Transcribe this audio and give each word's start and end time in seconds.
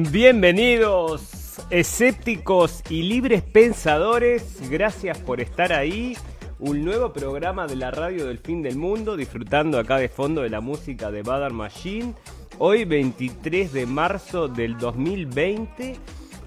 Bienvenidos, 0.00 1.58
escépticos 1.70 2.84
y 2.88 3.02
libres 3.02 3.42
pensadores. 3.42 4.70
Gracias 4.70 5.18
por 5.18 5.40
estar 5.40 5.72
ahí. 5.72 6.16
Un 6.60 6.84
nuevo 6.84 7.12
programa 7.12 7.66
de 7.66 7.74
la 7.74 7.90
radio 7.90 8.26
del 8.26 8.38
fin 8.38 8.62
del 8.62 8.76
mundo, 8.76 9.16
disfrutando 9.16 9.76
acá 9.76 9.96
de 9.96 10.08
fondo 10.08 10.42
de 10.42 10.50
la 10.50 10.60
música 10.60 11.10
de 11.10 11.24
Badar 11.24 11.52
Machine. 11.52 12.14
Hoy 12.58 12.84
23 12.84 13.72
de 13.72 13.86
marzo 13.86 14.46
del 14.46 14.78
2020 14.78 15.96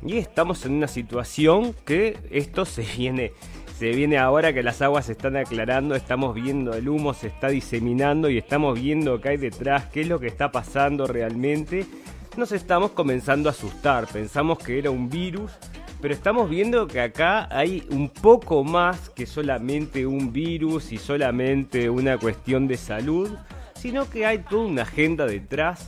y 0.05 0.17
estamos 0.17 0.65
en 0.65 0.71
una 0.71 0.87
situación 0.87 1.75
que 1.85 2.17
esto 2.31 2.63
se 2.63 2.83
viene 2.83 3.33
se 3.77 3.89
viene 3.91 4.17
ahora 4.17 4.53
que 4.53 4.63
las 4.63 4.81
aguas 4.81 5.07
se 5.07 5.13
están 5.13 5.35
aclarando, 5.35 5.95
estamos 5.95 6.35
viendo 6.35 6.73
el 6.73 6.87
humo 6.87 7.13
se 7.13 7.27
está 7.27 7.49
diseminando 7.49 8.29
y 8.29 8.37
estamos 8.37 8.79
viendo 8.79 9.19
qué 9.21 9.29
hay 9.29 9.37
detrás, 9.37 9.87
qué 9.87 10.01
es 10.01 10.07
lo 10.07 10.19
que 10.19 10.27
está 10.27 10.51
pasando 10.51 11.07
realmente 11.07 11.85
nos 12.37 12.51
estamos 12.51 12.91
comenzando 12.91 13.49
a 13.49 13.51
asustar. 13.51 14.07
Pensamos 14.07 14.59
que 14.59 14.79
era 14.79 14.89
un 14.89 15.09
virus, 15.09 15.51
pero 16.01 16.13
estamos 16.13 16.49
viendo 16.49 16.87
que 16.87 17.01
acá 17.01 17.47
hay 17.51 17.85
un 17.89 18.09
poco 18.09 18.63
más 18.63 19.09
que 19.09 19.25
solamente 19.25 20.05
un 20.05 20.31
virus 20.31 20.91
y 20.91 20.97
solamente 20.97 21.89
una 21.89 22.17
cuestión 22.17 22.67
de 22.67 22.77
salud, 22.77 23.29
sino 23.75 24.09
que 24.09 24.25
hay 24.25 24.39
toda 24.39 24.65
una 24.65 24.83
agenda 24.83 25.25
detrás 25.25 25.87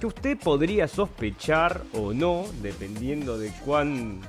que 0.00 0.06
usted 0.06 0.38
podría 0.38 0.88
sospechar 0.88 1.82
o 1.92 2.12
no, 2.12 2.44
dependiendo 2.62 3.38
de 3.38 3.52
cuán 3.64 4.20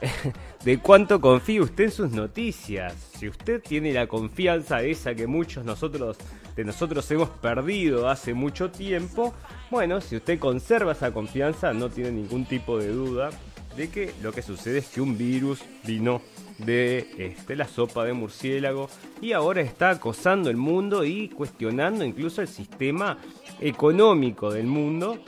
de 0.64 0.78
cuánto 0.78 1.20
confía 1.20 1.62
usted 1.62 1.84
en 1.84 1.90
sus 1.90 2.10
noticias. 2.12 2.94
Si 3.18 3.28
usted 3.28 3.60
tiene 3.62 3.92
la 3.92 4.06
confianza 4.06 4.82
esa 4.82 5.14
que 5.14 5.26
muchos 5.26 5.64
nosotros 5.64 6.16
de 6.54 6.64
nosotros 6.64 7.10
hemos 7.10 7.30
perdido 7.30 8.08
hace 8.08 8.34
mucho 8.34 8.70
tiempo, 8.70 9.34
bueno, 9.70 10.00
si 10.00 10.16
usted 10.16 10.38
conserva 10.38 10.92
esa 10.92 11.12
confianza, 11.12 11.72
no 11.72 11.88
tiene 11.88 12.12
ningún 12.12 12.44
tipo 12.44 12.78
de 12.78 12.88
duda 12.88 13.30
de 13.76 13.88
que 13.88 14.12
lo 14.22 14.32
que 14.32 14.42
sucede 14.42 14.78
es 14.78 14.88
que 14.88 15.00
un 15.00 15.16
virus 15.16 15.62
vino 15.84 16.20
de 16.58 17.08
este, 17.16 17.56
la 17.56 17.66
sopa 17.66 18.04
de 18.04 18.12
murciélago 18.12 18.88
y 19.20 19.32
ahora 19.32 19.62
está 19.62 19.90
acosando 19.90 20.50
el 20.50 20.58
mundo 20.58 21.04
y 21.04 21.30
cuestionando 21.30 22.04
incluso 22.04 22.42
el 22.42 22.48
sistema 22.48 23.18
económico 23.60 24.52
del 24.52 24.66
mundo 24.66 25.18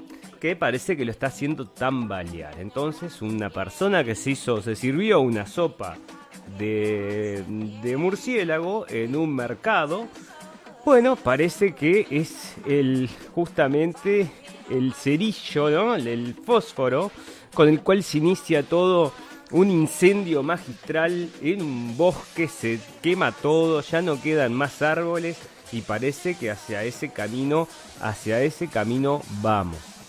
que 0.45 0.57
parece 0.57 0.95
que 0.95 1.07
lo 1.07 1.11
está 1.11 1.29
haciendo 1.29 1.69
tambalear. 1.69 2.61
Entonces, 2.61 3.23
una 3.23 3.49
persona 3.49 4.05
que 4.05 4.15
se 4.15 4.33
hizo, 4.33 4.61
se 4.61 4.77
sirvió 4.77 5.21
una 5.21 5.47
sopa 5.47 5.97
de, 6.59 7.43
de 7.83 7.97
murciélago 7.97 8.85
en 8.91 9.17
un 9.17 9.35
mercado, 9.35 10.07
bueno, 10.85 11.17
parece 11.17 11.75
que 11.75 12.07
es 12.11 12.57
el 12.67 13.09
justamente 13.35 14.31
el 14.69 14.93
cerillo, 14.93 15.71
¿no? 15.71 15.95
El 15.95 16.35
fósforo 16.35 17.11
con 17.55 17.71
el 17.71 17.81
cual 17.81 18.03
se 18.03 18.19
inicia 18.19 18.65
todo 18.65 19.15
un 19.51 19.71
incendio 19.71 20.43
magistral 20.43 21.31
en 21.41 21.63
un 21.63 21.97
bosque, 21.97 22.49
se 22.49 22.81
quema 23.01 23.33
todo, 23.33 23.81
ya 23.81 24.03
no 24.03 24.21
quedan 24.21 24.53
más 24.53 24.83
árboles 24.83 25.39
y 25.73 25.81
parece 25.81 26.37
que 26.37 26.51
hacia 26.51 26.85
ese 26.85 27.09
camino, 27.09 27.67
hacia 28.03 28.43
ese 28.43 28.69
camino 28.69 29.23
vamos. 29.41 30.04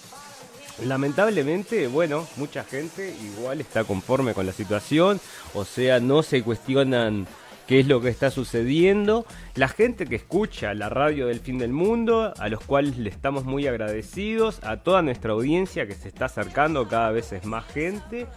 Lamentablemente, 0.84 1.88
bueno, 1.88 2.28
mucha 2.36 2.64
gente 2.64 3.16
igual 3.24 3.62
está 3.62 3.86
conforme 3.86 4.34
con 4.34 4.46
la 4.46 4.52
situación, 4.52 5.22
o 5.54 5.64
sea, 5.64 6.00
no 6.00 6.22
se 6.22 6.44
cuestionan 6.44 7.28
qué 7.66 7.80
es 7.80 7.88
lo 7.88 8.02
que 8.02 8.10
está 8.10 8.30
sucediendo. 8.30 9.26
La 9.56 9.68
gente 9.68 10.06
que 10.06 10.16
escucha 10.16 10.74
la 10.74 10.90
radio 10.90 11.28
del 11.28 11.40
fin 11.40 11.58
del 11.58 11.72
mundo, 11.72 12.34
a 12.38 12.50
los 12.50 12.60
cuales 12.62 12.98
le 12.98 13.10
estamos 13.10 13.46
muy 13.46 13.68
agradecidos, 13.68 14.64
a 14.64 14.78
toda 14.78 15.02
nuestra 15.02 15.34
audiencia 15.34 15.88
que 15.88 15.96
se 15.96 16.10
está 16.10 16.26
acercando, 16.26 16.88
cada 16.88 17.12
vez 17.12 17.32
es 17.32 17.46
más 17.46 17.66
gente. 17.66 18.28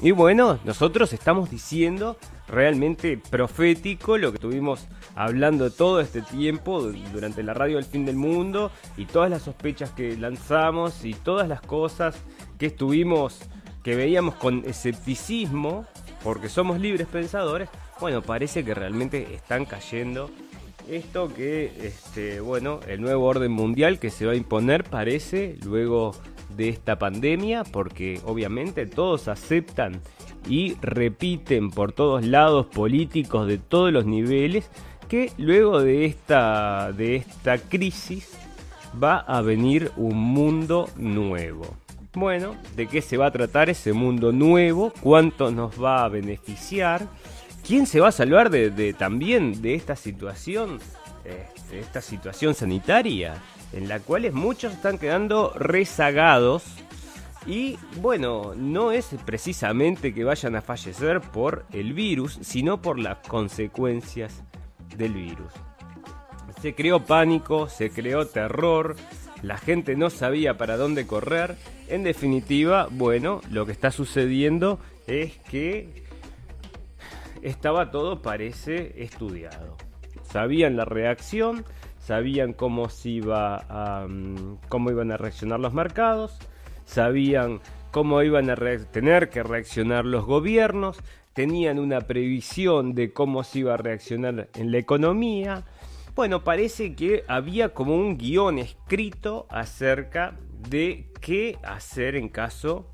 Y 0.00 0.12
bueno, 0.12 0.60
nosotros 0.64 1.12
estamos 1.12 1.50
diciendo 1.50 2.16
realmente 2.46 3.20
profético 3.30 4.16
lo 4.16 4.30
que 4.30 4.36
estuvimos 4.36 4.86
hablando 5.18 5.72
todo 5.72 6.00
este 6.00 6.22
tiempo 6.22 6.80
durante 7.12 7.42
la 7.42 7.52
radio 7.52 7.74
del 7.74 7.84
fin 7.84 8.06
del 8.06 8.14
mundo 8.14 8.70
y 8.96 9.04
todas 9.04 9.28
las 9.28 9.42
sospechas 9.42 9.90
que 9.90 10.16
lanzamos 10.16 11.04
y 11.04 11.12
todas 11.12 11.48
las 11.48 11.60
cosas 11.60 12.16
que 12.56 12.66
estuvimos, 12.66 13.40
que 13.82 13.96
veíamos 13.96 14.36
con 14.36 14.62
escepticismo, 14.64 15.86
porque 16.22 16.48
somos 16.48 16.78
libres 16.78 17.08
pensadores, 17.08 17.68
bueno, 18.00 18.22
parece 18.22 18.64
que 18.64 18.74
realmente 18.74 19.34
están 19.34 19.64
cayendo. 19.64 20.30
Esto 20.88 21.34
que, 21.34 21.72
este, 21.82 22.38
bueno, 22.38 22.78
el 22.86 23.00
nuevo 23.00 23.26
orden 23.26 23.50
mundial 23.50 23.98
que 23.98 24.10
se 24.10 24.24
va 24.24 24.32
a 24.32 24.36
imponer 24.36 24.84
parece 24.84 25.58
luego 25.64 26.14
de 26.56 26.68
esta 26.68 26.96
pandemia, 26.96 27.64
porque 27.64 28.20
obviamente 28.24 28.86
todos 28.86 29.26
aceptan 29.26 30.00
y 30.48 30.76
repiten 30.80 31.70
por 31.70 31.92
todos 31.92 32.24
lados 32.24 32.66
políticos 32.66 33.48
de 33.48 33.58
todos 33.58 33.92
los 33.92 34.06
niveles 34.06 34.70
que 35.08 35.32
luego 35.38 35.80
de 35.80 36.04
esta, 36.04 36.92
de 36.92 37.16
esta 37.16 37.58
crisis 37.58 38.30
va 39.02 39.18
a 39.18 39.40
venir 39.40 39.90
un 39.96 40.16
mundo 40.16 40.88
nuevo. 40.96 41.76
Bueno, 42.14 42.56
¿de 42.76 42.86
qué 42.86 43.00
se 43.00 43.16
va 43.16 43.26
a 43.26 43.30
tratar 43.30 43.70
ese 43.70 43.92
mundo 43.92 44.32
nuevo? 44.32 44.92
¿Cuánto 45.00 45.50
nos 45.50 45.82
va 45.82 46.04
a 46.04 46.08
beneficiar? 46.08 47.06
¿Quién 47.66 47.86
se 47.86 48.00
va 48.00 48.08
a 48.08 48.12
salvar 48.12 48.50
de, 48.50 48.92
también 48.94 49.60
de 49.62 49.74
esta 49.74 49.94
situación, 49.94 50.78
este, 51.24 51.80
esta 51.80 52.00
situación 52.00 52.54
sanitaria, 52.54 53.34
en 53.72 53.88
la 53.88 54.00
cual 54.00 54.30
muchos 54.32 54.72
están 54.72 54.98
quedando 54.98 55.52
rezagados? 55.54 56.64
Y 57.46 57.78
bueno, 58.00 58.52
no 58.56 58.90
es 58.90 59.10
precisamente 59.24 60.12
que 60.12 60.24
vayan 60.24 60.56
a 60.56 60.62
fallecer 60.62 61.20
por 61.20 61.66
el 61.72 61.92
virus, 61.92 62.38
sino 62.42 62.82
por 62.82 62.98
las 62.98 63.18
consecuencias 63.18 64.42
del 64.96 65.12
virus. 65.12 65.52
Se 66.60 66.74
creó 66.74 67.04
pánico, 67.04 67.68
se 67.68 67.90
creó 67.90 68.26
terror, 68.26 68.96
la 69.42 69.58
gente 69.58 69.96
no 69.96 70.10
sabía 70.10 70.56
para 70.56 70.76
dónde 70.76 71.06
correr. 71.06 71.56
En 71.88 72.02
definitiva, 72.02 72.88
bueno, 72.90 73.40
lo 73.50 73.66
que 73.66 73.72
está 73.72 73.90
sucediendo 73.90 74.80
es 75.06 75.36
que 75.50 76.04
estaba 77.42 77.90
todo, 77.90 78.20
parece, 78.22 79.02
estudiado. 79.02 79.76
Sabían 80.22 80.76
la 80.76 80.84
reacción, 80.84 81.64
sabían 82.00 82.52
cómo, 82.52 82.88
se 82.88 83.10
iba 83.10 84.06
mm, 84.08 84.56
cómo 84.68 84.90
iban 84.90 85.12
a 85.12 85.16
reaccionar 85.16 85.60
los 85.60 85.72
mercados, 85.72 86.38
sabían 86.84 87.60
cómo 87.90 88.22
iban 88.22 88.50
a 88.50 88.56
tener 88.90 89.30
que 89.30 89.42
reaccionar 89.42 90.04
los 90.04 90.24
gobiernos, 90.24 90.98
tenían 91.38 91.78
una 91.78 92.00
previsión 92.00 92.96
de 92.96 93.12
cómo 93.12 93.44
se 93.44 93.60
iba 93.60 93.74
a 93.74 93.76
reaccionar 93.76 94.48
en 94.56 94.72
la 94.72 94.78
economía. 94.78 95.64
Bueno, 96.16 96.42
parece 96.42 96.96
que 96.96 97.22
había 97.28 97.74
como 97.74 97.94
un 97.94 98.18
guion 98.18 98.58
escrito 98.58 99.46
acerca 99.48 100.36
de 100.68 101.12
qué 101.20 101.56
hacer 101.62 102.16
en 102.16 102.28
caso 102.28 102.90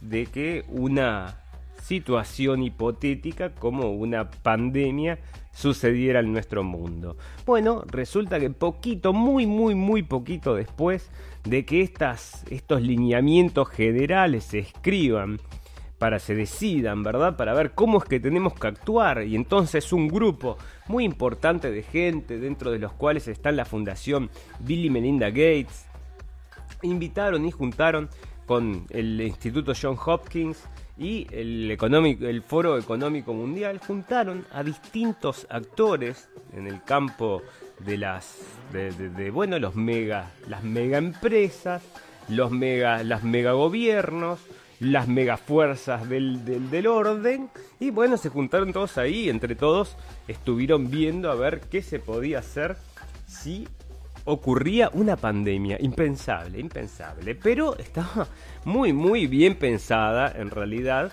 de 0.00 0.26
que 0.26 0.64
una 0.66 1.44
situación 1.80 2.64
hipotética 2.64 3.54
como 3.54 3.92
una 3.92 4.28
pandemia 4.28 5.20
sucediera 5.52 6.18
en 6.18 6.32
nuestro 6.32 6.64
mundo. 6.64 7.16
Bueno, 7.46 7.84
resulta 7.86 8.40
que 8.40 8.50
poquito, 8.50 9.12
muy, 9.12 9.46
muy, 9.46 9.76
muy 9.76 10.02
poquito 10.02 10.56
después 10.56 11.12
de 11.44 11.64
que 11.64 11.82
estas, 11.82 12.44
estos 12.50 12.82
lineamientos 12.82 13.68
generales 13.68 14.42
se 14.42 14.58
escriban, 14.58 15.38
para 16.04 16.18
se 16.18 16.34
decidan, 16.34 17.02
¿verdad? 17.02 17.34
Para 17.34 17.54
ver 17.54 17.70
cómo 17.70 17.96
es 17.96 18.04
que 18.04 18.20
tenemos 18.20 18.52
que 18.52 18.66
actuar. 18.66 19.22
Y 19.22 19.36
entonces 19.36 19.90
un 19.90 20.06
grupo 20.06 20.58
muy 20.86 21.02
importante 21.02 21.70
de 21.70 21.82
gente, 21.82 22.38
dentro 22.38 22.70
de 22.70 22.78
los 22.78 22.92
cuales 22.92 23.26
está 23.26 23.50
la 23.52 23.64
Fundación 23.64 24.28
Bill 24.58 24.84
y 24.84 24.90
Melinda 24.90 25.30
Gates, 25.30 25.86
invitaron 26.82 27.46
y 27.46 27.50
juntaron 27.52 28.10
con 28.44 28.84
el 28.90 29.18
Instituto 29.22 29.72
John 29.80 29.96
Hopkins 30.04 30.62
y 30.98 31.26
el, 31.30 31.70
económico, 31.70 32.26
el 32.26 32.42
Foro 32.42 32.76
Económico 32.76 33.32
Mundial 33.32 33.78
juntaron 33.78 34.44
a 34.52 34.62
distintos 34.62 35.46
actores 35.48 36.28
en 36.52 36.66
el 36.66 36.82
campo 36.82 37.40
de 37.78 37.96
las 37.96 38.40
de, 38.74 39.30
bueno 39.30 39.58
los 39.58 39.74
mega 39.74 40.32
las 40.48 40.62
mega 40.62 40.98
empresas 40.98 41.82
los 42.28 42.50
mega 42.50 43.02
las 43.02 43.24
mega 43.24 43.52
gobiernos 43.52 44.38
las 44.84 45.08
mega 45.08 45.36
fuerzas 45.36 46.08
del, 46.08 46.44
del, 46.44 46.86
orden. 46.86 47.50
Y 47.80 47.90
bueno 47.90 48.16
se 48.16 48.28
juntaron 48.28 48.72
todos 48.72 48.98
ahí 48.98 49.28
entre 49.28 49.54
todos 49.54 49.96
estuvieron 50.28 50.90
viendo 50.90 51.30
a 51.30 51.34
ver 51.34 51.60
qué 51.70 51.82
se 51.82 51.98
podía 51.98 52.38
hacer 52.38 52.76
si 53.26 53.66
ocurría 54.24 54.90
una 54.92 55.16
pandemia. 55.16 55.76
Impensable, 55.80 56.58
impensable, 56.58 57.34
pero 57.34 57.76
estaba 57.78 58.26
muy, 58.64 58.92
muy 58.92 59.26
bien 59.26 59.56
pensada 59.56 60.32
en 60.36 60.50
realidad. 60.50 61.12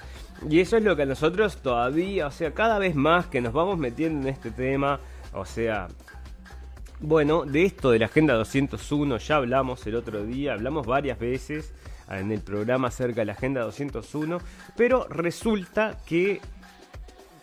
Y 0.49 0.59
eso 0.59 0.77
es 0.77 0.83
lo 0.83 0.95
que 0.95 1.05
nosotros 1.05 1.57
todavía, 1.57 2.27
o 2.27 2.31
sea, 2.31 2.51
cada 2.53 2.79
vez 2.79 2.95
más 2.95 3.27
que 3.27 3.41
nos 3.41 3.53
vamos 3.53 3.77
metiendo 3.77 4.27
en 4.27 4.33
este 4.33 4.51
tema, 4.51 4.99
o 5.33 5.45
sea, 5.45 5.87
Bueno, 6.99 7.45
de 7.45 7.65
esto 7.65 7.91
de 7.91 7.99
la 7.99 8.05
Agenda 8.05 8.35
201 8.35 9.17
ya 9.17 9.37
hablamos 9.37 9.85
el 9.87 9.95
otro 9.95 10.23
día, 10.23 10.53
hablamos 10.53 10.85
varias 10.85 11.17
veces 11.17 11.73
en 12.19 12.31
el 12.31 12.41
programa 12.41 12.89
acerca 12.89 13.21
de 13.21 13.25
la 13.25 13.33
Agenda 13.33 13.61
201, 13.61 14.39
pero 14.75 15.07
resulta 15.07 15.97
que 16.05 16.41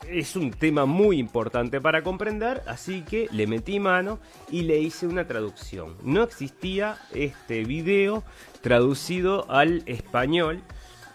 es 0.09 0.37
un 0.37 0.51
tema 0.51 0.87
muy 0.87 1.19
importante 1.19 1.81
para 1.81 2.03
comprender, 2.03 2.63
así 2.67 3.03
que 3.03 3.29
le 3.31 3.47
metí 3.47 3.79
mano 3.79 4.19
y 4.51 4.63
le 4.63 4.79
hice 4.79 5.07
una 5.07 5.27
traducción. 5.27 5.97
No 6.03 6.23
existía 6.23 6.99
este 7.13 7.65
video 7.65 8.25
traducido 8.63 9.51
al 9.51 9.83
español 9.87 10.63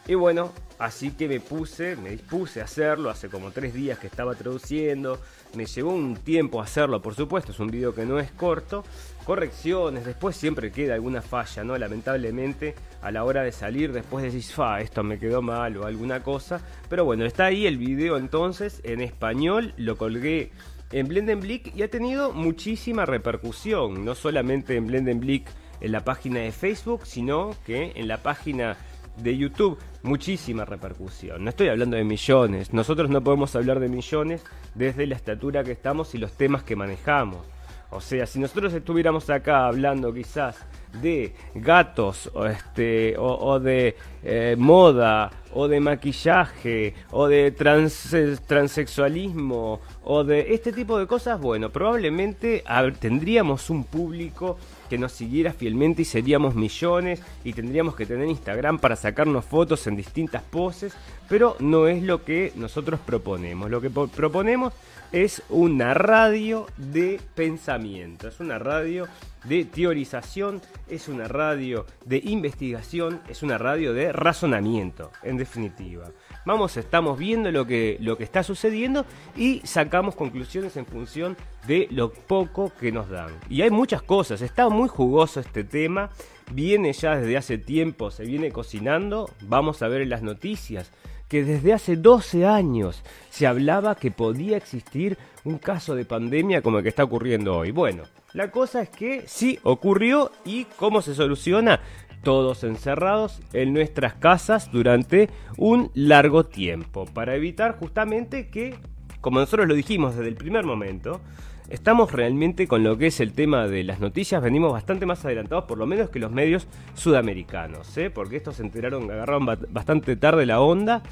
y 0.07 0.15
bueno, 0.15 0.51
así 0.79 1.11
que 1.11 1.27
me 1.27 1.39
puse, 1.39 1.95
me 1.95 2.09
dispuse 2.09 2.61
a 2.61 2.65
hacerlo, 2.65 3.09
hace 3.09 3.29
como 3.29 3.51
tres 3.51 3.73
días 3.73 3.99
que 3.99 4.07
estaba 4.07 4.35
traduciendo, 4.35 5.19
me 5.55 5.65
llevó 5.65 5.91
un 5.91 6.15
tiempo 6.17 6.61
hacerlo, 6.61 7.01
por 7.01 7.15
supuesto, 7.15 7.51
es 7.51 7.59
un 7.59 7.71
video 7.71 7.95
que 7.95 8.05
no 8.05 8.19
es 8.19 8.31
corto, 8.31 8.83
correcciones, 9.23 10.05
después 10.05 10.35
siempre 10.35 10.71
queda 10.71 10.93
alguna 10.93 11.21
falla, 11.21 11.63
¿no? 11.63 11.77
Lamentablemente, 11.77 12.75
a 13.01 13.11
la 13.11 13.23
hora 13.23 13.43
de 13.43 13.51
salir, 13.51 13.91
después 13.91 14.23
decís, 14.23 14.53
fa, 14.53 14.81
esto 14.81 15.03
me 15.03 15.17
quedó 15.17 15.41
mal 15.41 15.77
o 15.77 15.85
alguna 15.85 16.21
cosa. 16.21 16.61
Pero 16.89 17.05
bueno, 17.05 17.25
está 17.25 17.45
ahí 17.45 17.65
el 17.65 17.77
video 17.77 18.17
entonces 18.17 18.81
en 18.83 19.01
español, 19.01 19.73
lo 19.77 19.97
colgué 19.97 20.51
en 20.91 21.07
Blendenblick 21.07 21.75
y 21.75 21.81
ha 21.81 21.89
tenido 21.89 22.33
muchísima 22.33 23.05
repercusión, 23.05 24.05
no 24.05 24.13
solamente 24.15 24.75
en 24.75 24.87
Blendenblick 24.87 25.49
en 25.81 25.91
la 25.91 26.05
página 26.05 26.39
de 26.39 26.51
Facebook, 26.51 27.05
sino 27.05 27.55
que 27.65 27.93
en 27.95 28.07
la 28.07 28.21
página 28.21 28.77
de 29.17 29.37
YouTube 29.37 29.77
muchísima 30.01 30.65
repercusión. 30.65 31.43
No 31.43 31.49
estoy 31.49 31.69
hablando 31.69 31.97
de 31.97 32.03
millones, 32.03 32.73
nosotros 32.73 33.09
no 33.09 33.23
podemos 33.23 33.55
hablar 33.55 33.79
de 33.79 33.89
millones 33.89 34.43
desde 34.75 35.07
la 35.07 35.15
estatura 35.15 35.63
que 35.63 35.71
estamos 35.71 36.13
y 36.15 36.17
los 36.17 36.33
temas 36.33 36.63
que 36.63 36.75
manejamos. 36.75 37.45
O 37.95 38.01
sea, 38.01 38.25
si 38.25 38.39
nosotros 38.39 38.73
estuviéramos 38.73 39.29
acá 39.29 39.67
hablando 39.67 40.13
quizás 40.13 40.57
de 41.01 41.33
gatos 41.55 42.29
o, 42.33 42.45
este, 42.45 43.15
o, 43.17 43.59
de 43.59 43.95
eh, 44.23 44.55
moda 44.57 45.31
o 45.53 45.67
de 45.67 45.79
maquillaje 45.79 46.93
o 47.11 47.27
de 47.27 47.51
trans, 47.51 48.15
transexualismo 48.47 49.79
o 50.03 50.23
de 50.23 50.53
este 50.53 50.71
tipo 50.71 50.97
de 50.97 51.07
cosas, 51.07 51.39
bueno, 51.39 51.69
probablemente 51.69 52.63
tendríamos 52.99 53.69
un 53.69 53.83
público 53.83 54.57
que 54.89 54.97
nos 54.97 55.11
siguiera 55.11 55.53
fielmente 55.53 56.03
y 56.03 56.05
seríamos 56.05 56.55
millones 56.55 57.21
y 57.43 57.53
tendríamos 57.53 57.95
que 57.95 58.05
tener 58.05 58.27
Instagram 58.27 58.79
para 58.79 58.95
sacarnos 58.95 59.45
fotos 59.45 59.85
en 59.87 59.95
distintas 59.95 60.43
poses, 60.43 60.93
pero 61.29 61.55
no 61.59 61.87
es 61.87 62.03
lo 62.03 62.23
que 62.23 62.51
nosotros 62.55 62.99
proponemos. 62.99 63.69
Lo 63.69 63.81
que 63.81 63.89
proponemos 63.89 64.73
es 65.13 65.43
una 65.49 65.93
radio 65.93 66.65
de 66.75 67.21
pensamiento, 67.35 68.27
es 68.27 68.39
una 68.39 68.57
radio 68.57 69.07
de 69.43 69.63
teorización, 69.63 70.59
es 70.89 71.07
una 71.07 71.27
radio 71.27 71.85
de 72.03 72.19
investigación, 72.23 73.21
es 73.29 73.43
una 73.43 73.59
radio 73.59 73.93
de 73.93 74.11
razonamiento, 74.11 75.11
en 75.21 75.37
definitiva. 75.37 76.09
Vamos, 76.47 76.77
estamos 76.77 77.19
viendo 77.19 77.51
lo 77.51 77.67
que, 77.67 77.97
lo 78.01 78.17
que 78.17 78.23
está 78.23 78.41
sucediendo 78.41 79.05
y 79.37 79.61
sacamos 79.65 80.15
conclusiones 80.15 80.77
en 80.77 80.87
función 80.87 81.37
de 81.67 81.87
lo 81.91 82.11
poco 82.11 82.71
que 82.79 82.91
nos 82.91 83.07
dan. 83.07 83.29
Y 83.49 83.61
hay 83.61 83.69
muchas 83.69 84.01
cosas, 84.01 84.41
está 84.41 84.67
muy 84.69 84.89
jugoso 84.89 85.39
este 85.39 85.63
tema, 85.63 86.09
viene 86.51 86.91
ya 86.91 87.17
desde 87.17 87.37
hace 87.37 87.59
tiempo, 87.59 88.09
se 88.09 88.25
viene 88.25 88.51
cocinando, 88.51 89.29
vamos 89.41 89.83
a 89.83 89.87
ver 89.87 90.07
las 90.07 90.23
noticias 90.23 90.91
que 91.33 91.43
desde 91.43 91.73
hace 91.73 91.95
12 91.95 92.45
años 92.45 93.01
se 93.31 93.47
hablaba 93.47 93.95
que 93.95 94.11
podía 94.11 94.55
existir 94.55 95.17
un 95.43 95.57
caso 95.57 95.95
de 95.95 96.05
pandemia 96.05 96.61
como 96.61 96.77
el 96.77 96.83
que 96.83 96.89
está 96.89 97.03
ocurriendo 97.03 97.57
hoy. 97.57 97.71
Bueno, 97.71 98.03
la 98.33 98.51
cosa 98.51 98.83
es 98.83 98.89
que 98.89 99.23
sí 99.25 99.57
ocurrió 99.63 100.31
y 100.45 100.65
cómo 100.77 101.01
se 101.01 101.15
soluciona. 101.15 101.79
Todos 102.21 102.63
encerrados 102.63 103.39
en 103.51 103.73
nuestras 103.73 104.13
casas 104.13 104.71
durante 104.71 105.27
un 105.57 105.89
largo 105.95 106.43
tiempo 106.45 107.05
para 107.05 107.33
evitar 107.33 107.79
justamente 107.79 108.49
que, 108.49 108.75
como 109.19 109.39
nosotros 109.39 109.67
lo 109.67 109.73
dijimos 109.73 110.15
desde 110.15 110.29
el 110.29 110.35
primer 110.35 110.65
momento, 110.65 111.19
estamos 111.69 112.11
realmente 112.11 112.67
con 112.67 112.83
lo 112.83 112.97
que 112.97 113.07
es 113.07 113.19
el 113.19 113.33
tema 113.33 113.67
de 113.67 113.83
las 113.83 113.99
noticias, 113.99 114.41
venimos 114.41 114.71
bastante 114.71 115.05
más 115.05 115.23
adelantados, 115.25 115.65
por 115.65 115.77
lo 115.77 115.85
menos 115.85 116.09
que 116.09 116.19
los 116.19 116.31
medios 116.31 116.67
sudamericanos, 116.93 117.97
¿eh? 117.97 118.09
porque 118.09 118.37
estos 118.37 118.57
se 118.57 118.63
enteraron, 118.63 119.09
agarraron 119.09 119.45
bastante 119.69 120.15
tarde 120.15 120.45
la 120.45 120.61
onda, 120.61 121.03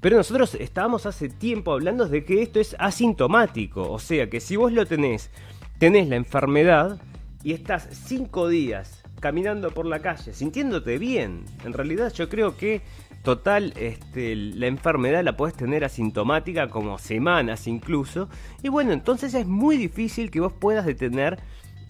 pero 0.00 0.16
nosotros 0.16 0.54
estábamos 0.54 1.06
hace 1.06 1.28
tiempo 1.28 1.72
hablando 1.72 2.08
de 2.08 2.24
que 2.24 2.42
esto 2.42 2.60
es 2.60 2.76
asintomático, 2.78 3.90
o 3.90 3.98
sea 3.98 4.28
que 4.28 4.40
si 4.40 4.56
vos 4.56 4.72
lo 4.72 4.86
tenés, 4.86 5.30
tenés 5.78 6.08
la 6.08 6.16
enfermedad 6.16 7.00
y 7.42 7.52
estás 7.52 7.88
cinco 7.90 8.48
días 8.48 9.02
caminando 9.20 9.70
por 9.70 9.86
la 9.86 10.00
calle, 10.00 10.32
sintiéndote 10.32 10.98
bien, 10.98 11.44
en 11.64 11.72
realidad 11.72 12.12
yo 12.12 12.28
creo 12.28 12.56
que 12.56 12.80
Total, 13.22 13.74
este, 13.76 14.34
la 14.34 14.66
enfermedad 14.66 15.22
la 15.22 15.36
puedes 15.36 15.54
tener 15.54 15.84
asintomática 15.84 16.68
como 16.68 16.98
semanas 16.98 17.66
incluso. 17.66 18.30
Y 18.62 18.68
bueno, 18.68 18.92
entonces 18.92 19.34
es 19.34 19.46
muy 19.46 19.76
difícil 19.76 20.30
que 20.30 20.40
vos 20.40 20.54
puedas 20.54 20.86
detener 20.86 21.38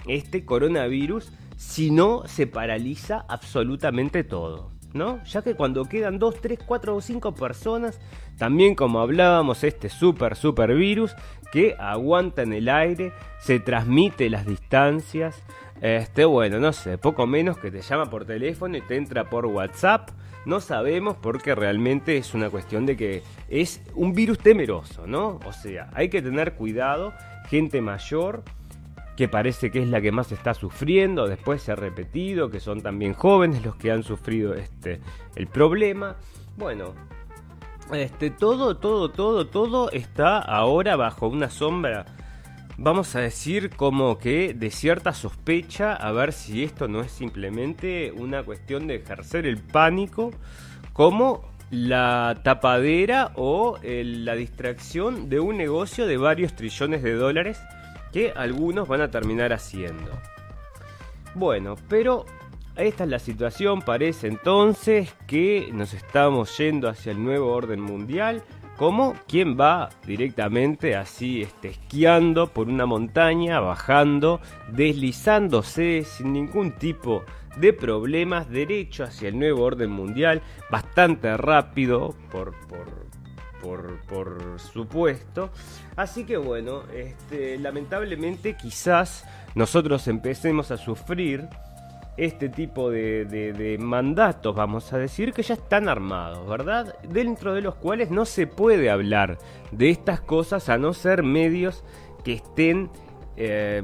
este 0.07 0.45
coronavirus 0.45 1.33
si 1.57 1.91
no 1.91 2.27
se 2.27 2.47
paraliza 2.47 3.25
absolutamente 3.29 4.25
todo. 4.25 4.73
¿No? 4.93 5.23
Ya 5.23 5.43
que 5.43 5.55
cuando 5.55 5.85
quedan 5.85 6.19
2, 6.19 6.41
3, 6.41 6.59
4 6.67 6.97
o 6.97 7.01
5 7.01 7.35
personas, 7.37 8.01
también 8.39 8.75
como 8.75 8.99
hablábamos, 8.99 9.63
este 9.63 9.89
super, 9.89 10.35
super 10.35 10.75
virus 10.75 11.15
que 11.53 11.77
aguanta 11.79 12.43
en 12.43 12.53
el 12.53 12.69
aire, 12.69 13.13
se 13.39 13.61
transmite 13.61 14.29
las 14.29 14.47
distancias, 14.47 15.45
este, 15.81 16.25
bueno, 16.25 16.59
no 16.59 16.73
sé, 16.73 16.99
poco 16.99 17.25
menos 17.29 17.57
que 17.57 17.71
te 17.71 17.83
llama 17.83 18.07
por 18.07 18.25
teléfono 18.25 18.77
y 18.77 18.81
te 18.81 18.97
entra 18.97 19.31
por 19.31 19.47
WhatsApp 19.47 20.11
no 20.45 20.61
sabemos 20.61 21.17
porque 21.17 21.55
realmente 21.55 22.17
es 22.17 22.35
una 22.35 22.51
cuestión 22.51 22.87
de 22.87 22.97
que 22.97 23.23
es 23.49 23.83
un 23.95 24.15
virus 24.15 24.39
temeroso, 24.39 25.07
¿no? 25.07 25.41
O 25.45 25.53
sea, 25.53 25.91
hay 25.95 26.09
que 26.09 26.23
tener 26.23 26.55
cuidado, 26.55 27.13
gente 27.49 27.81
mayor 27.81 28.43
que 29.17 29.29
parece 29.29 29.71
que 29.71 29.83
es 29.83 29.89
la 29.89 30.01
que 30.01 30.13
más 30.13 30.33
está 30.33 30.55
sufriendo, 30.55 31.29
después 31.29 31.63
se 31.63 31.73
ha 31.73 31.77
repetido 31.77 32.51
que 32.51 32.59
son 32.59 32.81
también 32.81 33.13
jóvenes 33.13 33.63
los 33.65 33.77
que 33.77 33.91
han 33.91 34.03
sufrido 34.03 34.55
este 34.55 35.01
el 35.37 35.47
problema. 35.47 36.17
Bueno, 36.57 36.95
este 37.93 38.31
todo 38.31 38.79
todo 38.79 39.11
todo 39.11 39.47
todo 39.47 39.91
está 39.91 40.39
ahora 40.39 40.97
bajo 40.97 41.29
una 41.29 41.51
sombra 41.51 42.07
vamos 42.83 43.15
a 43.15 43.21
decir 43.21 43.69
como 43.77 44.19
que 44.19 44.55
de 44.55 44.71
cierta 44.71 45.13
sospecha 45.13 45.93
a 45.93 46.13
ver 46.13 46.33
si 46.33 46.65
esto 46.65 46.89
no 46.89 47.03
es 47.03 47.13
simplemente 47.13 48.11
una 48.11 48.43
cuestión 48.43 48.87
de 48.87 48.97
ejercer 48.97 49.47
el 49.47 49.59
pánico 49.59 50.31
como 50.95 51.45
la 51.71 52.41
tapadera 52.43 53.33
o 53.35 53.79
la 53.83 54.35
distracción 54.35 55.29
de 55.29 55.41
un 55.41 55.59
negocio 55.59 56.07
de 56.07 56.17
varios 56.17 56.57
trillones 56.57 57.03
de 57.03 57.13
dólares 57.13 57.61
que 58.13 58.33
algunos 58.35 58.89
van 58.89 59.03
a 59.03 59.11
terminar 59.11 59.53
haciendo. 59.53 60.11
Bueno, 61.35 61.77
pero 61.89 62.25
esta 62.77 63.05
es 63.05 63.11
la 63.11 63.19
situación, 63.19 63.83
parece 63.83 64.27
entonces 64.27 65.15
que 65.27 65.69
nos 65.73 65.93
estamos 65.93 66.57
yendo 66.57 66.89
hacia 66.89 67.13
el 67.13 67.23
nuevo 67.23 67.53
orden 67.53 67.81
mundial, 67.83 68.43
como 68.81 69.15
quien 69.29 69.61
va 69.61 69.91
directamente 70.07 70.97
así 70.97 71.43
este, 71.43 71.69
esquiando 71.69 72.47
por 72.47 72.71
una 72.71 72.87
montaña, 72.87 73.61
bajando, 73.61 74.41
deslizándose 74.73 76.05
sin 76.05 76.33
ningún 76.33 76.73
tipo 76.73 77.23
de 77.59 77.75
problemas, 77.75 78.49
derecho 78.49 79.05
hacia 79.05 79.29
el 79.29 79.39
nuevo 79.39 79.65
orden 79.65 79.91
mundial, 79.91 80.41
bastante 80.71 81.37
rápido 81.37 82.15
por, 82.31 82.55
por, 83.61 84.01
por, 84.09 84.59
supuesto. 84.59 85.51
Así 85.95 86.25
que 86.25 86.39
bueno, 86.39 86.85
este, 86.95 87.59
lamentablemente 87.59 88.57
quizás 88.57 89.27
nosotros 89.55 90.09
empecemos 90.09 90.71
a 90.71 90.79
sufrir 90.79 91.51
este 92.17 92.49
tipo 92.49 92.91
de, 92.91 93.77
mandatos, 93.81 94.55
vamos 94.55 94.93
a 94.93 94.99
decir, 94.99 95.33
que 95.33 95.43
ya 95.43 95.55
están 95.55 95.89
armados, 95.89 96.47
¿verdad? 96.49 96.95
Dentro 97.09 97.55
de 97.55 97.63
los 97.63 97.77
cuales 97.77 98.11
no 98.11 98.25
se 98.25 98.47
puede 98.47 98.91
hablar 98.91 99.39
de 99.71 99.91
estas 99.91 100.21
cosas 100.21 100.69
a 100.69 100.79
no 100.79 100.93
ser 100.93 101.23
medios 101.23 101.85
que 102.25 102.35
estén 102.35 102.91
eh, 103.37 103.83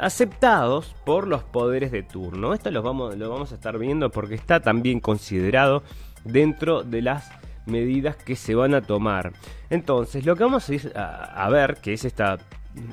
aceptados 0.00 0.94
por 1.04 1.28
los 1.28 1.44
poderes 1.44 1.92
de 1.92 2.02
turno. 2.02 2.52
Esto 2.52 2.70
lo 2.70 2.82
vamos, 2.82 3.16
lo 3.16 3.30
vamos 3.30 3.52
a 3.52 3.54
estar 3.54 3.78
viendo 3.78 4.10
porque 4.10 4.34
está 4.34 4.60
también 4.60 5.00
considerado 5.00 5.82
dentro 6.24 6.82
de 6.82 7.02
las 7.02 7.30
medidas 7.66 8.16
que 8.16 8.34
se 8.34 8.54
van 8.54 8.74
a 8.74 8.80
tomar. 8.80 9.32
Entonces, 9.70 10.26
lo 10.26 10.34
que 10.36 10.44
vamos 10.44 10.68
a, 10.94 11.44
a 11.44 11.50
ver, 11.50 11.76
que 11.76 11.92
es 11.92 12.04
esta, 12.04 12.38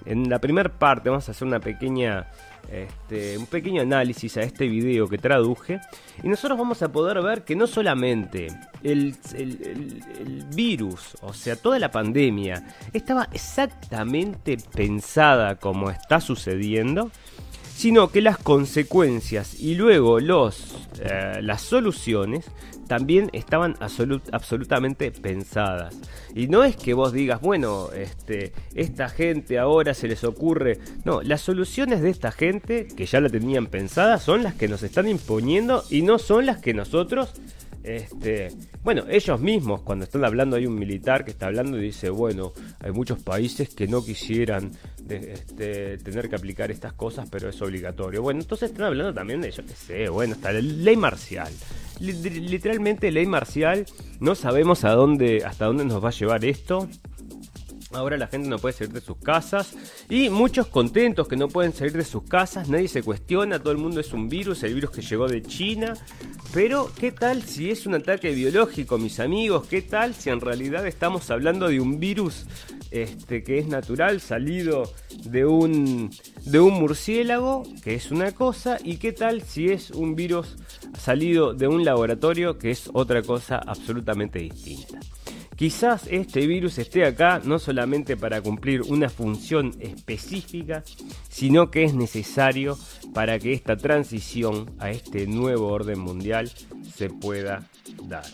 en 0.05 0.29
la 0.29 0.39
primera 0.39 0.70
parte 0.70 1.10
vamos 1.10 1.27
a 1.27 1.32
hacer 1.32 1.48
una 1.48 1.60
pequeña 1.60 2.27
este, 2.72 3.38
un 3.38 3.46
pequeño 3.46 3.82
análisis 3.82 4.38
a 4.38 4.42
este 4.42 4.68
video 4.68 5.08
que 5.08 5.18
traduje 5.18 5.80
y 6.24 6.28
nosotros 6.28 6.58
vamos 6.58 6.82
a 6.82 6.92
poder 6.92 7.22
ver 7.22 7.44
que 7.44 7.56
no 7.56 7.68
solamente 7.68 8.48
el, 8.84 9.16
virus, 10.56 11.18
o 11.22 11.34
sea, 11.34 11.56
toda 11.56 11.80
la 11.80 11.92
pandemia, 11.92 12.76
estaba 12.94 13.28
exactamente 13.34 14.58
pensada 14.74 15.56
como 15.56 15.90
está 15.90 16.20
sucediendo, 16.22 17.12
sino 17.75 18.10
que 18.10 18.22
las 18.22 18.38
consecuencias 18.38 19.60
y 19.60 19.75
luego 19.75 20.22
los, 20.22 20.75
eh, 21.01 21.39
las 21.41 21.62
soluciones 21.62 22.46
también 22.88 23.29
estaban 23.34 23.75
absolutamente 23.79 25.12
pensadas. 25.12 25.96
Y 26.34 26.48
no 26.48 26.63
es 26.63 26.77
que 26.77 26.94
vos 26.94 27.12
digas, 27.12 27.41
bueno, 27.41 27.89
este, 27.91 28.53
esta 28.75 29.10
gente 29.10 29.60
ahora 29.60 29.94
se 29.94 30.08
les 30.08 30.24
ocurre. 30.24 30.79
No, 31.03 31.22
las 31.22 31.41
soluciones 31.41 32.01
de 32.01 32.12
esta 32.12 32.32
gente, 32.32 32.88
que 32.88 33.05
ya 33.08 33.20
la 33.20 33.29
tenían 33.29 33.67
pensada, 33.67 34.20
son 34.20 34.44
las 34.44 34.53
que 34.53 34.67
nos 34.67 34.84
están 34.84 35.10
imponiendo 35.10 35.84
y 35.89 36.03
no 36.03 36.17
son 36.17 36.46
las 36.46 36.60
que 36.60 36.74
nosotros 36.74 37.34
este, 37.86 38.51
bueno, 38.84 39.03
ellos 39.08 39.39
mismos, 39.39 39.82
cuando 39.82 40.05
están 40.05 40.25
hablando, 40.25 40.55
hay 40.55 40.65
un 40.65 40.74
militar 40.74 41.24
que 41.24 41.29
está 41.29 41.46
hablando 41.46 41.77
y 41.77 41.84
dice, 41.84 42.10
bueno, 42.10 42.51
hay 42.79 42.91
muchos 42.91 43.22
países 43.22 43.70
que 43.70 43.88
no 43.88 44.03
quisieran 44.03 44.72
este, 45.08 45.98
tener 46.00 46.30
que 46.30 46.36
aplicar 46.36 46.72
estas 46.72 46.94
cosas, 46.94 47.28
pero 47.30 47.50
es 47.50 47.62
obligatorio. 47.62 48.22
Bueno, 48.22 48.42
entonces 48.42 48.72
están 48.72 48.86
hablando 48.88 49.14
también 49.14 49.42
de, 49.42 49.52
yo 49.52 49.66
qué 49.66 49.74
sé, 49.74 50.10
bueno, 50.10 50.34
está 50.34 50.52
la 50.52 50.62
ley 50.62 50.96
marcial. 50.96 51.52
Literalmente 52.00 53.12
ley 53.12 53.26
marcial, 53.26 53.86
no 54.20 54.36
sabemos 54.36 54.84
a 54.84 54.92
dónde, 54.92 55.44
hasta 55.46 55.66
dónde 55.66 55.86
nos 55.86 56.04
va 56.04 56.10
a 56.10 56.12
llevar 56.12 56.44
esto. 56.44 56.90
Ahora 57.94 58.18
la 58.18 58.28
gente 58.28 58.50
no 58.50 58.60
puede 58.60 58.74
salir 58.74 58.94
de 58.94 59.00
sus 59.00 59.16
casas 59.18 59.74
y 60.10 60.30
muchos 60.30 60.68
contentos 60.68 61.30
que 61.30 61.38
no 61.38 61.48
pueden 61.48 61.72
salir 61.72 61.94
de 61.94 62.04
sus 62.04 62.24
casas, 62.24 62.68
nadie 62.68 62.90
se 62.90 63.04
cuestiona, 63.04 63.60
todo 63.60 63.72
el 63.72 63.78
mundo 63.78 64.02
es 64.02 64.12
un 64.12 64.28
virus, 64.28 64.64
el 64.64 64.74
virus 64.74 64.92
que 64.92 65.02
llegó 65.02 65.28
de 65.30 65.42
China. 65.42 65.94
Pero, 66.54 66.92
¿qué 67.00 67.12
tal 67.12 67.44
si 67.44 67.70
es 67.70 67.86
un 67.86 67.96
ataque 67.96 68.32
biológico, 68.32 68.98
mis 68.98 69.20
amigos? 69.20 69.68
¿Qué 69.68 69.82
tal 69.82 70.14
si 70.14 70.30
en 70.30 70.42
realidad 70.42 70.86
estamos 70.88 71.30
hablando 71.30 71.68
de 71.70 71.80
un 71.80 72.00
virus 72.00 72.46
este, 72.96 73.44
que 73.44 73.60
es 73.60 73.68
natural, 73.68 74.22
salido 74.22 74.92
de 75.25 75.46
un, 75.46 76.10
de 76.46 76.60
un 76.60 76.74
murciélago, 76.75 77.64
que 77.84 77.96
es 77.96 78.12
una 78.12 78.32
cosa? 78.32 78.78
¿Y 78.84 78.98
qué 78.98 79.12
tal 79.12 79.42
si 79.42 79.68
es 79.68 79.92
un 79.92 80.16
virus 80.16 80.56
salido 80.98 81.54
de 81.54 81.68
un 81.68 81.84
laboratorio, 81.84 82.58
que 82.58 82.72
es 82.72 82.90
otra 82.94 83.22
cosa 83.22 83.58
absolutamente 83.58 84.40
distinta? 84.40 85.00
Quizás 85.56 86.08
este 86.12 86.46
virus 86.48 86.78
esté 86.80 87.06
acá 87.06 87.42
no 87.44 87.60
solamente 87.60 88.18
para 88.18 88.42
cumplir 88.42 88.82
una 88.82 89.10
función 89.10 89.74
específica, 89.80 90.84
sino 91.30 91.72
que 91.72 91.86
es 91.86 91.94
necesario 91.94 92.78
para 93.14 93.40
que 93.40 93.54
esta 93.54 93.78
transición 93.78 94.75
a 94.80 94.90
este 94.90 95.28
nuevo 95.28 95.68
orden 95.68 96.00
mundial 96.00 96.52
se 96.94 97.10
pueda 97.10 97.70
dar. 98.04 98.25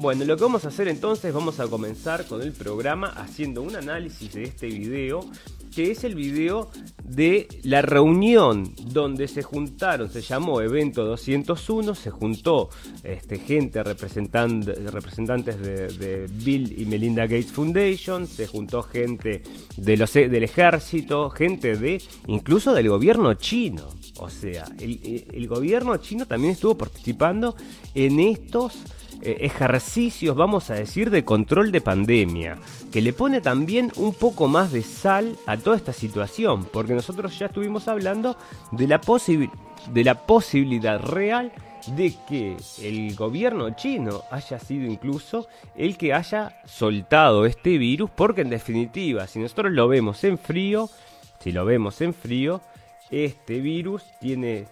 Bueno, 0.00 0.24
lo 0.24 0.36
que 0.36 0.44
vamos 0.44 0.64
a 0.64 0.68
hacer 0.68 0.86
entonces, 0.86 1.34
vamos 1.34 1.58
a 1.58 1.66
comenzar 1.66 2.24
con 2.26 2.40
el 2.40 2.52
programa 2.52 3.08
haciendo 3.08 3.62
un 3.62 3.74
análisis 3.74 4.32
de 4.32 4.44
este 4.44 4.68
video 4.68 5.28
que 5.74 5.90
es 5.90 6.04
el 6.04 6.14
video 6.14 6.70
de 7.02 7.48
la 7.64 7.82
reunión 7.82 8.72
donde 8.92 9.26
se 9.26 9.42
juntaron, 9.42 10.08
se 10.08 10.20
llamó 10.20 10.60
Evento 10.60 11.04
201, 11.04 11.96
se 11.96 12.10
juntó 12.10 12.70
este, 13.02 13.38
gente, 13.38 13.82
representantes 13.82 15.60
de, 15.60 16.30
Bill 16.30 16.80
y 16.80 16.86
Melinda 16.86 17.22
Gates 17.22 17.50
Foundation, 17.50 18.28
se 18.28 18.46
juntó 18.46 18.84
gente 18.84 19.42
de 19.76 19.96
los, 19.96 20.12
del 20.12 20.44
ejército, 20.44 21.28
gente 21.30 21.76
de 21.76 22.00
incluso 22.28 22.72
del 22.72 22.88
gobierno 22.88 23.34
chino. 23.34 23.88
O 24.20 24.30
sea, 24.30 24.64
el 24.78 25.48
gobierno 25.48 25.96
chino 25.96 26.24
también 26.24 26.52
estuvo 26.52 26.78
participando 26.78 27.56
en 27.94 28.20
estos 28.20 28.74
eh, 29.22 29.38
ejercicios, 29.40 30.36
vamos 30.36 30.70
a 30.70 30.74
decir, 30.74 31.10
de 31.10 31.24
control 31.24 31.72
de 31.72 31.80
pandemia, 31.80 32.58
que 32.92 33.02
le 33.02 33.12
pone 33.12 33.40
también 33.40 33.92
un 33.96 34.14
poco 34.14 34.46
más 34.46 34.72
de 34.72 34.82
sal 34.82 35.36
a 35.46 35.56
toda 35.56 35.76
esta 35.76 35.92
situación, 35.92 36.64
porque 36.72 36.94
nosotros 36.94 37.38
ya 37.38 37.46
estuvimos 37.46 37.88
hablando 37.88 38.36
de 38.70 38.86
la, 38.86 39.00
de 39.92 40.04
la 40.04 40.14
posibilidad 40.14 41.00
real 41.00 41.52
de 41.96 42.14
que 42.28 42.56
el 42.82 43.14
gobierno 43.16 43.70
chino 43.70 44.22
haya 44.30 44.58
sido 44.58 44.86
incluso 44.86 45.48
el 45.74 45.96
que 45.96 46.14
haya 46.14 46.60
soltado 46.64 47.46
este 47.46 47.78
virus, 47.78 48.10
porque 48.10 48.42
en 48.42 48.50
definitiva, 48.50 49.26
si 49.26 49.38
nosotros 49.38 49.72
lo 49.72 49.88
vemos 49.88 50.22
en 50.24 50.38
frío, 50.38 50.88
si 51.40 51.52
lo 51.52 51.64
vemos 51.64 52.00
en 52.00 52.14
frío, 52.14 52.60
este 53.10 53.60
virus 53.60 54.04
tiene 54.20 54.66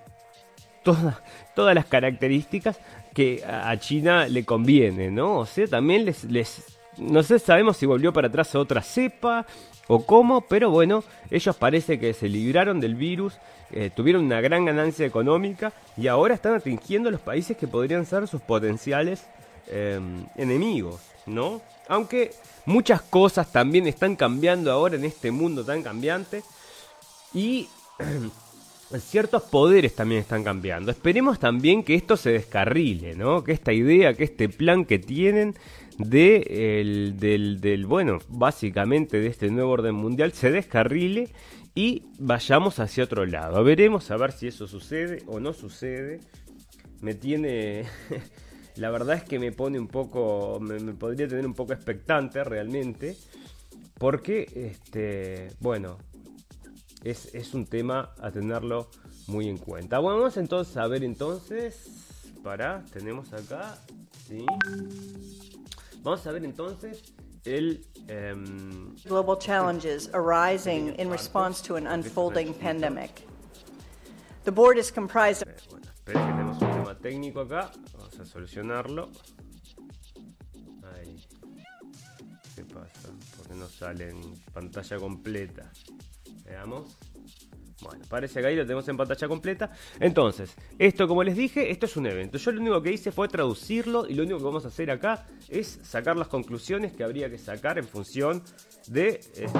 todas 1.54 1.74
las 1.74 1.86
características 1.86 2.78
que 3.16 3.42
a 3.46 3.74
China 3.78 4.28
le 4.28 4.44
conviene, 4.44 5.10
¿no? 5.10 5.38
O 5.38 5.46
sea, 5.46 5.66
también 5.66 6.04
les, 6.04 6.24
les 6.24 6.62
no 6.98 7.22
sé, 7.22 7.38
sabemos 7.38 7.78
si 7.78 7.86
volvió 7.86 8.12
para 8.12 8.28
atrás 8.28 8.54
a 8.54 8.58
otra 8.58 8.82
cepa 8.82 9.46
o 9.88 10.04
cómo, 10.04 10.42
pero 10.42 10.68
bueno, 10.70 11.02
ellos 11.30 11.56
parece 11.56 11.98
que 11.98 12.12
se 12.12 12.28
libraron 12.28 12.78
del 12.78 12.94
virus, 12.94 13.32
eh, 13.70 13.88
tuvieron 13.88 14.26
una 14.26 14.42
gran 14.42 14.66
ganancia 14.66 15.06
económica 15.06 15.72
y 15.96 16.08
ahora 16.08 16.34
están 16.34 16.56
atingiendo 16.56 17.10
los 17.10 17.22
países 17.22 17.56
que 17.56 17.66
podrían 17.66 18.04
ser 18.04 18.28
sus 18.28 18.42
potenciales 18.42 19.24
em, 19.68 20.26
enemigos, 20.36 21.00
¿no? 21.24 21.62
Aunque 21.88 22.32
muchas 22.66 23.00
cosas 23.00 23.50
también 23.50 23.86
están 23.86 24.14
cambiando 24.14 24.70
ahora 24.70 24.96
en 24.96 25.06
este 25.06 25.30
mundo 25.30 25.64
tan 25.64 25.82
cambiante 25.82 26.42
y 27.32 27.66
ciertos 28.98 29.42
poderes 29.44 29.94
también 29.94 30.20
están 30.20 30.44
cambiando. 30.44 30.90
Esperemos 30.90 31.38
también 31.38 31.82
que 31.82 31.94
esto 31.94 32.16
se 32.16 32.30
descarrile, 32.30 33.14
¿no? 33.14 33.42
Que 33.42 33.52
esta 33.52 33.72
idea, 33.72 34.14
que 34.14 34.24
este 34.24 34.48
plan 34.48 34.84
que 34.84 34.98
tienen 34.98 35.54
de 35.98 36.80
el, 36.80 37.18
del, 37.18 37.60
del, 37.60 37.86
bueno, 37.86 38.18
básicamente 38.28 39.18
de 39.18 39.28
este 39.28 39.50
nuevo 39.50 39.72
orden 39.72 39.94
mundial 39.94 40.32
se 40.32 40.50
descarrile 40.50 41.30
y 41.74 42.04
vayamos 42.18 42.78
hacia 42.78 43.04
otro 43.04 43.26
lado. 43.26 43.62
Veremos 43.64 44.10
a 44.10 44.16
ver 44.16 44.32
si 44.32 44.48
eso 44.48 44.66
sucede 44.66 45.22
o 45.26 45.40
no 45.40 45.52
sucede. 45.52 46.20
Me 47.00 47.14
tiene... 47.14 47.84
La 48.76 48.90
verdad 48.90 49.16
es 49.16 49.24
que 49.24 49.38
me 49.38 49.52
pone 49.52 49.78
un 49.78 49.88
poco... 49.88 50.58
Me, 50.60 50.78
me 50.78 50.92
podría 50.92 51.26
tener 51.26 51.46
un 51.46 51.54
poco 51.54 51.72
expectante 51.72 52.44
realmente. 52.44 53.16
Porque, 53.98 54.46
este, 54.54 55.48
bueno, 55.60 55.96
es, 57.04 57.54
un 57.54 57.66
tema 57.66 58.14
a 58.20 58.30
tenerlo 58.30 58.90
muy 59.26 59.48
en 59.48 59.58
cuenta. 59.58 59.98
Bueno, 59.98 60.18
vamos 60.18 60.36
entonces 60.36 60.76
a 60.76 60.86
ver 60.86 61.04
entonces, 61.04 62.32
para, 62.42 62.84
tenemos 62.92 63.32
acá, 63.32 63.78
¿sí? 64.26 64.44
Vamos 66.02 66.26
a 66.26 66.32
ver 66.32 66.44
entonces 66.44 67.12
el... 67.44 67.84
Um, 68.08 68.94
Global 69.04 69.36
challenges 69.36 70.08
arising 70.14 70.94
in 70.98 71.10
response 71.10 71.60
to 71.62 71.76
an 71.76 71.86
unfolding 71.86 72.54
pandemic. 72.54 73.26
The 74.44 74.52
board 74.52 74.78
is 74.78 74.92
comprised 74.92 75.42
of... 75.42 75.48
Bueno, 75.70 75.86
espera 75.92 76.24
que 76.24 76.32
tenemos 76.32 76.62
un 76.62 76.70
tema 76.70 76.98
técnico 76.98 77.40
acá, 77.40 77.72
vamos 77.94 78.20
a 78.20 78.24
solucionarlo. 78.24 79.10
Ahí. 80.94 81.20
¿Qué 82.54 82.64
pasa? 82.64 83.08
Porque 83.36 83.54
no 83.54 83.66
sale 83.68 84.10
en 84.10 84.34
pantalla 84.52 84.98
completa. 84.98 85.72
Veamos. 86.46 86.96
Bueno, 87.82 88.04
parece 88.08 88.40
que 88.40 88.46
ahí 88.46 88.56
lo 88.56 88.62
tenemos 88.62 88.88
en 88.88 88.96
pantalla 88.96 89.28
completa. 89.28 89.70
Entonces, 90.00 90.54
esto 90.78 91.06
como 91.06 91.22
les 91.22 91.36
dije, 91.36 91.70
esto 91.70 91.84
es 91.84 91.96
un 91.96 92.06
evento. 92.06 92.38
Yo 92.38 92.50
lo 92.52 92.60
único 92.60 92.82
que 92.82 92.92
hice 92.92 93.12
fue 93.12 93.28
traducirlo 93.28 94.08
y 94.08 94.14
lo 94.14 94.22
único 94.22 94.38
que 94.38 94.44
vamos 94.44 94.64
a 94.64 94.68
hacer 94.68 94.90
acá 94.90 95.26
es 95.48 95.78
sacar 95.82 96.16
las 96.16 96.28
conclusiones 96.28 96.94
que 96.94 97.04
habría 97.04 97.28
que 97.28 97.38
sacar 97.38 97.78
en 97.78 97.84
función 97.84 98.42
de, 98.88 99.20
este, 99.34 99.50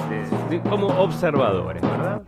de 0.49 0.63
como 0.63 0.87
observadores, 0.87 1.83
¿verdad? 1.83 2.23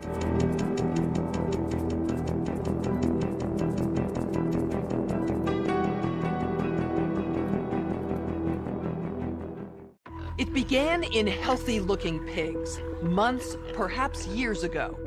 Began 10.69 11.03
in 11.03 11.27
healthy 11.27 11.81
looking 11.81 12.23
pigs, 12.27 12.79
months, 13.01 13.57
perhaps 13.73 14.27
years 14.27 14.65
ago. 14.65 14.99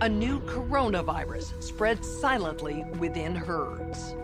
A 0.00 0.08
new 0.08 0.40
coronavirus 0.40 1.62
spread 1.62 2.02
silently 2.02 2.82
within 2.98 3.34
herds. 3.34 4.14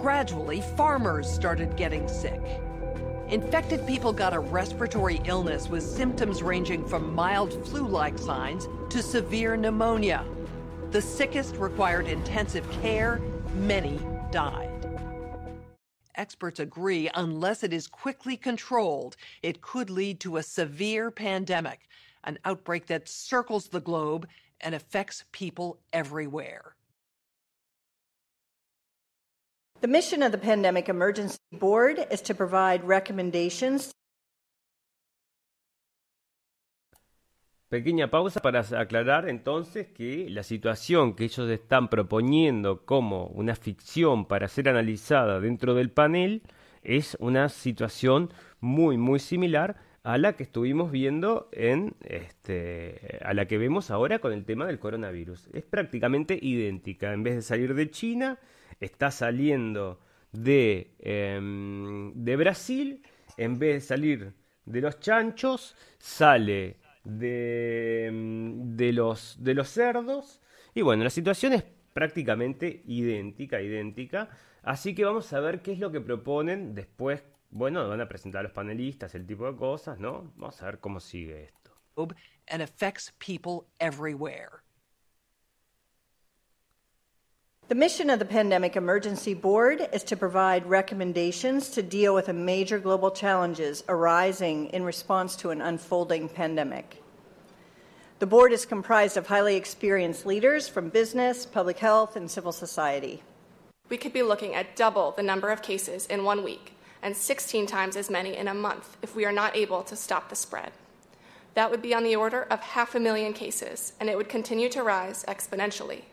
Gradually, 0.00 0.60
farmers 0.76 1.28
started 1.28 1.76
getting 1.76 2.06
sick. 2.06 2.40
Infected 3.30 3.84
people 3.84 4.12
got 4.12 4.32
a 4.32 4.38
respiratory 4.38 5.20
illness 5.24 5.68
with 5.68 5.82
symptoms 5.82 6.40
ranging 6.40 6.86
from 6.86 7.12
mild 7.12 7.66
flu 7.66 7.84
like 7.84 8.16
signs 8.16 8.68
to 8.90 9.02
severe 9.02 9.56
pneumonia. 9.56 10.24
The 10.92 11.02
sickest 11.02 11.56
required 11.56 12.06
intensive 12.06 12.70
care, 12.80 13.20
many 13.56 13.98
died 14.30 14.77
experts 16.18 16.60
agree 16.60 17.08
unless 17.14 17.62
it 17.62 17.72
is 17.72 17.86
quickly 17.86 18.36
controlled, 18.36 19.16
it 19.42 19.62
could 19.62 19.88
lead 19.88 20.20
to 20.20 20.36
a 20.36 20.42
severe 20.42 21.10
pandemic, 21.10 21.88
an 22.24 22.38
outbreak 22.44 22.86
that 22.86 23.08
circles 23.08 23.68
the 23.68 23.80
globe 23.80 24.28
and 24.60 24.74
affects 24.74 25.24
people 25.32 25.78
everywhere. 25.92 26.74
The 29.80 29.88
mission 29.88 30.24
of 30.24 30.32
the 30.32 30.38
Pandemic 30.38 30.88
Emergency 30.88 31.38
Board 31.52 32.04
is 32.10 32.20
to 32.22 32.34
provide 32.34 32.82
recommendations 32.82 33.94
Pequeña 37.68 38.08
pausa 38.08 38.40
para 38.40 38.60
aclarar 38.60 39.28
entonces 39.28 39.88
que 39.88 40.30
la 40.30 40.42
situación 40.42 41.14
que 41.14 41.24
ellos 41.24 41.50
están 41.50 41.88
proponiendo 41.88 42.86
como 42.86 43.26
una 43.26 43.54
ficción 43.54 44.24
para 44.24 44.48
ser 44.48 44.70
analizada 44.70 45.38
dentro 45.38 45.74
del 45.74 45.90
panel 45.90 46.40
es 46.82 47.14
una 47.20 47.50
situación 47.50 48.32
muy 48.60 48.96
muy 48.96 49.18
similar 49.18 49.76
a 50.02 50.16
la 50.16 50.32
que 50.32 50.44
estuvimos 50.44 50.90
viendo 50.90 51.50
en 51.52 51.94
este 52.00 53.18
a 53.22 53.34
la 53.34 53.46
que 53.46 53.58
vemos 53.58 53.90
ahora 53.90 54.18
con 54.20 54.32
el 54.32 54.46
tema 54.46 54.66
del 54.66 54.78
coronavirus. 54.78 55.50
Es 55.52 55.64
prácticamente 55.64 56.38
idéntica. 56.40 57.12
En 57.12 57.22
vez 57.22 57.34
de 57.34 57.42
salir 57.42 57.74
de 57.74 57.90
China, 57.90 58.38
está 58.80 59.10
saliendo 59.10 60.00
de, 60.32 60.94
em, 61.00 62.14
de 62.14 62.36
Brasil. 62.36 63.02
En 63.36 63.58
vez 63.58 63.74
de 63.74 63.80
salir 63.82 64.32
de 64.64 64.80
los 64.80 64.98
chanchos, 65.00 65.76
sale 65.98 66.77
de, 67.04 68.06
em, 68.06 68.76
de, 68.76 68.92
los, 68.92 69.36
de 69.42 69.54
los 69.54 69.68
cerdos. 69.68 70.40
Y 70.74 70.82
bueno, 70.82 71.04
la 71.04 71.10
situación 71.10 71.52
es 71.54 71.64
prácticamente 71.92 72.82
idéntica, 72.86 73.60
idéntica. 73.60 74.30
Así 74.62 74.94
que 74.94 75.04
vamos 75.04 75.32
a 75.32 75.40
ver 75.40 75.62
qué 75.62 75.72
es 75.72 75.78
lo 75.78 75.90
que 75.90 76.00
proponen 76.00 76.74
después 76.74 77.22
bueno, 77.50 77.88
van 77.88 78.00
a 78.00 78.08
presentar 78.08 78.40
a 78.40 78.42
los 78.42 78.52
panelistas, 78.52 79.14
el 79.14 79.26
tipo 79.26 79.50
de 79.50 79.56
cosas, 79.56 79.98
¿no? 79.98 80.32
Vamos 80.36 80.62
a 80.62 80.66
ver 80.66 80.80
cómo 80.80 81.00
sigue 81.00 81.44
esto. 81.44 81.72
And 82.50 82.62
affects 82.62 83.12
people 83.18 83.66
everywhere. 83.78 84.62
The 87.68 87.74
mission 87.74 88.08
of 88.08 88.18
the 88.18 88.24
Pandemic 88.24 88.76
Emergency 88.76 89.34
Board 89.34 89.90
is 89.92 90.02
to 90.04 90.16
provide 90.16 90.64
recommendations 90.64 91.68
to 91.72 91.82
deal 91.82 92.14
with 92.14 92.24
the 92.24 92.32
major 92.32 92.78
global 92.78 93.10
challenges 93.10 93.84
arising 93.90 94.68
in 94.68 94.84
response 94.84 95.36
to 95.36 95.50
an 95.50 95.60
unfolding 95.60 96.30
pandemic. 96.30 97.02
The 98.20 98.26
board 98.26 98.52
is 98.52 98.64
comprised 98.64 99.18
of 99.18 99.26
highly 99.26 99.54
experienced 99.54 100.24
leaders 100.24 100.66
from 100.66 100.88
business, 100.88 101.44
public 101.44 101.78
health, 101.78 102.16
and 102.16 102.30
civil 102.30 102.52
society. 102.52 103.22
We 103.90 103.98
could 103.98 104.14
be 104.14 104.22
looking 104.22 104.54
at 104.54 104.74
double 104.74 105.10
the 105.10 105.22
number 105.22 105.50
of 105.50 105.60
cases 105.60 106.06
in 106.06 106.24
one 106.24 106.42
week 106.42 106.72
and 107.02 107.14
16 107.14 107.66
times 107.66 107.98
as 107.98 108.08
many 108.08 108.34
in 108.34 108.48
a 108.48 108.54
month 108.54 108.96
if 109.02 109.14
we 109.14 109.26
are 109.26 109.32
not 109.32 109.54
able 109.54 109.82
to 109.82 109.94
stop 109.94 110.30
the 110.30 110.36
spread. 110.36 110.72
That 111.52 111.70
would 111.70 111.82
be 111.82 111.92
on 111.92 112.04
the 112.04 112.16
order 112.16 112.44
of 112.44 112.60
half 112.60 112.94
a 112.94 113.00
million 113.00 113.34
cases, 113.34 113.92
and 114.00 114.08
it 114.08 114.16
would 114.16 114.30
continue 114.30 114.70
to 114.70 114.82
rise 114.82 115.22
exponentially. 115.28 116.04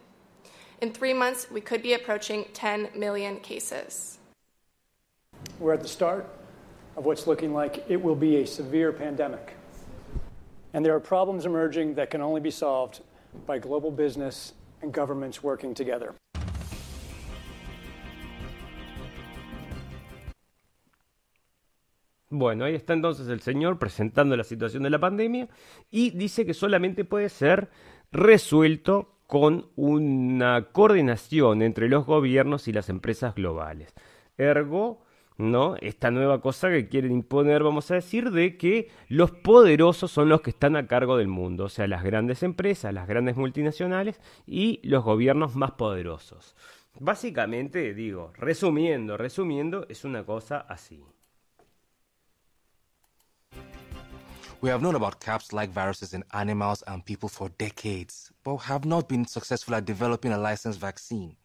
In 0.82 0.91
three 0.91 1.13
months, 1.13 1.50
we 1.50 1.62
could 1.62 1.82
be 1.82 1.94
approaching 1.94 2.46
10 2.53 2.89
million 2.96 3.39
cases. 3.39 4.20
We're 5.60 5.74
at 5.74 5.82
the 5.82 5.88
start 5.88 6.27
of 6.98 7.05
what's 7.05 7.27
looking 7.27 7.53
like 7.53 7.86
it 7.88 8.01
will 8.01 8.15
be 8.15 8.38
a 8.38 8.46
severe 8.46 8.91
pandemic. 8.91 9.55
And 10.74 10.86
there 10.86 10.94
are 10.94 11.00
problems 11.00 11.46
emerging 11.46 11.96
that 11.96 12.10
can 12.10 12.22
only 12.22 12.41
be 12.41 12.51
solved 12.51 13.01
by 13.46 13.60
global 13.60 13.89
business 13.89 14.53
and 14.82 14.91
governments 14.91 15.41
working 15.41 15.74
together. 15.74 16.13
Bueno, 22.29 22.66
ahí 22.66 22.75
está 22.75 22.92
entonces 22.92 23.29
el 23.29 23.40
señor 23.40 23.79
presentando 23.79 24.35
la 24.35 24.44
situación 24.44 24.83
de 24.83 24.90
la 24.90 25.00
pandemia 25.00 25.48
y 25.90 26.09
dice 26.09 26.46
que 26.46 26.53
solamente 26.53 27.05
puede 27.05 27.29
ser 27.29 27.70
resuelto 28.11 29.15
con 29.27 29.68
una 29.75 30.70
coordinación 30.72 31.61
entre 31.61 31.90
los 31.90 32.05
gobiernos 32.05 32.68
y 32.68 32.74
las 32.74 32.90
empresas 32.90 33.35
globales. 33.35 33.94
Ergo, 34.38 35.01
¿no? 35.38 35.75
Esta 35.81 36.11
nueva 36.11 36.42
cosa 36.42 36.70
que 36.70 36.88
quieren 36.88 37.11
imponer, 37.11 37.64
vamos 37.64 37.92
a 37.92 37.96
decir, 37.96 38.31
de 38.31 38.57
que 38.57 38.90
los 39.09 39.31
poderosos 39.31 40.11
son 40.11 40.29
los 40.29 40.42
que 40.42 40.51
están 40.51 40.75
a 40.75 40.88
cargo 40.88 41.18
del 41.18 41.27
mundo, 41.27 41.66
o 41.66 41.70
sea, 41.70 41.88
las 41.88 42.03
grandes 42.03 42.44
empresas, 42.44 42.94
las 42.94 43.07
grandes 43.07 43.35
multinacionales 43.35 44.22
y 44.46 44.79
los 44.83 45.03
gobiernos 45.03 45.55
más 45.55 45.72
poderosos. 45.72 46.55
Básicamente, 47.00 47.94
digo, 47.94 48.31
resumiendo, 48.38 49.18
resumiendo, 49.18 49.85
es 49.90 50.05
una 50.05 50.25
cosa 50.25 50.59
así. 50.59 51.03
We 54.66 54.72
have 54.72 54.82
known 54.82 54.96
about 54.96 55.20
CAPS 55.20 55.54
like 55.54 55.70
viruses 55.70 56.16
in 56.16 56.24
animals 56.34 56.84
and 56.88 57.06
people 57.06 57.30
for 57.30 57.50
decades, 57.50 58.32
but 58.44 58.58
have 58.58 58.84
not 58.84 59.08
been 59.08 59.28
successful 59.28 59.75
at 59.75 59.86
developing 59.86 60.32
a 60.32 60.40
licensed 60.40 60.80
vaccine. 60.80 61.36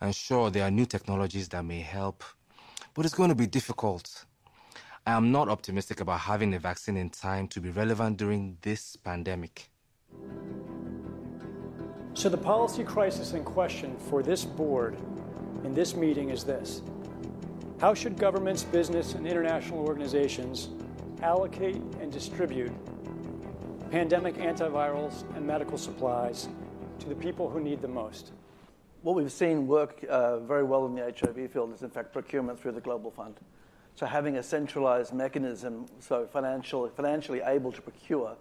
And 0.00 0.16
sure, 0.16 0.48
there 0.48 0.64
are 0.64 0.70
new 0.70 0.86
technologies 0.86 1.50
that 1.50 1.62
may 1.66 1.80
help, 1.80 2.24
but 2.94 3.04
it's 3.04 3.14
going 3.14 3.28
to 3.28 3.34
be 3.34 3.46
difficult. 3.46 4.24
I 5.06 5.12
am 5.12 5.30
not 5.30 5.50
optimistic 5.50 6.00
about 6.00 6.20
having 6.20 6.54
a 6.54 6.58
vaccine 6.58 6.96
in 6.96 7.10
time 7.10 7.48
to 7.48 7.60
be 7.60 7.68
relevant 7.68 8.16
during 8.16 8.56
this 8.62 8.96
pandemic. 8.96 9.68
So, 12.14 12.30
the 12.30 12.38
policy 12.38 12.82
crisis 12.82 13.34
in 13.34 13.44
question 13.44 13.94
for 14.08 14.22
this 14.22 14.46
board 14.46 14.96
in 15.64 15.74
this 15.74 15.94
meeting 15.94 16.30
is 16.30 16.44
this 16.44 16.80
How 17.78 17.92
should 17.92 18.16
governments, 18.16 18.64
business, 18.64 19.12
and 19.12 19.26
international 19.26 19.80
organizations 19.80 20.70
allocate 21.22 21.82
and 22.08 22.14
distribute 22.14 22.72
pandemic 23.90 24.34
antivirals 24.36 25.24
and 25.36 25.46
medical 25.46 25.76
supplies 25.76 26.48
to 26.98 27.06
the 27.06 27.14
people 27.14 27.50
who 27.50 27.60
need 27.60 27.82
them 27.82 27.92
most. 27.92 28.32
What 29.02 29.14
we've 29.14 29.30
seen 29.30 29.66
work 29.66 30.02
uh, 30.08 30.38
very 30.38 30.62
well 30.62 30.86
in 30.86 30.94
the 30.94 31.02
HIV 31.02 31.52
field 31.52 31.74
is, 31.74 31.82
in 31.82 31.90
fact, 31.90 32.14
procurement 32.14 32.58
through 32.58 32.72
the 32.72 32.80
Global 32.80 33.10
Fund. 33.10 33.34
So 33.94 34.06
having 34.06 34.38
a 34.38 34.42
centralized 34.42 35.12
mechanism, 35.12 35.84
so 36.00 36.26
financial, 36.26 36.88
financially 36.88 37.42
able 37.44 37.72
to 37.72 37.82
procure 37.82 38.36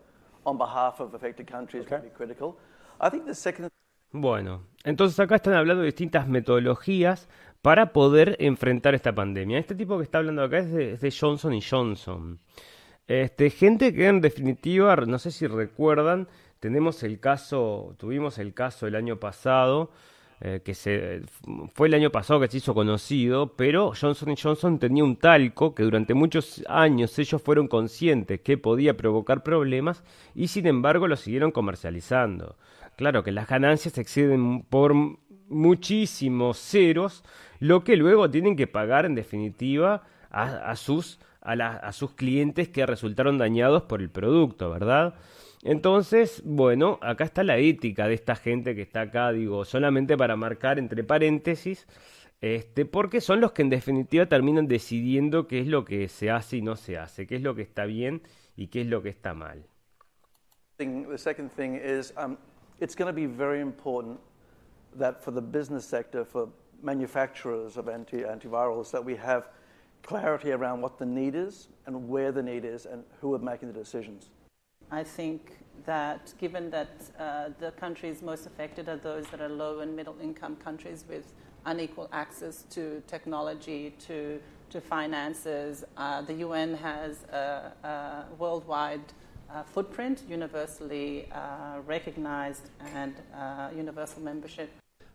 on 0.45 0.57
behalf 0.57 1.01
of 1.01 1.13
affected 1.13 1.47
countries 1.47 1.83
okay. 1.83 1.95
would 1.95 2.03
be 2.03 2.09
critical. 2.09 2.57
I 3.01 3.09
think 3.09 3.25
the 3.25 3.35
second 3.35 3.69
Bueno, 4.13 4.63
entonces 4.85 5.19
acá 5.19 5.35
están 5.35 5.53
hablando 5.53 5.81
de 5.81 5.87
distintas 5.87 6.27
metodologías 6.27 7.27
para 7.61 7.91
poder 7.91 8.37
enfrentar 8.39 8.95
esta 8.95 9.13
pandemia. 9.13 9.59
Este 9.59 9.75
tipo 9.75 9.97
que 9.97 10.03
está 10.03 10.19
hablando 10.19 10.43
acá 10.43 10.59
es 10.59 10.71
de, 11.01 11.11
Johnson 11.11 11.53
y 11.53 11.61
Johnson. 11.61 12.39
Este, 13.07 13.49
gente 13.49 13.93
que 13.93 14.07
en 14.07 14.21
definitiva, 14.21 14.95
no 14.97 15.19
sé 15.19 15.31
si 15.31 15.47
recuerdan, 15.47 16.27
tenemos 16.59 17.03
el 17.03 17.19
caso, 17.19 17.95
tuvimos 17.97 18.37
el 18.37 18.53
caso 18.53 18.87
el 18.87 18.95
año 18.95 19.17
pasado, 19.17 19.91
eh, 20.39 20.61
que 20.63 20.75
se, 20.75 21.21
fue 21.73 21.87
el 21.87 21.95
año 21.95 22.11
pasado 22.11 22.39
que 22.39 22.47
se 22.47 22.57
hizo 22.57 22.75
conocido, 22.75 23.55
pero 23.55 23.93
Johnson 23.99 24.35
Johnson 24.35 24.77
tenía 24.77 25.03
un 25.03 25.15
talco 25.15 25.73
que 25.73 25.81
durante 25.81 26.13
muchos 26.13 26.63
años 26.69 27.17
ellos 27.17 27.41
fueron 27.41 27.67
conscientes 27.67 28.41
que 28.41 28.55
podía 28.55 28.95
provocar 28.95 29.41
problemas 29.41 30.03
y 30.35 30.49
sin 30.49 30.67
embargo 30.67 31.07
lo 31.07 31.15
siguieron 31.15 31.51
comercializando. 31.51 32.55
Claro 32.97 33.23
que 33.23 33.31
las 33.31 33.47
ganancias 33.47 33.97
exceden 33.97 34.61
por 34.61 34.93
muchísimos 35.49 36.59
ceros, 36.59 37.23
lo 37.59 37.83
que 37.83 37.95
luego 37.95 38.29
tienen 38.29 38.55
que 38.55 38.67
pagar 38.67 39.05
en 39.05 39.15
definitiva 39.15 40.03
a, 40.29 40.75
sus, 40.75 41.19
a, 41.47 41.91
sus 41.93 42.11
clientes 42.13 42.67
que 42.69 42.85
resultaron 42.85 43.37
dañados 43.37 43.83
por 43.83 44.01
el 44.01 44.09
producto, 44.09 44.69
¿verdad? 44.69 45.15
Entonces, 45.63 46.41
bueno, 46.45 46.99
acá 47.01 47.23
está 47.23 47.43
la 47.43 47.57
ética 47.57 48.07
de 48.07 48.13
esta 48.13 48.35
gente 48.35 48.75
que 48.75 48.81
está 48.81 49.01
acá, 49.01 49.31
digo, 49.31 49.65
solamente 49.65 50.17
para 50.17 50.35
marcar 50.35 50.77
entre 50.77 51.03
paréntesis, 51.03 51.87
este, 52.41 52.85
porque 52.85 53.21
son 53.21 53.41
los 53.41 53.53
que 53.53 53.63
en 53.63 53.69
definitiva 53.69 54.27
terminan 54.27 54.67
decidiendo 54.67 55.47
qué 55.47 55.59
es 55.61 55.67
lo 55.67 55.85
que 55.85 56.07
se 56.09 56.29
hace 56.29 56.57
y 56.57 56.61
no 56.61 56.75
se 56.75 56.97
hace, 56.97 57.25
qué 57.25 57.37
es 57.37 57.41
lo 57.41 57.55
que 57.55 57.63
está 57.63 57.85
bien 57.85 58.21
y 58.55 58.67
qué 58.67 58.81
es 58.81 58.87
lo 58.87 59.01
que 59.01 59.09
está 59.09 59.33
mal. 59.33 59.65
The 60.77 61.17
second 61.17 61.49
thing 61.49 61.75
is 61.75 62.13
um, 62.17 62.37
it's 62.79 62.95
going 62.95 63.07
to 63.07 63.13
be 63.13 63.25
very 63.25 63.61
important 63.61 64.19
that 64.99 65.23
for 65.23 65.33
the 65.33 65.41
business 65.41 65.85
sector, 65.85 66.23
for 66.23 66.49
manufacturers 66.83 67.77
of 67.77 67.89
anti 67.89 68.21
antivirals, 68.21 68.91
that 68.91 69.03
we 69.03 69.15
have 69.15 69.49
clarity 70.07 70.51
around 70.53 70.81
what 70.81 70.97
the 70.97 71.05
need 71.05 71.35
is 71.35 71.67
and 71.85 72.07
where 72.07 72.31
the 72.31 72.41
need 72.41 72.63
is 72.63 72.85
and 72.85 73.03
who 73.19 73.33
are 73.33 73.39
making 73.39 73.67
the 73.67 73.73
decisions. 73.73 74.29
I 74.89 75.03
think 75.03 75.57
that 75.85 76.33
given 76.39 76.69
that 76.71 76.89
uh, 77.19 77.49
the 77.59 77.71
countries 77.71 78.21
most 78.21 78.45
affected 78.45 78.87
are 78.87 78.95
those 78.95 79.27
that 79.27 79.41
are 79.41 79.49
low 79.49 79.79
and 79.81 79.93
middle 79.93 80.15
income 80.23 80.55
countries 80.55 81.03
with 81.09 81.33
unequal 81.65 82.07
access 82.13 82.63
to 82.69 83.03
technology, 83.05 83.93
to, 84.07 84.39
to 84.69 84.79
finances, 84.79 85.83
uh, 85.97 86.21
the 86.21 86.35
UN 86.35 86.73
has 86.75 87.25
a, 87.25 87.73
a 87.83 88.25
worldwide 88.39 89.01
uh, 89.49 89.63
footprint, 89.63 90.23
universally 90.29 91.27
uh, 91.33 91.79
recognized, 91.85 92.69
and 92.93 93.13
uh, 93.35 93.69
universal 93.75 94.21
membership. 94.21 94.69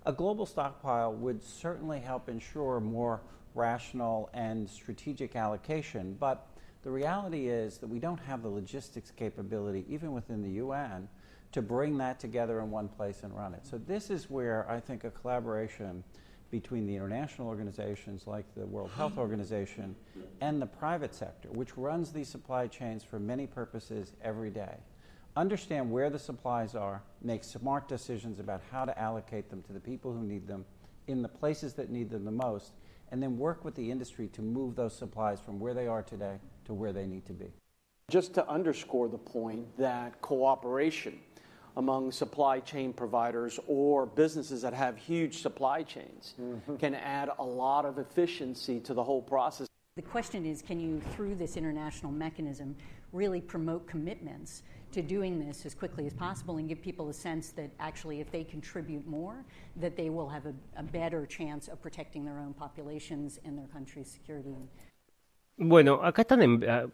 A 0.04 0.12
global 0.12 0.44
stockpile 0.44 1.14
would 1.14 1.42
certainly 1.42 2.00
help 2.00 2.28
ensure 2.28 2.78
more 2.80 3.22
rational 3.54 4.30
and 4.34 4.68
strategic 4.68 5.36
allocation, 5.36 6.16
but 6.18 6.48
the 6.82 6.90
reality 6.90 7.48
is 7.48 7.78
that 7.78 7.86
we 7.86 7.98
don't 7.98 8.20
have 8.20 8.42
the 8.42 8.48
logistics 8.48 9.10
capability, 9.10 9.84
even 9.88 10.12
within 10.12 10.42
the 10.42 10.50
UN, 10.50 11.08
to 11.52 11.62
bring 11.62 11.98
that 11.98 12.18
together 12.18 12.60
in 12.60 12.70
one 12.70 12.88
place 12.88 13.22
and 13.22 13.36
run 13.36 13.54
it. 13.54 13.64
So, 13.66 13.78
this 13.78 14.10
is 14.10 14.30
where 14.30 14.68
I 14.68 14.80
think 14.80 15.04
a 15.04 15.10
collaboration 15.10 16.02
between 16.50 16.86
the 16.86 16.94
international 16.94 17.48
organizations 17.48 18.26
like 18.26 18.44
the 18.54 18.66
World 18.66 18.90
Health 18.96 19.18
Organization 19.18 19.94
and 20.40 20.60
the 20.60 20.66
private 20.66 21.14
sector, 21.14 21.48
which 21.50 21.76
runs 21.76 22.12
these 22.12 22.28
supply 22.28 22.66
chains 22.66 23.04
for 23.04 23.18
many 23.18 23.46
purposes 23.46 24.12
every 24.22 24.50
day, 24.50 24.76
understand 25.36 25.90
where 25.90 26.10
the 26.10 26.18
supplies 26.18 26.74
are, 26.74 27.02
make 27.22 27.44
smart 27.44 27.88
decisions 27.88 28.38
about 28.40 28.60
how 28.70 28.84
to 28.84 28.98
allocate 28.98 29.48
them 29.48 29.62
to 29.62 29.72
the 29.72 29.80
people 29.80 30.12
who 30.12 30.22
need 30.22 30.46
them 30.46 30.64
in 31.06 31.22
the 31.22 31.28
places 31.28 31.74
that 31.74 31.90
need 31.90 32.10
them 32.10 32.24
the 32.24 32.30
most, 32.30 32.72
and 33.12 33.22
then 33.22 33.38
work 33.38 33.64
with 33.64 33.74
the 33.74 33.90
industry 33.90 34.26
to 34.28 34.42
move 34.42 34.74
those 34.74 34.96
supplies 34.96 35.38
from 35.38 35.60
where 35.60 35.74
they 35.74 35.86
are 35.86 36.02
today 36.02 36.38
to 36.64 36.74
where 36.74 36.92
they 36.92 37.06
need 37.06 37.24
to 37.26 37.34
be. 37.34 37.52
Just 38.10 38.34
to 38.34 38.48
underscore 38.48 39.08
the 39.08 39.18
point 39.18 39.76
that 39.76 40.20
cooperation 40.22 41.18
among 41.76 42.10
supply 42.10 42.58
chain 42.58 42.92
providers 42.92 43.60
or 43.66 44.06
businesses 44.06 44.62
that 44.62 44.74
have 44.74 44.96
huge 44.96 45.40
supply 45.40 45.82
chains 45.82 46.34
mm-hmm. 46.40 46.76
can 46.76 46.94
add 46.94 47.30
a 47.38 47.44
lot 47.44 47.84
of 47.84 47.98
efficiency 47.98 48.80
to 48.80 48.94
the 48.94 49.04
whole 49.04 49.22
process. 49.22 49.68
The 49.96 50.02
question 50.02 50.46
is 50.46 50.62
can 50.62 50.80
you, 50.80 51.00
through 51.14 51.34
this 51.36 51.56
international 51.56 52.12
mechanism, 52.12 52.74
really 53.12 53.42
promote 53.42 53.86
commitments 53.86 54.62
to 54.92 55.02
doing 55.02 55.38
this 55.38 55.66
as 55.66 55.74
quickly 55.74 56.06
as 56.06 56.14
possible 56.14 56.58
and 56.58 56.68
give 56.68 56.80
people 56.80 57.08
a 57.08 57.12
sense 57.12 57.52
that 57.52 57.70
actually 57.78 58.20
if 58.20 58.30
they 58.30 58.44
contribute 58.44 59.06
more, 59.06 59.44
that 59.80 59.96
they 59.96 60.10
will 60.10 60.28
have 60.28 60.46
a, 60.46 60.54
a 60.76 60.82
better 60.82 61.26
chance 61.26 61.68
of 61.68 61.80
protecting 61.80 62.24
their 62.24 62.38
own 62.38 62.54
populations 62.54 63.40
and 63.44 63.58
their 63.58 63.68
country's 63.68 64.08
security. 64.08 64.54
Bueno, 65.56 66.00
acá 66.02 66.22
están 66.22 66.42
en, 66.42 66.64
uh, 66.64 66.88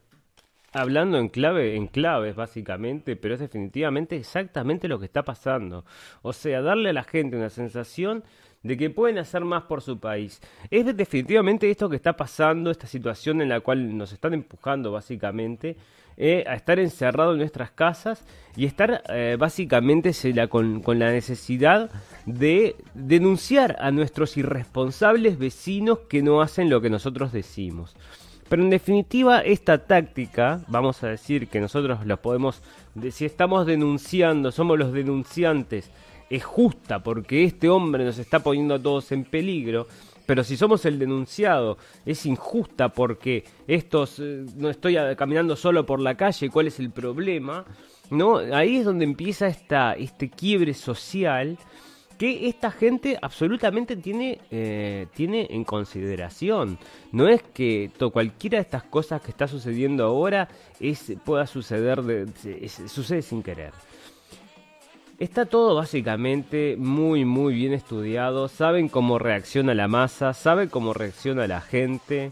hablando 0.72 1.18
en 1.18 1.28
clave, 1.28 1.76
en 1.76 1.86
claves 1.86 2.34
básicamente, 2.34 3.16
pero 3.16 3.34
es 3.34 3.40
definitivamente 3.40 4.16
exactamente 4.16 4.88
lo 4.88 4.98
que 4.98 5.06
está 5.06 5.22
pasando. 5.22 5.84
O 6.22 6.32
sea, 6.32 6.60
darle 6.60 6.90
a 6.90 6.92
la 6.92 7.04
gente 7.04 7.36
una 7.36 7.50
sensación 7.50 8.24
de 8.62 8.76
que 8.76 8.90
pueden 8.90 9.18
hacer 9.18 9.44
más 9.44 9.62
por 9.64 9.80
su 9.82 9.98
país. 9.98 10.40
Es 10.70 10.84
definitivamente 10.96 11.70
esto 11.70 11.88
que 11.88 11.96
está 11.96 12.16
pasando, 12.16 12.70
esta 12.70 12.86
situación 12.86 13.40
en 13.40 13.48
la 13.48 13.60
cual 13.60 13.96
nos 13.96 14.12
están 14.12 14.34
empujando 14.34 14.90
básicamente 14.92 15.76
eh, 16.20 16.42
a 16.48 16.54
estar 16.54 16.80
encerrados 16.80 17.34
en 17.34 17.38
nuestras 17.38 17.70
casas 17.70 18.24
y 18.56 18.66
estar 18.66 19.04
eh, 19.08 19.36
básicamente 19.38 20.10
con, 20.48 20.82
con 20.82 20.98
la 20.98 21.12
necesidad 21.12 21.90
de 22.26 22.74
denunciar 22.92 23.76
a 23.78 23.92
nuestros 23.92 24.36
irresponsables 24.36 25.38
vecinos 25.38 26.00
que 26.08 26.20
no 26.20 26.42
hacen 26.42 26.70
lo 26.70 26.80
que 26.80 26.90
nosotros 26.90 27.30
decimos. 27.30 27.94
Pero 28.48 28.64
en 28.64 28.70
definitiva, 28.70 29.42
esta 29.42 29.86
táctica, 29.86 30.60
vamos 30.66 31.04
a 31.04 31.08
decir 31.08 31.46
que 31.46 31.60
nosotros 31.60 32.04
lo 32.04 32.20
podemos, 32.20 32.62
si 33.12 33.24
estamos 33.24 33.64
denunciando, 33.64 34.50
somos 34.50 34.76
los 34.76 34.92
denunciantes, 34.92 35.92
es 36.30 36.44
justa 36.44 37.02
porque 37.02 37.44
este 37.44 37.68
hombre 37.68 38.04
nos 38.04 38.18
está 38.18 38.40
poniendo 38.40 38.74
a 38.74 38.82
todos 38.82 39.12
en 39.12 39.24
peligro. 39.24 39.86
Pero 40.28 40.44
si 40.44 40.58
somos 40.58 40.84
el 40.84 40.98
denunciado, 40.98 41.78
es 42.04 42.26
injusta 42.26 42.90
porque 42.90 43.44
estos 43.66 44.18
eh, 44.18 44.44
no 44.56 44.68
estoy 44.68 44.98
caminando 45.16 45.56
solo 45.56 45.86
por 45.86 46.00
la 46.00 46.18
calle, 46.18 46.50
¿cuál 46.50 46.66
es 46.66 46.78
el 46.80 46.90
problema? 46.90 47.64
¿No? 48.10 48.36
Ahí 48.36 48.76
es 48.76 48.84
donde 48.84 49.06
empieza 49.06 49.46
esta, 49.46 49.94
este 49.94 50.28
quiebre 50.28 50.74
social 50.74 51.56
que 52.18 52.46
esta 52.46 52.70
gente 52.70 53.16
absolutamente 53.22 53.96
tiene, 53.96 54.38
eh, 54.50 55.06
tiene 55.14 55.46
en 55.48 55.64
consideración. 55.64 56.78
No 57.10 57.26
es 57.26 57.42
que 57.54 57.90
cualquiera 58.12 58.58
de 58.58 58.64
estas 58.64 58.82
cosas 58.82 59.22
que 59.22 59.30
está 59.30 59.48
sucediendo 59.48 60.04
ahora 60.04 60.46
es, 60.78 61.10
pueda 61.24 61.46
suceder, 61.46 62.02
de, 62.02 62.68
sucede 62.68 63.22
sin 63.22 63.42
querer. 63.42 63.72
Está 65.18 65.46
todo 65.46 65.74
básicamente 65.74 66.76
muy 66.78 67.24
muy 67.24 67.52
bien 67.52 67.72
estudiado, 67.72 68.46
saben 68.46 68.88
cómo 68.88 69.18
reacciona 69.18 69.74
la 69.74 69.88
masa, 69.88 70.32
saben 70.32 70.68
cómo 70.68 70.94
reacciona 70.94 71.48
la 71.48 71.60
gente. 71.60 72.30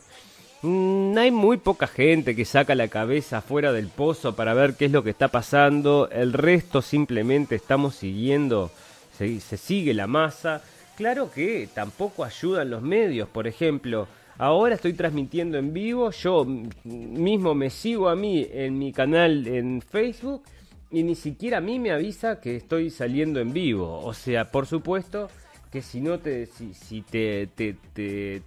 Mm, 0.62 1.18
hay 1.18 1.33
muy 1.33 1.57
poca 1.57 1.88
gente 1.88 2.37
que 2.37 2.44
saca 2.44 2.77
la 2.77 2.87
cabeza 2.87 3.40
fuera 3.42 3.72
del 3.72 3.88
pozo 3.88 4.37
para 4.37 4.55
ver 4.55 4.75
qué 4.75 4.85
es 4.85 4.92
lo 4.92 5.03
que 5.03 5.11
está 5.11 5.27
pasando, 5.27 6.09
el 6.12 6.33
resto 6.33 6.81
simplemente 6.81 7.57
estamos 7.57 7.96
siguiendo 7.96 8.70
se, 9.18 9.40
sigue 9.40 9.92
la 9.92 10.07
masa. 10.07 10.62
Claro 10.96 11.29
que 11.33 11.68
tampoco 11.75 12.22
ayudan 12.22 12.70
los 12.70 12.83
medios, 12.83 13.29
por 13.29 13.49
ejemplo, 13.49 14.07
ahora 14.38 14.77
estoy 14.77 14.92
transmitiendo 14.92 15.59
en 15.59 15.72
vivo, 15.72 16.12
yo 16.12 16.46
mismo 16.85 17.53
me 17.53 17.68
sigo 17.68 18.09
a 18.09 18.14
mí 18.14 18.46
en 18.49 18.79
mi 18.79 18.92
canal 18.92 19.44
en 19.49 19.83
Facebook 19.83 20.44
y 20.90 21.03
ni 21.03 21.14
siquiera 21.14 21.59
a 21.59 21.61
mí 21.61 21.79
me 21.79 21.90
avisa 21.90 22.40
que 22.40 22.57
estoy 22.57 22.90
saliendo 22.90 23.40
en 23.40 23.53
vivo. 23.53 24.01
O 24.05 24.14
sea, 24.14 24.51
por 24.51 24.66
supuesto 24.66 25.29
que 25.70 25.83
si 25.83 26.01
no 26.01 26.18
te, 26.18 26.46
si, 26.46 26.75
si 26.75 27.03
te, 27.03 27.49
te, 27.49 27.77
te, 27.92 28.40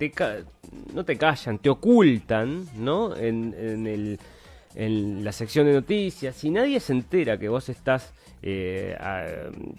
no 0.93 1.04
te 1.04 1.17
callan, 1.17 1.60
te 1.60 1.69
ocultan, 1.69 2.65
¿no? 2.78 3.15
En, 3.15 3.54
en, 3.58 3.88
el, 3.88 4.19
en 4.75 5.23
la 5.23 5.32
sección 5.32 5.65
de 5.65 5.73
noticias, 5.73 6.36
si 6.36 6.49
nadie 6.49 6.80
se 6.80 6.93
entera 6.93 7.38
que 7.38 7.49
vos 7.49 7.69
estás 7.69 8.13
eh, 8.41 8.97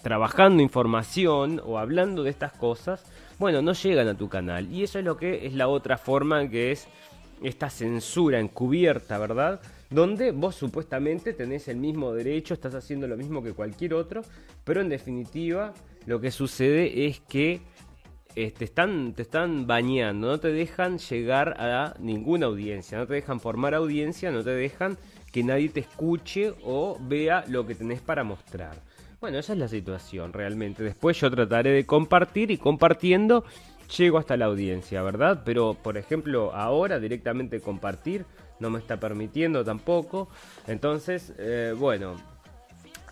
trabajando 0.03 0.63
información 0.63 1.63
o 1.65 1.79
hablando 1.79 2.23
de 2.23 2.31
estas 2.31 2.53
cosas, 2.53 3.05
bueno, 3.39 3.63
no 3.63 3.73
llegan 3.73 4.09
a 4.09 4.15
tu 4.15 4.29
canal. 4.29 4.71
Y 4.71 4.83
eso 4.83 4.99
es 4.99 5.05
lo 5.05 5.17
que 5.17 5.47
es 5.47 5.55
la 5.55 5.69
otra 5.69 5.97
forma 5.97 6.49
que 6.49 6.73
es 6.73 6.87
esta 7.43 7.71
censura 7.71 8.39
encubierta, 8.39 9.17
¿verdad? 9.17 9.61
Donde 9.91 10.31
vos 10.31 10.55
supuestamente 10.55 11.33
tenés 11.33 11.67
el 11.67 11.77
mismo 11.77 12.13
derecho, 12.13 12.55
estás 12.55 12.75
haciendo 12.75 13.09
lo 13.09 13.17
mismo 13.17 13.43
que 13.43 13.53
cualquier 13.53 13.95
otro, 13.95 14.23
pero 14.63 14.81
en 14.81 14.89
definitiva 14.89 15.75
lo 16.07 16.21
que 16.21 16.31
sucede 16.31 17.07
es 17.07 17.21
que 17.21 17.61
eh, 18.37 18.53
te, 18.53 18.65
están, 18.65 19.15
te 19.15 19.23
están 19.23 19.67
bañando, 19.67 20.29
no 20.29 20.39
te 20.39 20.53
dejan 20.53 20.99
llegar 20.99 21.57
a 21.59 21.95
ninguna 21.99 22.47
audiencia, 22.47 22.99
no 22.99 23.07
te 23.09 23.15
dejan 23.15 23.41
formar 23.41 23.75
audiencia, 23.75 24.31
no 24.31 24.45
te 24.45 24.51
dejan 24.51 24.97
que 25.33 25.43
nadie 25.43 25.69
te 25.69 25.81
escuche 25.81 26.55
o 26.63 26.97
vea 27.01 27.45
lo 27.49 27.67
que 27.67 27.75
tenés 27.75 28.01
para 28.01 28.23
mostrar. 28.23 28.77
Bueno, 29.21 29.39
esa 29.39 29.55
es 29.55 29.59
la 29.59 29.69
situación 29.69 30.33
realmente. 30.33 30.85
Después 30.85 31.21
yo 31.21 31.31
trataré 31.31 31.73
de 31.73 31.85
compartir 31.85 32.53
y 32.53 32.59
compartiendo 32.59 33.45
llego 33.99 34.19
hasta 34.19 34.37
la 34.37 34.47
audiencia, 34.47 35.03
¿verdad? 35.03 35.43
Pero, 35.45 35.75
por 35.75 35.99
ejemplo, 35.99 36.55
ahora 36.55 37.01
directamente 37.01 37.61
compartir 37.61 38.25
no 38.61 38.71
me 38.71 38.79
está 38.79 38.99
permitiendo 38.99 39.65
tampoco. 39.65 40.29
Entonces, 40.67 41.33
eh, 41.39 41.75
bueno, 41.77 42.17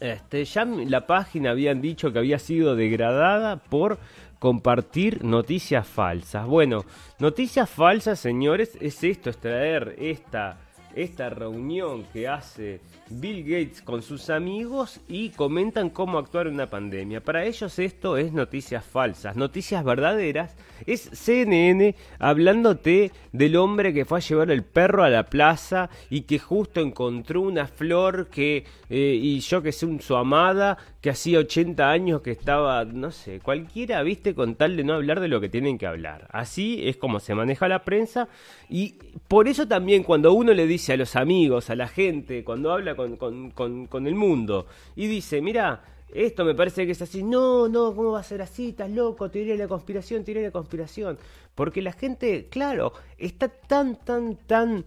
este, 0.00 0.44
ya 0.44 0.64
la 0.64 1.06
página 1.06 1.50
habían 1.50 1.80
dicho 1.80 2.12
que 2.12 2.20
había 2.20 2.38
sido 2.38 2.76
degradada 2.76 3.56
por 3.56 3.98
compartir 4.38 5.24
noticias 5.24 5.87
falsas. 5.87 6.46
Bueno, 6.46 6.84
noticias 7.18 7.68
falsas, 7.68 8.20
señores, 8.20 8.78
es 8.80 9.02
esto, 9.02 9.30
es 9.30 9.38
traer 9.38 9.96
esta 9.98 10.58
esta 10.94 11.30
reunión 11.30 12.04
que 12.12 12.28
hace 12.28 12.80
Bill 13.11 13.42
Gates 13.42 13.83
con 13.83 14.03
sus 14.03 14.31
amigos 14.31 15.01
y 15.09 15.31
comentan 15.31 15.90
cómo 15.90 16.18
actuar 16.18 16.47
en 16.47 16.55
una 16.55 16.68
pandemia. 16.68 17.21
Para 17.21 17.44
ellos 17.44 17.79
esto 17.79 18.16
es 18.16 18.33
noticias 18.33 18.85
falsas, 18.85 19.37
noticias 19.37 19.85
verdaderas. 19.85 20.57
Es 20.87 21.11
CNN 21.12 21.94
hablándote 22.18 23.12
del 23.33 23.57
hombre 23.57 23.92
que 23.92 24.05
fue 24.05 24.18
a 24.18 24.23
llevar 24.23 24.51
el 24.51 24.62
perro 24.62 25.05
a 25.05 25.11
la 25.11 25.25
plaza 25.25 25.90
y 26.11 26.23
que 26.23 26.38
justo 26.38 26.81
encontró 26.81 27.40
una 27.40 27.66
flor 27.66 28.29
que 28.29 28.64
eh, 28.90 29.18
y 29.21 29.40
yo 29.40 29.62
que 29.62 29.73
sé 29.73 29.87
un, 29.87 30.01
su 30.01 30.16
amada 30.16 30.79
que 31.01 31.11
hacía 31.11 31.38
80 31.38 31.90
años 31.90 32.23
que 32.23 32.33
estaba, 32.33 32.85
no 32.85 33.11
sé, 33.12 33.40
cualquiera, 33.40 34.03
viste, 34.03 34.35
con 34.35 34.57
tal 34.57 34.77
de 34.77 34.85
no 34.85 34.94
hablar 34.94 35.21
de 35.21 35.29
lo 35.29 35.40
que 35.40 35.49
tienen 35.49 35.79
que 35.79 35.87
hablar. 35.87 36.27
Así 36.33 36.88
es 36.88 36.97
como 36.97 37.21
se 37.21 37.35
maneja 37.35 37.68
la 37.68 37.85
prensa 37.85 38.29
y 38.68 38.94
por 39.29 39.49
eso 39.49 39.68
también 39.68 40.03
cuando 40.03 40.33
uno 40.33 40.53
le 40.53 40.66
dice 40.66 40.92
a 40.92 40.97
los 40.97 41.16
amigos, 41.16 41.71
a 41.71 41.77
la 41.77 41.88
gente, 41.88 42.44
cuando 42.44 42.73
habla 42.73 42.97
con, 43.16 44.06
el 44.06 44.14
mundo 44.14 44.66
y 44.96 45.06
dice, 45.06 45.40
mira, 45.40 45.82
esto 46.12 46.44
me 46.44 46.54
parece 46.54 46.87
que 46.87 46.92
es 46.92 47.02
así. 47.02 47.22
No, 47.22 47.68
no, 47.68 47.94
¿cómo 47.94 48.12
va 48.12 48.20
a 48.20 48.24
ser 48.24 48.42
así? 48.42 48.70
Estás 48.70 48.90
loco, 48.90 49.30
teoría 49.30 49.52
de 49.52 49.58
la 49.58 49.68
conspiración, 49.68 50.24
teoría 50.24 50.42
de 50.42 50.48
la 50.48 50.52
conspiración. 50.52 51.18
Porque 51.54 51.82
la 51.82 51.92
gente, 51.92 52.48
claro, 52.50 52.92
está 53.18 53.48
tan, 53.48 53.96
tan, 53.96 54.37
tan 54.46 54.84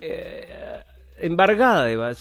eh, 0.00 0.82
embargada 1.22 1.84
de 1.84 2.16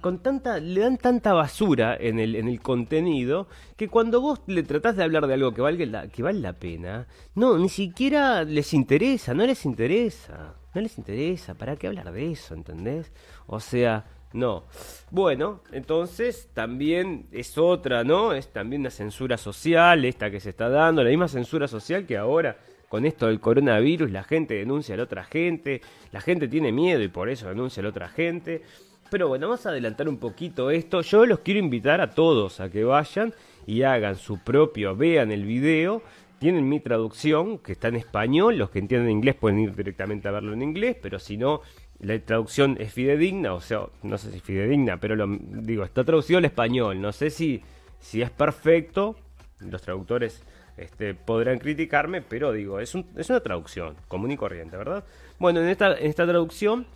con 0.00 0.18
tanta, 0.18 0.60
le 0.60 0.80
dan 0.80 0.98
tanta 0.98 1.32
basura 1.32 1.96
en 1.98 2.18
el, 2.18 2.36
en 2.36 2.48
el 2.48 2.60
contenido 2.60 3.48
que 3.76 3.88
cuando 3.88 4.20
vos 4.20 4.40
le 4.46 4.62
tratás 4.62 4.96
de 4.96 5.02
hablar 5.02 5.26
de 5.26 5.34
algo 5.34 5.52
que, 5.52 5.62
valga 5.62 6.08
que 6.08 6.22
vale 6.22 6.40
la 6.40 6.52
pena, 6.52 7.06
no, 7.34 7.58
ni 7.58 7.68
siquiera 7.68 8.44
les 8.44 8.74
interesa, 8.74 9.32
no 9.32 9.46
les 9.46 9.64
interesa, 9.64 10.54
no 10.74 10.80
les 10.80 10.98
interesa, 10.98 11.54
¿para 11.54 11.76
qué 11.76 11.86
hablar 11.86 12.12
de 12.12 12.32
eso? 12.32 12.54
¿Entendés? 12.54 13.10
O 13.46 13.58
sea, 13.58 14.04
no. 14.32 14.64
Bueno, 15.10 15.60
entonces 15.72 16.48
también 16.54 17.26
es 17.32 17.58
otra, 17.58 18.04
¿no? 18.04 18.32
Es 18.32 18.48
también 18.48 18.82
una 18.82 18.90
censura 18.90 19.36
social 19.36 20.04
esta 20.04 20.30
que 20.30 20.40
se 20.40 20.50
está 20.50 20.68
dando, 20.68 21.02
la 21.02 21.10
misma 21.10 21.28
censura 21.28 21.68
social 21.68 22.06
que 22.06 22.16
ahora 22.16 22.56
con 22.88 23.06
esto 23.06 23.26
del 23.26 23.40
coronavirus 23.40 24.10
la 24.10 24.22
gente 24.22 24.54
denuncia 24.54 24.94
a 24.94 24.98
la 24.98 25.04
otra 25.04 25.24
gente, 25.24 25.80
la 26.10 26.20
gente 26.20 26.46
tiene 26.46 26.72
miedo 26.72 27.02
y 27.02 27.08
por 27.08 27.30
eso 27.30 27.48
denuncia 27.48 27.80
a 27.80 27.84
la 27.84 27.88
otra 27.90 28.08
gente. 28.08 28.62
Pero 29.10 29.28
bueno, 29.28 29.48
vamos 29.48 29.64
a 29.66 29.70
adelantar 29.70 30.08
un 30.08 30.18
poquito 30.18 30.70
esto. 30.70 31.02
Yo 31.02 31.26
los 31.26 31.40
quiero 31.40 31.60
invitar 31.60 32.00
a 32.00 32.10
todos 32.10 32.60
a 32.60 32.70
que 32.70 32.84
vayan 32.84 33.34
y 33.66 33.82
hagan 33.82 34.16
su 34.16 34.38
propio, 34.38 34.96
vean 34.96 35.32
el 35.32 35.44
video 35.44 36.02
tienen 36.42 36.68
mi 36.68 36.80
traducción, 36.80 37.58
que 37.58 37.70
está 37.70 37.86
en 37.86 37.94
español, 37.94 38.58
los 38.58 38.68
que 38.68 38.80
entienden 38.80 39.12
inglés 39.12 39.36
pueden 39.36 39.60
ir 39.60 39.76
directamente 39.76 40.26
a 40.26 40.32
verlo 40.32 40.52
en 40.52 40.60
inglés, 40.60 40.96
pero 41.00 41.20
si 41.20 41.36
no, 41.36 41.60
la 42.00 42.18
traducción 42.18 42.76
es 42.80 42.92
fidedigna, 42.92 43.54
o 43.54 43.60
sea, 43.60 43.82
no 44.02 44.18
sé 44.18 44.32
si 44.32 44.40
fidedigna, 44.40 44.96
pero 44.96 45.24
digo, 45.28 45.84
está 45.84 46.02
traducido 46.02 46.38
al 46.38 46.44
español, 46.44 47.00
no 47.00 47.12
sé 47.12 47.30
si, 47.30 47.62
si 48.00 48.22
es 48.22 48.30
perfecto, 48.30 49.14
los 49.60 49.82
traductores 49.82 50.42
este, 50.76 51.14
podrán 51.14 51.60
criticarme, 51.60 52.22
pero 52.22 52.50
digo, 52.50 52.80
es, 52.80 52.92
es 53.16 53.30
una 53.30 53.38
traducción 53.38 53.94
común 54.08 54.32
y 54.32 54.36
corriente, 54.36 54.76
¿verdad? 54.76 55.04
Bueno, 55.38 55.60
en 55.60 55.68
esta, 55.68 55.96
en 55.96 56.06
esta 56.06 56.26
traducción 56.26 56.86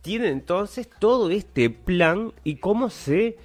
tiene 0.00 0.28
entonces 0.28 0.88
todo 0.98 1.28
este 1.28 1.68
plan 1.68 2.32
y 2.44 2.56
cómo 2.56 2.88
se 2.88 3.36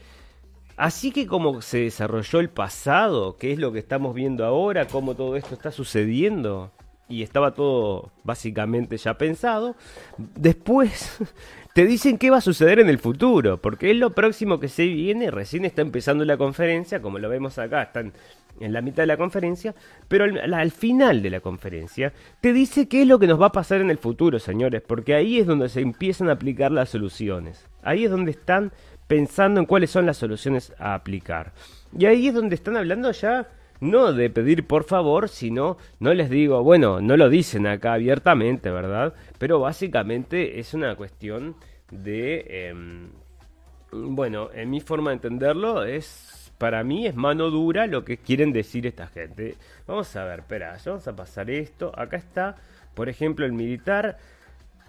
Así 0.78 1.12
que 1.12 1.28
como 1.28 1.62
se 1.62 1.82
desarrolló 1.82 2.40
el 2.40 2.50
pasado, 2.50 3.38
qué 3.38 3.52
es 3.52 3.60
lo 3.60 3.72
que 3.72 3.80
estamos 3.80 4.16
viendo 4.16 4.46
ahora, 4.46 4.88
cómo 4.88 5.16
todo 5.16 5.36
esto 5.36 5.54
está 5.54 5.72
sucediendo, 5.72 6.72
y 7.12 7.24
estaba 7.24 7.54
todo 7.54 8.12
básicamente 8.24 8.98
ya 8.98 9.18
pensado, 9.18 9.76
después 10.18 11.20
te 11.74 11.86
dicen 11.86 12.18
qué 12.18 12.30
va 12.30 12.38
a 12.38 12.42
suceder 12.42 12.80
en 12.80 12.90
el 12.90 13.00
futuro, 13.00 13.58
porque 13.58 13.92
es 13.92 13.98
lo 13.98 14.12
próximo 14.12 14.60
que 14.60 14.70
se 14.70 14.86
viene, 14.86 15.30
recién 15.30 15.66
está 15.66 15.82
empezando 15.82 16.24
la 16.26 16.38
conferencia, 16.38 17.02
como 17.02 17.20
lo 17.20 17.30
vemos 17.30 17.58
acá, 17.60 17.84
están 17.84 18.14
en 18.60 18.74
la 18.74 18.82
mitad 18.82 19.04
de 19.04 19.08
la 19.08 19.18
conferencia, 19.18 19.76
pero 20.08 20.24
al, 20.24 20.54
al, 20.54 20.72
final 20.72 21.22
de 21.22 21.30
la 21.30 21.40
conferencia 21.40 22.14
te 22.42 22.54
dice 22.54 22.88
qué 22.88 23.02
es 23.02 23.08
lo 23.08 23.20
que 23.20 23.28
nos 23.28 23.42
va 23.42 23.48
a 23.48 23.52
pasar 23.52 23.82
en 23.82 23.90
el 23.90 23.98
futuro, 23.98 24.40
señores, 24.40 24.82
porque 24.86 25.16
ahí 25.16 25.40
es 25.40 25.48
donde 25.48 25.70
se 25.70 25.82
empiezan 25.82 26.30
a 26.30 26.34
aplicar 26.34 26.72
las 26.72 26.90
soluciones, 26.90 27.66
ahí 27.84 28.06
es 28.06 28.12
donde 28.12 28.32
están 28.32 28.72
pensando 29.12 29.60
en 29.60 29.66
cuáles 29.66 29.92
son 29.92 30.06
las 30.06 30.16
soluciones 30.16 30.74
a 30.80 30.94
aplicar. 30.94 31.52
Y 31.98 32.06
ahí 32.06 32.30
es 32.30 32.34
donde 32.34 32.56
están 32.56 32.78
hablando 32.78 33.12
ya 33.12 33.50
no 33.82 34.14
de 34.14 34.30
pedir 34.30 34.66
por 34.66 34.86
favor, 34.86 35.28
sino, 35.28 35.76
no 36.00 36.14
les 36.14 36.30
digo, 36.30 36.64
bueno, 36.64 37.02
no 37.02 37.18
lo 37.18 37.28
dicen 37.28 37.68
acá 37.68 37.92
abiertamente, 37.92 38.72
¿verdad? 38.72 39.14
Pero 39.38 39.60
básicamente 39.60 40.62
es 40.62 40.74
una 40.74 40.96
cuestión 40.96 41.58
de, 41.92 42.46
eh, 42.48 42.74
bueno, 43.92 44.50
en 44.54 44.70
mi 44.70 44.80
forma 44.80 45.10
de 45.10 45.16
entenderlo 45.16 45.84
es, 45.84 46.54
para 46.58 46.82
mí 46.86 47.06
es 47.06 47.14
mano 47.14 47.50
dura 47.50 47.88
lo 47.88 48.06
que 48.06 48.16
quieren 48.16 48.54
decir 48.54 48.88
esta 48.88 49.08
gente. 49.08 49.58
Vamos 49.88 50.16
a 50.16 50.24
ver, 50.24 50.40
espera, 50.40 50.78
vamos 50.86 51.06
a 51.06 51.14
pasar 51.18 51.50
esto. 51.50 51.92
Acá 52.00 52.16
está, 52.16 52.56
por 52.94 53.10
ejemplo, 53.10 53.46
el 53.46 53.52
militar. 53.52 54.18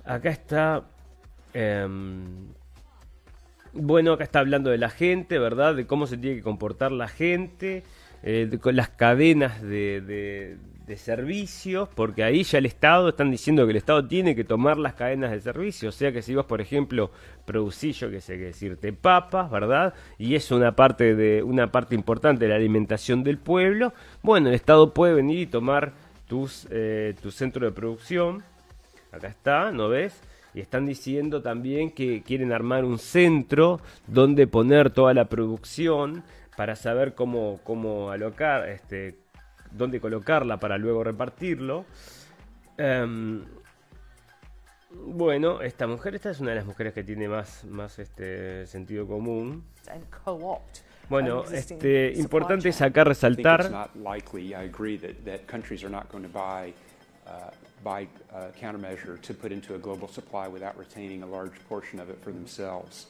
Acá 0.04 0.30
está... 0.30 0.84
Eh, 1.54 1.88
bueno, 3.72 4.12
acá 4.12 4.24
está 4.24 4.40
hablando 4.40 4.70
de 4.70 4.78
la 4.78 4.90
gente, 4.90 5.38
¿verdad? 5.38 5.74
De 5.74 5.86
cómo 5.86 6.06
se 6.06 6.16
tiene 6.16 6.36
que 6.36 6.42
comportar 6.42 6.92
la 6.92 7.08
gente, 7.08 7.82
eh, 8.22 8.58
con 8.60 8.76
las 8.76 8.88
cadenas 8.88 9.62
de, 9.62 10.00
de, 10.00 10.56
de, 10.86 10.96
servicios, 10.96 11.88
porque 11.94 12.22
ahí 12.22 12.44
ya 12.44 12.58
el 12.58 12.66
Estado, 12.66 13.08
están 13.08 13.30
diciendo 13.30 13.64
que 13.64 13.70
el 13.70 13.76
Estado 13.78 14.06
tiene 14.06 14.36
que 14.36 14.44
tomar 14.44 14.78
las 14.78 14.94
cadenas 14.94 15.30
de 15.30 15.40
servicio, 15.40 15.88
o 15.88 15.92
sea 15.92 16.12
que 16.12 16.22
si 16.22 16.34
vos, 16.34 16.46
por 16.46 16.60
ejemplo, 16.60 17.10
producís, 17.44 17.98
yo 17.98 18.10
que 18.10 18.20
sé 18.20 18.36
qué 18.38 18.44
decirte, 18.44 18.92
papas, 18.92 19.50
¿verdad? 19.50 19.94
Y 20.18 20.34
es 20.34 20.50
una 20.50 20.76
parte, 20.76 21.16
de, 21.16 21.42
una 21.42 21.72
parte 21.72 21.94
importante 21.94 22.44
de 22.44 22.50
la 22.50 22.56
alimentación 22.56 23.24
del 23.24 23.38
pueblo, 23.38 23.92
bueno, 24.22 24.50
el 24.50 24.54
Estado 24.54 24.94
puede 24.94 25.14
venir 25.14 25.38
y 25.40 25.46
tomar 25.46 25.92
tus, 26.28 26.68
eh, 26.70 27.14
tu 27.20 27.30
centro 27.30 27.66
de 27.66 27.72
producción, 27.72 28.44
acá 29.10 29.28
está, 29.28 29.72
¿no 29.72 29.88
ves? 29.88 30.20
Y 30.54 30.60
están 30.60 30.86
diciendo 30.86 31.42
también 31.42 31.90
que 31.90 32.22
quieren 32.22 32.52
armar 32.52 32.84
un 32.84 32.98
centro 32.98 33.80
donde 34.06 34.46
poner 34.46 34.90
toda 34.90 35.14
la 35.14 35.26
producción 35.26 36.22
para 36.56 36.76
saber 36.76 37.14
cómo, 37.14 37.60
cómo 37.64 38.10
alocar, 38.10 38.68
este, 38.68 39.16
dónde 39.70 40.00
colocarla 40.00 40.58
para 40.58 40.76
luego 40.78 41.02
repartirlo. 41.02 41.84
Um, 42.78 43.44
bueno, 44.90 45.62
esta 45.62 45.86
mujer, 45.86 46.14
esta 46.14 46.30
es 46.30 46.40
una 46.40 46.50
de 46.50 46.56
las 46.56 46.66
mujeres 46.66 46.92
que 46.92 47.02
tiene 47.02 47.28
más, 47.28 47.64
más 47.64 47.98
este 47.98 48.66
sentido 48.66 49.06
común. 49.06 49.64
Bueno, 51.08 51.44
este, 51.50 52.12
importante 52.16 52.68
es 52.68 52.80
acá 52.80 53.04
resaltar 53.04 53.90
by 57.82 58.08
uh, 58.32 58.50
countermeasure 58.60 59.20
to 59.20 59.34
put 59.34 59.52
into 59.52 59.74
a 59.74 59.78
global 59.78 60.08
supply 60.08 60.48
without 60.48 60.76
retaining 60.78 61.22
a 61.22 61.26
large 61.26 61.52
portion 61.68 62.00
of 62.00 62.08
it 62.10 62.18
for 62.22 62.32
themselves. 62.32 63.08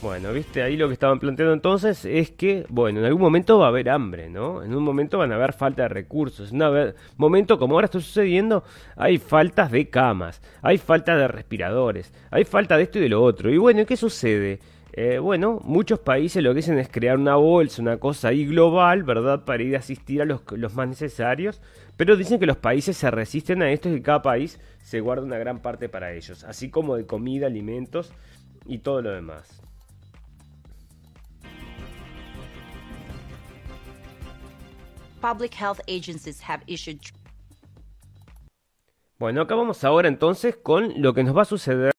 Bueno, 0.00 0.32
viste, 0.32 0.62
ahí 0.62 0.76
lo 0.76 0.86
que 0.86 0.92
estaban 0.92 1.18
planteando 1.18 1.52
entonces 1.52 2.04
es 2.04 2.30
que, 2.30 2.64
bueno, 2.68 3.00
en 3.00 3.06
algún 3.06 3.20
momento 3.20 3.58
va 3.58 3.64
a 3.64 3.68
haber 3.68 3.90
hambre, 3.90 4.30
¿no? 4.30 4.62
En 4.62 4.72
un 4.72 4.84
momento 4.84 5.18
van 5.18 5.32
a 5.32 5.34
haber 5.34 5.52
falta 5.52 5.82
de 5.82 5.88
recursos. 5.88 6.52
En 6.52 6.62
un 6.62 6.94
momento 7.16 7.58
como 7.58 7.74
ahora 7.74 7.86
está 7.86 7.98
sucediendo, 7.98 8.62
hay 8.94 9.18
faltas 9.18 9.72
de 9.72 9.90
camas, 9.90 10.40
hay 10.62 10.78
falta 10.78 11.16
de 11.16 11.26
respiradores, 11.26 12.12
hay 12.30 12.44
falta 12.44 12.76
de 12.76 12.84
esto 12.84 12.98
y 12.98 13.02
de 13.02 13.08
lo 13.08 13.20
otro. 13.20 13.50
Y 13.50 13.58
bueno, 13.58 13.84
¿qué 13.86 13.96
sucede? 13.96 14.60
Eh, 15.00 15.20
bueno, 15.20 15.60
muchos 15.62 16.00
países 16.00 16.42
lo 16.42 16.52
que 16.52 16.58
hacen 16.58 16.76
es 16.76 16.88
crear 16.88 17.16
una 17.18 17.36
bolsa, 17.36 17.80
una 17.80 17.98
cosa 17.98 18.30
ahí 18.30 18.44
global, 18.44 19.04
¿verdad? 19.04 19.44
Para 19.44 19.62
ir 19.62 19.76
a 19.76 19.78
asistir 19.78 20.20
a 20.20 20.24
los, 20.24 20.42
los 20.50 20.74
más 20.74 20.88
necesarios. 20.88 21.60
Pero 21.96 22.16
dicen 22.16 22.40
que 22.40 22.46
los 22.46 22.56
países 22.56 22.96
se 22.96 23.08
resisten 23.08 23.62
a 23.62 23.70
esto 23.70 23.88
y 23.88 23.94
que 23.94 24.02
cada 24.02 24.22
país 24.22 24.58
se 24.82 24.98
guarda 24.98 25.22
una 25.22 25.38
gran 25.38 25.60
parte 25.60 25.88
para 25.88 26.12
ellos, 26.14 26.42
así 26.42 26.68
como 26.68 26.96
de 26.96 27.06
comida, 27.06 27.46
alimentos 27.46 28.12
y 28.66 28.78
todo 28.78 29.00
lo 29.00 29.12
demás. 29.12 29.62
Public 35.20 35.54
health 35.54 35.78
agencies 35.86 36.42
have 36.44 36.64
issued 36.66 36.98
bueno, 39.20 39.42
acá 39.42 39.56
vamos 39.56 39.82
ahora 39.82 40.08
entonces 40.08 40.56
con 40.56 41.02
lo 41.02 41.12
que 41.12 41.24
nos 41.24 41.36
va 41.36 41.42
a 41.42 41.44
suceder 41.44 41.92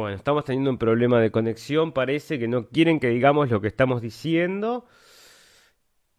Bueno, 0.00 0.16
estamos 0.16 0.46
teniendo 0.46 0.70
un 0.70 0.78
problema 0.78 1.20
de 1.20 1.30
conexión, 1.30 1.92
parece 1.92 2.38
que 2.38 2.48
no 2.48 2.68
quieren 2.68 3.00
que 3.00 3.08
digamos 3.08 3.50
lo 3.50 3.60
que 3.60 3.68
estamos 3.68 4.00
diciendo. 4.00 4.86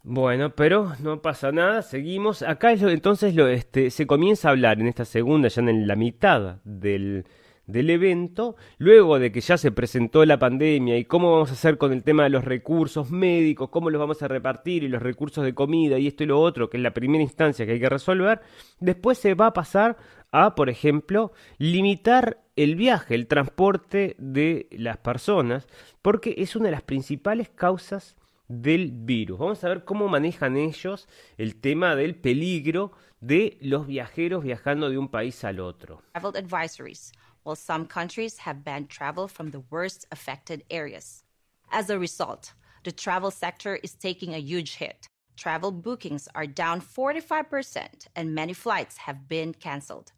Bueno, 0.03 0.53
pero 0.55 0.93
no 0.99 1.23
pasa 1.23 1.51
nada, 1.51 1.81
seguimos. 1.81 2.43
Acá 2.43 2.73
es 2.73 2.81
lo, 2.83 2.91
entonces 2.91 3.33
lo, 3.33 3.47
este, 3.47 3.89
se 3.89 4.05
comienza 4.05 4.49
a 4.49 4.51
hablar 4.51 4.79
en 4.79 4.87
esta 4.87 5.03
segunda, 5.03 5.47
ya 5.47 5.63
en 5.63 5.87
la 5.87 5.95
mitad 5.95 6.57
del, 6.63 7.25
del 7.71 7.89
evento, 7.89 8.55
luego 8.77 9.19
de 9.19 9.31
que 9.31 9.41
ya 9.41 9.57
se 9.57 9.71
presentó 9.71 10.25
la 10.25 10.39
pandemia 10.39 10.97
y 10.97 11.05
cómo 11.05 11.31
vamos 11.31 11.49
a 11.49 11.53
hacer 11.53 11.77
con 11.77 11.93
el 11.93 12.03
tema 12.03 12.23
de 12.23 12.29
los 12.29 12.43
recursos 12.43 13.11
médicos, 13.11 13.69
cómo 13.69 13.89
los 13.89 13.99
vamos 13.99 14.21
a 14.21 14.27
repartir 14.27 14.83
y 14.83 14.87
los 14.87 15.01
recursos 15.01 15.43
de 15.43 15.53
comida 15.53 15.97
y 15.97 16.07
esto 16.07 16.23
y 16.23 16.27
lo 16.27 16.39
otro, 16.39 16.69
que 16.69 16.77
es 16.77 16.83
la 16.83 16.93
primera 16.93 17.23
instancia 17.23 17.65
que 17.65 17.73
hay 17.73 17.79
que 17.79 17.89
resolver, 17.89 18.41
después 18.79 19.17
se 19.17 19.33
va 19.33 19.47
a 19.47 19.53
pasar 19.53 19.97
a, 20.31 20.55
por 20.55 20.69
ejemplo, 20.69 21.31
limitar 21.57 22.41
el 22.55 22.75
viaje, 22.75 23.15
el 23.15 23.27
transporte 23.27 24.15
de 24.17 24.67
las 24.71 24.97
personas, 24.97 25.67
porque 26.01 26.35
es 26.37 26.55
una 26.55 26.65
de 26.65 26.71
las 26.71 26.83
principales 26.83 27.49
causas 27.49 28.15
del 28.47 28.91
virus. 28.91 29.39
Vamos 29.39 29.63
a 29.63 29.69
ver 29.69 29.83
cómo 29.85 30.07
manejan 30.07 30.57
ellos 30.57 31.07
el 31.37 31.55
tema 31.55 31.95
del 31.95 32.15
peligro 32.15 32.91
de 33.21 33.57
los 33.61 33.87
viajeros 33.87 34.43
viajando 34.43 34.89
de 34.89 34.97
un 34.97 35.07
país 35.07 35.43
al 35.43 35.59
otro. 35.59 36.01
Travel 36.11 36.35
advisories, 36.35 37.13
while 37.43 37.55
some 37.55 37.85
countries 37.85 38.39
have 38.39 38.63
banned 38.63 38.89
travel 38.89 39.27
from 39.27 39.51
the 39.51 39.63
worst 39.69 40.05
affected 40.11 40.63
areas. 40.69 41.23
As 41.71 41.89
a 41.89 41.99
result, 41.99 42.53
the 42.83 42.91
travel 42.91 43.31
sector 43.31 43.75
is 43.83 43.93
taking 43.93 44.33
a 44.33 44.39
huge 44.39 44.75
hit. 44.75 45.07
Travel 45.37 45.71
bookings 45.71 46.27
are 46.35 46.45
down 46.45 46.81
45% 46.81 48.07
and 48.15 48.35
many 48.35 48.53
flights 48.53 48.97
have 48.97 49.27
been 49.27 49.53
canceled. 49.53 50.11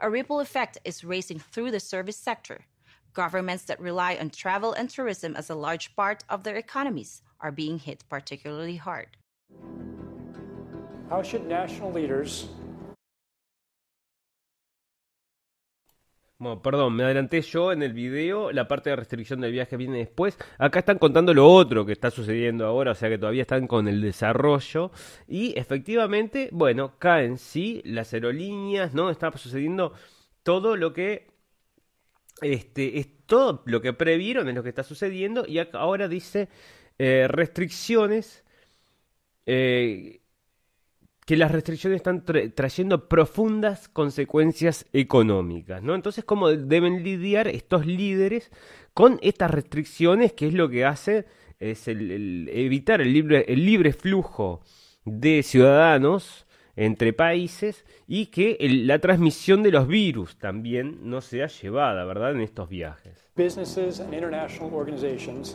A 0.00 0.08
ripple 0.08 0.40
effect 0.40 0.78
is 0.84 1.04
racing 1.04 1.38
through 1.38 1.70
the 1.70 1.80
service 1.80 2.16
sector. 2.16 2.64
Governments 3.12 3.64
that 3.64 3.80
rely 3.80 4.16
on 4.16 4.30
travel 4.30 4.72
and 4.72 4.88
tourism 4.88 5.34
as 5.36 5.50
a 5.50 5.54
large 5.54 5.94
part 5.96 6.24
of 6.28 6.44
their 6.44 6.56
economies 6.56 7.22
are 7.40 7.50
being 7.50 7.78
hit 7.78 8.04
particularly 8.08 8.76
hard. 8.76 9.16
How 11.10 11.22
should 11.22 11.46
national 11.46 11.90
leaders 11.90 12.48
Bueno, 16.40 16.62
perdón, 16.62 16.96
me 16.96 17.04
adelanté 17.04 17.42
yo 17.42 17.70
en 17.70 17.82
el 17.82 17.92
video, 17.92 18.50
la 18.50 18.66
parte 18.66 18.88
de 18.88 18.96
restricción 18.96 19.42
del 19.42 19.52
viaje 19.52 19.76
viene 19.76 19.98
después. 19.98 20.38
Acá 20.56 20.78
están 20.78 20.96
contando 20.98 21.34
lo 21.34 21.46
otro 21.46 21.84
que 21.84 21.92
está 21.92 22.10
sucediendo 22.10 22.64
ahora, 22.64 22.92
o 22.92 22.94
sea 22.94 23.10
que 23.10 23.18
todavía 23.18 23.42
están 23.42 23.66
con 23.66 23.86
el 23.88 24.00
desarrollo. 24.00 24.90
Y 25.28 25.52
efectivamente, 25.58 26.48
bueno, 26.50 26.94
caen 26.98 27.36
sí 27.36 27.82
las 27.84 28.14
aerolíneas, 28.14 28.94
¿no? 28.94 29.10
Está 29.10 29.30
sucediendo 29.36 29.92
todo 30.42 30.76
lo 30.76 30.94
que. 30.94 31.26
Este, 32.40 32.98
es 32.98 33.26
todo 33.26 33.62
lo 33.66 33.82
que 33.82 33.92
previeron 33.92 34.48
es 34.48 34.54
lo 34.54 34.62
que 34.62 34.70
está 34.70 34.82
sucediendo. 34.82 35.44
Y 35.46 35.58
ahora 35.74 36.08
dice 36.08 36.48
eh, 36.98 37.26
restricciones. 37.28 38.44
Eh, 39.44 40.22
que 41.26 41.36
las 41.36 41.52
restricciones 41.52 41.98
están 41.98 42.24
trayendo 42.54 43.08
profundas 43.08 43.88
consecuencias 43.88 44.86
económicas, 44.92 45.82
¿no? 45.82 45.94
Entonces, 45.94 46.24
¿cómo 46.24 46.48
deben 46.48 47.04
lidiar 47.04 47.46
estos 47.48 47.86
líderes 47.86 48.50
con 48.94 49.18
estas 49.22 49.50
restricciones? 49.50 50.32
Que 50.32 50.48
es 50.48 50.54
lo 50.54 50.68
que 50.68 50.84
hace 50.84 51.26
es 51.60 51.88
el, 51.88 52.48
evitar 52.52 53.00
el 53.00 53.12
libre, 53.12 53.44
el 53.48 53.64
libre 53.64 53.92
flujo 53.92 54.62
de 55.04 55.42
ciudadanos 55.42 56.46
entre 56.80 57.12
países 57.12 57.84
y 58.08 58.26
que 58.26 58.56
la 58.58 58.98
transmisión 59.00 59.62
de 59.62 59.70
los 59.70 59.86
virus 59.86 60.38
también 60.38 60.98
no 61.02 61.20
sea 61.20 61.46
llevada, 61.46 62.06
¿verdad?, 62.06 62.30
en 62.30 62.40
estos 62.40 62.70
viajes. 62.70 63.28
Businesses 63.36 64.00
and 64.00 64.14
international 64.14 64.72
organizations 64.72 65.54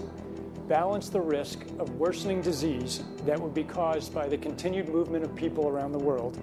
balance 0.68 1.10
the 1.10 1.20
risk 1.20 1.62
of 1.80 1.90
worsening 1.98 2.42
disease 2.42 3.04
that 3.26 3.40
would 3.40 3.56
be 3.56 3.64
caused 3.64 4.14
by 4.14 4.28
the 4.28 4.38
continued 4.38 4.88
movement 4.88 5.26
of 5.26 5.36
people 5.36 5.68
around 5.68 5.92
the 5.92 6.04
world 6.04 6.38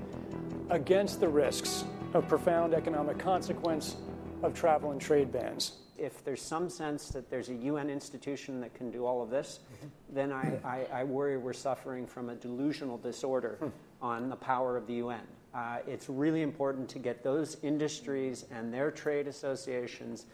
against 0.70 1.20
the 1.20 1.28
risks 1.28 1.84
of 2.14 2.26
profound 2.26 2.74
economic 2.74 3.18
consequence 3.20 3.96
of 4.42 4.52
travel 4.52 4.90
and 4.90 5.00
trade 5.00 5.30
bans. 5.30 5.78
If 5.96 6.24
there's 6.24 6.42
some 6.42 6.68
sense 6.68 7.08
that 7.10 7.30
there's 7.30 7.50
a 7.50 7.54
UN 7.54 7.88
institution 7.88 8.60
that 8.62 8.74
can 8.74 8.90
do 8.90 9.06
all 9.06 9.22
of 9.22 9.30
this, 9.30 9.60
mm-hmm. 9.60 9.88
then 10.12 10.32
I, 10.32 10.58
I, 10.64 10.86
I, 11.00 11.04
worry 11.04 11.36
we're 11.36 11.52
suffering 11.52 12.06
from 12.06 12.28
a 12.30 12.34
delusional 12.34 12.98
disorder 12.98 13.58
hmm. 13.60 13.68
On 14.02 14.28
the 14.28 14.36
power 14.36 14.76
of 14.76 14.86
the 14.86 14.94
UN. 14.94 15.22
Uh, 15.54 15.78
it's 15.86 16.08
really 16.08 16.42
important 16.42 16.88
to 16.88 16.98
get 16.98 17.22
those 17.22 17.56
industries 17.62 18.44
and 18.50 18.74
their 18.74 18.90
trade 18.90 19.28
associations 19.28 20.26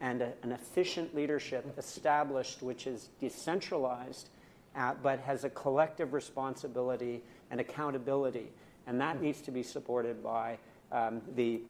and 0.00 0.20
a, 0.20 0.32
an 0.42 0.52
efficient 0.52 1.14
leadership 1.14 1.64
established, 1.78 2.62
which 2.62 2.86
is 2.86 3.08
decentralized, 3.20 4.28
uh, 4.76 4.92
but 5.02 5.18
has 5.20 5.44
a 5.44 5.50
collective 5.50 6.12
responsibility 6.12 7.22
and 7.50 7.60
accountability. 7.60 8.50
And 8.86 9.00
that 9.00 9.22
needs 9.22 9.40
to 9.42 9.50
be 9.50 9.62
supported 9.62 10.22
by 10.22 10.58
um, 10.92 11.22
the 11.34 11.62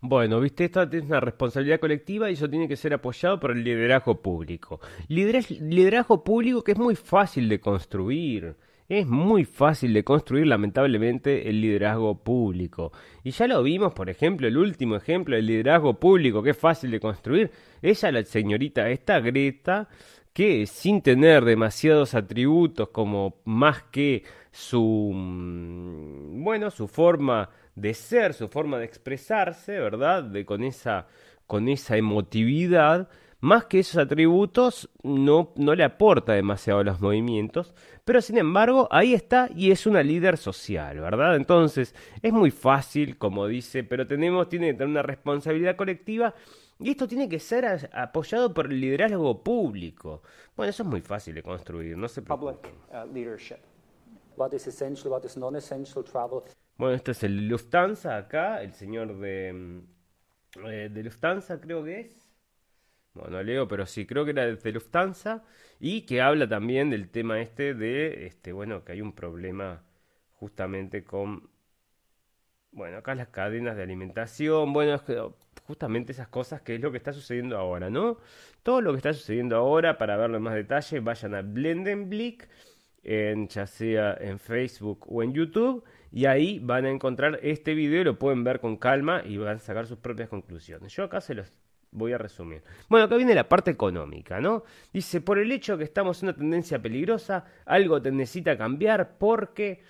Bueno, 0.00 0.40
viste, 0.40 0.66
esto 0.66 0.82
es 0.82 1.02
una 1.02 1.18
responsabilidad 1.18 1.80
colectiva 1.80 2.30
y 2.30 2.34
eso 2.34 2.48
tiene 2.48 2.68
que 2.68 2.76
ser 2.76 2.94
apoyado 2.94 3.40
por 3.40 3.50
el 3.50 3.64
liderazgo 3.64 4.20
público. 4.22 4.80
liderazgo 5.08 6.22
público 6.22 6.62
que 6.62 6.72
es 6.72 6.78
muy 6.78 6.94
fácil 6.94 7.48
de 7.48 7.58
construir. 7.60 8.56
Es 8.88 9.06
muy 9.06 9.44
fácil 9.44 9.94
de 9.94 10.04
construir, 10.04 10.46
lamentablemente, 10.46 11.48
el 11.48 11.60
liderazgo 11.60 12.22
público. 12.22 12.92
Y 13.24 13.30
ya 13.30 13.46
lo 13.46 13.62
vimos, 13.62 13.94
por 13.94 14.10
ejemplo, 14.10 14.46
el 14.48 14.58
último 14.58 14.96
ejemplo 14.96 15.36
del 15.36 15.46
liderazgo 15.46 15.94
público 15.94 16.42
que 16.42 16.50
es 16.50 16.58
fácil 16.58 16.90
de 16.90 17.00
construir. 17.00 17.50
Ella, 17.80 18.12
la 18.12 18.24
señorita, 18.24 18.90
esta 18.90 19.20
Greta, 19.20 19.88
que 20.32 20.66
sin 20.66 21.02
tener 21.02 21.44
demasiados 21.44 22.14
atributos 22.14 22.88
como 22.88 23.36
más 23.44 23.82
que 23.84 24.24
su, 24.50 25.12
mm, 25.14 26.42
bueno, 26.44 26.70
su 26.70 26.88
forma 26.88 27.50
de 27.74 27.94
ser, 27.94 28.34
su 28.34 28.48
forma 28.48 28.78
de 28.78 28.84
expresarse, 28.84 29.78
¿verdad? 29.78 30.24
De, 30.24 30.44
con, 30.44 30.62
esa, 30.64 31.06
con 31.46 31.68
esa 31.68 31.96
emotividad, 31.96 33.08
más 33.42 33.64
que 33.64 33.80
esos 33.80 33.96
atributos 33.96 34.88
no, 35.02 35.52
no 35.56 35.74
le 35.74 35.82
aporta 35.82 36.32
demasiado 36.32 36.78
a 36.78 36.84
los 36.84 37.00
movimientos, 37.00 37.74
pero 38.04 38.22
sin 38.22 38.38
embargo 38.38 38.86
ahí 38.92 39.14
está 39.14 39.48
y 39.52 39.72
es 39.72 39.84
una 39.84 40.00
líder 40.00 40.38
social, 40.38 41.00
¿verdad? 41.00 41.34
Entonces 41.34 41.92
es 42.22 42.32
muy 42.32 42.52
fácil, 42.52 43.18
como 43.18 43.48
dice, 43.48 43.82
pero 43.82 44.06
tenemos, 44.06 44.48
tiene 44.48 44.68
que 44.68 44.74
tener 44.74 44.88
una 44.88 45.02
responsabilidad 45.02 45.74
colectiva 45.74 46.32
y 46.78 46.90
esto 46.90 47.08
tiene 47.08 47.28
que 47.28 47.40
ser 47.40 47.90
apoyado 47.92 48.54
por 48.54 48.66
el 48.66 48.80
liderazgo 48.80 49.42
público. 49.42 50.22
Bueno, 50.56 50.70
eso 50.70 50.84
es 50.84 50.88
muy 50.88 51.00
fácil 51.00 51.34
de 51.34 51.42
construir, 51.42 51.96
no 51.96 52.06
se 52.06 52.22
Public 52.22 52.72
uh, 52.92 53.12
leadership. 53.12 53.58
What 54.36 54.52
is 54.52 54.68
essential, 54.68 55.10
what 55.10 55.24
is 55.24 55.36
non-essential 55.36 56.04
travel. 56.04 56.42
Bueno, 56.78 56.94
este 56.94 57.10
es 57.10 57.24
el 57.24 57.48
Lufthansa 57.48 58.16
acá, 58.16 58.62
el 58.62 58.72
señor 58.72 59.18
de, 59.18 59.82
eh, 60.64 60.88
de 60.92 61.02
Lufthansa 61.02 61.60
creo 61.60 61.82
que 61.82 62.02
es. 62.02 62.21
Bueno, 63.14 63.42
leo, 63.42 63.68
pero 63.68 63.84
sí, 63.86 64.06
creo 64.06 64.24
que 64.24 64.30
era 64.30 64.46
de 64.46 64.72
Lufthansa 64.72 65.44
y 65.78 66.02
que 66.02 66.22
habla 66.22 66.48
también 66.48 66.90
del 66.90 67.10
tema 67.10 67.40
este 67.40 67.74
de, 67.74 68.26
este, 68.26 68.52
bueno, 68.52 68.84
que 68.84 68.92
hay 68.92 69.00
un 69.02 69.12
problema 69.14 69.84
justamente 70.32 71.04
con, 71.04 71.50
bueno, 72.72 72.96
acá 72.98 73.14
las 73.14 73.28
cadenas 73.28 73.76
de 73.76 73.82
alimentación, 73.82 74.72
bueno, 74.72 75.00
justamente 75.64 76.12
esas 76.12 76.28
cosas 76.28 76.62
que 76.62 76.74
es 76.76 76.80
lo 76.80 76.90
que 76.90 76.96
está 76.98 77.12
sucediendo 77.12 77.58
ahora, 77.58 77.90
¿no? 77.90 78.18
Todo 78.62 78.80
lo 78.80 78.92
que 78.92 78.96
está 78.98 79.12
sucediendo 79.12 79.56
ahora, 79.56 79.98
para 79.98 80.16
verlo 80.16 80.38
en 80.38 80.42
más 80.42 80.54
detalle, 80.54 81.00
vayan 81.00 81.34
a 81.34 81.42
Blendenblick, 81.42 82.48
en, 83.04 83.48
ya 83.48 83.66
sea 83.66 84.16
en 84.20 84.38
Facebook 84.38 85.04
o 85.08 85.22
en 85.22 85.34
YouTube, 85.34 85.84
y 86.10 86.26
ahí 86.26 86.60
van 86.60 86.86
a 86.86 86.90
encontrar 86.90 87.38
este 87.42 87.74
video, 87.74 88.04
lo 88.04 88.18
pueden 88.18 88.44
ver 88.44 88.60
con 88.60 88.76
calma 88.76 89.22
y 89.24 89.36
van 89.36 89.56
a 89.56 89.58
sacar 89.58 89.86
sus 89.86 89.98
propias 89.98 90.28
conclusiones. 90.28 90.94
Yo 90.94 91.04
acá 91.04 91.20
se 91.20 91.34
los 91.34 91.50
voy 91.92 92.12
a 92.12 92.18
resumir. 92.18 92.62
Bueno, 92.88 93.06
acá 93.06 93.16
viene 93.16 93.34
la 93.34 93.48
parte 93.48 93.70
económica, 93.70 94.40
¿no? 94.40 94.64
Dice, 94.92 95.20
por 95.20 95.38
el 95.38 95.52
hecho 95.52 95.78
que 95.78 95.84
estamos 95.84 96.22
en 96.22 96.30
una 96.30 96.36
tendencia 96.36 96.80
peligrosa, 96.80 97.44
algo 97.66 98.00
te 98.02 98.10
necesita 98.10 98.56
cambiar 98.56 99.18
porque, 99.18 99.82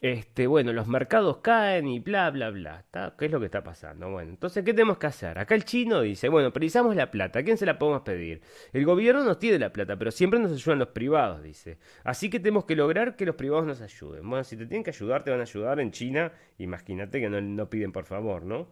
este, 0.00 0.46
bueno, 0.46 0.72
los 0.72 0.88
mercados 0.88 1.38
caen 1.38 1.86
y 1.86 2.00
bla, 2.00 2.30
bla, 2.30 2.50
bla. 2.50 2.86
¿Qué 3.18 3.26
es 3.26 3.30
lo 3.30 3.38
que 3.38 3.46
está 3.46 3.62
pasando? 3.62 4.10
Bueno, 4.10 4.30
entonces, 4.30 4.64
¿qué 4.64 4.72
tenemos 4.72 4.96
que 4.96 5.06
hacer? 5.06 5.38
Acá 5.38 5.54
el 5.54 5.64
chino 5.66 6.00
dice, 6.00 6.30
bueno, 6.30 6.50
precisamos 6.50 6.96
la 6.96 7.10
plata, 7.10 7.40
¿a 7.40 7.42
quién 7.42 7.58
se 7.58 7.66
la 7.66 7.78
podemos 7.78 8.02
pedir? 8.02 8.40
El 8.72 8.86
gobierno 8.86 9.22
nos 9.22 9.38
tiene 9.38 9.58
la 9.58 9.72
plata, 9.72 9.98
pero 9.98 10.10
siempre 10.10 10.40
nos 10.40 10.52
ayudan 10.52 10.78
los 10.78 10.88
privados, 10.88 11.42
dice. 11.42 11.78
Así 12.04 12.30
que 12.30 12.40
tenemos 12.40 12.64
que 12.64 12.74
lograr 12.74 13.16
que 13.16 13.26
los 13.26 13.36
privados 13.36 13.66
nos 13.66 13.82
ayuden. 13.82 14.28
Bueno, 14.28 14.44
si 14.44 14.56
te 14.56 14.64
tienen 14.64 14.82
que 14.82 14.90
ayudar, 14.90 15.24
te 15.24 15.30
van 15.30 15.40
a 15.40 15.42
ayudar 15.42 15.78
en 15.78 15.90
China, 15.90 16.32
imagínate 16.56 17.20
que 17.20 17.28
no, 17.28 17.38
no 17.42 17.68
piden 17.68 17.92
por 17.92 18.06
favor, 18.06 18.44
¿no? 18.44 18.68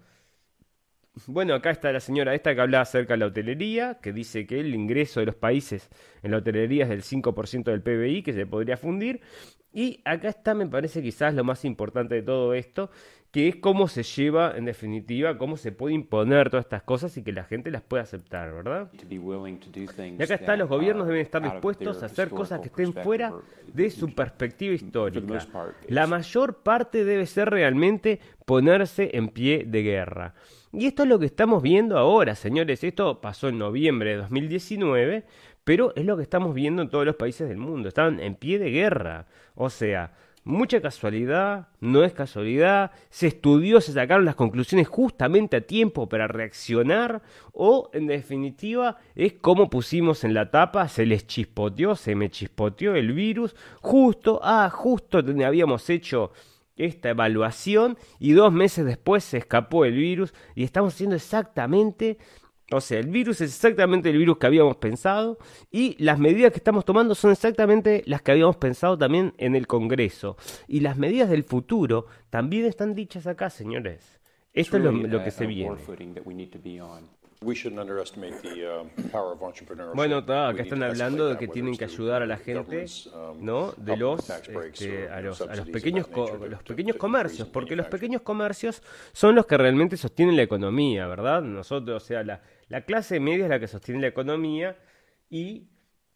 Bueno, 1.27 1.55
acá 1.55 1.71
está 1.71 1.93
la 1.93 2.01
señora 2.01 2.35
esta 2.35 2.55
que 2.55 2.61
habla 2.61 2.81
acerca 2.81 3.15
de 3.15 3.19
la 3.19 3.27
hotelería, 3.27 3.99
que 4.01 4.13
dice 4.13 4.47
que 4.47 4.61
el 4.61 4.75
ingreso 4.75 5.21
de 5.21 5.27
los 5.27 5.35
países 5.35 5.91
en 6.23 6.31
la 6.31 6.39
hotelería 6.39 6.85
es 6.85 6.91
del 6.91 7.03
5% 7.03 7.65
del 7.65 7.83
PBI, 7.83 8.23
que 8.23 8.33
se 8.33 8.47
podría 8.47 8.77
fundir. 8.77 9.21
Y 9.73 10.01
acá 10.05 10.29
está, 10.29 10.55
me 10.55 10.67
parece 10.67 11.03
quizás 11.03 11.35
lo 11.35 11.45
más 11.45 11.65
importante 11.65 12.15
de 12.15 12.23
todo 12.23 12.55
esto, 12.55 12.91
que 13.31 13.49
es 13.49 13.57
cómo 13.57 13.89
se 13.89 14.03
lleva, 14.03 14.57
en 14.57 14.65
definitiva, 14.65 15.37
cómo 15.37 15.59
se 15.59 15.71
puede 15.71 15.95
imponer 15.95 16.49
todas 16.49 16.65
estas 16.65 16.83
cosas 16.83 17.15
y 17.19 17.23
que 17.23 17.33
la 17.33 17.45
gente 17.45 17.71
las 17.71 17.83
pueda 17.83 18.03
aceptar, 18.03 18.53
¿verdad? 18.53 18.91
Y 20.19 20.23
acá 20.23 20.35
está, 20.35 20.57
los 20.57 20.69
gobiernos 20.69 21.07
deben 21.07 21.21
estar 21.21 21.43
dispuestos 21.43 22.03
a 22.03 22.07
hacer 22.07 22.31
cosas 22.31 22.61
que 22.61 22.69
estén 22.69 22.95
fuera 22.95 23.35
de 23.73 23.91
su 23.91 24.15
perspectiva 24.15 24.75
histórica. 24.75 25.47
La 25.89 26.07
mayor 26.07 26.63
parte 26.63 27.05
debe 27.05 27.27
ser 27.27 27.51
realmente 27.51 28.19
ponerse 28.47 29.11
en 29.13 29.29
pie 29.29 29.65
de 29.67 29.83
guerra. 29.83 30.35
Y 30.73 30.87
esto 30.87 31.05
es 31.05 31.09
lo 31.09 31.19
que 31.19 31.27
estamos 31.27 31.63
viendo 31.63 31.97
ahora, 31.97 32.35
señores. 32.35 32.85
Esto 32.85 33.21
pasó 33.21 33.49
en 33.49 33.59
noviembre 33.59 34.11
de 34.11 34.17
2019, 34.19 35.25
pero 35.65 35.95
es 35.97 36.05
lo 36.05 36.17
que 36.17 36.23
estamos 36.23 36.55
viendo 36.55 36.83
en 36.83 36.91
todos 36.91 37.07
los 37.07 37.17
países 37.17 37.49
del 37.49 37.59
mundo. 37.59 37.89
Están 37.89 38.21
en 38.21 38.35
pie 38.35 38.59
de 38.59 38.71
guerra. 38.71 39.27
O 39.55 39.71
sea, 39.71 40.13
mucha 40.45 40.81
casualidad, 40.81 41.69
no 41.81 42.05
es 42.05 42.13
casualidad, 42.13 42.91
se 43.11 43.29
estudió, 43.29 43.81
se 43.81 43.93
sacaron 43.93 44.25
las 44.25 44.35
conclusiones 44.35 44.89
justamente 44.89 45.57
a 45.57 45.61
tiempo 45.61 46.09
para 46.09 46.27
reaccionar, 46.27 47.23
o 47.53 47.91
en 47.93 48.07
definitiva 48.07 48.97
es 49.15 49.35
como 49.35 49.69
pusimos 49.69 50.25
en 50.25 50.35
la 50.35 50.51
tapa, 50.51 50.89
se 50.89 51.05
les 51.05 51.27
chispoteó, 51.27 51.97
se 51.97 52.15
me 52.15 52.31
chispoteó 52.31 52.95
el 52.95 53.13
virus, 53.13 53.55
justo, 53.81 54.41
ah, 54.43 54.71
justo 54.71 55.19
habíamos 55.19 55.91
hecho 55.91 56.33
esta 56.79 57.11
evaluación 57.11 57.99
y 58.19 58.33
dos 58.33 58.53
meses 58.53 58.87
después 58.87 59.25
se 59.25 59.39
escapó 59.39 59.85
el 59.85 59.95
virus 59.95 60.33
y 60.55 60.65
estamos 60.65 60.95
haciendo 60.95 61.17
exactamente, 61.17 62.19
o 62.71 62.81
sea, 62.81 62.99
el 62.99 63.09
virus 63.09 63.41
es 63.41 63.55
exactamente 63.55 64.11
el 64.11 64.19
virus 64.19 64.39
que 64.39 64.47
habíamos 64.47 64.77
pensado 64.77 65.39
y 65.71 66.03
las 66.03 66.19
medidas 66.19 66.53
que 66.53 66.59
estamos 66.59 66.85
tomando 66.85 67.15
son 67.15 67.33
exactamente 67.33 68.03
las 68.07 68.23
que 68.23 68.33
habíamos 68.33 68.57
pensado 68.57 68.97
también 68.97 69.35
en 69.39 69.55
el 69.57 69.67
Congreso. 69.67 70.37
Y 70.67 70.81
las 70.81 70.97
medidas 70.97 71.29
del 71.29 71.45
futuro 71.45 72.07
también 72.31 72.65
están 72.67 72.95
dichas 72.95 73.27
acá, 73.27 73.51
señores. 73.51 74.21
Esto 74.53 74.77
es 74.77 74.83
lo, 74.83 74.93
lo 74.93 75.23
que 75.23 75.31
se 75.31 75.47
viene. 75.47 75.77
Bueno, 79.95 80.19
acá 80.19 80.63
están 80.63 80.83
hablando 80.83 81.29
de 81.29 81.37
que 81.37 81.49
tienen 81.49 81.77
que 81.77 81.85
ayudar 81.85 82.23
a 82.23 82.27
la 82.27 82.37
gente, 82.37 82.85
um, 83.15 83.45
¿no? 83.45 83.73
De 83.77 83.97
los, 83.97 84.29
este, 84.29 85.09
a 85.09 85.21
los, 85.21 85.41
a 85.41 85.55
los 85.55 85.69
pequeños, 85.69 86.09
los 86.49 86.63
pequeños 86.63 86.97
comercios, 86.97 87.49
porque 87.49 87.77
los 87.77 87.87
pequeños 87.87 88.23
comercios 88.23 88.83
son 89.13 89.35
los 89.35 89.47
que 89.47 89.57
realmente 89.57 89.97
sostienen 89.97 90.37
la 90.37 90.43
economía, 90.43 91.07
¿verdad? 91.07 91.43
Nosotros, 91.43 92.03
o 92.03 92.07
sea, 92.07 92.25
la, 92.25 92.43
la 92.69 92.85
clase 92.85 93.21
media 93.21 93.45
es 93.45 93.51
la 93.51 93.61
que 93.61 93.69
sostiene 93.69 94.01
la 94.01 94.09
economía 94.09 94.77
y 95.31 95.69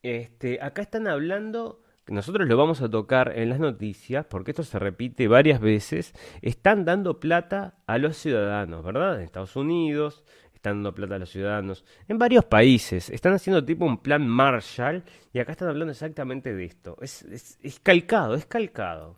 este, 0.03 0.61
acá 0.61 0.83
están 0.83 1.07
hablando 1.07 1.83
nosotros 2.09 2.49
lo 2.49 2.57
vamos 2.57 2.83
a 2.83 2.91
tocar 2.91 3.33
en 3.39 3.49
las 3.49 3.61
noticias, 3.61 4.27
porque 4.27 4.51
esto 4.51 4.65
se 4.65 4.79
repite 4.79 5.29
varias 5.29 5.61
veces, 5.61 6.15
están 6.43 6.85
dando 6.85 7.21
plata 7.21 7.77
a 7.87 7.99
los 7.99 8.17
ciudadanos, 8.17 8.85
¿verdad? 8.85 9.17
En 9.17 9.23
Estados 9.23 9.55
Unidos, 9.55 10.25
están 10.63 10.77
dando 10.77 10.95
plata 10.95 11.17
a 11.17 11.19
los 11.19 11.31
ciudadanos. 11.31 11.85
En 12.07 12.19
varios 12.19 12.45
países 12.45 13.11
están 13.11 13.33
haciendo 13.33 13.65
tipo 13.65 13.85
un 13.85 13.99
plan 13.99 14.29
Marshall 14.29 15.03
y 15.33 15.41
acá 15.41 15.51
están 15.51 15.69
hablando 15.69 15.91
exactamente 15.91 16.55
de 16.55 16.65
esto. 16.65 16.97
Es, 17.01 17.23
es, 17.23 17.81
calcado, 17.81 18.37
es 18.37 18.47
calcado. 18.47 19.17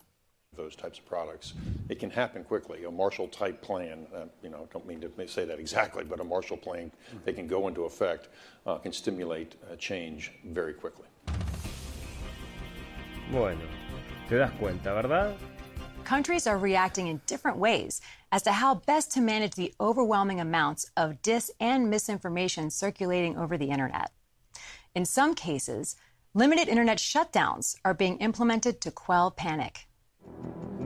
those 0.57 0.77
types 0.77 1.01
of 1.01 1.05
products. 1.05 1.53
It 1.89 1.99
can 1.99 2.11
happen 2.11 2.45
quickly. 2.45 2.85
A 2.85 2.91
Marshall 2.91 3.27
type 3.27 3.61
plan, 3.61 4.07
uh, 4.15 4.27
you 4.41 4.51
know, 4.51 4.69
don't 4.73 4.87
mean 4.87 5.01
to 5.01 5.11
say 5.27 5.45
that 5.45 5.59
exactly, 5.59 6.05
but 6.05 6.21
a 6.21 6.25
Marshall 6.25 6.57
plan 6.57 6.93
that 7.25 7.35
can 7.35 7.49
go 7.49 7.67
into 7.67 7.87
effect 7.87 8.29
uh, 8.65 8.79
can 8.79 8.93
stimulate 8.93 9.57
uh, 9.69 9.75
change 9.77 10.31
very 10.45 10.73
quickly. 10.73 11.09
Bueno, 13.33 13.61
te 14.29 14.37
das 14.37 14.53
cuenta, 14.53 14.95
¿verdad? 14.95 15.35
Countries 16.05 16.47
are 16.47 16.59
reacting 16.59 17.07
in 17.07 17.23
different 17.27 17.57
ways 17.57 18.03
as 18.31 18.43
to 18.43 18.53
how 18.53 18.75
best 18.87 19.11
to 19.13 19.23
manage 19.23 19.55
the 19.55 19.73
overwhelming 19.81 20.39
amounts 20.39 20.91
of 20.99 21.23
dis 21.23 21.51
and 21.59 21.89
misinformation 21.89 22.71
circulating 22.71 23.39
over 23.39 23.57
the 23.57 23.71
internet. 23.71 24.11
In 24.95 25.07
some 25.07 25.35
cases, 25.35 25.97
limited 26.35 26.69
internet 26.69 26.99
shutdowns 26.99 27.77
are 27.87 27.95
being 27.95 28.19
implemented 28.19 28.83
to 28.83 28.91
quell 28.91 29.31
panic. 29.31 29.89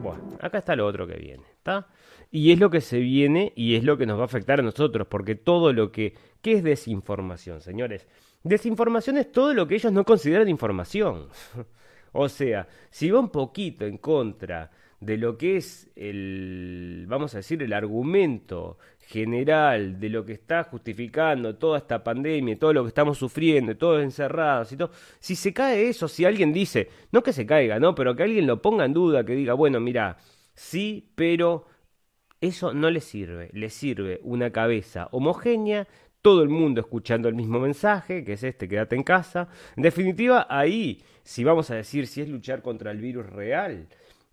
Bueno, 0.01 0.39
acá 0.41 0.59
está 0.59 0.77
lo 0.77 0.87
otro 0.87 1.09
que 1.09 1.17
viene, 1.17 1.43
¿está? 1.57 1.89
Y 2.31 2.53
es 2.53 2.61
lo 2.61 2.71
que 2.71 2.81
se 2.81 3.01
viene 3.01 3.53
y 3.57 3.75
es 3.75 3.83
lo 3.83 3.99
que 3.99 4.07
nos 4.07 4.19
va 4.19 4.23
a 4.23 4.27
afectar 4.27 4.61
a 4.61 4.63
nosotros, 4.63 5.09
porque 5.09 5.35
todo 5.35 5.73
lo 5.73 5.91
que... 5.91 6.15
¿Qué 6.41 6.53
es 6.53 6.63
desinformación, 6.63 7.61
señores? 7.61 8.07
Desinformación 8.45 9.17
es 9.17 9.33
todo 9.33 9.53
lo 9.53 9.67
que 9.67 9.75
ellos 9.75 9.93
no 9.93 10.05
consideran 10.05 10.49
información. 10.49 11.29
o 12.13 12.29
sea, 12.29 12.69
si 12.91 13.11
va 13.11 13.19
un 13.19 13.31
poquito 13.31 13.85
en 13.85 13.99
contra 13.99 14.71
de 15.01 15.17
lo 15.17 15.39
que 15.39 15.57
es 15.57 15.91
el, 15.95 17.05
vamos 17.09 17.35
a 17.35 17.39
decir, 17.39 17.63
el 17.63 17.73
argumento 17.73 18.79
general 18.99 20.01
de 20.01 20.09
lo 20.09 20.25
que 20.25 20.33
está 20.33 20.65
justificando 20.65 21.57
toda 21.57 21.79
esta 21.79 22.03
pandemia, 22.03 22.59
todo 22.59 22.73
lo 22.73 22.83
que 22.83 22.89
estamos 22.89 23.17
sufriendo, 23.17 23.77
todos 23.77 24.03
encerrados 24.03 24.73
y 24.73 24.77
todo, 24.77 24.91
si 25.19 25.37
se 25.37 25.53
cae 25.53 25.89
eso, 25.89 26.09
si 26.09 26.25
alguien 26.25 26.53
dice, 26.53 26.89
no 27.13 27.23
que 27.23 27.33
se 27.33 27.47
caiga, 27.47 27.79
no, 27.79 27.95
pero 27.95 28.15
que 28.17 28.25
alguien 28.25 28.47
lo 28.47 28.61
ponga 28.61 28.85
en 28.85 28.93
duda, 28.93 29.25
que 29.25 29.35
diga, 29.35 29.55
bueno, 29.55 29.81
mira, 29.81 30.19
sí, 30.55 31.11
pero 31.15 31.67
eso 32.41 32.75
no 32.75 32.91
le 32.91 33.01
sirve, 33.01 33.51
le 33.53 33.71
sirve 33.71 34.21
una 34.25 34.51
cabeza 34.51 35.09
homogénea, 35.13 35.87
todo 36.21 36.43
el 36.43 36.49
mundo 36.49 36.81
escuchando 36.81 37.29
el 37.29 37.35
mismo 37.35 37.61
mensaje, 37.61 38.25
que 38.25 38.35
es 38.35 38.43
este, 38.43 38.69
quédate 38.69 38.97
en 38.97 39.05
casa. 39.05 39.49
En 39.77 39.83
definitiva, 39.83 40.47
ahí, 40.51 41.03
si 41.23 41.45
vamos 41.45 41.71
a 41.71 41.77
decir 41.77 42.07
si 42.07 42.21
es 42.21 42.29
luchar 42.29 42.61
contra 42.61 42.91
el 42.91 42.99
virus 42.99 43.27
real, 43.27 43.89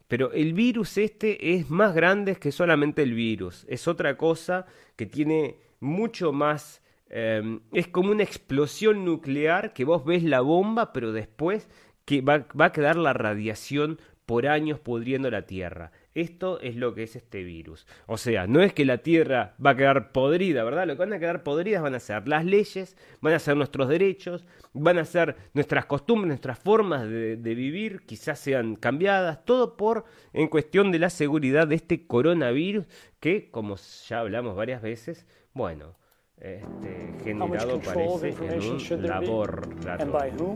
pero 0.08 0.32
el 0.32 0.54
virus 0.54 0.98
este 0.98 1.56
es 1.56 1.70
más 1.70 1.96
grande 1.96 2.36
que 2.36 2.52
solamente 2.52 3.02
el 3.04 3.14
virus. 3.14 3.66
Es 3.68 3.88
otra 3.88 4.18
cosa 4.18 4.66
que 4.96 5.06
tiene 5.06 5.58
mucho 5.80 6.32
más... 6.32 6.82
Em, 7.10 7.62
es 7.72 7.88
como 7.88 8.12
una 8.12 8.24
explosión 8.24 9.06
nuclear 9.06 9.74
que 9.74 9.86
vos 9.86 10.04
ves 10.06 10.24
la 10.24 10.42
bomba, 10.42 10.92
pero 10.92 11.12
después 11.12 11.70
que 12.04 12.22
va, 12.22 12.48
va 12.60 12.66
a 12.66 12.72
quedar 12.72 12.96
la 12.98 13.14
radiación 13.14 14.00
por 14.26 14.48
años 14.48 14.80
pudriendo 14.80 15.30
la 15.30 15.46
Tierra. 15.46 15.92
Esto 16.16 16.62
es 16.62 16.78
lo 16.78 16.96
que 16.96 17.04
es 17.04 17.18
este 17.18 17.44
virus. 17.44 17.86
O 18.06 18.18
sea, 18.18 18.48
no 18.48 18.62
es 18.62 18.74
que 18.74 18.86
la 18.86 19.00
Tierra 19.00 19.54
va 19.64 19.72
a 19.72 19.76
quedar 19.76 20.14
podrida, 20.14 20.64
¿verdad? 20.64 20.88
Lo 20.88 20.94
que 20.94 21.00
van 21.00 21.12
a 21.12 21.20
quedar 21.20 21.44
podridas 21.44 21.84
van 21.84 21.94
a 21.94 22.00
ser 22.00 22.26
las 22.30 22.46
leyes, 22.46 22.96
van 23.20 23.34
a 23.34 23.40
ser 23.40 23.58
nuestros 23.58 23.90
derechos, 23.90 24.46
van 24.72 24.98
a 24.98 25.04
ser 25.04 25.36
nuestras 25.54 25.86
costumbres, 25.88 26.30
nuestras 26.30 26.58
formas 26.58 27.04
de, 27.10 27.36
vivir, 27.36 28.06
quizás 28.06 28.40
sean 28.40 28.78
cambiadas, 28.78 29.44
todo 29.44 29.76
por 29.76 30.06
en 30.32 30.48
cuestión 30.48 30.90
de 30.94 31.00
la 31.00 31.10
seguridad 31.10 31.68
de 31.68 31.76
este 31.76 32.08
coronavirus 32.08 32.86
que, 33.20 33.52
como 33.52 33.76
ya 34.08 34.20
hablamos 34.20 34.56
varias 34.56 34.82
veces, 34.82 35.26
bueno, 35.54 35.98
este, 36.40 37.14
generado 37.26 37.82
parece 37.82 38.30
en 38.30 38.64
un 38.64 39.04
laboratorio. 39.06 40.56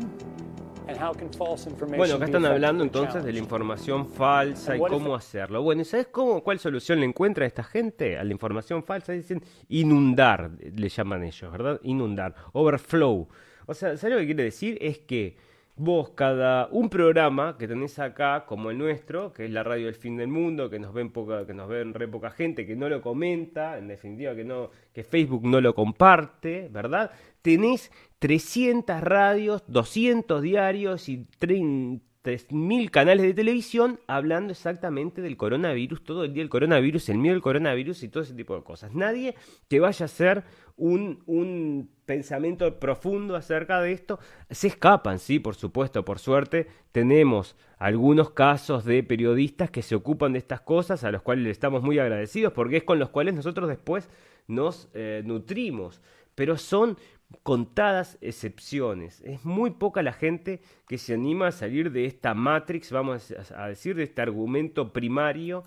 Bueno, 1.98 2.16
acá 2.16 2.26
están 2.26 2.46
hablando 2.46 2.84
entonces 2.84 3.24
de 3.24 3.34
la 3.34 3.40
información 3.40 4.08
falsa 4.08 4.76
y 4.76 4.80
cómo 4.80 5.16
hacerlo. 5.16 5.62
Bueno, 5.62 5.84
¿sabes 5.84 6.08
cómo, 6.08 6.44
cuál 6.44 6.60
solución 6.60 7.00
le 7.00 7.06
encuentra 7.06 7.46
a 7.46 7.48
esta 7.48 7.64
gente 7.64 8.18
a 8.18 8.24
la 8.24 8.32
información 8.32 8.84
falsa? 8.84 9.14
Dicen 9.14 9.42
inundar, 9.68 10.52
le 10.60 10.90
llaman 10.90 11.24
ellos, 11.24 11.52
¿verdad? 11.52 11.80
Inundar, 11.84 12.36
overflow. 12.54 13.28
O 13.66 13.74
sea, 13.74 13.98
¿sabes 13.98 14.16
lo 14.16 14.20
que 14.20 14.26
quiere 14.26 14.44
decir? 14.44 14.78
Es 14.82 15.00
que 15.00 15.38
vos 15.80 16.10
cada 16.10 16.68
un 16.72 16.90
programa 16.90 17.58
que 17.58 17.66
tenés 17.66 18.00
acá 18.00 18.46
como 18.46 18.70
el 18.70 18.78
nuestro, 18.78 19.32
que 19.32 19.46
es 19.46 19.52
la 19.52 19.64
radio 19.64 19.86
del 19.86 19.96
fin 19.96 20.18
del 20.18 20.28
mundo, 20.28 20.70
que 20.70 20.78
nos 20.78 20.94
ven 20.94 21.10
poca, 21.10 21.46
que 21.46 21.54
nos 21.54 21.70
ven 21.70 21.94
re 21.94 22.08
poca 22.08 22.32
gente, 22.32 22.66
que 22.66 22.76
no 22.76 22.90
lo 22.90 23.02
comenta, 23.02 23.78
en 23.78 23.88
definitiva 23.88 24.36
que 24.36 24.44
no 24.44 24.72
que 24.94 25.04
Facebook 25.04 25.46
no 25.46 25.62
lo 25.62 25.74
comparte, 25.74 26.68
¿verdad? 26.70 27.12
Tenés 27.42 27.92
300 28.20 29.02
radios, 29.02 29.64
200 29.68 30.42
diarios 30.42 31.08
y 31.10 31.26
3.000 31.40 32.90
canales 32.92 33.26
de 33.26 33.34
televisión 33.34 34.00
hablando 34.08 34.52
exactamente 34.52 35.22
del 35.22 35.38
coronavirus, 35.38 36.04
todo 36.04 36.26
el 36.26 36.34
día 36.34 36.44
el 36.44 36.50
coronavirus, 36.50 37.10
el 37.10 37.18
miedo 37.18 37.36
al 37.36 37.42
coronavirus 37.42 38.04
y 38.04 38.10
todo 38.10 38.24
ese 38.24 38.34
tipo 38.34 38.56
de 38.56 38.64
cosas. 38.64 38.94
Nadie 38.94 39.36
que 39.70 39.80
vaya 39.80 40.04
a 40.04 40.08
hacer 40.08 40.44
un, 40.76 41.24
un 41.26 41.90
pensamiento 42.06 42.80
profundo 42.80 43.36
acerca 43.36 43.82
de 43.82 43.94
esto, 43.94 44.20
se 44.50 44.68
escapan, 44.68 45.20
sí, 45.20 45.40
por 45.40 45.56
supuesto, 45.56 46.04
por 46.04 46.20
suerte 46.20 46.68
tenemos 46.92 47.56
algunos 47.78 48.32
casos 48.32 48.84
de 48.84 49.02
periodistas 49.04 49.72
que 49.72 49.82
se 49.82 49.96
ocupan 49.96 50.34
de 50.34 50.40
estas 50.40 50.62
cosas, 50.62 51.06
a 51.06 51.12
los 51.12 51.22
cuales 51.22 51.46
le 51.46 51.52
estamos 51.52 51.84
muy 51.84 52.00
agradecidos, 52.00 52.52
porque 52.52 52.78
es 52.78 52.84
con 52.84 53.00
los 53.00 53.10
cuales 53.10 53.34
nosotros 53.34 53.70
después 53.70 54.10
nos 54.48 54.90
eh, 54.94 55.22
nutrimos, 55.24 56.02
pero 56.36 56.58
son 56.58 56.98
contadas 57.44 58.18
excepciones. 58.22 59.22
Es 59.22 59.46
muy 59.46 59.72
poca 59.72 60.02
la 60.02 60.14
gente 60.14 60.62
que 60.88 60.98
se 60.98 61.14
anima 61.14 61.48
a 61.48 61.52
salir 61.52 61.92
de 61.92 62.06
esta 62.06 62.34
matrix, 62.34 62.92
vamos 62.92 63.34
a 63.56 63.68
decir, 63.68 63.96
de 63.96 64.04
este 64.04 64.22
argumento 64.22 64.92
primario 64.92 65.64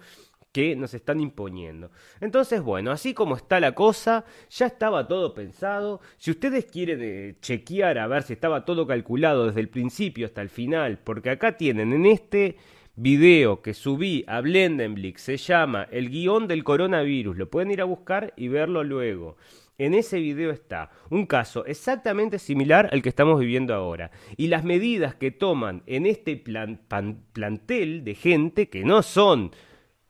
que 0.53 0.77
nos 0.77 0.93
están 0.93 1.19
imponiendo. 1.21 1.91
Entonces, 2.21 2.61
bueno, 2.61 2.91
así 2.91 3.15
como 3.15 3.37
está 3.37 3.59
la 3.59 3.75
cosa, 3.75 4.25
ya 4.51 4.67
estaba 4.67 5.09
todo 5.09 5.33
pensado. 5.33 6.01
Si 6.19 6.31
ustedes 6.31 6.67
quieren 6.67 7.01
eh, 7.03 7.37
chequear 7.41 7.99
a 7.99 8.07
ver 8.07 8.23
si 8.23 8.35
estaba 8.35 8.65
todo 8.65 8.87
calculado 8.87 9.47
desde 9.47 9.61
el 9.61 9.71
principio 9.71 10.27
hasta 10.27 10.43
el 10.43 10.51
final, 10.51 10.99
porque 10.99 11.31
acá 11.31 11.57
tienen 11.57 11.93
en 11.95 12.05
este 12.05 12.57
video 12.95 13.63
que 13.63 13.73
subí 13.73 14.25
a 14.27 14.43
Blendenblick, 14.43 15.17
se 15.17 15.39
llama 15.39 15.89
El 15.91 16.11
guion 16.11 16.47
del 16.47 16.65
coronavirus, 16.65 17.39
lo 17.39 17.49
pueden 17.49 17.71
ir 17.71 17.81
a 17.81 17.85
buscar 17.85 18.35
y 18.37 18.49
verlo 18.49 18.85
luego. 18.85 19.37
En 19.83 19.95
ese 19.95 20.21
video 20.21 20.53
está 20.53 20.93
un 21.11 21.27
caso 21.27 21.67
exactamente 21.67 22.39
similar 22.39 22.89
al 22.93 23.03
que 23.03 23.09
estamos 23.09 23.41
viviendo 23.41 23.75
ahora. 23.75 24.13
Y 24.37 24.47
las 24.47 24.63
medidas 24.63 25.17
que 25.17 25.33
toman 25.33 25.83
en 25.87 26.07
este 26.07 26.37
plantel 26.37 28.05
de 28.05 28.15
gente 28.15 28.69
que 28.69 28.85
no 28.85 29.03
son, 29.03 29.51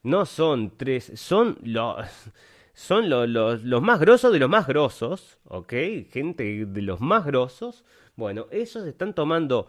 no 0.02 0.26
son 0.26 0.76
tres, 0.76 1.12
son 1.14 1.56
los 1.62 2.06
son 2.82 3.08
los 3.08 3.82
más 3.82 4.00
grosos 4.00 4.32
de 4.32 4.40
los 4.40 4.50
más 4.50 4.66
grosos, 4.66 5.38
¿ok? 5.44 5.72
Gente 6.10 6.66
de 6.66 6.82
los 6.82 7.00
más 7.00 7.24
grosos, 7.24 7.84
bueno, 8.16 8.48
esos 8.50 8.84
están 8.88 9.14
tomando, 9.14 9.68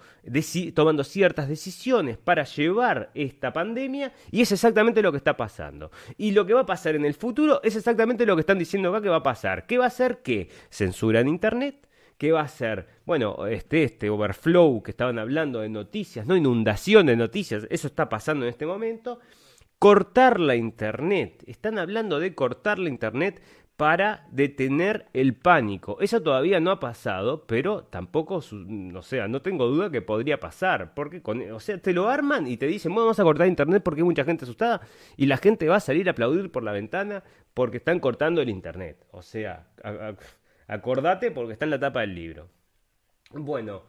tomando 0.73 1.03
ciertas 1.03 1.47
decisiones 1.47 2.17
para 2.17 2.43
llevar 2.43 3.11
esta 3.13 3.53
pandemia 3.53 4.13
y 4.31 4.41
es 4.41 4.51
exactamente 4.51 5.03
lo 5.03 5.11
que 5.11 5.19
está 5.19 5.37
pasando. 5.37 5.91
Y 6.17 6.31
lo 6.31 6.43
que 6.47 6.55
va 6.55 6.61
a 6.61 6.65
pasar 6.65 6.95
en 6.95 7.05
el 7.05 7.13
futuro 7.13 7.61
es 7.63 7.75
exactamente 7.75 8.25
lo 8.25 8.35
que 8.35 8.39
están 8.39 8.57
diciendo 8.57 8.89
acá 8.89 9.03
que 9.03 9.09
va 9.09 9.17
a 9.17 9.23
pasar. 9.23 9.67
¿Qué 9.67 9.77
va 9.77 9.85
a 9.85 9.89
hacer? 9.89 10.23
Que 10.23 10.49
censuran 10.71 11.27
Internet. 11.27 11.87
¿Qué 12.17 12.31
va 12.31 12.41
a 12.41 12.47
ser? 12.47 12.87
Bueno, 13.05 13.45
este, 13.45 13.83
este 13.83 14.09
overflow 14.09 14.81
que 14.81 14.89
estaban 14.89 15.19
hablando 15.19 15.59
de 15.59 15.69
noticias, 15.69 16.25
no 16.25 16.35
inundación 16.35 17.05
de 17.05 17.15
noticias, 17.15 17.67
eso 17.69 17.87
está 17.87 18.09
pasando 18.09 18.45
en 18.45 18.49
este 18.49 18.65
momento. 18.65 19.19
Cortar 19.83 20.39
la 20.39 20.55
Internet. 20.55 21.43
Están 21.45 21.77
hablando 21.77 22.21
de 22.21 22.33
cortar 22.33 22.79
la 22.79 22.87
Internet 22.87 23.41
para 23.75 24.25
detener 24.31 25.07
el 25.11 25.35
pánico. 25.35 25.97
Eso 25.99 26.23
todavía 26.23 26.61
no 26.61 26.71
ha 26.71 26.79
pasado, 26.79 27.45
pero 27.45 27.83
tampoco, 27.83 28.35
o 28.35 29.01
sea, 29.01 29.27
no 29.27 29.41
tengo 29.41 29.67
duda 29.67 29.91
que 29.91 30.01
podría 30.01 30.39
pasar, 30.39 30.93
porque 30.93 31.21
con, 31.21 31.51
o 31.51 31.59
sea, 31.59 31.79
te 31.79 31.91
lo 31.91 32.07
arman 32.07 32.47
y 32.47 32.55
te 32.55 32.65
dicen, 32.65 32.93
bueno, 32.93 33.07
vamos 33.07 33.19
a 33.19 33.23
cortar 33.23 33.45
internet 33.45 33.83
porque 33.83 33.99
hay 33.99 34.05
mucha 34.05 34.23
gente 34.23 34.45
asustada 34.45 34.79
y 35.17 35.25
la 35.25 35.35
gente 35.35 35.67
va 35.67 35.75
a 35.75 35.81
salir 35.81 36.07
a 36.07 36.11
aplaudir 36.11 36.49
por 36.49 36.63
la 36.63 36.71
ventana 36.71 37.21
porque 37.53 37.75
están 37.75 37.99
cortando 37.99 38.41
el 38.41 38.47
internet. 38.47 39.05
O 39.11 39.21
sea, 39.21 39.67
acordate 40.65 41.29
porque 41.31 41.51
está 41.51 41.65
en 41.65 41.71
la 41.71 41.79
tapa 41.81 41.99
del 41.99 42.15
libro. 42.15 42.47
Bueno, 43.31 43.83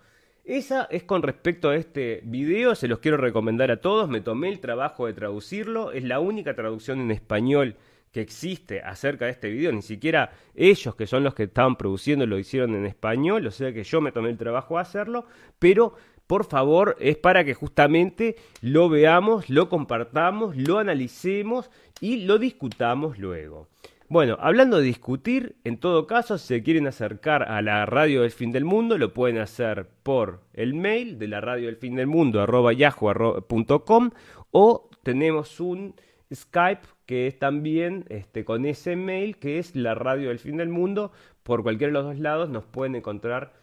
esa 0.45 0.87
es 0.91 1.05
con 1.05 1.23
respecto 1.23 1.71
a 1.71 1.77
este 1.77 2.21
video, 2.25 2.75
se 2.75 2.89
los 2.89 2.99
quiero 2.99 3.17
recomendar 3.17 3.71
a 3.71 3.81
todos, 3.81 4.09
me 4.09 4.21
tomé 4.21 4.51
el 4.51 4.61
trabajo 4.61 5.07
de 5.07 5.15
traducirlo, 5.15 5.93
es 5.93 6.05
la 6.05 6.21
única 6.21 6.55
traducción 6.55 7.01
en 7.01 7.11
español 7.11 7.77
que 8.13 8.21
existe 8.21 8.81
acerca 8.81 9.25
de 9.25 9.33
este 9.33 9.49
video, 9.49 9.73
ni 9.73 9.83
siquiera 9.83 10.33
ellos 10.55 10.95
que 10.95 11.07
son 11.07 11.25
los 11.25 11.35
que 11.35 11.45
estaban 11.45 11.77
produciendo 11.77 12.27
lo 12.27 12.39
hicieron 12.39 12.75
en 12.75 12.87
español, 12.87 13.47
o 13.47 13.51
sea 13.51 13.73
que 13.73 13.85
yo 13.85 14.01
me 14.01 14.13
tomé 14.13 14.31
el 14.31 14.37
trabajo 14.37 14.77
de 14.77 14.83
hacerlo, 14.83 15.25
pero 15.59 15.95
por 16.27 16.45
favor 16.45 16.97
es 17.01 17.17
para 17.17 17.45
que 17.45 17.55
justamente 17.55 18.37
lo 18.61 18.89
veamos, 18.89 19.51
lo 19.51 19.69
compartamos, 19.69 20.57
lo 20.57 20.79
analicemos 20.79 21.71
y 22.01 22.25
lo 22.25 22.39
discutamos 22.39 23.19
luego. 23.19 23.69
Bueno, 24.15 24.37
hablando 24.39 24.77
de 24.77 24.85
discutir, 24.85 25.57
en 25.65 25.77
todo 25.77 26.07
caso, 26.07 26.39
si 26.39 26.47
se 26.47 26.63
quieren 26.63 26.87
acercar 26.87 27.51
a 27.51 27.61
la 27.63 27.85
radio 27.85 28.23
del 28.23 28.31
fin 28.31 28.53
del 28.53 28.65
mundo, 28.65 28.97
lo 28.97 29.13
pueden 29.13 29.39
hacer 29.39 29.89
por 30.05 30.45
el 30.53 30.73
mail 30.73 31.19
de 31.19 31.27
la 31.27 31.41
radio 31.41 31.67
del 31.67 31.79
fin 31.79 31.97
del 31.97 32.07
mundo, 32.07 32.41
arroba 32.41 32.73
yahoo.com, 32.73 34.11
o 34.53 34.89
tenemos 35.03 35.59
un 35.59 35.97
Skype 36.33 36.87
que 37.07 37.27
es 37.27 37.41
también 37.41 38.05
este, 38.09 38.45
con 38.45 38.67
ese 38.67 38.95
mail 38.95 39.37
que 39.37 39.59
es 39.59 39.75
la 39.75 39.97
radio 39.97 40.29
del 40.29 40.39
fin 40.39 40.59
del 40.59 40.69
mundo. 40.69 41.11
Por 41.43 41.65
cualquiera 41.65 41.89
de 41.89 41.95
los 41.95 42.05
dos 42.05 42.21
lados 42.21 42.49
nos 42.51 42.63
pueden 42.67 42.95
encontrar 42.95 43.55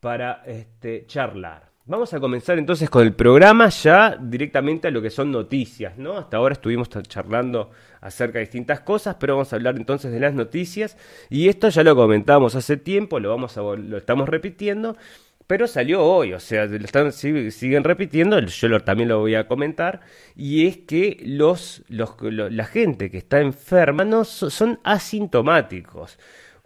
para 0.00 0.44
este, 0.46 1.04
charlar. 1.04 1.67
Vamos 1.88 2.12
a 2.12 2.20
comenzar 2.20 2.58
entonces 2.58 2.90
con 2.90 3.02
el 3.02 3.14
programa 3.14 3.70
ya 3.70 4.14
directamente 4.20 4.88
a 4.88 4.90
lo 4.90 5.00
que 5.00 5.08
son 5.08 5.32
noticias, 5.32 5.96
¿no? 5.96 6.18
Hasta 6.18 6.36
ahora 6.36 6.52
estuvimos 6.52 6.90
charlando 6.90 7.70
acerca 8.02 8.34
de 8.34 8.40
distintas 8.44 8.80
cosas, 8.80 9.16
pero 9.18 9.36
vamos 9.36 9.50
a 9.50 9.56
hablar 9.56 9.74
entonces 9.78 10.12
de 10.12 10.20
las 10.20 10.34
noticias 10.34 10.98
y 11.30 11.48
esto 11.48 11.70
ya 11.70 11.82
lo 11.82 11.96
comentamos 11.96 12.54
hace 12.56 12.76
tiempo, 12.76 13.20
lo 13.20 13.30
vamos 13.30 13.56
a 13.56 13.62
lo 13.62 13.96
estamos 13.96 14.28
repitiendo, 14.28 14.98
pero 15.46 15.66
salió 15.66 16.04
hoy, 16.04 16.34
o 16.34 16.40
sea, 16.40 16.66
lo 16.66 16.76
están, 16.76 17.10
siguen 17.10 17.84
repitiendo, 17.84 18.38
yo 18.38 18.80
también 18.80 19.08
lo 19.08 19.20
voy 19.20 19.34
a 19.34 19.48
comentar, 19.48 20.02
y 20.36 20.66
es 20.66 20.76
que 20.76 21.16
los, 21.24 21.84
los, 21.88 22.10
la 22.20 22.66
gente 22.66 23.10
que 23.10 23.16
está 23.16 23.40
enferma 23.40 24.04
no 24.04 24.26
son 24.26 24.78
asintomáticos 24.84 26.18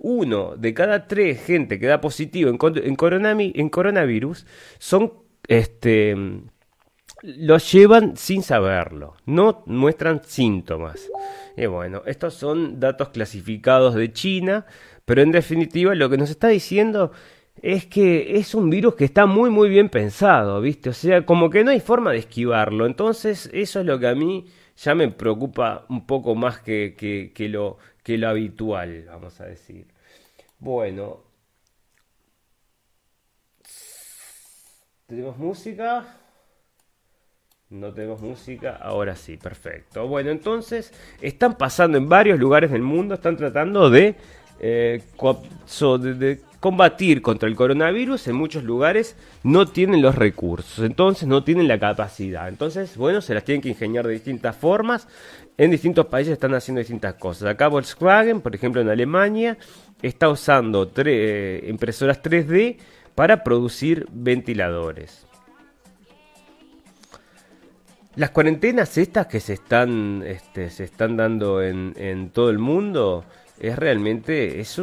uno 0.03 0.57
de 0.57 0.75
cada 0.75 1.07
tres 1.07 1.43
gente 1.43 1.79
que 1.79 1.87
da 1.87 2.01
positivo 2.01 2.51
en, 2.51 2.59
en, 2.85 3.69
coronavirus 3.71 4.47
son, 4.79 5.13
este, 5.47 6.17
los 7.23 7.73
llevan 7.73 8.17
sin 8.17 8.43
saberlo, 8.43 9.15
no 9.27 9.63
muestran 9.67 10.23
síntomas. 10.25 11.09
Y 11.57 11.67
bueno, 11.67 12.03
estos 12.05 12.35
son 12.35 12.81
datos 12.81 13.11
clasificados 13.11 13.95
de 13.95 14.13
China, 14.13 14.67
pero 15.05 15.23
en 15.23 15.31
definitiva 15.31 15.95
lo 15.95 16.11
que 16.11 16.19
nos 16.19 16.31
está 16.31 16.49
diciendo 16.49 17.13
es 17.61 17.87
que 17.87 18.39
es 18.39 18.55
un 18.55 18.71
virus 18.71 18.97
que 18.97 19.05
está 19.05 19.27
muy 19.27 19.51
muy 19.51 19.69
bien 19.69 19.89
pensado, 19.89 20.61
¿viste? 20.61 20.91
O 20.91 20.95
sea, 20.95 21.25
como 21.25 21.49
que 21.49 21.63
no 21.63 21.71
hay 21.71 21.81
forma 21.81 22.11
de 22.11 22.19
esquivarlo. 22.19 22.87
Entonces, 22.87 23.49
eso 23.53 23.81
es 23.81 23.87
lo 23.87 24.01
que 24.01 24.09
a 24.09 24.15
mí 24.15 24.47
ya 24.77 24.95
me 24.95 25.09
preocupa 25.09 25.87
un 25.89 26.07
poco 26.07 26.35
más 26.35 26.61
que, 26.61 26.95
que, 26.97 27.49
lo, 27.49 27.79
que 28.03 28.19
lo 28.19 28.29
habitual, 28.29 29.05
vamos 29.07 29.41
a 29.41 29.47
decir. 29.47 29.87
Bueno. 30.59 31.21
¿Tenemos 35.07 35.37
música? 35.37 36.19
No 37.69 37.93
tenemos 37.93 38.21
música, 38.21 38.77
ahora 38.77 39.17
sí, 39.17 39.37
perfecto. 39.37 40.07
Bueno, 40.07 40.31
entonces 40.31 40.93
están 41.21 41.57
pasando 41.57 41.97
en 41.97 42.09
varios 42.09 42.39
lugares 42.39 42.71
del 42.71 42.83
mundo, 42.83 43.15
están 43.15 43.37
tratando 43.37 43.89
de, 43.89 44.15
eh, 44.61 45.03
combatir 46.61 47.23
contra 47.23 47.49
el 47.49 47.57
coronavirus 47.57 48.29
en 48.29 48.37
muchos 48.37 48.63
lugares 48.63 49.17
no 49.43 49.67
tienen 49.67 50.01
los 50.01 50.15
recursos, 50.15 50.85
entonces 50.85 51.27
no 51.27 51.43
tienen 51.43 51.67
la 51.67 51.81
capacidad. 51.81 52.49
Entonces, 52.49 52.97
bueno, 52.97 53.21
se 53.21 53.35
las 53.35 53.43
tienen 53.43 53.61
que 53.61 53.71
ingeniar 53.71 54.07
de 54.07 54.13
distintas 54.13 54.55
formas. 54.55 55.09
En 55.63 55.71
distintos 55.71 56.07
países 56.07 56.33
están 56.33 56.55
haciendo 56.55 56.81
distintas 56.81 57.15
cosas. 57.15 57.49
Acá 57.49 57.69
Volkswagen, 57.69 58.41
por 58.41 58.53
ejemplo, 58.53 58.81
en 58.81 58.89
Alemania, 58.89 59.57
está 60.03 60.29
usando 60.29 60.91
eh, 60.97 61.65
impresoras 61.69 62.21
3D 62.21 62.79
para 63.15 63.45
producir 63.45 64.09
ventiladores. 64.11 65.25
Las 68.17 68.31
cuarentenas 68.31 68.99
estas 68.99 69.29
que 69.29 69.39
se 69.39 69.53
están, 69.53 70.25
este, 70.27 70.69
dando 70.99 71.63
en, 71.63 72.31
todo 72.31 72.51
el 72.51 72.59
mundo, 72.59 73.25
es 73.61 73.79
realmente, 73.79 74.59
es 74.61 74.77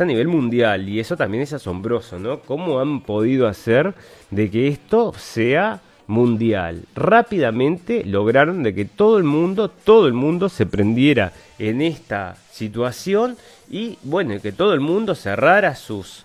a 0.00 0.04
nivel 0.04 0.26
mundial 0.26 0.88
y 0.88 0.98
eso 0.98 1.16
también 1.16 1.44
es 1.44 1.52
asombroso, 1.52 2.18
¿no? 2.18 2.40
¿Cómo 2.40 2.80
han 2.80 3.02
podido 3.02 3.46
hacer 3.46 3.94
de 4.32 4.50
que 4.50 4.66
esto 4.66 5.12
sea 5.16 5.82
mundial? 6.06 6.82
Rápidamente 6.94 8.04
lograron 8.04 8.62
de 8.62 8.74
que 8.74 8.84
todo 8.84 9.18
el 9.18 9.24
mundo, 9.24 9.68
todo 9.68 10.06
el 10.06 10.12
mundo 10.12 10.48
se 10.48 10.66
prendiera 10.66 11.32
en 11.58 11.82
esta 11.82 12.36
situación 12.52 13.36
y 13.70 13.98
bueno, 14.02 14.40
que 14.40 14.52
todo 14.52 14.74
el 14.74 14.80
mundo 14.80 15.14
cerrara 15.14 15.74
sus 15.74 16.24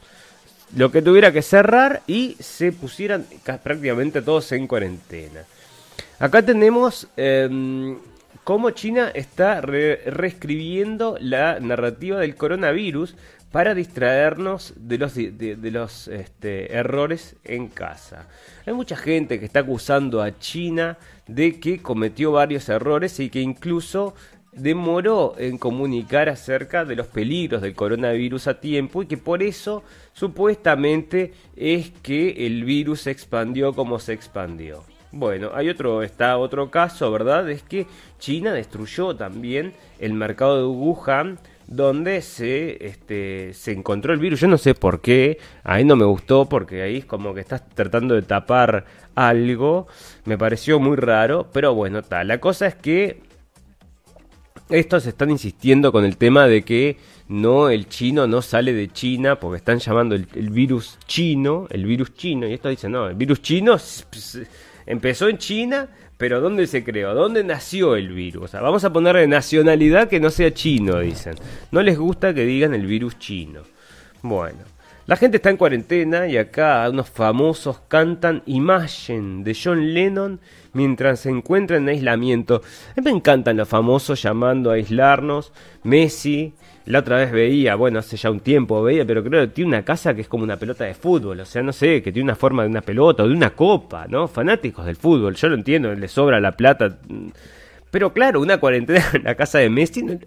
lo 0.75 0.91
que 0.91 1.01
tuviera 1.01 1.32
que 1.32 1.41
cerrar 1.41 2.01
y 2.07 2.38
se 2.39 2.71
pusieran 2.71 3.25
prácticamente 3.63 4.21
todos 4.21 4.51
en 4.53 4.67
cuarentena. 4.67 5.43
Acá 6.19 6.43
tenemos 6.43 7.07
em, 7.17 7.97
cómo 8.43 8.71
China 8.71 9.11
está 9.13 9.61
reescribiendo 9.61 11.17
la 11.19 11.59
narrativa 11.59 12.19
del 12.19 12.36
coronavirus 12.36 13.15
para 13.51 13.75
distraernos 13.75 14.73
de 14.77 14.97
los, 14.97 15.15
de, 15.15 15.57
los 15.71 16.07
este, 16.07 16.73
errores 16.73 17.35
en 17.43 17.67
casa. 17.67 18.27
Hay 18.65 18.73
mucha 18.73 18.95
gente 18.95 19.39
que 19.39 19.45
está 19.45 19.59
acusando 19.59 20.21
a 20.21 20.37
China 20.39 20.97
de 21.27 21.59
que 21.59 21.81
cometió 21.81 22.31
varios 22.31 22.69
errores 22.69 23.19
y 23.19 23.29
que 23.29 23.41
incluso 23.41 24.15
demoró 24.53 25.35
en 25.37 25.57
comunicar 25.57 26.29
acerca 26.29 26.83
de 26.85 26.95
los 26.95 27.07
peligros 27.07 27.61
del 27.61 27.73
coronavirus 27.73 28.47
a 28.47 28.59
tiempo 28.59 29.03
y 29.03 29.07
que 29.07 29.17
por 29.17 29.43
eso 29.43 29.83
supuestamente 30.13 31.33
es 31.55 31.91
que 32.01 32.45
el 32.45 32.63
virus 32.63 33.01
se 33.01 33.11
expandió 33.11 33.73
como 33.73 33.99
se 33.99 34.13
expandió. 34.13 34.83
Bueno, 35.13 35.51
hay 35.53 35.69
otro, 35.69 36.03
está 36.03 36.37
otro 36.37 36.71
caso, 36.71 37.11
¿verdad? 37.11 37.49
Es 37.49 37.63
que 37.63 37.85
China 38.17 38.53
destruyó 38.53 39.13
también 39.13 39.73
el 39.99 40.13
mercado 40.13 40.57
de 40.57 40.65
Wuhan 40.65 41.37
donde 41.72 42.22
se, 42.22 42.86
este, 42.86 43.53
se 43.53 43.72
encontró 43.72 44.13
el 44.13 44.19
virus. 44.19 44.41
Yo 44.41 44.47
no 44.49 44.57
sé 44.57 44.76
por 44.76 44.99
qué, 44.99 45.39
ahí 45.63 45.86
no 45.86 45.95
me 45.95 46.03
gustó 46.03 46.47
porque 46.47 46.82
ahí 46.82 46.97
es 46.97 47.05
como 47.05 47.34
que 47.34 47.39
estás 47.39 47.67
tratando 47.69 48.13
de 48.13 48.24
tapar 48.24 48.84
algo. 49.15 49.88
Me 50.26 50.38
pareció 50.38 50.82
muy 50.82 50.97
raro, 50.97 51.49
pero 51.53 51.74
bueno, 51.74 52.03
tal. 52.03 52.28
La 52.28 52.39
cosa 52.39 52.67
es 52.67 52.76
que 52.76 53.22
estos 54.69 55.05
están 55.05 55.30
insistiendo 55.30 55.93
con 55.93 56.03
el 56.03 56.17
tema 56.17 56.45
de 56.45 56.63
que 56.63 56.97
no, 57.30 57.69
el 57.69 57.88
chino 57.88 58.28
no 58.28 58.41
sale 58.41 58.74
de 58.74 58.89
China 58.89 59.39
porque 59.39 59.57
están 59.57 59.80
llamando 59.80 60.15
el, 60.15 60.28
el 60.36 60.49
virus 60.49 60.99
chino, 61.07 61.67
el 61.69 61.86
virus 61.86 62.13
chino, 62.15 62.47
y 62.49 62.53
esto 62.53 62.67
dicen, 62.67 62.91
no, 62.91 63.07
el 63.07 63.15
virus 63.15 63.41
chino 63.41 63.78
empezó 64.86 65.30
en 65.30 65.38
China, 65.38 65.88
pero 66.22 66.39
¿dónde 66.39 66.67
se 66.67 66.84
creó? 66.84 67.15
¿Dónde 67.15 67.43
nació 67.43 67.95
el 67.95 68.09
virus? 68.09 68.51
Vamos 68.51 68.84
a 68.84 68.93
ponerle 68.93 69.26
nacionalidad 69.26 70.07
que 70.07 70.19
no 70.19 70.30
sea 70.30 70.53
chino, 70.53 70.99
dicen. 70.99 71.34
No 71.72 71.82
les 71.82 71.97
gusta 71.97 72.32
que 72.32 72.45
digan 72.45 72.76
el 72.76 72.86
virus 72.86 73.17
chino. 73.17 73.61
Bueno, 74.22 74.59
la 75.07 75.15
gente 75.15 75.38
está 75.38 75.49
en 75.49 75.57
cuarentena 75.57 76.28
y 76.28 76.38
acá 76.38 76.88
unos 76.91 77.09
famosos 77.09 77.80
cantan 77.88 78.43
Imagine 78.45 79.43
de 79.43 79.57
John 79.59 79.95
Lennon 79.95 80.39
mientras 80.74 81.22
se 81.22 81.32
encuentran 81.32 81.82
en 81.82 81.95
aislamiento. 81.95 82.61
A 82.91 83.01
mí 83.01 83.03
me 83.03 83.09
encantan 83.09 83.57
los 83.57 83.67
famosos 83.67 84.22
llamando 84.22 84.69
a 84.69 84.76
aislarnos. 84.76 85.51
Messi, 85.82 86.53
la 86.86 86.99
otra 86.99 87.17
vez 87.17 87.32
veía, 87.32 87.75
bueno, 87.75 87.99
hace 87.99 88.17
ya 88.17 88.32
un 88.32 88.39
tiempo 88.39 88.82
veía, 88.82 89.05
pero 89.05 89.23
creo 89.23 89.41
que 89.41 89.53
tiene 89.53 89.69
una 89.69 89.84
casa 89.84 90.13
que 90.13 90.21
es 90.21 90.27
como 90.27 90.43
una 90.43 90.57
pelota 90.57 90.86
de 90.86 90.93
fútbol, 90.93 91.39
o 91.39 91.45
sea, 91.45 91.61
no 91.61 91.73
sé, 91.73 92.01
que 92.01 92.11
tiene 92.11 92.25
una 92.25 92.36
forma 92.36 92.63
de 92.63 92.69
una 92.69 92.82
pelota 92.82 93.23
o 93.23 93.27
de 93.27 93.34
una 93.34 93.51
copa, 93.51 94.07
¿no? 94.07 94.27
Fanáticos 94.27 94.86
del 94.86 94.95
fútbol, 94.95 95.36
yo 95.36 95.49
lo 95.49 95.55
entiendo, 95.55 95.93
le 95.93 96.07
sobra 96.07 96.39
la 96.39 96.53
plata. 96.53 96.97
Pero 97.91 98.13
claro, 98.13 98.41
una 98.41 98.57
cuarentena 98.57 99.03
en 99.13 99.23
la 99.23 99.36
casa 99.36 99.59
de 99.59 99.69
Messi... 99.69 100.03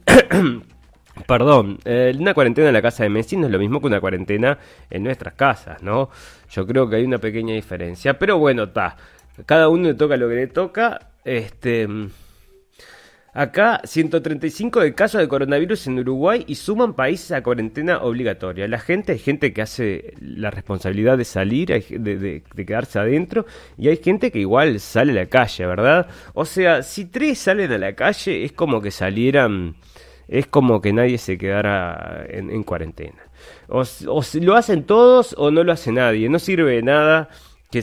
Perdón, 1.28 1.78
eh, 1.84 2.12
una 2.18 2.34
cuarentena 2.34 2.68
en 2.68 2.74
la 2.74 2.82
casa 2.82 3.04
de 3.04 3.08
Messi 3.08 3.36
no 3.36 3.46
es 3.46 3.52
lo 3.52 3.60
mismo 3.60 3.80
que 3.80 3.86
una 3.86 4.00
cuarentena 4.00 4.58
en 4.90 5.04
nuestras 5.04 5.34
casas, 5.34 5.80
¿no? 5.80 6.10
Yo 6.50 6.66
creo 6.66 6.88
que 6.88 6.96
hay 6.96 7.04
una 7.04 7.18
pequeña 7.18 7.54
diferencia. 7.54 8.18
Pero 8.18 8.38
bueno, 8.38 8.64
está. 8.64 8.96
Cada 9.46 9.68
uno 9.68 9.84
le 9.88 9.94
toca 9.94 10.16
lo 10.16 10.28
que 10.28 10.34
le 10.34 10.46
toca. 10.48 10.98
Este. 11.24 11.86
Acá, 13.36 13.80
135 13.82 14.78
de 14.78 14.94
casos 14.94 15.20
de 15.20 15.26
coronavirus 15.26 15.88
en 15.88 15.98
Uruguay 15.98 16.44
y 16.46 16.54
suman 16.54 16.94
países 16.94 17.32
a 17.32 17.42
cuarentena 17.42 18.00
obligatoria. 18.00 18.68
La 18.68 18.78
gente, 18.78 19.10
hay 19.10 19.18
gente 19.18 19.52
que 19.52 19.60
hace 19.60 20.14
la 20.20 20.52
responsabilidad 20.52 21.18
de 21.18 21.24
salir, 21.24 21.66
de, 21.66 22.16
de, 22.16 22.64
quedarse 22.64 23.00
adentro, 23.00 23.44
y 23.76 23.88
hay 23.88 23.96
gente 23.96 24.30
que 24.30 24.38
igual 24.38 24.78
sale 24.78 25.10
a 25.10 25.16
la 25.16 25.26
calle, 25.26 25.66
¿verdad? 25.66 26.06
O 26.34 26.44
sea, 26.44 26.84
si 26.84 27.06
tres 27.06 27.38
salen 27.38 27.72
a 27.72 27.78
la 27.78 27.94
calle, 27.94 28.44
es 28.44 28.52
como 28.52 28.80
que 28.80 28.92
salieran, 28.92 29.74
es 30.28 30.46
como 30.46 30.80
que 30.80 30.92
nadie 30.92 31.18
se 31.18 31.36
quedara 31.36 32.24
en, 32.28 32.62
cuarentena. 32.62 33.18
O, 33.66 33.82
o 34.06 34.22
lo 34.42 34.54
hacen 34.54 34.84
todos 34.84 35.34
o 35.36 35.50
no 35.50 35.64
lo 35.64 35.72
hace 35.72 35.90
nadie, 35.90 36.28
no 36.28 36.38
sirve 36.38 36.76
de 36.76 36.82
nada 36.82 37.30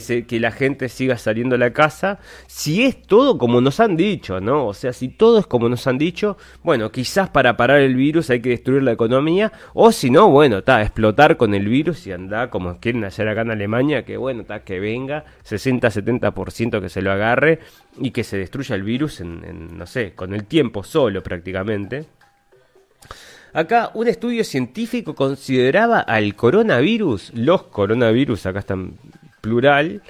que, 0.00 0.40
la 0.40 0.50
gente 0.50 0.88
siga 0.88 1.18
saliendo 1.18 1.56
a 1.56 1.58
la 1.58 1.72
casa, 1.72 2.18
si 2.46 2.84
es 2.84 3.02
todo 3.02 3.38
como 3.38 3.60
nos 3.60 3.80
han 3.80 3.96
dicho, 3.96 4.40
¿no? 4.40 4.66
O 4.66 4.74
sea, 4.74 4.92
si 4.92 5.08
todo 5.08 5.38
es 5.38 5.46
como 5.46 5.68
nos 5.68 5.86
han 5.86 5.98
dicho, 5.98 6.36
bueno, 6.62 6.90
quizás 6.90 7.28
para 7.28 7.56
parar 7.56 7.80
el 7.80 7.94
virus 7.94 8.30
hay 8.30 8.40
que 8.40 8.50
destruir 8.50 8.82
la 8.82 8.92
economía, 8.92 9.52
o 9.74 9.92
si 9.92 10.10
no, 10.10 10.30
bueno, 10.30 10.58
está, 10.58 10.82
explotar 10.82 11.36
con 11.36 11.54
el 11.54 11.68
virus 11.68 12.06
y 12.06 12.12
andar 12.12 12.50
como 12.50 12.78
quieren 12.80 13.04
hacer 13.04 13.28
acá 13.28 13.42
en 13.42 13.50
Alemania, 13.50 14.04
que 14.04 14.16
bueno, 14.16 14.42
está, 14.42 14.64
que 14.64 14.80
venga, 14.80 15.24
60-70% 15.48 16.80
que 16.80 16.88
se 16.88 17.02
lo 17.02 17.12
agarre 17.12 17.60
y 18.00 18.10
que 18.10 18.24
se 18.24 18.38
destruya 18.38 18.74
el 18.74 18.82
virus 18.82 19.20
en, 19.20 19.44
en, 19.44 19.76
no 19.76 19.86
sé, 19.86 20.14
con 20.14 20.34
el 20.34 20.44
tiempo 20.44 20.82
solo 20.82 21.22
prácticamente. 21.22 22.06
Acá 23.54 23.90
un 23.92 24.08
estudio 24.08 24.44
científico 24.44 25.14
consideraba 25.14 26.00
al 26.00 26.34
coronavirus, 26.34 27.32
los 27.34 27.64
coronavirus, 27.64 28.46
acá 28.46 28.60
están 28.60 28.94
plural, 29.42 30.00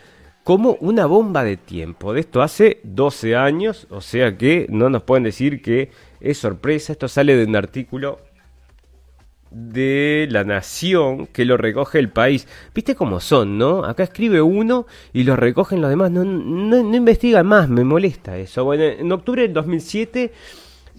como 0.44 0.76
una 0.80 1.06
bomba 1.06 1.42
de 1.42 1.56
tiempo. 1.56 2.12
De 2.12 2.20
esto 2.20 2.42
hace 2.42 2.78
12 2.84 3.34
años, 3.34 3.88
o 3.90 4.00
sea 4.00 4.38
que 4.38 4.66
no 4.68 4.88
nos 4.88 5.02
pueden 5.02 5.24
decir 5.24 5.60
que 5.60 5.90
es 6.20 6.38
sorpresa. 6.38 6.92
Esto 6.92 7.08
sale 7.08 7.34
de 7.34 7.46
un 7.46 7.56
artículo 7.56 8.20
de 9.50 10.26
la 10.30 10.44
nación 10.44 11.26
que 11.26 11.44
lo 11.44 11.56
recoge 11.56 11.98
el 11.98 12.08
país. 12.08 12.48
¿Viste 12.74 12.94
cómo 12.94 13.20
son, 13.20 13.58
no? 13.58 13.84
Acá 13.84 14.04
escribe 14.04 14.40
uno 14.40 14.86
y 15.12 15.24
lo 15.24 15.36
recogen 15.36 15.80
los 15.80 15.90
demás. 15.90 16.10
No, 16.10 16.24
no, 16.24 16.82
no 16.82 16.96
investigan 16.96 17.46
más, 17.46 17.68
me 17.68 17.84
molesta 17.84 18.36
eso. 18.36 18.64
Bueno, 18.64 18.84
en 18.84 19.10
octubre 19.12 19.42
del 19.42 19.52
2007 19.52 20.32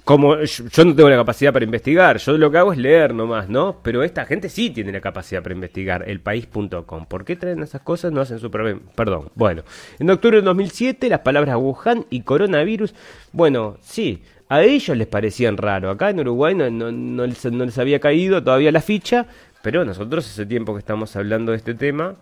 como 0.03 0.41
yo, 0.41 0.85
no 0.85 0.95
tengo 0.95 1.09
la 1.09 1.15
capacidad 1.15 1.53
para 1.53 1.63
investigar, 1.63 2.17
yo 2.17 2.37
lo 2.37 2.51
que 2.51 2.57
hago 2.57 2.73
es 2.73 2.77
leer 2.77 3.13
nomás, 3.13 3.47
¿no? 3.47 3.79
Pero 3.81 4.03
esta 4.03 4.25
gente 4.25 4.49
sí 4.49 4.69
tiene 4.69 4.91
la 4.91 4.99
capacidad 4.99 5.41
para 5.41 5.55
investigar, 5.55 6.09
elpaís.com. 6.09 7.05
¿Por 7.05 7.23
qué 7.23 7.37
traen 7.37 7.63
esas 7.63 7.81
cosas? 7.81 8.11
No 8.11 8.19
hacen 8.19 8.39
su 8.39 8.51
Perdón. 8.51 9.29
Bueno, 9.35 9.63
en 9.99 10.09
octubre 10.09 10.37
de 10.37 10.43
2007 10.43 11.07
las 11.07 11.19
palabras 11.19 11.55
Wuhan 11.55 12.05
y 12.09 12.21
coronavirus, 12.21 12.93
bueno, 13.31 13.77
sí, 13.81 14.23
a 14.49 14.61
ellos 14.63 14.97
les 14.97 15.07
parecían 15.07 15.55
raro. 15.55 15.89
Acá 15.89 16.09
en 16.09 16.19
Uruguay 16.19 16.53
no, 16.53 16.69
no, 16.69 16.91
no, 16.91 17.25
les, 17.25 17.45
no 17.45 17.63
les 17.63 17.77
había 17.77 17.99
caído 17.99 18.43
todavía 18.43 18.73
la 18.73 18.81
ficha, 18.81 19.25
pero 19.61 19.85
nosotros 19.85 20.27
hace 20.27 20.45
tiempo 20.45 20.73
que 20.73 20.79
estamos 20.79 21.15
hablando 21.15 21.53
de 21.53 21.57
este 21.57 21.75
tema 21.75 22.15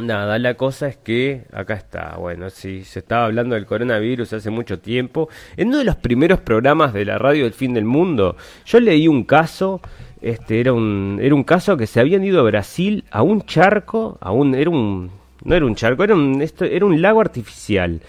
Nada, 0.00 0.38
la 0.38 0.54
cosa 0.54 0.88
es 0.88 0.96
que 0.96 1.42
acá 1.52 1.74
está, 1.74 2.16
bueno, 2.16 2.48
sí, 2.50 2.84
se 2.84 3.00
estaba 3.00 3.26
hablando 3.26 3.54
del 3.54 3.66
coronavirus 3.66 4.32
hace 4.32 4.50
mucho 4.50 4.78
tiempo. 4.78 5.28
En 5.56 5.68
uno 5.68 5.78
de 5.78 5.84
los 5.84 5.96
primeros 5.96 6.40
programas 6.40 6.92
de 6.92 7.04
la 7.04 7.18
radio 7.18 7.44
del 7.44 7.52
fin 7.52 7.74
del 7.74 7.84
mundo, 7.84 8.36
yo 8.64 8.80
leí 8.80 9.08
un 9.08 9.24
caso, 9.24 9.80
este 10.22 10.60
era 10.60 10.72
un 10.72 11.18
era 11.20 11.34
un 11.34 11.44
caso 11.44 11.76
que 11.76 11.86
se 11.86 12.00
habían 12.00 12.24
ido 12.24 12.40
a 12.40 12.44
Brasil 12.44 13.04
a 13.10 13.22
un 13.22 13.42
charco, 13.42 14.18
a 14.20 14.32
un 14.32 14.54
era 14.54 14.70
un 14.70 15.10
no 15.44 15.54
era 15.54 15.66
un 15.66 15.74
charco, 15.74 16.04
era 16.04 16.14
un 16.14 16.42
esto 16.42 16.64
era 16.64 16.86
un 16.86 17.00
lago 17.00 17.20
artificial. 17.20 18.00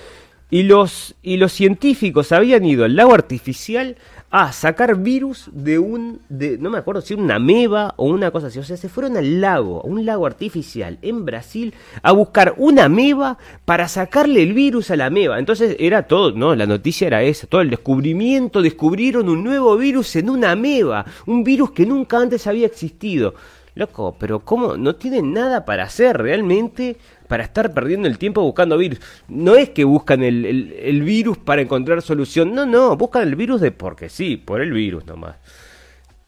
Y 0.50 0.64
los 0.64 1.16
y 1.22 1.38
los 1.38 1.52
científicos 1.54 2.32
habían 2.32 2.66
ido 2.66 2.86
al 2.86 2.96
lago 2.96 3.14
artificial 3.14 3.96
a 4.32 4.54
sacar 4.54 4.96
virus 4.96 5.50
de 5.52 5.78
un, 5.78 6.22
de, 6.30 6.58
no 6.58 6.70
me 6.70 6.78
acuerdo 6.78 7.02
si 7.02 7.14
una 7.14 7.36
ameba 7.36 7.94
o 7.98 8.06
una 8.06 8.32
cosa 8.32 8.48
así. 8.48 8.60
O 8.60 8.64
sea, 8.64 8.78
se 8.78 8.88
fueron 8.88 9.18
al 9.18 9.42
lago, 9.42 9.82
a 9.84 9.88
un 9.88 10.06
lago 10.06 10.26
artificial 10.26 10.98
en 11.02 11.26
Brasil, 11.26 11.74
a 12.02 12.14
buscar 12.14 12.56
una 12.58 12.86
ameba 12.86 13.38
para 13.66 13.90
sacarle 13.90 14.42
el 14.42 14.54
virus 14.54 14.90
a 14.90 14.96
la 14.96 15.08
ameba. 15.08 15.38
Entonces 15.38 15.76
era 15.80 16.04
todo, 16.04 16.32
no, 16.32 16.56
la 16.56 16.66
noticia 16.66 17.08
era 17.08 17.22
esa, 17.24 17.46
todo 17.46 17.60
el 17.60 17.70
descubrimiento, 17.70 18.62
descubrieron 18.62 19.28
un 19.28 19.44
nuevo 19.44 19.76
virus 19.76 20.16
en 20.16 20.30
una 20.30 20.52
ameba, 20.52 21.06
un 21.26 21.44
virus 21.44 21.72
que 21.72 21.86
nunca 21.86 22.18
antes 22.18 22.48
había 22.48 22.68
existido. 22.68 23.34
Loco, 23.74 24.16
pero 24.20 24.42
¿cómo? 24.42 24.76
No 24.76 24.96
tienen 24.96 25.34
nada 25.34 25.64
para 25.64 25.84
hacer 25.84 26.18
realmente 26.18 26.98
para 27.32 27.46
estar 27.46 27.74
perdiendo 27.74 28.10
el 28.10 28.18
tiempo 28.18 28.42
buscando 28.42 28.78
virus. 28.78 29.00
No 29.30 29.56
es 29.56 29.70
que 29.70 29.86
buscan 29.86 30.22
el, 30.22 30.46
el, 30.78 31.02
virus 31.02 31.38
para 31.38 31.62
encontrar 31.62 32.02
solución, 32.02 32.54
no, 32.54 32.66
no, 32.66 32.98
buscan 32.98 33.24
el 33.24 33.38
virus 33.38 33.62
de 33.62 33.72
porque 33.72 34.10
sí, 34.10 34.36
por 34.36 34.60
el 34.60 34.74
virus 34.74 35.06
nomás. 35.06 35.38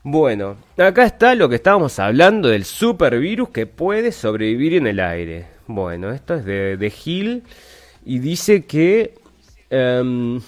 Bueno, 0.01 0.55
acá 0.77 1.03
está 1.03 1.35
lo 1.35 1.49
que 1.49 1.55
estábamos 1.55 1.99
hablando 1.99 2.47
del 2.47 2.63
supervirus 2.63 3.49
que 3.49 3.65
puede 3.65 4.13
sobrevivir 4.13 4.75
en 4.75 4.87
el 4.87 5.01
aire. 5.01 5.47
Bueno, 5.67 6.09
esto 6.09 6.35
es 6.35 6.45
de, 6.45 6.77
de 6.77 6.93
Hill 7.03 7.43
y 8.05 8.19
dice 8.19 8.63
que 8.63 9.15
em, 9.69 10.39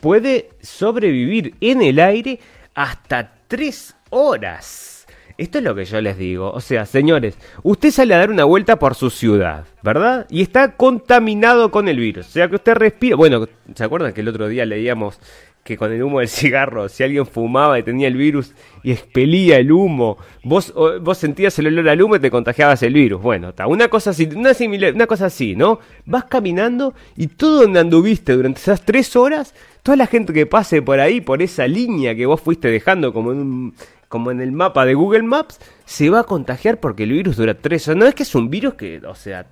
puede 0.00 0.48
sobrevivir 0.60 1.54
en 1.60 1.80
el 1.80 2.00
aire 2.00 2.40
hasta 2.74 3.34
tres 3.46 3.94
horas. 4.10 5.01
Esto 5.38 5.58
es 5.58 5.64
lo 5.64 5.74
que 5.74 5.84
yo 5.84 6.00
les 6.00 6.18
digo. 6.18 6.50
O 6.50 6.60
sea, 6.60 6.86
señores, 6.86 7.36
usted 7.62 7.90
sale 7.90 8.14
a 8.14 8.18
dar 8.18 8.30
una 8.30 8.44
vuelta 8.44 8.78
por 8.78 8.94
su 8.94 9.10
ciudad, 9.10 9.66
¿verdad? 9.82 10.26
Y 10.30 10.42
está 10.42 10.76
contaminado 10.76 11.70
con 11.70 11.88
el 11.88 11.98
virus. 11.98 12.26
O 12.28 12.30
sea, 12.30 12.48
que 12.48 12.56
usted 12.56 12.74
respira. 12.74 13.16
Bueno, 13.16 13.46
¿se 13.74 13.84
acuerdan 13.84 14.12
que 14.12 14.20
el 14.20 14.28
otro 14.28 14.48
día 14.48 14.66
leíamos 14.66 15.18
que 15.64 15.76
con 15.76 15.92
el 15.92 16.02
humo 16.02 16.18
del 16.18 16.28
cigarro, 16.28 16.88
si 16.88 17.02
alguien 17.02 17.26
fumaba 17.26 17.78
y 17.78 17.82
tenía 17.82 18.08
el 18.08 18.16
virus 18.16 18.52
y 18.82 18.92
expelía 18.92 19.58
el 19.58 19.70
humo, 19.70 20.18
vos, 20.42 20.74
vos 21.00 21.18
sentías 21.18 21.58
el 21.58 21.68
olor 21.68 21.88
al 21.88 22.02
humo 22.02 22.16
y 22.16 22.20
te 22.20 22.30
contagiabas 22.30 22.82
el 22.82 22.94
virus. 22.94 23.22
Bueno, 23.22 23.50
está 23.50 23.66
una 23.66 23.88
cosa 23.88 24.10
así, 24.10 24.28
una, 24.34 24.54
similar, 24.54 24.94
una 24.94 25.06
cosa 25.06 25.26
así, 25.26 25.54
¿no? 25.54 25.78
Vas 26.04 26.24
caminando 26.24 26.94
y 27.16 27.28
todo 27.28 27.62
donde 27.62 27.80
anduviste 27.80 28.32
durante 28.32 28.60
esas 28.60 28.84
tres 28.84 29.14
horas, 29.14 29.54
toda 29.82 29.96
la 29.96 30.06
gente 30.06 30.32
que 30.32 30.46
pase 30.46 30.82
por 30.82 31.00
ahí, 31.00 31.20
por 31.20 31.42
esa 31.42 31.66
línea 31.66 32.14
que 32.14 32.26
vos 32.26 32.40
fuiste 32.40 32.68
dejando 32.68 33.12
como 33.12 33.32
en 33.32 33.38
un 33.38 33.74
como 34.12 34.30
en 34.30 34.42
el 34.42 34.52
mapa 34.52 34.84
de 34.84 34.92
Google 34.92 35.22
Maps, 35.22 35.58
se 35.86 36.10
va 36.10 36.20
a 36.20 36.24
contagiar 36.24 36.78
porque 36.80 37.04
el 37.04 37.12
virus 37.12 37.38
dura 37.38 37.54
tres 37.54 37.88
horas. 37.88 37.98
No 37.98 38.06
es 38.06 38.14
que 38.14 38.24
es 38.24 38.34
un 38.34 38.50
virus 38.50 38.74
que, 38.74 39.00
o 39.06 39.14
sea, 39.14 39.46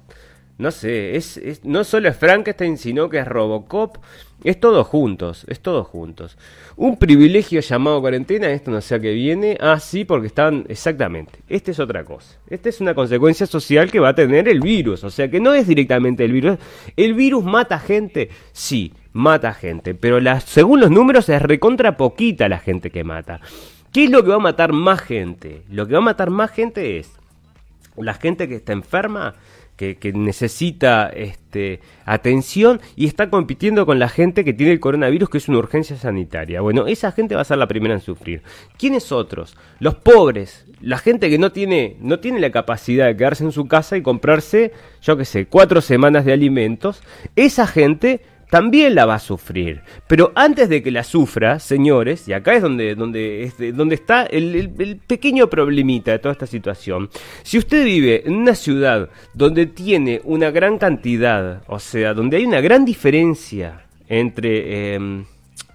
no 0.59 0.71
sé, 0.71 1.17
es, 1.17 1.41
no 1.65 1.83
solo 1.83 2.11
es 2.11 2.17
Frankenstein, 2.19 2.77
sino 2.77 3.09
que 3.09 3.21
es 3.21 3.27
Robocop. 3.27 3.97
Es 4.45 4.61
todo 4.61 4.85
juntos, 4.85 5.47
es 5.49 5.61
todo 5.61 5.83
juntos. 5.83 6.37
Un 6.77 6.99
privilegio 6.99 7.63
llamado 7.63 8.03
cuarentena, 8.03 8.51
esto 8.51 8.71
no 8.71 8.83
sé 8.83 8.97
a 8.97 9.01
qué 9.01 9.13
viene. 9.13 9.57
Ah, 9.61 9.81
sí, 9.81 10.05
porque 10.05 10.27
están, 10.27 10.67
exactamente. 10.69 11.39
Esta 11.49 11.71
es 11.71 11.81
otra 11.81 12.05
cosa. 12.05 12.39
Esta 12.47 12.69
es 12.69 12.83
una 12.83 12.95
consecuencia 12.95 13.47
social 13.47 13.91
que 13.91 13.99
va 13.99 14.11
a 14.11 14.15
tener 14.15 14.47
el 14.47 14.61
virus. 14.61 15.05
O 15.05 15.11
sea 15.11 15.31
que 15.31 15.41
no 15.41 15.55
es 15.55 15.67
directamente 15.67 16.27
el 16.27 16.33
virus. 16.33 16.59
¿El 16.99 17.15
virus 17.15 17.45
mata 17.45 17.79
gente? 17.79 18.29
Sí, 18.53 18.93
mata 19.15 19.55
gente. 19.55 19.95
Pero 19.95 20.21
la, 20.21 20.41
según 20.41 20.81
los 20.81 20.91
números 20.91 21.31
es 21.31 21.41
recontra 21.41 21.97
poquita 21.97 22.47
la 22.51 22.59
gente 22.59 22.91
que 22.91 23.05
mata. 23.05 23.41
¿Qué 23.93 24.05
es 24.05 24.11
lo 24.11 24.22
que 24.22 24.30
va 24.30 24.36
a 24.36 24.41
matar 24.41 24.72
más 24.72 25.01
gente? 25.01 25.62
Lo 25.70 25.86
que 25.86 25.95
va 25.95 25.99
a 25.99 26.03
matar 26.03 26.30
más 26.30 26.51
gente 26.51 26.99
es 26.99 27.11
la 27.97 28.14
gente 28.14 28.49
que 28.49 28.57
está 28.57 28.72
enferma, 28.72 29.34
que, 29.76 30.12
necesita 30.14 31.09
este, 31.09 31.80
atención 32.05 32.82
y 32.97 33.07
está 33.07 33.30
compitiendo 33.30 33.86
con 33.86 33.99
la 33.99 34.11
gente 34.11 34.45
que 34.45 34.53
tiene 34.53 34.72
el 34.72 34.80
coronavirus, 34.80 35.30
que 35.30 35.38
es 35.38 35.49
una 35.49 35.59
urgencia 35.59 35.97
sanitaria. 35.97 36.61
Bueno, 36.61 36.86
esa 36.86 37.12
gente 37.12 37.34
va 37.34 37.41
a 37.41 37.47
ser 37.47 37.57
la 37.57 37.66
primera 37.66 37.95
en 37.95 38.01
sufrir. 38.01 38.43
¿Quiénes 38.78 39.11
otros? 39.11 39.57
Los 39.78 39.95
pobres, 39.95 40.66
la 40.82 40.99
gente 40.99 41.30
que 41.30 41.38
no 41.38 41.51
tiene, 41.51 41.97
no 42.01 42.20
tiene 42.20 42.41
la 42.41 42.51
capacidad 42.51 43.07
de 43.07 43.16
quedarse 43.16 43.45
en 43.45 43.53
su 43.53 43.68
casa 43.68 43.97
y 43.97 44.03
comprarse, 44.03 44.72
yo 45.01 45.16
qué 45.16 45.24
sé, 45.24 45.47
cuatro 45.47 45.80
semanas 45.80 46.26
de 46.26 46.34
alimentos. 46.34 47.03
Esa 47.34 47.66
gente 47.66 48.20
también 48.51 48.95
la 48.95 49.07
va 49.07 49.15
a 49.15 49.19
sufrir. 49.21 49.83
Pero 50.07 50.33
antes 50.35 50.69
de 50.69 50.83
que 50.83 50.91
la 50.91 51.05
sufra, 51.05 51.59
señores, 51.59 52.29
y 52.29 52.33
acá 52.33 52.55
es 52.55 52.63
donde, 52.63 52.95
donde, 52.95 53.53
donde 53.75 53.95
está 53.95 54.25
el, 54.25 55.01
pequeño 55.07 55.49
problemita 55.49 56.11
de 56.11 56.19
toda 56.19 56.33
esta 56.33 56.47
situación, 56.47 57.09
si 57.43 57.59
usted 57.59 57.85
vive 57.85 58.25
en 58.27 58.35
una 58.35 58.55
ciudad 58.55 59.09
donde 59.33 59.67
tiene 59.67 60.21
una 60.25 60.51
gran 60.51 60.79
cantidad, 60.79 61.63
o 61.67 61.79
sea, 61.79 62.13
donde 62.13 62.37
hay 62.37 62.45
una 62.45 62.61
gran 62.61 62.85
diferencia 62.85 63.87
entre... 64.09 64.95
Em, 64.95 65.25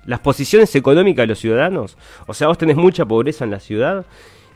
las 0.05 0.19
posiciones 0.19 0.75
económicas 0.75 1.23
de 1.23 1.27
los 1.27 1.39
ciudadanos, 1.39 1.97
o 2.27 2.33
sea, 2.35 2.47
vos 2.47 2.59
tenés 2.59 2.75
mucha 2.75 3.05
pobreza 3.05 3.43
en 3.43 3.49
la 3.49 3.59
ciudad, 3.59 4.05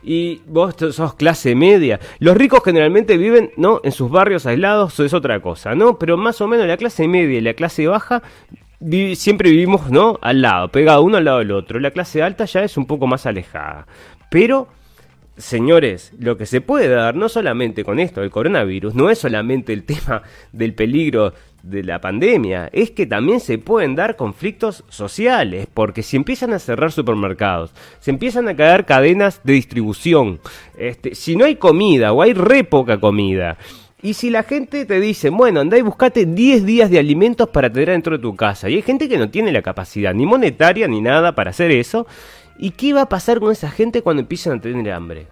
y 0.02 0.42
vos 0.46 0.74
sos 0.92 1.14
clase 1.14 1.54
media. 1.54 2.00
Los 2.18 2.36
ricos 2.36 2.62
generalmente 2.64 3.16
viven, 3.16 3.50
¿no? 3.56 3.80
En 3.84 3.92
sus 3.92 4.10
barrios 4.10 4.46
aislados, 4.46 4.94
eso 4.94 5.04
es 5.04 5.14
otra 5.14 5.40
cosa, 5.40 5.74
¿no? 5.74 5.98
Pero 5.98 6.16
más 6.16 6.40
o 6.40 6.48
menos 6.48 6.66
la 6.66 6.76
clase 6.76 7.06
media 7.08 7.38
y 7.38 7.42
la 7.42 7.54
clase 7.54 7.86
baja 7.86 8.22
siempre 9.14 9.50
vivimos, 9.50 9.90
¿no? 9.90 10.18
Al 10.22 10.42
lado, 10.42 10.68
pegado 10.68 11.02
uno 11.02 11.18
al 11.18 11.24
lado 11.24 11.38
del 11.38 11.52
otro. 11.52 11.78
La 11.80 11.90
clase 11.90 12.22
alta 12.22 12.44
ya 12.46 12.62
es 12.64 12.76
un 12.76 12.86
poco 12.86 13.06
más 13.06 13.26
alejada. 13.26 13.86
Pero 14.30 14.68
señores, 15.40 16.12
lo 16.18 16.36
que 16.36 16.46
se 16.46 16.60
puede 16.60 16.88
dar 16.88 17.14
no 17.16 17.28
solamente 17.28 17.84
con 17.84 17.98
esto, 17.98 18.22
el 18.22 18.30
coronavirus, 18.30 18.94
no 18.94 19.10
es 19.10 19.18
solamente 19.18 19.72
el 19.72 19.84
tema 19.84 20.22
del 20.52 20.74
peligro 20.74 21.32
de 21.62 21.82
la 21.82 22.00
pandemia, 22.00 22.68
es 22.72 22.90
que 22.90 23.06
también 23.06 23.40
se 23.40 23.58
pueden 23.58 23.94
dar 23.94 24.16
conflictos 24.16 24.84
sociales, 24.88 25.66
porque 25.72 26.02
si 26.02 26.16
empiezan 26.16 26.52
a 26.52 26.58
cerrar 26.58 26.92
supermercados, 26.92 27.72
se 28.00 28.10
empiezan 28.10 28.48
a 28.48 28.56
caer 28.56 28.84
cadenas 28.84 29.40
de 29.44 29.54
distribución, 29.54 30.40
este, 30.78 31.14
si 31.14 31.36
no 31.36 31.44
hay 31.44 31.56
comida 31.56 32.12
o 32.12 32.22
hay 32.22 32.32
re 32.32 32.64
poca 32.64 32.98
comida, 32.98 33.58
y 34.02 34.14
si 34.14 34.30
la 34.30 34.44
gente 34.44 34.86
te 34.86 34.98
dice, 34.98 35.28
bueno, 35.28 35.60
anda 35.60 35.76
y 35.76 35.82
buscate 35.82 36.24
10 36.24 36.64
días 36.64 36.90
de 36.90 36.98
alimentos 36.98 37.50
para 37.50 37.70
tener 37.70 37.90
dentro 37.90 38.16
de 38.16 38.22
tu 38.22 38.34
casa, 38.34 38.70
y 38.70 38.76
hay 38.76 38.82
gente 38.82 39.08
que 39.08 39.18
no 39.18 39.30
tiene 39.30 39.52
la 39.52 39.62
capacidad 39.62 40.14
ni 40.14 40.24
monetaria 40.24 40.88
ni 40.88 41.00
nada 41.00 41.34
para 41.34 41.50
hacer 41.50 41.70
eso, 41.70 42.06
¿y 42.58 42.70
qué 42.70 42.94
va 42.94 43.02
a 43.02 43.08
pasar 43.08 43.40
con 43.40 43.52
esa 43.52 43.70
gente 43.70 44.02
cuando 44.02 44.22
empiezan 44.22 44.58
a 44.58 44.60
tener 44.60 44.90
hambre? 44.92 45.26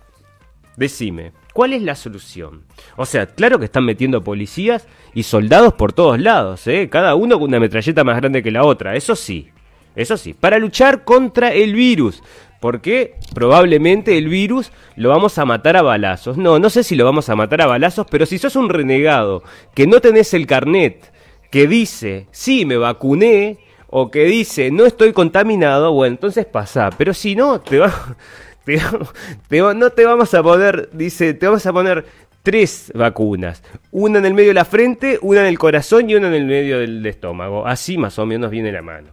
Decime, 0.77 1.33
¿cuál 1.59 1.73
es 1.73 1.83
la 1.83 1.97
solución? 1.97 2.63
O 2.95 3.05
sea, 3.05 3.27
claro 3.27 3.59
que 3.59 3.65
están 3.65 3.85
metiendo 3.85 4.23
policías 4.23 4.87
y 5.13 5.25
soldados 5.25 5.75
por 5.75 5.93
todos 5.93 6.21
lados, 6.21 6.65
¿eh? 6.69 6.89
cada 6.89 7.17
uno 7.17 7.37
con 7.37 7.49
una 7.49 7.59
metralleta 7.59 8.05
más 8.05 8.17
grande 8.19 8.45
que 8.45 8.53
la 8.53 8.63
otra, 8.63 8.95
eso 8.95 9.17
sí, 9.17 9.49
eso 9.97 10.17
sí, 10.17 10.35
para 10.35 10.61
luchar 10.61 11.03
contra 11.03 11.53
el 11.53 11.75
virus. 11.75 12.23
Porque 12.61 13.17
probablemente 13.35 14.17
el 14.19 14.29
virus 14.29 14.71
lo 14.95 15.09
vamos 15.09 15.37
a 15.39 15.45
matar 15.45 15.77
a 15.77 15.83
balazos. 15.83 16.37
No, 16.37 16.61
no 16.61 16.71
sé 16.71 16.85
si 16.85 16.95
lo 16.95 17.05
vamos 17.05 17.29
a 17.29 17.35
matar 17.35 17.61
a 17.63 17.67
balazos, 17.67 18.07
pero 18.09 18.25
si 18.25 18.39
sos 18.39 18.55
un 18.55 18.69
renegado 18.69 19.43
que 19.75 19.89
no 19.89 20.01
tenés 20.01 20.35
el 20.35 20.47
carnet 20.47 21.13
que 21.51 21.67
dice, 21.67 22.29
sí, 22.31 22.67
me 22.67 22.77
vacuné, 22.77 23.59
o 23.89 24.11
que 24.11 24.25
dice, 24.25 24.71
no 24.71 24.87
estoy 24.87 25.13
contaminado, 25.13 25.93
bueno, 25.93 26.15
entonces 26.15 26.47
pasa. 26.47 26.91
Pero 26.97 27.15
si 27.15 27.35
no, 27.35 27.61
te 27.61 27.79
va, 27.79 28.17
no 29.77 29.91
te 29.91 30.05
vamos 30.05 30.35
a 30.35 30.43
poner, 30.43 30.91
dice, 30.93 31.35
te 31.35 31.47
vamos 31.47 31.65
a 31.67 31.73
poner 31.73 32.05
tres 32.43 32.93
vacunas. 32.95 33.63
Una 33.91 34.19
en 34.19 34.27
el 34.27 34.35
medio 34.35 34.49
de 34.49 34.55
la 34.55 34.65
frente, 34.65 35.19
una 35.23 35.41
en 35.41 35.47
el 35.47 35.59
corazón 35.59 36.09
y 36.09 36.15
una 36.15 36.29
en 36.29 36.35
el 36.35 36.47
medio 36.47 36.79
del 36.79 37.05
estómago. 37.07 37.67
Así 37.67 37.99
más 37.99 38.19
o 38.19 38.27
menos 38.27 38.51
viene 38.51 38.73
la 38.73 38.83
mano. 38.83 39.11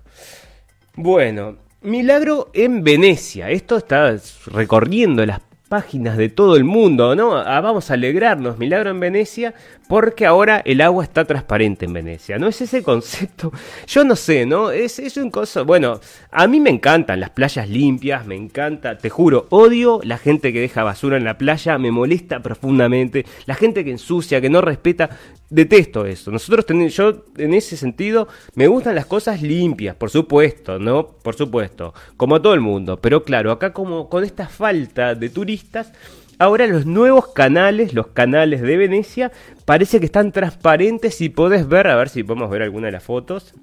Bueno, 0.95 1.57
milagro 1.81 2.49
en 2.53 2.83
Venecia. 2.83 3.49
Esto 3.49 3.77
está 3.77 4.15
recorriendo 4.47 5.25
las 5.25 5.41
páginas 5.67 6.15
de 6.17 6.29
todo 6.29 6.55
el 6.55 6.63
mundo, 6.63 7.15
¿no? 7.15 7.31
Vamos 7.31 7.89
a 7.89 7.95
alegrarnos, 7.95 8.57
milagro 8.57 8.91
en 8.91 8.99
Venecia, 8.99 9.53
porque 9.87 10.25
ahora 10.25 10.61
el 10.63 10.81
agua 10.81 11.03
está 11.03 11.25
transparente 11.25 11.85
en 11.85 11.93
Venecia. 11.93 12.37
¿No 12.37 12.47
es 12.47 12.61
ese 12.61 12.83
concepto? 12.83 13.51
Yo 13.87 14.03
no 14.03 14.15
sé, 14.15 14.45
¿no? 14.45 14.71
Es, 14.71 14.99
es 14.99 15.17
un 15.17 15.31
cosa. 15.31 15.63
Bueno, 15.63 15.99
a 16.31 16.47
mí 16.47 16.59
me 16.59 16.69
encantan 16.69 17.19
las 17.19 17.31
playas 17.31 17.67
limpias, 17.67 18.25
me 18.25 18.35
encanta, 18.35 18.97
te 18.97 19.09
juro, 19.09 19.47
odio 19.49 19.99
la 20.03 20.17
gente 20.17 20.53
que 20.53 20.61
deja 20.61 20.83
basura 20.83 21.17
en 21.17 21.23
la 21.23 21.37
playa, 21.37 21.77
me 21.77 21.91
molesta 21.91 22.41
profundamente. 22.41 23.25
La 23.45 23.55
gente 23.55 23.83
que 23.83 23.91
ensucia, 23.91 24.41
que 24.41 24.49
no 24.49 24.61
respeta, 24.61 25.09
detesto 25.49 26.05
eso. 26.05 26.31
Nosotros 26.31 26.65
tenemos, 26.65 26.95
yo 26.95 27.25
en 27.37 27.53
ese 27.53 27.77
sentido, 27.77 28.27
me 28.55 28.67
gustan 28.67 28.95
las 28.95 29.05
cosas 29.05 29.41
limpias, 29.41 29.95
por 29.95 30.09
supuesto, 30.09 30.79
¿no? 30.79 31.07
Por 31.07 31.35
supuesto, 31.35 31.93
como 32.17 32.35
a 32.35 32.41
todo 32.41 32.53
el 32.53 32.61
mundo. 32.61 32.99
Pero 33.01 33.23
claro, 33.23 33.51
acá 33.51 33.73
como 33.73 34.09
con 34.09 34.23
esta 34.23 34.47
falta 34.47 35.15
de 35.15 35.29
turistas 35.29 35.91
Ahora 36.37 36.67
los 36.67 36.85
nuevos 36.85 37.29
canales, 37.29 37.93
los 37.93 38.07
canales 38.07 38.61
de 38.61 38.75
Venecia, 38.75 39.31
parece 39.63 39.99
que 39.99 40.05
están 40.05 40.33
transparentes 40.33 41.21
y 41.21 41.29
podés 41.29 41.67
ver, 41.67 41.87
a 41.87 41.95
ver 41.95 42.09
si 42.09 42.23
podemos 42.23 42.49
ver 42.49 42.61
alguna 42.61 42.87
de 42.87 42.91
las 42.91 43.03
fotos, 43.03 43.53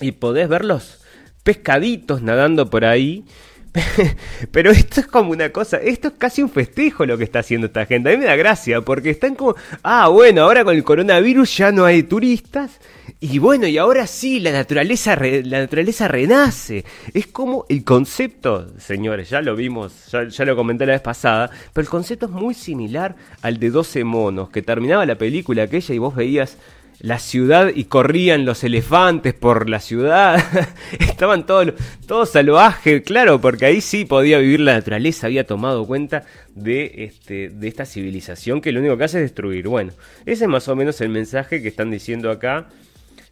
y 0.00 0.12
podés 0.12 0.48
ver 0.48 0.64
los 0.64 1.02
pescaditos 1.42 2.22
nadando 2.22 2.70
por 2.70 2.86
ahí. 2.86 3.24
Pero 4.52 4.70
esto 4.70 5.00
es 5.00 5.06
como 5.06 5.30
una 5.30 5.50
cosa, 5.50 5.78
esto 5.78 6.08
es 6.08 6.14
casi 6.18 6.42
un 6.42 6.50
festejo 6.50 7.06
lo 7.06 7.16
que 7.16 7.24
está 7.24 7.38
haciendo 7.38 7.68
esta 7.68 7.86
gente. 7.86 8.10
A 8.10 8.12
mí 8.12 8.18
me 8.18 8.26
da 8.26 8.36
gracia 8.36 8.80
porque 8.82 9.10
están 9.10 9.34
como, 9.34 9.54
ah, 9.82 10.08
bueno, 10.08 10.42
ahora 10.42 10.64
con 10.64 10.76
el 10.76 10.84
coronavirus 10.84 11.56
ya 11.56 11.72
no 11.72 11.84
hay 11.84 12.02
turistas 12.02 12.80
y 13.20 13.38
bueno, 13.38 13.66
y 13.66 13.78
ahora 13.78 14.06
sí, 14.06 14.40
la 14.40 14.50
naturaleza, 14.50 15.16
la 15.16 15.60
naturaleza 15.60 16.08
renace. 16.08 16.84
Es 17.14 17.28
como 17.28 17.66
el 17.68 17.84
concepto, 17.84 18.68
señores, 18.78 19.30
ya 19.30 19.40
lo 19.40 19.54
vimos, 19.54 20.08
ya, 20.10 20.44
lo 20.44 20.56
comenté 20.56 20.86
la 20.86 20.94
vez 20.94 21.02
pasada, 21.02 21.48
pero 21.72 21.84
el 21.84 21.88
concepto 21.88 22.26
es 22.26 22.32
muy 22.32 22.54
similar 22.54 23.14
al 23.42 23.58
de 23.58 23.70
12 23.70 24.04
monos, 24.04 24.50
que 24.50 24.62
terminaba 24.62 25.06
la 25.06 25.16
película 25.16 25.62
aquella 25.62 25.94
y 25.94 25.98
vos 25.98 26.16
veías 26.16 26.58
la 27.02 27.18
ciudad 27.18 27.72
y 27.74 27.84
corrían 27.84 28.44
los 28.44 28.62
elefantes 28.62 29.34
por 29.34 29.68
la 29.68 29.80
ciudad. 29.80 30.42
Estaban 31.00 31.44
todos, 31.44 31.74
todos 32.06 32.30
salvajes, 32.30 33.02
claro, 33.02 33.40
porque 33.40 33.66
ahí 33.66 33.80
sí 33.80 34.04
podía 34.04 34.38
vivir 34.38 34.60
la 34.60 34.74
naturaleza, 34.74 35.26
había 35.26 35.44
tomado 35.44 35.84
cuenta 35.84 36.24
de, 36.54 36.92
este, 36.98 37.48
de 37.48 37.68
esta 37.68 37.84
civilización 37.86 38.60
que 38.60 38.70
lo 38.70 38.78
único 38.78 38.96
que 38.96 39.04
hace 39.04 39.18
es 39.18 39.24
destruir. 39.24 39.66
Bueno, 39.66 39.92
ese 40.24 40.44
es 40.44 40.48
más 40.48 40.68
o 40.68 40.76
menos 40.76 41.00
el 41.00 41.08
mensaje 41.08 41.60
que 41.60 41.68
están 41.68 41.90
diciendo 41.90 42.30
acá 42.30 42.68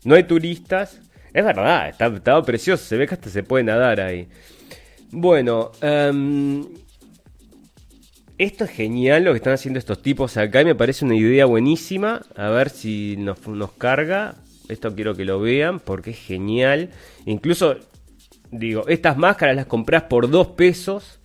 no 0.05 0.17
hay 0.17 0.25
turistas. 0.25 1.01
Es 1.33 1.45
verdad, 1.45 1.91
está, 1.91 2.43
precioso, 2.43 2.85
se 2.85 2.97
ve 2.97 3.07
que 3.07 3.15
hasta 3.15 3.31
se 3.31 3.45
puede 3.45 3.63
nadar 3.63 4.01
ahí. 4.01 4.27
Bueno, 5.13 5.71
em, 5.81 6.65
esto 8.41 8.65
es 8.65 8.71
genial 8.71 9.25
lo 9.25 9.33
que 9.33 9.37
están 9.37 9.53
haciendo 9.53 9.79
estos 9.79 10.01
tipos 10.01 10.39
acá 10.39 10.63
y 10.63 10.65
me 10.65 10.75
parece 10.75 11.05
una 11.05 11.15
idea 11.15 11.45
buenísima. 11.45 12.23
A 12.37 12.49
ver 12.49 12.71
si 12.71 13.17
nos, 13.19 13.47
nos 13.47 13.73
carga. 13.73 14.37
Esto 14.71 14.95
quiero 14.95 15.15
que 15.15 15.27
lo 15.27 15.41
vean 15.41 15.79
porque 15.79 16.13
es 16.13 16.19
genial. 16.19 16.89
Incluso, 17.27 17.77
digo, 18.51 18.89
estas 18.89 19.19
máscaras 19.19 19.57
las 19.57 19.67
compras 19.67 20.05
por 20.05 20.31
dos 20.31 20.47
pesos. 20.49 21.21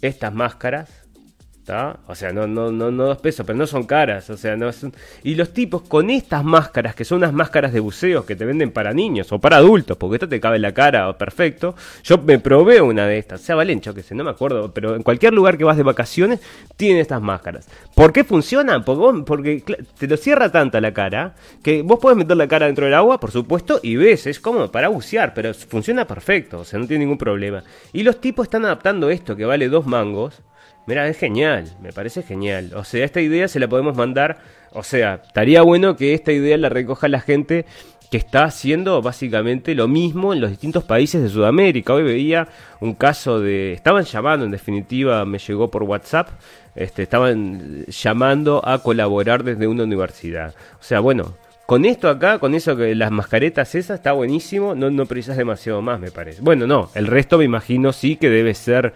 Estas 0.00 0.32
máscaras. 0.32 1.05
O 2.06 2.14
sea, 2.14 2.32
no, 2.32 2.46
no, 2.46 2.70
no, 2.70 2.90
no 2.90 3.06
dos 3.06 3.18
pesos, 3.18 3.44
pero 3.44 3.58
no 3.58 3.66
son 3.66 3.84
caras. 3.84 4.30
O 4.30 4.36
sea, 4.36 4.56
no 4.56 4.70
Y 5.24 5.34
los 5.34 5.52
tipos 5.52 5.82
con 5.82 6.10
estas 6.10 6.44
máscaras, 6.44 6.94
que 6.94 7.04
son 7.04 7.18
unas 7.18 7.32
máscaras 7.32 7.72
de 7.72 7.80
buceo 7.80 8.24
que 8.24 8.36
te 8.36 8.44
venden 8.44 8.70
para 8.70 8.92
niños 8.92 9.32
o 9.32 9.40
para 9.40 9.56
adultos, 9.56 9.96
porque 9.96 10.16
esto 10.16 10.28
te 10.28 10.40
cabe 10.40 10.56
en 10.56 10.62
la 10.62 10.72
cara, 10.72 11.16
perfecto. 11.18 11.74
Yo 12.04 12.18
me 12.18 12.38
probé 12.38 12.80
una 12.80 13.06
de 13.06 13.18
estas, 13.18 13.40
sea 13.40 13.56
Valencho, 13.56 13.94
que 13.94 14.02
sé, 14.02 14.14
no 14.14 14.22
me 14.22 14.30
acuerdo, 14.30 14.72
pero 14.72 14.94
en 14.94 15.02
cualquier 15.02 15.34
lugar 15.34 15.58
que 15.58 15.64
vas 15.64 15.76
de 15.76 15.82
vacaciones, 15.82 16.40
tienen 16.76 17.00
estas 17.00 17.20
máscaras. 17.20 17.68
¿Por 17.94 18.12
qué 18.12 18.22
funcionan? 18.22 18.84
Porque, 18.84 19.24
porque 19.26 19.84
te 19.98 20.06
lo 20.06 20.16
cierra 20.16 20.52
tanta 20.52 20.80
la 20.80 20.94
cara, 20.94 21.34
que 21.62 21.82
vos 21.82 21.98
puedes 22.00 22.16
meter 22.16 22.36
la 22.36 22.46
cara 22.46 22.66
dentro 22.66 22.84
del 22.84 22.94
agua, 22.94 23.18
por 23.18 23.32
supuesto, 23.32 23.80
y 23.82 23.96
ves, 23.96 24.26
es 24.26 24.38
como 24.38 24.70
para 24.70 24.88
bucear, 24.88 25.34
pero 25.34 25.52
funciona 25.52 26.06
perfecto, 26.06 26.60
o 26.60 26.64
sea, 26.64 26.78
no 26.78 26.86
tiene 26.86 27.04
ningún 27.04 27.18
problema. 27.18 27.64
Y 27.92 28.04
los 28.04 28.20
tipos 28.20 28.46
están 28.46 28.64
adaptando 28.64 29.10
esto, 29.10 29.34
que 29.34 29.44
vale 29.44 29.68
dos 29.68 29.86
mangos 29.86 30.42
Mira, 30.86 31.08
es 31.08 31.18
genial, 31.18 31.68
me 31.80 31.92
parece 31.92 32.22
genial. 32.22 32.72
O 32.74 32.84
sea, 32.84 33.04
esta 33.04 33.20
idea 33.20 33.48
se 33.48 33.58
la 33.58 33.68
podemos 33.68 33.96
mandar. 33.96 34.38
O 34.72 34.84
sea, 34.84 35.20
estaría 35.26 35.62
bueno 35.62 35.96
que 35.96 36.14
esta 36.14 36.32
idea 36.32 36.56
la 36.56 36.68
recoja 36.68 37.08
la 37.08 37.20
gente 37.20 37.66
que 38.10 38.16
está 38.16 38.44
haciendo 38.44 39.02
básicamente 39.02 39.74
lo 39.74 39.88
mismo 39.88 40.32
en 40.32 40.40
los 40.40 40.50
distintos 40.50 40.84
países 40.84 41.22
de 41.22 41.28
Sudamérica. 41.28 41.92
Hoy 41.92 42.04
veía 42.04 42.46
un 42.80 42.94
caso 42.94 43.40
de... 43.40 43.72
Estaban 43.72 44.04
llamando, 44.04 44.44
en 44.46 44.52
definitiva, 44.52 45.24
me 45.24 45.38
llegó 45.38 45.70
por 45.72 45.82
WhatsApp, 45.82 46.28
este, 46.76 47.02
estaban 47.02 47.84
llamando 47.86 48.62
a 48.64 48.78
colaborar 48.78 49.42
desde 49.42 49.66
una 49.66 49.82
universidad. 49.82 50.54
O 50.78 50.84
sea, 50.84 51.00
bueno, 51.00 51.36
con 51.66 51.84
esto 51.84 52.08
acá, 52.08 52.38
con 52.38 52.54
eso 52.54 52.76
que 52.76 52.94
las 52.94 53.10
mascaretas 53.10 53.74
esas, 53.74 53.98
está 53.98 54.12
buenísimo, 54.12 54.76
no, 54.76 54.88
no 54.90 55.06
precisas 55.06 55.36
demasiado 55.36 55.82
más, 55.82 55.98
me 55.98 56.12
parece. 56.12 56.40
Bueno, 56.42 56.68
no, 56.68 56.90
el 56.94 57.08
resto 57.08 57.38
me 57.38 57.44
imagino 57.44 57.92
sí 57.92 58.14
que 58.14 58.30
debe 58.30 58.54
ser 58.54 58.94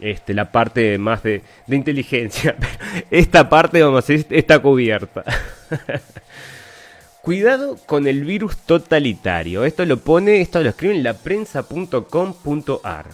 este, 0.00 0.34
la 0.34 0.52
parte 0.52 0.98
más 0.98 1.22
de, 1.22 1.42
inteligencia. 1.68 2.56
Esta 3.10 3.48
parte, 3.48 3.82
vamos 3.82 4.04
a 4.04 4.12
decir, 4.12 4.26
está 4.30 4.58
cubierta. 4.60 5.24
Cuidado 7.22 7.76
con 7.86 8.06
el 8.06 8.24
virus 8.24 8.58
totalitario. 8.58 9.64
Esto 9.64 9.84
lo 9.84 9.96
pone, 9.98 10.40
esto 10.40 10.62
lo 10.62 10.68
escribe 10.70 10.94
en 10.94 11.02
laprensa.com.ar. 11.02 13.06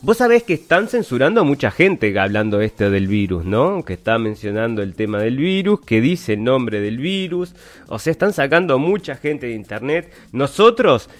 Vos 0.00 0.18
sabés 0.18 0.44
que 0.44 0.54
están 0.54 0.86
censurando 0.86 1.40
a 1.40 1.44
mucha 1.44 1.72
gente 1.72 2.16
hablando 2.20 2.60
este 2.60 2.88
del 2.88 3.08
virus, 3.08 3.44
¿no? 3.44 3.84
Que 3.84 3.94
está 3.94 4.16
mencionando 4.16 4.80
el 4.80 4.94
tema 4.94 5.18
del 5.18 5.36
virus, 5.36 5.80
que 5.80 6.00
dice 6.00 6.34
el 6.34 6.44
nombre 6.44 6.80
del 6.80 6.98
virus. 6.98 7.56
O 7.88 7.98
sea, 7.98 8.12
están 8.12 8.32
sacando 8.32 8.74
a 8.74 8.78
mucha 8.78 9.16
gente 9.16 9.48
de 9.48 9.54
internet. 9.54 10.12
Nosotros 10.30 11.10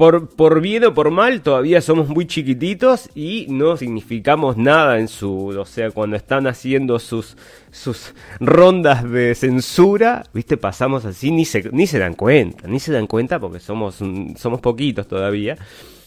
por, 0.00 0.30
por 0.30 0.62
bien 0.62 0.82
o 0.86 0.94
por 0.94 1.10
mal, 1.10 1.42
todavía 1.42 1.82
somos 1.82 2.08
muy 2.08 2.26
chiquititos 2.26 3.10
y 3.14 3.44
no 3.50 3.76
significamos 3.76 4.56
nada 4.56 4.98
en 4.98 5.08
su. 5.08 5.48
O 5.48 5.66
sea, 5.66 5.90
cuando 5.90 6.16
están 6.16 6.46
haciendo 6.46 6.98
sus, 6.98 7.36
sus 7.70 8.14
rondas 8.38 9.04
de 9.04 9.34
censura, 9.34 10.24
¿viste? 10.32 10.56
Pasamos 10.56 11.04
así, 11.04 11.30
ni 11.30 11.44
se, 11.44 11.68
ni 11.72 11.86
se 11.86 11.98
dan 11.98 12.14
cuenta, 12.14 12.66
ni 12.66 12.80
se 12.80 12.92
dan 12.92 13.06
cuenta 13.06 13.38
porque 13.38 13.60
somos, 13.60 13.96
somos 13.96 14.60
poquitos 14.62 15.06
todavía. 15.06 15.58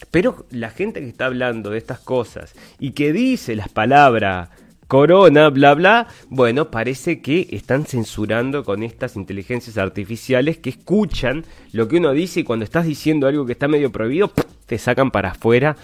Pero 0.09 0.47
la 0.49 0.71
gente 0.71 0.99
que 0.99 1.09
está 1.09 1.27
hablando 1.27 1.69
de 1.69 1.77
estas 1.77 1.99
cosas 1.99 2.55
y 2.79 2.93
que 2.93 3.13
dice 3.13 3.55
las 3.55 3.69
palabras 3.69 4.49
corona, 4.93 5.49
bla, 5.49 5.73
bla. 5.73 6.07
Bueno, 6.29 6.69
parece 6.69 7.19
que 7.19 7.47
están 7.49 7.87
censurando 7.87 8.63
con 8.63 8.83
estas 8.83 9.15
inteligencias 9.15 9.79
artificiales 9.79 10.59
que 10.59 10.69
escuchan 10.69 11.45
lo 11.71 11.87
que 11.87 11.97
uno 11.97 12.11
dice 12.11 12.41
y 12.41 12.43
cuando 12.43 12.63
estás 12.63 12.85
diciendo 12.85 13.25
algo 13.25 13.43
que 13.47 13.53
está 13.53 13.67
medio 13.67 13.91
prohibido, 13.91 14.31
te 14.67 14.77
sacan 14.77 15.09
para 15.09 15.31
afuera 15.31 15.75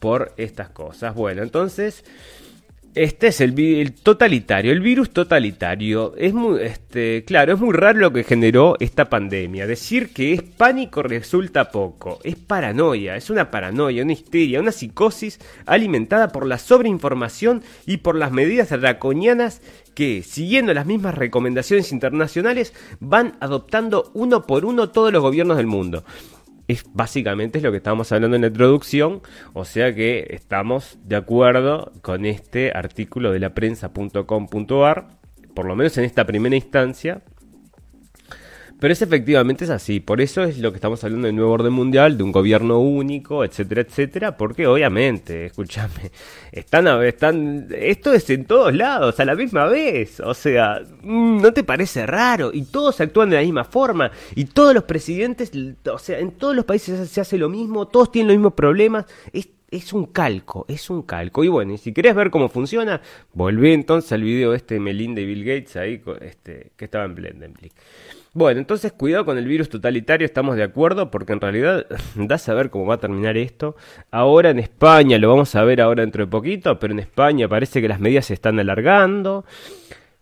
por 0.00 0.32
estas 0.38 0.70
cosas. 0.70 1.14
Bueno, 1.14 1.42
entonces 1.42 2.02
este 2.96 3.26
es 3.26 3.42
el, 3.42 3.92
totalitario, 3.92 4.72
el 4.72 4.80
virus 4.80 5.10
totalitario. 5.10 6.14
Es 6.16 6.32
muy, 6.32 6.62
este, 6.62 7.24
claro, 7.24 7.52
es 7.52 7.60
muy 7.60 7.74
raro 7.74 7.98
lo 7.98 8.12
que 8.12 8.24
generó 8.24 8.76
esta 8.80 9.10
pandemia. 9.10 9.66
Decir 9.66 10.14
que 10.14 10.32
es 10.32 10.42
pánico 10.42 11.02
resulta 11.02 11.70
poco. 11.70 12.18
Es 12.24 12.36
paranoia, 12.36 13.14
es 13.16 13.28
una 13.28 13.50
paranoia, 13.50 14.02
una 14.02 14.14
histeria, 14.14 14.60
una 14.60 14.72
psicosis 14.72 15.38
alimentada 15.66 16.28
por 16.28 16.46
la 16.46 16.56
sobreinformación 16.56 17.62
y 17.84 17.98
por 17.98 18.16
las 18.16 18.32
medidas 18.32 18.70
draconianas 18.70 19.60
que, 19.94 20.22
siguiendo 20.22 20.72
las 20.72 20.86
mismas 20.86 21.14
recomendaciones 21.14 21.92
internacionales, 21.92 22.72
van 22.98 23.36
adoptando 23.40 24.10
uno 24.14 24.46
por 24.46 24.64
uno 24.64 24.88
todos 24.88 25.12
los 25.12 25.20
gobiernos 25.20 25.58
del 25.58 25.66
mundo 25.66 26.02
es 26.68 26.84
básicamente 26.92 27.58
es 27.58 27.64
lo 27.64 27.70
que 27.70 27.78
estábamos 27.78 28.10
hablando 28.12 28.36
en 28.36 28.42
la 28.42 28.48
introducción, 28.48 29.22
o 29.52 29.64
sea 29.64 29.94
que 29.94 30.26
estamos 30.30 30.98
de 31.04 31.16
acuerdo 31.16 31.92
con 32.02 32.26
este 32.26 32.72
artículo 32.74 33.32
de 33.32 33.40
la 33.40 33.54
prensa.com.ar, 33.54 35.08
por 35.54 35.66
lo 35.66 35.76
menos 35.76 35.96
en 35.98 36.04
esta 36.04 36.26
primera 36.26 36.56
instancia, 36.56 37.22
pero 38.78 38.92
es 38.92 39.02
efectivamente 39.02 39.64
es 39.64 39.70
así, 39.70 40.00
por 40.00 40.20
eso 40.20 40.42
es 40.42 40.58
lo 40.58 40.70
que 40.70 40.76
estamos 40.76 41.02
hablando 41.02 41.26
del 41.26 41.36
nuevo 41.36 41.52
orden 41.52 41.72
mundial, 41.72 42.16
de 42.16 42.22
un 42.22 42.32
gobierno 42.32 42.78
único, 42.78 43.44
etcétera, 43.44 43.82
etcétera, 43.82 44.36
porque 44.36 44.66
obviamente, 44.66 45.46
escúchame, 45.46 46.10
están, 46.52 46.86
están, 47.04 47.68
esto 47.70 48.12
es 48.12 48.28
en 48.30 48.44
todos 48.44 48.74
lados, 48.74 49.18
a 49.18 49.24
la 49.24 49.34
misma 49.34 49.66
vez, 49.66 50.20
o 50.20 50.34
sea, 50.34 50.80
mm, 51.02 51.40
¿no 51.40 51.52
te 51.52 51.64
parece 51.64 52.06
raro? 52.06 52.50
Y 52.52 52.62
todos 52.64 53.00
actúan 53.00 53.30
de 53.30 53.36
la 53.36 53.42
misma 53.42 53.64
forma, 53.64 54.10
y 54.34 54.44
todos 54.44 54.74
los 54.74 54.84
presidentes, 54.84 55.50
o 55.90 55.98
sea, 55.98 56.18
en 56.18 56.32
todos 56.32 56.54
los 56.54 56.64
países 56.64 57.08
se 57.08 57.20
hace 57.20 57.38
lo 57.38 57.48
mismo, 57.48 57.88
todos 57.88 58.12
tienen 58.12 58.28
los 58.28 58.36
mismos 58.36 58.54
problemas, 58.54 59.06
es 59.32 59.48
es 59.70 59.92
un 59.92 60.06
calco, 60.06 60.64
es 60.68 60.90
un 60.90 61.02
calco. 61.02 61.44
Y 61.44 61.48
bueno, 61.48 61.72
y 61.72 61.78
si 61.78 61.92
querés 61.92 62.14
ver 62.14 62.30
cómo 62.30 62.48
funciona, 62.48 63.00
volvé 63.32 63.74
entonces 63.74 64.12
al 64.12 64.22
video 64.22 64.54
este 64.54 64.74
de 64.74 64.80
Melinda 64.80 65.20
y 65.20 65.26
Bill 65.26 65.44
Gates 65.44 65.76
ahí, 65.76 66.00
este, 66.20 66.72
que 66.76 66.84
estaba 66.84 67.04
en 67.04 67.14
Blendenblick. 67.14 67.72
Bueno, 68.36 68.60
entonces 68.60 68.92
cuidado 68.92 69.24
con 69.24 69.38
el 69.38 69.46
virus 69.46 69.70
totalitario, 69.70 70.26
estamos 70.26 70.56
de 70.56 70.62
acuerdo, 70.62 71.10
porque 71.10 71.32
en 71.32 71.40
realidad 71.40 71.86
da 72.16 72.34
a 72.34 72.38
saber 72.38 72.68
cómo 72.68 72.84
va 72.84 72.96
a 72.96 73.00
terminar 73.00 73.38
esto. 73.38 73.76
Ahora 74.10 74.50
en 74.50 74.58
España, 74.58 75.16
lo 75.16 75.30
vamos 75.30 75.54
a 75.54 75.64
ver 75.64 75.80
ahora 75.80 76.02
dentro 76.02 76.22
de 76.22 76.30
poquito, 76.30 76.78
pero 76.78 76.92
en 76.92 76.98
España 76.98 77.48
parece 77.48 77.80
que 77.80 77.88
las 77.88 77.98
medidas 77.98 78.26
se 78.26 78.34
están 78.34 78.60
alargando. 78.60 79.46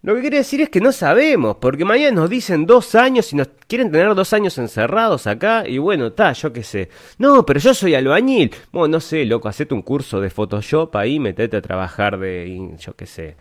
Lo 0.03 0.15
que 0.15 0.21
quiere 0.21 0.37
decir 0.37 0.61
es 0.61 0.69
que 0.69 0.81
no 0.81 0.93
sabemos, 0.93 1.57
porque 1.57 1.85
mañana 1.85 2.13
nos 2.13 2.31
dicen 2.31 2.67
dos 2.67 2.95
años 2.95 3.33
y 3.33 3.37
nos 3.37 3.49
quieren 3.67 3.91
tener 3.91 4.15
dos 4.15 4.33
años 4.33 4.59
encerrados 4.59 5.27
acá, 5.27 5.67
y 5.67 5.79
bueno, 5.79 6.07
está, 6.07 6.35
yo 6.35 6.53
qué 6.53 6.63
sé. 6.63 6.91
No, 7.19 7.45
pero 7.45 7.59
yo 7.59 7.75
soy 7.75 7.97
albañil. 7.97 8.53
Bueno, 8.71 8.93
no 8.93 9.01
sé, 9.01 9.25
loco, 9.25 9.49
hacete 9.49 9.75
un 9.75 9.83
curso 9.83 10.21
de 10.21 10.31
Photoshop 10.31 10.95
ahí, 10.95 11.19
metete 11.19 11.57
a 11.57 11.63
trabajar 11.63 12.17
de, 12.21 12.77
yo 12.79 12.95
qué 12.95 13.07
sé, 13.07 13.37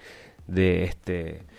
de 0.47 0.85
este 0.85 1.52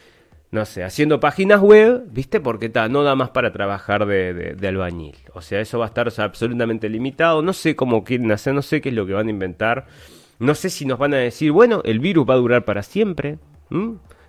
no 0.54 0.64
sé, 0.66 0.84
haciendo 0.84 1.18
páginas 1.18 1.60
web, 1.60 2.04
¿viste? 2.12 2.38
Porque 2.38 2.68
ta, 2.68 2.88
no 2.88 3.02
da 3.02 3.16
más 3.16 3.30
para 3.30 3.52
trabajar 3.52 4.06
de, 4.06 4.54
de, 4.54 4.68
albañil. 4.68 5.16
O 5.32 5.40
sea, 5.40 5.60
eso 5.60 5.80
va 5.80 5.86
a 5.86 5.88
estar 5.88 6.08
absolutamente 6.16 6.88
limitado. 6.88 7.42
No 7.42 7.52
sé 7.52 7.74
cómo 7.74 8.04
quieren 8.04 8.30
hacer, 8.30 8.54
no 8.54 8.62
sé 8.62 8.80
qué 8.80 8.90
es 8.90 8.94
lo 8.94 9.04
que 9.04 9.14
van 9.14 9.26
a 9.26 9.30
inventar. 9.30 9.86
No 10.38 10.54
sé 10.54 10.70
si 10.70 10.86
nos 10.86 10.96
van 10.96 11.12
a 11.12 11.16
decir, 11.16 11.50
bueno, 11.50 11.82
el 11.84 11.98
virus 11.98 12.24
va 12.30 12.34
a 12.34 12.36
durar 12.36 12.64
para 12.64 12.84
siempre. 12.84 13.38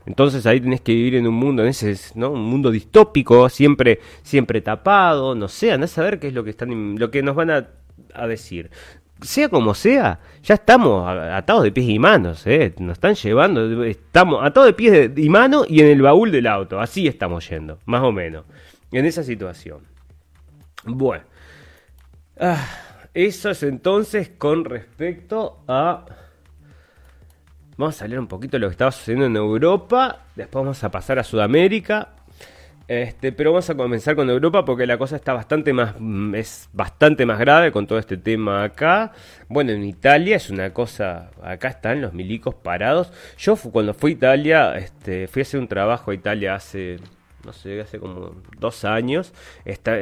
Entonces 0.07 0.47
ahí 0.47 0.59
tenés 0.59 0.82
que 0.82 0.95
vivir 0.95 1.13
en 1.13 1.28
un 1.28 1.36
mundo, 1.36 1.61
en 1.61 1.69
ese, 1.69 1.95
¿no? 2.15 2.32
Un 2.32 2.45
mundo 2.45 2.71
distópico, 2.71 3.47
siempre, 3.49 3.99
siempre 4.23 4.61
tapado, 4.61 5.36
no 5.36 5.47
sé, 5.47 5.73
andás 5.73 5.91
a 5.91 5.95
saber 5.95 6.19
qué 6.19 6.30
es 6.30 6.34
lo 6.34 6.43
que 6.43 6.49
están, 6.49 6.97
lo 6.97 7.11
que 7.11 7.21
nos 7.21 7.36
van 7.36 7.51
a 7.51 8.28
decir 8.28 8.71
sea 9.22 9.49
como 9.49 9.74
sea, 9.74 10.20
ya 10.43 10.55
estamos 10.55 11.07
atados 11.07 11.63
de 11.63 11.72
pies 11.72 11.89
y 11.89 11.99
manos, 11.99 12.45
¿eh? 12.45 12.74
Nos 12.80 12.93
están 12.93 13.16
llevando, 13.16 13.84
estamos 13.84 14.43
atados 14.43 14.68
de 14.68 14.74
pies 14.74 15.11
y 15.16 15.30
manos 15.30 15.66
y 15.70 15.80
en 15.82 15.88
el 15.88 16.01
baúl 16.01 16.32
del 16.32 16.47
auto. 16.47 16.80
Así 16.80 17.07
estamos 17.07 17.49
yendo, 17.49 17.80
más 17.86 18.03
o 18.03 18.11
menos, 18.11 18.45
en 18.91 19.05
esa 19.05 19.24
situación. 19.24 19.80
Bueno, 20.84 21.24
ah, 22.39 22.63
eso 23.13 23.49
es 23.49 23.63
entonces 23.63 24.30
con 24.38 24.66
respecto 24.66 25.63
a... 25.68 26.05
Vamos 27.78 28.01
a 28.01 28.07
leer 28.07 28.20
un 28.20 28.28
poquito 28.28 28.55
de 28.55 28.59
lo 28.59 28.68
que 28.68 28.74
estaba 28.74 28.91
sucediendo 28.91 29.26
en 29.26 29.36
Europa, 29.36 30.26
después 30.36 30.63
vamos 30.63 30.84
a 30.84 30.91
pasar 30.91 31.20
a 31.20 31.24
Sudamérica, 31.24 32.14
este, 32.88 33.31
pero 33.31 33.51
vamos 33.51 33.69
a 33.69 33.75
comenzar 33.75 34.15
con 34.15 34.29
Europa 34.29 34.63
porque 34.63 34.86
la 34.86 34.97
cosa 34.97 35.15
está 35.15 35.33
bastante 35.33 35.73
más 35.73 35.95
mm, 35.99 36.36
es 36.36 36.69
bastante 36.73 37.25
más 37.25 37.39
grave 37.39 37.71
con 37.71 37.88
todo 37.88 37.99
este 37.99 38.17
tema 38.17 38.63
acá. 38.63 39.11
Bueno, 39.49 39.71
en 39.71 39.83
Italia 39.83 40.36
es 40.36 40.49
una 40.49 40.73
cosa, 40.73 41.31
acá 41.41 41.69
están 41.69 42.01
los 42.01 42.13
milicos 42.13 42.55
parados. 42.55 43.11
Yo 43.38 43.55
cuando 43.55 43.93
fui 43.93 44.11
a 44.11 44.13
Italia, 44.13 44.77
este, 44.77 45.27
fui 45.27 45.41
a 45.41 45.43
hacer 45.43 45.59
un 45.59 45.67
trabajo 45.67 46.11
a 46.11 46.13
Italia 46.13 46.55
hace 46.55 46.97
no 47.45 47.53
sé, 47.53 47.79
hace 47.79 47.99
como 47.99 48.36
dos 48.57 48.86
años 48.86 49.31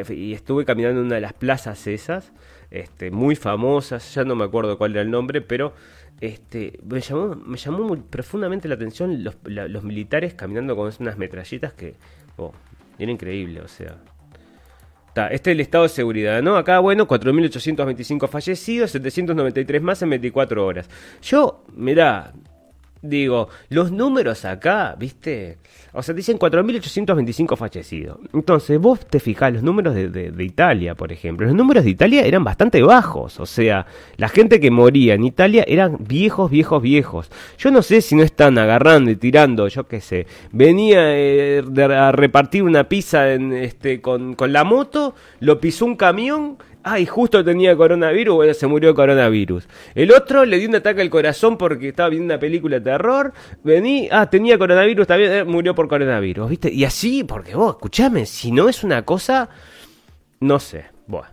y 0.09 0.33
estuve 0.33 0.65
caminando 0.65 1.01
en 1.01 1.07
una 1.07 1.15
de 1.15 1.21
las 1.21 1.33
plazas 1.33 1.85
esas, 1.87 2.31
este, 2.71 3.11
muy 3.11 3.35
famosas, 3.35 4.15
ya 4.15 4.23
no 4.23 4.35
me 4.35 4.45
acuerdo 4.45 4.77
cuál 4.77 4.91
era 4.91 5.01
el 5.01 5.11
nombre, 5.11 5.41
pero 5.41 5.73
este, 6.21 6.79
me 6.83 7.01
llamó, 7.01 7.35
me 7.35 7.57
llamó 7.57 7.83
muy 7.83 7.97
profundamente 7.97 8.67
la 8.67 8.75
atención 8.75 9.23
los, 9.23 9.83
militares 9.83 10.33
caminando 10.33 10.75
con 10.75 10.91
unas 10.99 11.17
metralletas 11.17 11.73
que 11.73 11.95
oh, 12.37 12.53
era 12.97 13.11
increíble, 13.11 13.61
o 13.61 13.67
sea. 13.67 13.97
este 15.31 15.51
es 15.51 15.55
el 15.55 15.59
estado 15.59 15.83
de 15.83 15.89
seguridad, 15.89 16.41
¿no? 16.41 16.57
Acá, 16.57 16.79
bueno, 16.79 17.07
4.825 17.07 18.27
fallecidos, 18.27 18.91
793 18.91 19.81
más 19.81 20.01
en 20.01 20.09
24 20.11 20.65
horas. 20.65 20.89
Yo, 21.21 21.63
mirá, 21.75 22.33
digo, 23.03 23.49
los 23.69 23.91
números 23.91 24.45
acá, 24.45 24.95
¿viste? 24.97 25.57
O 25.91 26.01
sea, 26.01 26.15
dicen 26.15 26.39
4.825 26.39 27.55
fallecidos. 27.55 28.17
Entonces, 28.33 28.79
vos 28.79 29.05
te 29.05 29.19
fijás 29.19 29.53
los 29.53 29.61
números 29.61 29.93
de, 29.93 30.09
de, 30.09 30.43
Italia, 30.43 30.95
por 30.95 31.11
ejemplo. 31.11 31.45
Los 31.45 31.55
números 31.55 31.83
de 31.83 31.91
Italia 31.91 32.23
eran 32.23 32.43
bastante 32.43 32.81
bajos. 32.81 33.39
O 33.39 33.45
sea, 33.45 33.85
la 34.17 34.29
gente 34.29 34.59
que 34.59 34.71
moría 34.71 35.13
en 35.13 35.23
Italia 35.23 35.63
eran 35.67 35.97
viejos, 35.99 36.49
viejos, 36.49 36.81
viejos. 36.81 37.29
Yo 37.59 37.69
no 37.69 37.83
sé 37.83 38.01
si 38.01 38.15
no 38.15 38.23
están 38.23 38.57
agarrando 38.57 39.11
y 39.11 39.15
tirando, 39.17 39.67
yo 39.67 39.87
qué 39.87 40.01
sé. 40.01 40.25
Venía 40.51 41.15
eh, 41.15 41.61
a 41.95 42.11
repartir 42.11 42.63
una 42.63 42.85
pizza 42.89 43.33
en, 43.33 43.53
este, 43.53 44.01
con, 44.01 44.33
con 44.33 44.51
la 44.51 44.63
moto, 44.63 45.13
lo 45.41 45.59
pisó 45.59 45.85
un 45.85 45.95
camión 45.95 46.57
Ay, 46.85 47.05
justo 47.05 47.45
tenía 47.45 47.77
coronavirus, 47.77 48.35
bueno, 48.35 48.53
se 48.53 48.67
murió 48.67 48.89
de 48.89 48.95
coronavirus. 48.95 49.69
El 49.95 50.11
otro 50.11 50.43
le 50.43 50.59
dio 50.59 50.67
un 50.67 50.75
ataque 50.75 51.01
al 51.01 51.09
corazón 51.09 51.57
porque 51.57 51.89
estaba 51.89 52.09
viendo 52.09 52.25
una 52.25 52.39
película 52.39 52.79
de 52.79 52.81
terror. 52.91 53.31
Vení, 53.63 54.09
ah, 54.11 54.29
tenía 54.29 54.57
coronavirus, 54.57 55.07
también 55.07 55.31
eh, 55.31 55.43
murió 55.45 55.73
por 55.73 55.87
coronavirus, 55.87 56.49
¿viste? 56.49 56.73
Y 56.73 56.83
así, 56.83 57.23
porque 57.23 57.55
vos, 57.55 57.75
escuchame, 57.75 58.25
si 58.25 58.51
no 58.51 58.67
es 58.67 58.83
una 58.83 59.03
cosa, 59.03 59.49
no 60.41 60.59
sé, 60.59 60.85
bueno. 61.07 61.29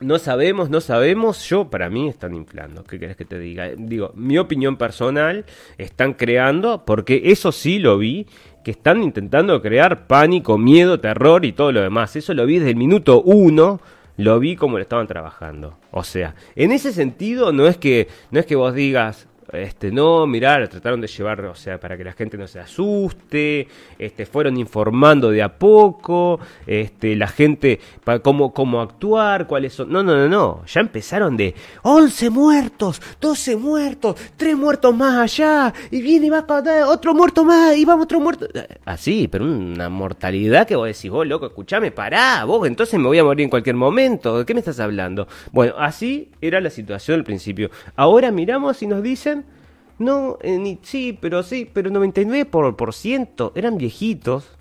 No 0.00 0.18
sabemos, 0.18 0.68
no 0.68 0.80
sabemos. 0.80 1.48
Yo, 1.48 1.70
para 1.70 1.88
mí, 1.88 2.08
están 2.08 2.34
inflando. 2.34 2.82
¿Qué 2.82 2.98
querés 2.98 3.16
que 3.16 3.24
te 3.24 3.38
diga? 3.38 3.70
Digo, 3.76 4.10
mi 4.16 4.36
opinión 4.36 4.76
personal, 4.76 5.44
están 5.78 6.14
creando, 6.14 6.84
porque 6.84 7.22
eso 7.26 7.52
sí 7.52 7.78
lo 7.78 7.98
vi, 7.98 8.26
que 8.64 8.72
están 8.72 9.02
intentando 9.02 9.62
crear 9.62 10.08
pánico, 10.08 10.58
miedo, 10.58 10.98
terror 10.98 11.44
y 11.44 11.52
todo 11.52 11.70
lo 11.70 11.80
demás. 11.80 12.16
Eso 12.16 12.34
lo 12.34 12.44
vi 12.46 12.58
desde 12.58 12.70
el 12.70 12.76
minuto 12.76 13.22
uno 13.22 13.80
lo 14.16 14.38
vi 14.38 14.56
como 14.56 14.76
lo 14.76 14.82
estaban 14.82 15.06
trabajando. 15.06 15.78
O 15.90 16.04
sea, 16.04 16.34
en 16.56 16.72
ese 16.72 16.92
sentido 16.92 17.52
no 17.52 17.66
es 17.66 17.76
que 17.76 18.08
no 18.30 18.40
es 18.40 18.46
que 18.46 18.56
vos 18.56 18.74
digas, 18.74 19.28
este, 19.52 19.90
no, 19.90 20.26
mirar, 20.26 20.66
trataron 20.68 21.00
de 21.00 21.06
llevar, 21.06 21.44
o 21.44 21.54
sea, 21.54 21.78
para 21.78 21.96
que 21.96 22.04
la 22.04 22.12
gente 22.12 22.38
no 22.38 22.46
se 22.46 22.60
asuste, 22.60 23.68
este, 23.98 24.26
fueron 24.26 24.56
informando 24.56 25.30
de 25.30 25.42
a 25.42 25.58
poco, 25.58 26.40
este, 26.66 27.14
la 27.16 27.28
gente, 27.28 27.78
para 28.04 28.20
cómo, 28.20 28.52
cómo 28.52 28.80
actuar, 28.80 29.46
cuáles 29.46 29.74
son, 29.74 29.90
no, 29.90 30.02
no, 30.02 30.16
no, 30.16 30.28
no, 30.28 30.64
ya 30.66 30.80
empezaron 30.80 31.36
de 31.36 31.54
11 31.82 32.30
muertos, 32.30 33.02
12 33.20 33.56
muertos, 33.56 34.16
3 34.36 34.56
muertos 34.56 34.94
más 34.94 35.18
allá, 35.18 35.72
y 35.90 36.00
viene 36.00 36.26
y 36.26 36.30
va 36.30 36.46
otro 36.86 37.14
muerto 37.14 37.44
más, 37.44 37.76
y 37.76 37.84
vamos 37.84 38.04
otro 38.04 38.20
muerto, 38.20 38.46
así, 38.84 39.28
pero 39.28 39.44
una 39.44 39.88
mortalidad 39.88 40.66
que 40.66 40.76
vos 40.76 40.86
decís, 40.86 41.10
vos 41.10 41.26
loco, 41.26 41.46
escuchame, 41.46 41.90
pará, 41.90 42.44
vos, 42.44 42.66
entonces 42.66 42.98
me 42.98 43.06
voy 43.06 43.18
a 43.18 43.24
morir 43.24 43.44
en 43.44 43.50
cualquier 43.50 43.76
momento, 43.76 44.38
¿de 44.38 44.46
qué 44.46 44.54
me 44.54 44.60
estás 44.60 44.80
hablando? 44.80 45.28
Bueno, 45.50 45.74
así 45.78 46.30
era 46.40 46.60
la 46.60 46.70
situación 46.70 47.18
al 47.18 47.24
principio, 47.24 47.70
ahora 47.96 48.30
miramos 48.30 48.82
y 48.82 48.86
nos 48.86 49.02
dicen, 49.02 49.41
no, 50.02 50.38
eh, 50.42 50.78
sí, 50.82 51.16
pero 51.20 51.42
sí, 51.42 51.68
pero 51.72 51.90
99% 51.90 52.46
por, 52.46 52.76
por 52.76 52.94
ciento 52.94 53.52
eran 53.54 53.78
viejitos. 53.78 54.48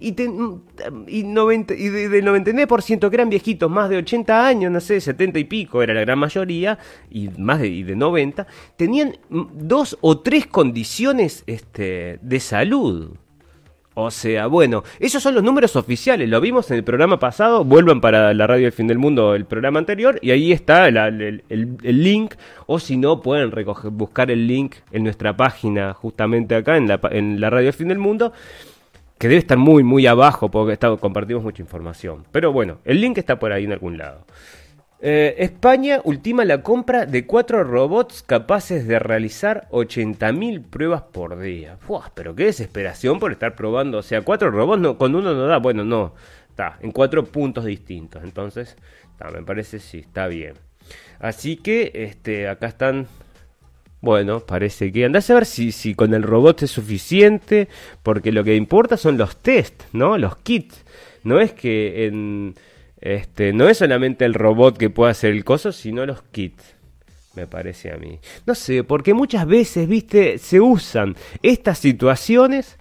Y, 0.00 0.14
y, 1.08 1.22
90, 1.24 1.74
y 1.74 1.88
de, 1.88 2.08
del 2.08 2.24
99% 2.24 3.10
que 3.10 3.16
eran 3.16 3.28
viejitos, 3.28 3.70
más 3.70 3.90
de 3.90 3.96
80 3.98 4.46
años, 4.46 4.72
no 4.72 4.80
sé, 4.80 5.00
70 5.00 5.38
y 5.40 5.44
pico 5.44 5.82
era 5.82 5.92
la 5.92 6.00
gran 6.02 6.18
mayoría, 6.18 6.78
y 7.10 7.28
más 7.38 7.60
de, 7.60 7.68
y 7.68 7.82
de 7.82 7.96
90, 7.96 8.46
tenían 8.76 9.16
dos 9.28 9.98
o 10.00 10.20
tres 10.20 10.46
condiciones 10.46 11.44
este, 11.46 12.18
de 12.22 12.40
salud. 12.40 13.10
O 13.94 14.10
sea, 14.10 14.46
bueno, 14.46 14.84
esos 15.00 15.22
son 15.22 15.34
los 15.34 15.44
números 15.44 15.76
oficiales, 15.76 16.28
lo 16.28 16.40
vimos 16.40 16.70
en 16.70 16.78
el 16.78 16.84
programa 16.84 17.18
pasado, 17.18 17.64
vuelvan 17.64 18.00
para 18.00 18.32
la 18.32 18.46
radio 18.46 18.64
del 18.64 18.72
fin 18.72 18.86
del 18.86 18.98
mundo 18.98 19.34
el 19.34 19.44
programa 19.44 19.78
anterior 19.78 20.18
y 20.22 20.30
ahí 20.30 20.50
está 20.50 20.88
el, 20.88 21.42
link, 21.82 22.34
o 22.66 22.78
si 22.78 22.96
no 22.96 23.20
pueden 23.20 23.50
recoger, 23.50 23.90
buscar 23.90 24.30
el 24.30 24.46
link 24.46 24.76
en 24.92 25.04
nuestra 25.04 25.36
página 25.36 25.92
justamente 25.92 26.54
acá 26.54 26.78
en 26.78 26.88
la, 26.88 27.00
en 27.10 27.40
la 27.40 27.50
radio 27.50 27.66
del 27.66 27.74
fin 27.74 27.88
del 27.88 27.98
mundo, 27.98 28.32
que 29.18 29.28
debe 29.28 29.40
estar 29.40 29.58
muy, 29.58 29.82
muy 29.82 30.06
abajo 30.06 30.50
porque 30.50 30.78
compartimos 30.98 31.42
mucha 31.44 31.62
información. 31.62 32.24
Pero 32.32 32.50
bueno, 32.50 32.78
el 32.84 33.00
link 33.00 33.18
está 33.18 33.38
por 33.38 33.52
ahí 33.52 33.64
en 33.64 33.72
algún 33.72 33.98
lado. 33.98 34.24
Eh, 35.04 35.34
España 35.38 36.00
ultima 36.04 36.44
la 36.44 36.62
compra 36.62 37.06
de 37.06 37.26
cuatro 37.26 37.64
robots 37.64 38.22
capaces 38.22 38.86
de 38.86 39.00
realizar 39.00 39.66
80.000 39.72 40.62
pruebas 40.62 41.02
por 41.02 41.40
día. 41.40 41.76
pero 42.14 42.36
qué 42.36 42.44
desesperación 42.44 43.18
por 43.18 43.32
estar 43.32 43.56
probando. 43.56 43.98
O 43.98 44.02
sea, 44.04 44.22
cuatro 44.22 44.52
robots 44.52 44.96
con 44.98 45.16
uno 45.16 45.34
no 45.34 45.46
da. 45.46 45.58
Bueno, 45.58 45.84
no. 45.84 46.14
Está 46.48 46.78
en 46.82 46.92
cuatro 46.92 47.24
puntos 47.24 47.64
distintos. 47.64 48.22
Entonces, 48.22 48.76
me 49.32 49.42
parece 49.42 49.80
sí, 49.80 49.98
está 49.98 50.28
bien. 50.28 50.54
Así 51.18 51.56
que 51.56 51.90
este, 51.94 52.48
acá 52.48 52.68
están. 52.68 53.08
Bueno, 54.00 54.40
parece 54.40 54.92
que 54.92 55.04
andás 55.04 55.30
a 55.30 55.34
ver 55.34 55.46
si, 55.46 55.72
si 55.72 55.96
con 55.96 56.14
el 56.14 56.22
robot 56.22 56.62
es 56.62 56.70
suficiente. 56.70 57.68
Porque 58.04 58.30
lo 58.30 58.44
que 58.44 58.54
importa 58.54 58.96
son 58.96 59.18
los 59.18 59.36
test, 59.38 59.82
¿no? 59.92 60.16
Los 60.16 60.36
kits. 60.36 60.84
No 61.24 61.40
es 61.40 61.52
que 61.52 62.06
en 62.06 62.54
este, 63.02 63.52
no 63.52 63.68
es 63.68 63.78
solamente 63.78 64.24
el 64.24 64.32
robot 64.32 64.78
que 64.78 64.88
puede 64.88 65.10
hacer 65.10 65.32
el 65.32 65.44
coso, 65.44 65.72
sino 65.72 66.06
los 66.06 66.22
kits. 66.22 66.76
me 67.34 67.48
parece 67.48 67.90
a 67.90 67.96
mí. 67.96 68.20
No 68.46 68.54
sé, 68.54 68.84
porque 68.84 69.12
muchas 69.12 69.44
veces, 69.44 69.88
viste, 69.88 70.38
se 70.38 70.60
usan 70.60 71.16
estas 71.42 71.78
situaciones 71.78 72.78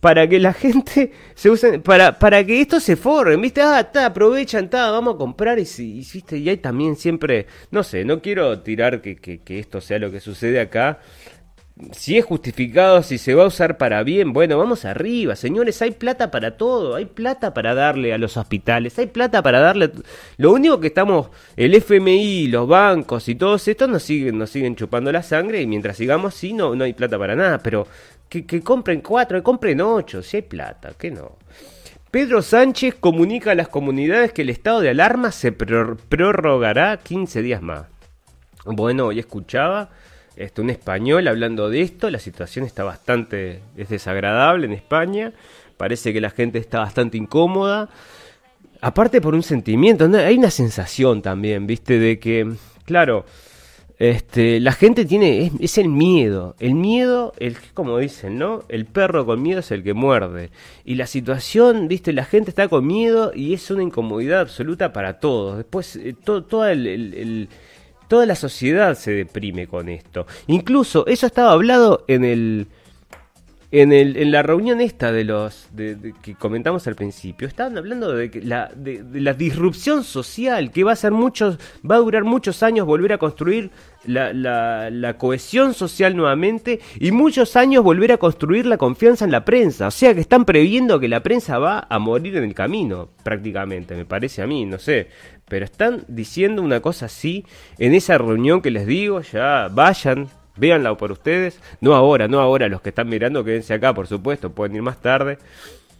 para 0.00 0.28
que 0.28 0.38
la 0.38 0.52
gente 0.52 1.12
se 1.34 1.48
usen, 1.48 1.80
para, 1.80 2.18
para 2.18 2.44
que 2.44 2.60
esto 2.60 2.80
se 2.80 2.96
forre, 2.96 3.36
viste, 3.36 3.62
ah, 3.62 3.80
está, 3.80 4.06
aprovechan, 4.06 4.64
está, 4.64 4.90
vamos 4.90 5.14
a 5.14 5.18
comprar 5.18 5.58
y, 5.58 5.62
viste, 5.62 6.36
y 6.36 6.48
hay 6.50 6.58
también 6.58 6.96
siempre, 6.96 7.46
no 7.70 7.82
sé, 7.82 8.04
no 8.04 8.20
quiero 8.20 8.60
tirar 8.60 9.00
que, 9.00 9.16
que, 9.16 9.38
que 9.38 9.58
esto 9.58 9.80
sea 9.80 9.98
lo 9.98 10.10
que 10.10 10.20
sucede 10.20 10.60
acá, 10.60 11.00
si 11.92 12.18
es 12.18 12.24
justificado, 12.24 13.02
si 13.02 13.18
se 13.18 13.34
va 13.34 13.44
a 13.44 13.46
usar 13.46 13.76
para 13.76 14.02
bien, 14.02 14.32
bueno, 14.32 14.58
vamos 14.58 14.84
arriba, 14.84 15.36
señores, 15.36 15.82
hay 15.82 15.90
plata 15.90 16.30
para 16.30 16.56
todo, 16.56 16.94
hay 16.94 17.06
plata 17.06 17.52
para 17.52 17.74
darle 17.74 18.12
a 18.12 18.18
los 18.18 18.36
hospitales, 18.36 18.98
hay 18.98 19.06
plata 19.06 19.42
para 19.42 19.60
darle... 19.60 19.90
Lo 20.36 20.52
único 20.52 20.80
que 20.80 20.88
estamos, 20.88 21.28
el 21.56 21.74
FMI, 21.74 22.48
los 22.48 22.68
bancos 22.68 23.28
y 23.28 23.34
todos 23.34 23.66
estos 23.68 23.88
nos 23.88 24.02
siguen, 24.02 24.38
nos 24.38 24.50
siguen 24.50 24.76
chupando 24.76 25.10
la 25.12 25.22
sangre 25.22 25.60
y 25.60 25.66
mientras 25.66 25.96
sigamos 25.96 26.34
así 26.34 26.52
no, 26.52 26.74
no 26.74 26.84
hay 26.84 26.92
plata 26.92 27.18
para 27.18 27.34
nada, 27.34 27.58
pero 27.58 27.86
que, 28.28 28.46
que 28.46 28.62
compren 28.62 29.00
cuatro, 29.00 29.38
que 29.38 29.42
compren 29.42 29.80
ocho, 29.80 30.22
si 30.22 30.38
hay 30.38 30.42
plata, 30.42 30.92
que 30.96 31.10
no. 31.10 31.36
Pedro 32.10 32.42
Sánchez 32.42 32.96
comunica 33.00 33.52
a 33.52 33.54
las 33.54 33.68
comunidades 33.68 34.32
que 34.32 34.42
el 34.42 34.50
estado 34.50 34.80
de 34.80 34.90
alarma 34.90 35.32
se 35.32 35.50
prorrogará 35.50 36.98
15 36.98 37.40
días 37.40 37.62
más. 37.62 37.86
Bueno, 38.66 39.06
hoy 39.06 39.18
escuchaba 39.18 39.88
este, 40.36 40.60
un 40.60 40.70
español 40.70 41.28
hablando 41.28 41.68
de 41.68 41.82
esto, 41.82 42.10
la 42.10 42.18
situación 42.18 42.64
está 42.64 42.84
bastante, 42.84 43.60
es 43.76 43.88
desagradable 43.88 44.66
en 44.66 44.72
España, 44.72 45.32
parece 45.76 46.12
que 46.12 46.20
la 46.20 46.30
gente 46.30 46.58
está 46.58 46.80
bastante 46.80 47.16
incómoda, 47.16 47.88
aparte 48.80 49.20
por 49.20 49.34
un 49.34 49.42
sentimiento, 49.42 50.04
hay 50.04 50.36
una 50.36 50.50
sensación 50.50 51.22
también, 51.22 51.66
viste, 51.66 51.98
de 51.98 52.18
que, 52.18 52.52
claro, 52.84 53.24
este, 53.98 54.58
la 54.58 54.72
gente 54.72 55.04
tiene, 55.04 55.52
es, 55.60 55.78
el 55.78 55.88
miedo, 55.88 56.56
el 56.58 56.74
miedo, 56.74 57.34
el 57.38 57.56
como 57.72 57.98
dicen, 57.98 58.36
¿no? 58.36 58.64
El 58.68 58.84
perro 58.84 59.24
con 59.24 59.40
miedo 59.40 59.60
es 59.60 59.70
el 59.70 59.84
que 59.84 59.94
muerde. 59.94 60.50
Y 60.84 60.96
la 60.96 61.06
situación, 61.06 61.86
viste, 61.86 62.12
la 62.12 62.24
gente 62.24 62.50
está 62.50 62.66
con 62.66 62.84
miedo 62.84 63.30
y 63.32 63.54
es 63.54 63.70
una 63.70 63.84
incomodidad 63.84 64.40
absoluta 64.40 64.92
para 64.92 65.20
todos. 65.20 65.58
Después, 65.58 65.94
eh, 65.94 66.16
todo 66.24 66.66
el 66.66 67.48
Toda 68.12 68.26
la 68.26 68.36
sociedad 68.36 68.94
se 68.94 69.10
deprime 69.12 69.66
con 69.66 69.88
esto. 69.88 70.26
Incluso 70.46 71.06
eso 71.06 71.24
estaba 71.24 71.52
hablado 71.52 72.04
en 72.08 72.26
el 72.26 72.66
en, 73.70 73.90
el, 73.90 74.18
en 74.18 74.30
la 74.30 74.42
reunión 74.42 74.82
esta 74.82 75.12
de 75.12 75.24
los 75.24 75.70
que 76.20 76.34
comentamos 76.34 76.86
al 76.86 76.94
principio, 76.94 77.48
estaban 77.48 77.78
hablando 77.78 78.12
de, 78.12 78.30
la, 78.44 78.70
de, 78.76 79.02
la 79.14 79.32
disrupción 79.32 80.04
social, 80.04 80.70
que 80.70 80.84
va 80.84 80.92
a 80.92 80.96
ser 80.96 81.12
muchos, 81.12 81.58
va 81.90 81.94
a 81.94 82.00
durar 82.00 82.24
muchos 82.24 82.62
años 82.62 82.86
volver 82.86 83.14
a 83.14 83.18
construir 83.18 83.70
la, 84.04 84.34
la, 84.34 84.90
la, 84.90 85.16
cohesión 85.16 85.72
social 85.72 86.14
nuevamente 86.14 86.80
y 87.00 87.12
muchos 87.12 87.56
años 87.56 87.82
volver 87.82 88.12
a 88.12 88.18
construir 88.18 88.66
la 88.66 88.76
confianza 88.76 89.24
en 89.24 89.30
la 89.30 89.46
prensa. 89.46 89.86
O 89.86 89.90
sea 89.90 90.14
que 90.14 90.20
están 90.20 90.44
previendo 90.44 91.00
que 91.00 91.08
la 91.08 91.22
prensa 91.22 91.58
va 91.58 91.86
a 91.88 91.98
morir 91.98 92.36
en 92.36 92.44
el 92.44 92.52
camino, 92.52 93.08
prácticamente, 93.24 93.94
me 93.94 94.04
parece 94.04 94.42
a 94.42 94.46
mí, 94.46 94.66
no 94.66 94.78
sé. 94.78 95.08
Pero 95.52 95.66
están 95.66 96.06
diciendo 96.08 96.62
una 96.62 96.80
cosa 96.80 97.04
así 97.04 97.44
en 97.76 97.94
esa 97.94 98.16
reunión 98.16 98.62
que 98.62 98.70
les 98.70 98.86
digo, 98.86 99.20
ya 99.20 99.68
vayan, 99.70 100.30
véanla 100.56 100.96
por 100.96 101.12
ustedes. 101.12 101.60
No 101.82 101.94
ahora, 101.94 102.26
no 102.26 102.40
ahora, 102.40 102.70
los 102.70 102.80
que 102.80 102.88
están 102.88 103.10
mirando, 103.10 103.44
quédense 103.44 103.74
acá, 103.74 103.92
por 103.92 104.06
supuesto, 104.06 104.50
pueden 104.50 104.76
ir 104.76 104.80
más 104.80 105.02
tarde. 105.02 105.36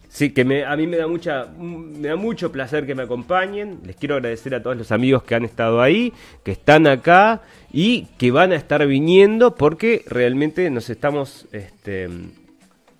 Sí, 0.09 0.31
que 0.31 0.41
a 0.41 0.75
mí 0.75 0.87
me 0.87 0.97
da, 0.97 1.05
mucha, 1.05 1.45
me 1.55 2.07
da 2.07 2.15
mucho 2.15 2.51
placer 2.51 2.87
que 2.87 2.95
me 2.95 3.03
acompañen. 3.03 3.77
Les 3.85 3.95
quiero 3.95 4.15
agradecer 4.15 4.55
a 4.55 4.63
todos 4.63 4.75
los 4.75 4.91
amigos 4.91 5.21
que 5.21 5.35
han 5.35 5.45
estado 5.45 5.83
ahí, 5.83 6.13
que 6.43 6.53
están 6.53 6.87
acá 6.87 7.43
y 7.71 8.07
que 8.17 8.31
van 8.31 8.53
a 8.53 8.55
estar 8.55 8.83
viniendo 8.87 9.53
porque 9.53 10.03
realmente 10.07 10.67
nos 10.71 10.89
estamos, 10.89 11.45
este, 11.51 12.09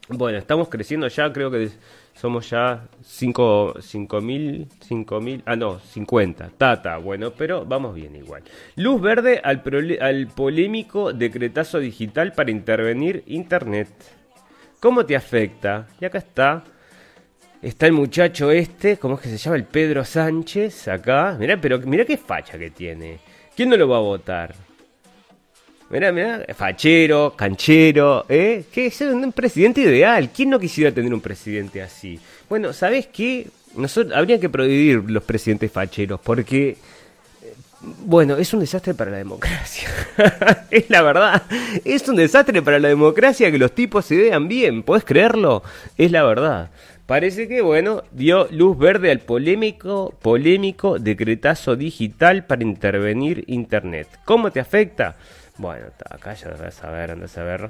bueno, 0.08 0.38
estamos 0.38 0.70
creciendo 0.70 1.08
ya, 1.08 1.34
creo 1.34 1.50
que 1.50 1.72
somos 2.24 2.50
ya 2.52 2.88
5 3.04 3.74
mil, 4.22 4.70
5 4.80 5.20
mil, 5.20 5.44
ah 5.46 5.58
no, 5.58 5.82
50, 5.82 6.52
tata, 6.58 6.96
bueno, 6.96 7.32
pero 7.32 7.66
vamos 7.66 7.94
bien 7.94 8.16
igual. 8.16 8.44
Luz 8.78 9.02
verde 9.02 9.42
al, 9.44 9.62
al 10.00 10.28
polémico 10.28 11.12
decretazo 11.12 11.80
digital 11.80 12.32
para 12.32 12.50
intervenir 12.50 13.26
Internet. 13.28 13.90
¿Cómo 14.80 15.06
te 15.06 15.18
afecta? 15.18 15.90
Y 16.00 16.06
acá 16.06 16.20
está. 16.20 16.64
Está 17.62 17.88
el 17.88 17.92
muchacho 17.92 18.52
este, 18.52 18.96
¿cómo 18.96 19.16
es 19.16 19.22
que 19.22 19.28
se 19.28 19.38
llama? 19.38 19.58
El 19.58 19.66
Pedro 19.66 20.06
Sánchez, 20.06 20.88
acá. 20.88 21.36
Mirá, 21.38 21.60
pero 21.60 21.78
mirá 21.80 22.06
qué 22.06 22.16
facha 22.16 22.58
que 22.58 22.70
tiene. 22.72 23.20
¿Quién 23.54 23.68
no 23.68 23.76
lo 23.76 23.90
va 23.90 23.98
a 23.98 24.00
votar? 24.00 24.56
Mirá, 25.94 26.12
mirá, 26.12 26.44
fachero, 26.56 27.36
canchero, 27.38 28.26
¿eh? 28.28 28.64
Que 28.74 28.88
es 28.88 29.00
un 29.02 29.32
presidente 29.32 29.82
ideal. 29.82 30.32
¿Quién 30.36 30.50
no 30.50 30.60
quisiera 30.60 30.92
tener 30.92 31.14
un 31.14 31.22
presidente 31.22 31.84
así? 31.84 32.20
Bueno, 32.50 32.74
¿sabes 32.74 33.06
qué? 33.14 33.46
Nosotros, 33.76 34.18
habría 34.18 34.40
que 34.40 34.50
prohibir 34.50 35.04
los 35.08 35.22
presidentes 35.22 35.72
facheros 35.72 36.20
porque, 36.20 36.70
eh, 36.70 37.54
bueno, 38.00 38.38
es 38.38 38.52
un 38.56 38.62
desastre 38.62 38.96
para 38.96 39.12
la 39.12 39.18
democracia. 39.18 39.88
es 40.72 40.90
la 40.90 41.04
verdad. 41.04 41.44
Es 41.86 42.08
un 42.10 42.16
desastre 42.16 42.64
para 42.64 42.80
la 42.80 42.88
democracia 42.88 43.52
que 43.52 43.60
los 43.60 43.76
tipos 43.76 44.04
se 44.04 44.18
vean 44.18 44.48
bien. 44.48 44.82
¿Puedes 44.82 45.06
creerlo? 45.06 45.62
Es 45.96 46.12
la 46.12 46.24
verdad. 46.24 46.72
Parece 47.06 47.48
que, 47.48 47.62
bueno, 47.62 48.02
dio 48.12 48.48
luz 48.50 48.76
verde 48.80 49.12
al 49.12 49.20
polémico, 49.20 50.12
polémico 50.24 50.98
decretazo 50.98 51.76
digital 51.76 52.46
para 52.46 52.64
intervenir 52.64 53.44
Internet. 53.46 54.08
¿Cómo 54.26 54.50
te 54.50 54.60
afecta? 54.60 55.18
Bueno, 55.58 55.88
acá 56.10 56.34
ya 56.34 56.50
vas 56.50 56.84
a 56.84 56.90
ver, 56.90 57.12
andas 57.12 57.38
a 57.38 57.44
ver. 57.44 57.70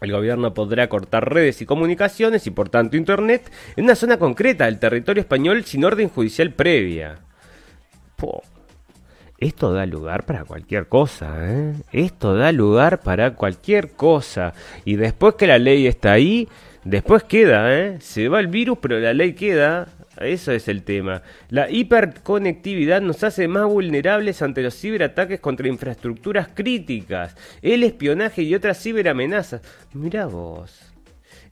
El 0.00 0.10
gobierno 0.10 0.52
podrá 0.52 0.88
cortar 0.88 1.32
redes 1.32 1.62
y 1.62 1.66
comunicaciones 1.66 2.46
y 2.46 2.50
por 2.50 2.68
tanto 2.68 2.96
Internet 2.96 3.52
en 3.76 3.84
una 3.84 3.94
zona 3.94 4.18
concreta 4.18 4.64
del 4.64 4.80
territorio 4.80 5.20
español 5.20 5.64
sin 5.64 5.84
orden 5.84 6.08
judicial 6.08 6.52
previa. 6.52 7.18
Esto 9.38 9.72
da 9.72 9.86
lugar 9.86 10.24
para 10.24 10.44
cualquier 10.44 10.86
cosa, 10.86 11.34
¿eh? 11.40 11.74
Esto 11.90 12.36
da 12.36 12.52
lugar 12.52 13.00
para 13.00 13.34
cualquier 13.34 13.90
cosa. 13.90 14.54
Y 14.84 14.96
después 14.96 15.34
que 15.34 15.48
la 15.48 15.58
ley 15.58 15.86
está 15.88 16.12
ahí, 16.12 16.48
después 16.84 17.24
queda, 17.24 17.76
¿eh? 17.76 17.98
Se 18.00 18.28
va 18.28 18.38
el 18.38 18.46
virus, 18.46 18.78
pero 18.80 19.00
la 19.00 19.12
ley 19.12 19.34
queda. 19.34 19.88
Eso 20.24 20.52
es 20.52 20.68
el 20.68 20.82
tema. 20.82 21.22
La 21.48 21.70
hiperconectividad 21.70 23.00
nos 23.00 23.24
hace 23.24 23.48
más 23.48 23.66
vulnerables 23.66 24.42
ante 24.42 24.62
los 24.62 24.78
ciberataques 24.78 25.40
contra 25.40 25.68
infraestructuras 25.68 26.48
críticas, 26.54 27.36
el 27.62 27.82
espionaje 27.84 28.42
y 28.42 28.54
otras 28.54 28.82
ciberamenazas. 28.82 29.62
Mira 29.92 30.26
vos. 30.26 30.92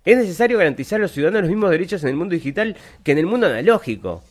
Es 0.04 0.16
necesario 0.16 0.58
garantizar 0.58 0.98
a 0.98 1.02
los 1.02 1.12
ciudadanos 1.12 1.42
los 1.42 1.50
mismos 1.50 1.70
derechos 1.70 2.02
en 2.02 2.10
el 2.10 2.16
mundo 2.16 2.34
digital 2.34 2.76
que 3.04 3.12
en 3.12 3.18
el 3.18 3.26
mundo 3.26 3.46
analógico. 3.46 4.22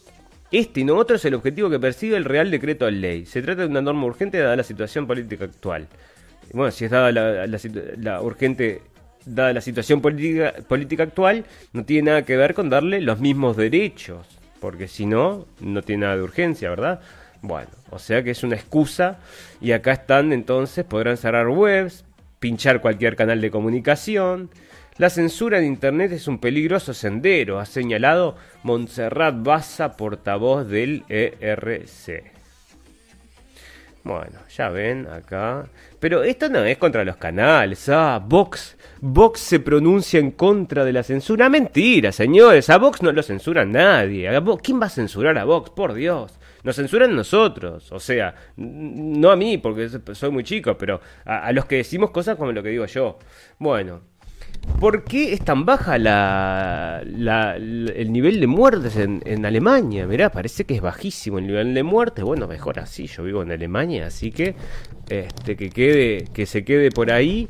Este 0.52 0.80
y 0.80 0.84
no 0.84 0.96
otro 0.96 1.18
es 1.18 1.26
el 1.26 1.36
objetivo 1.36 1.70
que 1.70 1.80
persigue 1.80 2.16
el 2.16 2.26
Real 2.26 2.50
Decreto 2.50 2.86
de 2.86 2.92
Ley. 2.92 3.26
Se 3.28 3.42
trata 3.44 3.62
de 3.62 3.68
una 3.68 3.82
norma 3.82 4.06
urgente 4.06 4.40
dada 4.40 4.56
la 4.56 4.64
situación 4.64 5.06
política 5.06 5.46
actual. 5.46 5.88
Bueno, 6.54 6.72
si 6.72 6.86
es 6.86 6.92
dada 6.92 7.12
la, 7.12 7.46
la 7.98 8.22
urgente 8.22 8.82
dada 9.36 9.54
la 9.54 9.62
situación 9.62 10.02
política, 10.02 10.54
política 10.68 11.04
actual, 11.04 11.46
no 11.74 11.86
tiene 11.86 12.12
nada 12.12 12.24
que 12.24 12.38
ver 12.38 12.54
con 12.54 12.70
darle 12.70 13.02
los 13.02 13.20
mismos 13.20 13.58
derechos, 13.58 14.28
porque 14.60 14.88
si 14.88 15.06
no, 15.06 15.46
no 15.60 15.82
tiene 15.82 16.02
nada 16.02 16.18
de 16.18 16.24
urgencia, 16.24 16.70
¿verdad? 16.70 17.02
Bueno, 17.42 17.70
o 17.90 18.00
sea 18.00 18.24
que 18.24 18.32
es 18.32 18.44
una 18.44 18.56
excusa 18.56 19.20
y 19.62 19.72
acá 19.72 19.94
están 19.94 20.34
entonces, 20.34 20.84
podrán 20.84 21.18
cerrar 21.18 21.48
webs, 21.48 22.04
pinchar 22.40 22.82
cualquier 22.82 23.16
canal 23.16 23.40
de 23.42 23.52
comunicación. 23.52 24.50
La 24.98 25.10
censura 25.10 25.60
en 25.60 25.66
Internet 25.66 26.12
es 26.12 26.28
un 26.28 26.40
peligroso 26.40 26.94
sendero, 26.94 27.60
ha 27.60 27.66
señalado 27.66 28.36
Montserrat 28.64 29.36
Baza, 29.42 29.96
portavoz 29.96 30.68
del 30.68 31.04
ERC. 31.08 32.39
Bueno, 34.10 34.40
ya 34.50 34.70
ven 34.70 35.06
acá. 35.06 35.68
Pero 36.00 36.24
esto 36.24 36.50
no 36.50 36.64
es 36.64 36.80
contra 36.80 37.04
los 37.04 37.18
canales. 37.18 37.88
Ah, 37.90 38.20
Vox 38.20 38.76
Vox 39.02 39.40
se 39.40 39.60
pronuncia 39.60 40.20
en 40.20 40.32
contra 40.32 40.84
de 40.84 40.92
la 40.92 41.04
censura. 41.04 41.48
Mentira, 41.48 42.12
señores. 42.12 42.72
A 42.72 42.80
Vox 42.80 43.04
no 43.04 43.12
lo 43.12 43.22
censura 43.22 43.66
nadie. 43.66 44.28
¿Quién 44.64 44.82
va 44.82 44.88
a 44.88 44.90
censurar 44.90 45.38
a 45.38 45.46
Vox? 45.46 45.70
Por 45.70 45.94
Dios. 45.94 46.40
Nos 46.64 46.76
censuran 46.76 47.16
nosotros. 47.16 47.92
O 47.92 48.00
sea, 48.00 48.34
no 48.58 49.30
a 49.30 49.36
mí, 49.36 49.60
porque 49.60 49.88
soy 50.14 50.32
muy 50.32 50.44
chico, 50.44 50.76
pero 50.76 51.00
a, 51.24 51.52
los 51.52 51.66
que 51.66 51.76
decimos 51.76 52.10
cosas 52.10 52.36
como 52.36 52.52
lo 52.52 52.64
que 52.64 52.70
digo 52.70 52.88
yo. 52.88 53.20
Bueno, 53.60 54.02
¿Por 54.80 55.04
qué 55.04 55.34
es 55.34 55.42
tan 55.42 55.66
baja 55.66 55.98
la, 55.98 57.02
el 57.04 58.12
nivel 58.14 58.40
de 58.40 58.48
muertes 58.48 58.96
en, 58.96 59.46
Alemania? 59.46 60.08
Mirá, 60.08 60.32
parece 60.32 60.64
que 60.64 60.76
es 60.76 60.82
bajísimo 60.82 61.40
el 61.40 61.48
nivel 61.48 61.74
de 61.74 61.84
muertes. 61.84 62.24
Bueno, 62.24 62.48
mejor 62.48 62.80
así, 62.80 63.08
yo 63.08 63.24
vivo 63.24 63.42
en 63.44 63.52
Alemania, 63.52 64.08
así 64.08 64.32
que 64.32 64.56
este, 65.10 65.58
que, 65.58 65.70
quede, 65.70 66.26
que 66.34 66.46
se 66.46 66.64
quede 66.64 66.92
por 66.92 67.12
ahí. 67.12 67.50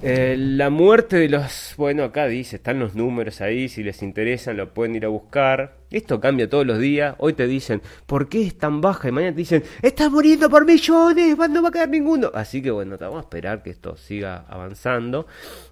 Eh, 0.00 0.36
la 0.38 0.70
muerte 0.70 1.16
de 1.16 1.28
los... 1.28 1.74
Bueno, 1.76 2.04
acá 2.04 2.26
dice, 2.26 2.56
están 2.56 2.78
los 2.78 2.94
números 2.94 3.40
ahí, 3.40 3.68
si 3.68 3.82
les 3.82 4.00
interesan 4.02 4.56
lo 4.56 4.72
pueden 4.72 4.94
ir 4.94 5.04
a 5.04 5.08
buscar. 5.08 5.78
Esto 5.90 6.20
cambia 6.20 6.48
todos 6.48 6.64
los 6.64 6.78
días. 6.78 7.16
Hoy 7.18 7.32
te 7.32 7.48
dicen, 7.48 7.82
¿por 8.06 8.28
qué 8.28 8.46
es 8.46 8.56
tan 8.56 8.80
baja? 8.80 9.08
Y 9.08 9.12
mañana 9.12 9.32
te 9.32 9.38
dicen, 9.38 9.64
estás 9.82 10.08
muriendo 10.10 10.48
por 10.48 10.64
millones, 10.64 11.36
no 11.36 11.62
va 11.62 11.68
a 11.68 11.72
quedar 11.72 11.88
ninguno. 11.88 12.30
Así 12.32 12.62
que 12.62 12.70
bueno, 12.70 12.96
vamos 12.98 13.16
a 13.16 13.20
esperar 13.22 13.62
que 13.64 13.70
esto 13.70 13.96
siga 13.96 14.44
avanzando. 14.48 15.26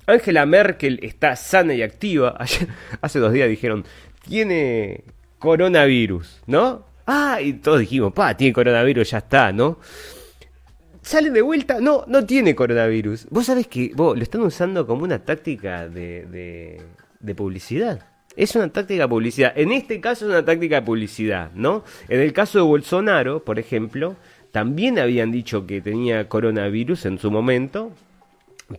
Angela 0.07 0.45
Merkel 0.45 0.99
está 1.03 1.37
sana 1.37 1.75
y 1.75 1.83
activa. 1.83 2.37
Hace 3.01 3.19
dos 3.21 3.33
días 3.33 3.49
dijeron, 3.49 3.85
tiene 4.29 5.05
coronavirus, 5.39 6.43
¿no? 6.47 6.85
Ah, 7.07 7.39
y 7.41 7.53
todos 7.53 7.79
dijimos, 7.79 8.13
pa, 8.13 8.37
tiene 8.37 8.53
coronavirus, 8.53 9.09
ya 9.09 9.19
está, 9.19 9.53
¿no? 9.53 9.79
Sale 11.07 11.31
de 11.31 11.41
vuelta, 11.41 11.81
no, 11.81 12.05
no 12.09 12.27
tiene 12.27 12.55
coronavirus. 12.57 13.29
Vos 13.31 13.47
sabés 13.47 13.69
que 13.69 13.93
vos 13.95 14.17
lo 14.17 14.23
están 14.23 14.41
usando 14.43 14.87
como 14.87 15.05
una 15.05 15.21
táctica 15.21 15.89
de, 15.89 16.81
de, 17.21 17.35
publicidad. 17.35 18.05
Es 18.35 18.57
una 18.57 18.69
táctica 18.69 19.05
de 19.05 19.09
publicidad. 19.09 19.53
En 19.57 19.71
este 19.71 20.01
caso 20.01 20.27
es 20.27 20.33
una 20.33 20.45
táctica 20.45 20.77
de 20.77 20.83
publicidad, 20.83 21.53
¿no? 21.55 21.85
En 22.09 22.21
el 22.21 22.33
caso 22.33 22.59
de 22.59 22.65
Bolsonaro, 22.65 23.45
por 23.45 23.59
ejemplo, 23.61 24.17
también 24.51 24.99
habían 24.99 25.31
dicho 25.31 25.65
que 25.65 25.81
tenía 25.81 26.29
coronavirus 26.29 27.07
en 27.07 27.19
su 27.19 27.31
momento, 27.31 27.93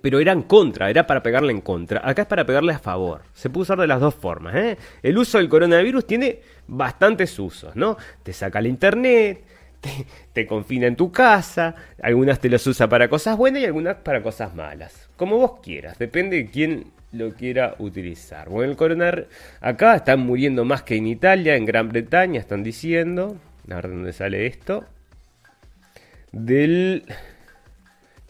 pero 0.02 0.20
eran 0.20 0.44
contra, 0.44 0.90
era 0.90 1.08
para 1.08 1.24
pegarle 1.24 1.54
en 1.54 1.62
contra. 1.62 2.02
Acá 2.04 2.24
es 2.24 2.28
para 2.28 2.46
pegarle 2.46 2.74
a 2.74 2.80
favor. 2.80 3.22
Se 3.34 3.50
puede 3.50 3.64
usar 3.64 3.80
de 3.80 3.88
las 3.88 4.02
dos 4.02 4.14
formas. 4.14 4.54
¿eh? 4.54 4.78
El 5.02 5.18
uso 5.18 5.38
del 5.38 5.48
coronavirus 5.48 6.06
tiene 6.06 6.42
bastantes 6.68 7.40
usos, 7.40 7.74
¿no? 7.78 7.96
Te 8.22 8.34
saca 8.34 8.60
la 8.60 8.68
internet, 8.68 9.46
te, 10.34 10.46
confina 10.46 10.88
en 10.88 10.96
tu 10.96 11.12
casa, 11.12 11.76
algunas 12.02 12.40
te 12.40 12.50
los 12.50 12.66
usa 12.68 12.88
para 12.88 13.10
cosas 13.10 13.38
buenas 13.38 13.62
y 13.62 13.66
algunas 13.66 13.98
para 13.98 14.22
cosas 14.22 14.54
malas. 14.56 15.10
Como 15.16 15.38
vos 15.38 15.60
quieras, 15.62 15.98
depende 15.98 16.38
de 16.38 16.46
quién 16.50 16.92
lo 17.12 17.34
quiera 17.34 17.76
utilizar. 17.80 18.50
Bueno, 18.50 18.72
el 18.72 18.78
coronar 18.78 19.28
acá 19.62 19.96
están 19.96 20.20
muriendo 20.20 20.66
más 20.66 20.84
que 20.84 20.96
en 20.96 21.08
Italia, 21.08 21.56
en 21.56 21.66
Gran 21.66 21.90
Bretaña, 21.90 22.40
están 22.40 22.64
diciendo. 22.64 23.38
A 23.70 23.76
ver 23.76 23.90
dónde 23.90 24.14
sale 24.14 24.46
esto. 24.46 24.86
Del 26.32 27.04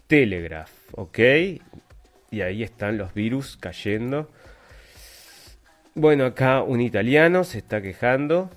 Telegraph, 0.07 0.71
¿ok? 0.93 1.19
Y 2.31 2.41
ahí 2.41 2.63
están 2.63 2.97
los 2.97 3.13
virus 3.13 3.57
cayendo. 3.57 4.29
Bueno, 5.95 6.25
acá 6.25 6.61
un 6.61 6.79
italiano 6.79 7.43
se 7.43 7.57
está 7.57 7.81
quejando 7.81 8.51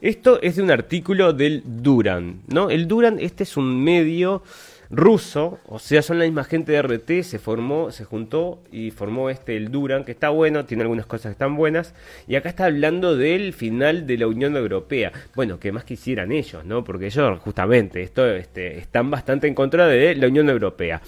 esto 0.00 0.40
es 0.42 0.56
de 0.56 0.62
un 0.62 0.70
artículo 0.70 1.32
del 1.32 1.62
Duran, 1.64 2.42
¿no? 2.48 2.70
El 2.70 2.88
Duran, 2.88 3.18
este 3.20 3.42
es 3.42 3.56
un 3.56 3.82
medio 3.82 4.42
ruso, 4.90 5.58
o 5.66 5.78
sea, 5.78 6.00
son 6.02 6.18
la 6.18 6.24
misma 6.24 6.44
gente 6.44 6.72
de 6.72 6.82
RT, 6.82 7.22
se 7.22 7.38
formó, 7.38 7.90
se 7.90 8.04
juntó 8.04 8.62
y 8.72 8.90
formó 8.90 9.28
este 9.28 9.56
el 9.56 9.70
Duran, 9.70 10.04
que 10.04 10.12
está 10.12 10.30
bueno, 10.30 10.64
tiene 10.64 10.82
algunas 10.82 11.06
cosas 11.06 11.30
que 11.30 11.32
están 11.32 11.56
buenas, 11.56 11.94
y 12.26 12.36
acá 12.36 12.48
está 12.48 12.66
hablando 12.66 13.16
del 13.16 13.52
final 13.52 14.06
de 14.06 14.18
la 14.18 14.26
Unión 14.26 14.56
Europea. 14.56 15.12
Bueno, 15.34 15.58
que 15.58 15.72
más 15.72 15.84
quisieran 15.84 16.32
ellos, 16.32 16.64
¿no? 16.64 16.84
Porque 16.84 17.06
ellos, 17.06 17.38
justamente, 17.40 18.02
esto, 18.02 18.26
este, 18.26 18.78
están 18.78 19.10
bastante 19.10 19.46
en 19.46 19.54
contra 19.54 19.86
de 19.86 20.14
la 20.14 20.26
Unión 20.26 20.48
Europea. 20.48 21.02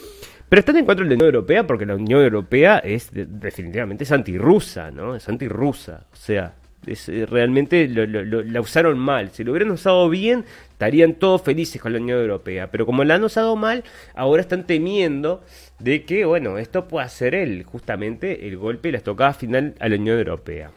Pero 0.49 0.61
están 0.61 0.77
en 0.77 0.85
contra 0.85 1.05
de 1.05 1.11
la 1.11 1.15
Unión 1.15 1.35
Europea 1.35 1.67
porque 1.67 1.87
la 1.87 1.95
Unión 1.95 2.23
Europea 2.23 2.79
es 2.79 3.11
definitivamente 3.13 4.03
es 4.03 4.11
antirrusa, 4.11 4.91
¿no? 4.91 5.15
Es 5.15 5.29
antirrusa. 5.29 6.07
O 6.13 6.17
sea, 6.17 6.55
eh, 6.87 7.27
realmente 7.29 7.89
la 7.89 8.61
usaron 8.61 8.99
mal. 8.99 9.31
Si 9.33 9.45
lo 9.45 9.53
hubieran 9.53 9.71
usado 9.71 10.09
bien, 10.09 10.45
estarían 10.73 11.15
todos 11.15 11.43
felices 11.43 11.81
con 11.81 11.93
la 11.93 11.99
Unión 11.99 12.19
Europea. 12.19 12.71
Pero 12.71 12.87
como 12.87 13.05
la 13.05 13.17
han 13.17 13.25
usado 13.25 13.57
mal, 13.57 13.85
ahora 14.15 14.43
están 14.43 14.67
temiendo 14.67 15.43
de 15.79 16.05
que, 16.05 16.25
bueno, 16.25 16.59
esto 16.59 16.89
pueda 16.89 17.09
ser 17.09 17.63
justamente 17.65 18.49
el 18.49 18.57
golpe 18.57 18.89
y 18.89 18.93
la 18.93 18.99
estocada 18.99 19.35
final 19.35 19.75
a 19.81 19.89
la 19.89 19.97
Unión 19.97 20.19
Europea. 20.19 20.71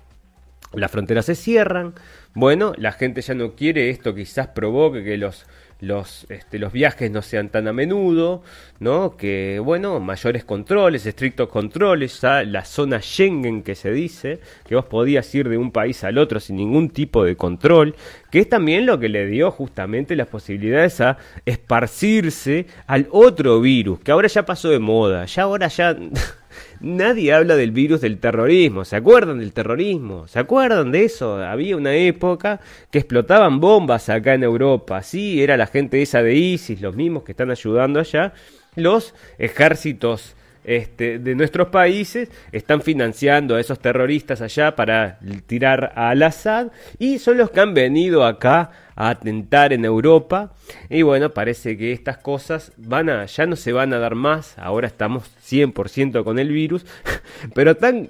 Las 0.74 0.92
fronteras 0.92 1.26
se 1.26 1.36
cierran. 1.36 1.94
Bueno, 2.34 2.74
la 2.78 2.92
gente 2.92 3.22
ya 3.22 3.36
no 3.36 3.56
quiere 3.56 3.90
esto, 3.90 4.16
quizás 4.16 4.48
provoque 4.48 5.04
que 5.04 5.18
los 5.18 5.46
los, 5.84 6.26
este, 6.30 6.60
los 6.60 6.72
viajes 6.72 7.12
no 7.12 7.22
sean 7.22 7.50
tan 7.50 7.68
a 7.68 7.74
menudo, 7.74 8.42
¿no? 8.80 9.16
Que, 9.18 9.60
bueno, 9.64 10.00
mayores 10.00 10.46
controles, 10.46 11.06
estrictos 11.06 11.50
controles, 11.50 12.22
ya 12.22 12.44
la 12.44 12.66
zona 12.66 13.02
Schengen 13.02 13.64
que 13.64 13.76
se 13.76 13.92
dice, 13.92 14.40
que 14.68 14.76
vos 14.76 14.86
podías 14.86 15.34
ir 15.36 15.50
de 15.50 15.58
un 15.58 15.72
país 15.72 16.04
al 16.04 16.18
otro 16.18 16.40
sin 16.40 16.56
ningún 16.56 16.90
tipo 16.90 17.24
de 17.24 17.36
control, 17.36 17.96
que 18.32 18.40
es 18.40 18.50
también 18.50 18.86
lo 18.86 19.00
que 19.00 19.10
le 19.10 19.28
dio 19.28 19.52
justamente 19.52 20.16
las 20.16 20.28
posibilidades 20.28 21.02
a 21.02 21.18
esparcirse 21.46 22.66
al 22.88 23.08
otro 23.12 23.60
virus, 23.60 24.00
que 24.00 24.12
ahora 24.12 24.28
ya 24.28 24.46
pasó 24.46 24.70
de 24.70 24.80
moda, 24.80 25.26
ya 25.26 25.44
ahora 25.44 25.68
ya... 25.68 25.96
Nadie 26.84 27.32
habla 27.32 27.56
del 27.56 27.72
virus 27.72 28.02
del 28.02 28.18
terrorismo. 28.18 28.84
¿Se 28.84 28.98
acuerdan 28.98 29.40
del 29.40 29.54
terrorismo? 29.54 30.28
¿Se 30.28 30.38
acuerdan 30.38 30.92
de 30.92 31.06
eso? 31.06 31.38
Había 31.38 31.78
una 31.78 31.96
época 31.96 32.60
que 32.92 33.00
explotaban 33.00 33.62
bombas 33.62 34.10
acá 34.10 34.34
en 34.34 34.44
Europa. 34.44 35.02
Sí, 35.02 35.42
era 35.42 35.56
la 35.56 35.68
gente 35.68 36.02
esa 36.02 36.22
de 36.22 36.36
ISIS, 36.36 36.82
los 36.82 36.94
mismos 36.94 37.24
que 37.24 37.32
están 37.32 37.52
ayudando 37.52 38.02
allá. 38.02 38.34
Los 38.76 39.16
ejércitos 39.38 40.36
este, 40.64 41.20
de 41.20 41.36
nuestros 41.36 41.68
países 41.70 42.30
están 42.52 42.82
financiando 42.82 43.56
a 43.56 43.60
esos 43.60 43.80
terroristas 43.80 44.42
allá 44.42 44.76
para 44.76 45.20
tirar 45.46 45.92
a 45.96 46.10
Al-Assad 46.10 46.68
y 47.00 47.20
son 47.20 47.38
los 47.38 47.50
que 47.52 47.60
han 47.60 47.74
venido 47.74 48.26
acá 48.26 48.72
a 48.96 49.10
atentar 49.10 49.74
en 49.74 49.86
Europa. 49.86 50.54
Y 50.90 51.02
bueno, 51.02 51.34
parece 51.34 51.78
que 51.78 51.92
estas 51.92 52.18
cosas 52.18 52.72
van 52.78 53.10
a, 53.10 53.26
ya 53.26 53.46
no 53.46 53.56
se 53.56 53.74
van 53.74 53.94
a 53.94 54.00
dar 54.00 54.16
más, 54.16 54.58
ahora 54.58 54.88
estamos 54.88 55.30
100% 55.46 56.24
con 56.24 56.40
el 56.40 56.50
virus, 56.50 56.86
pero 57.56 57.76
tan, 57.76 58.08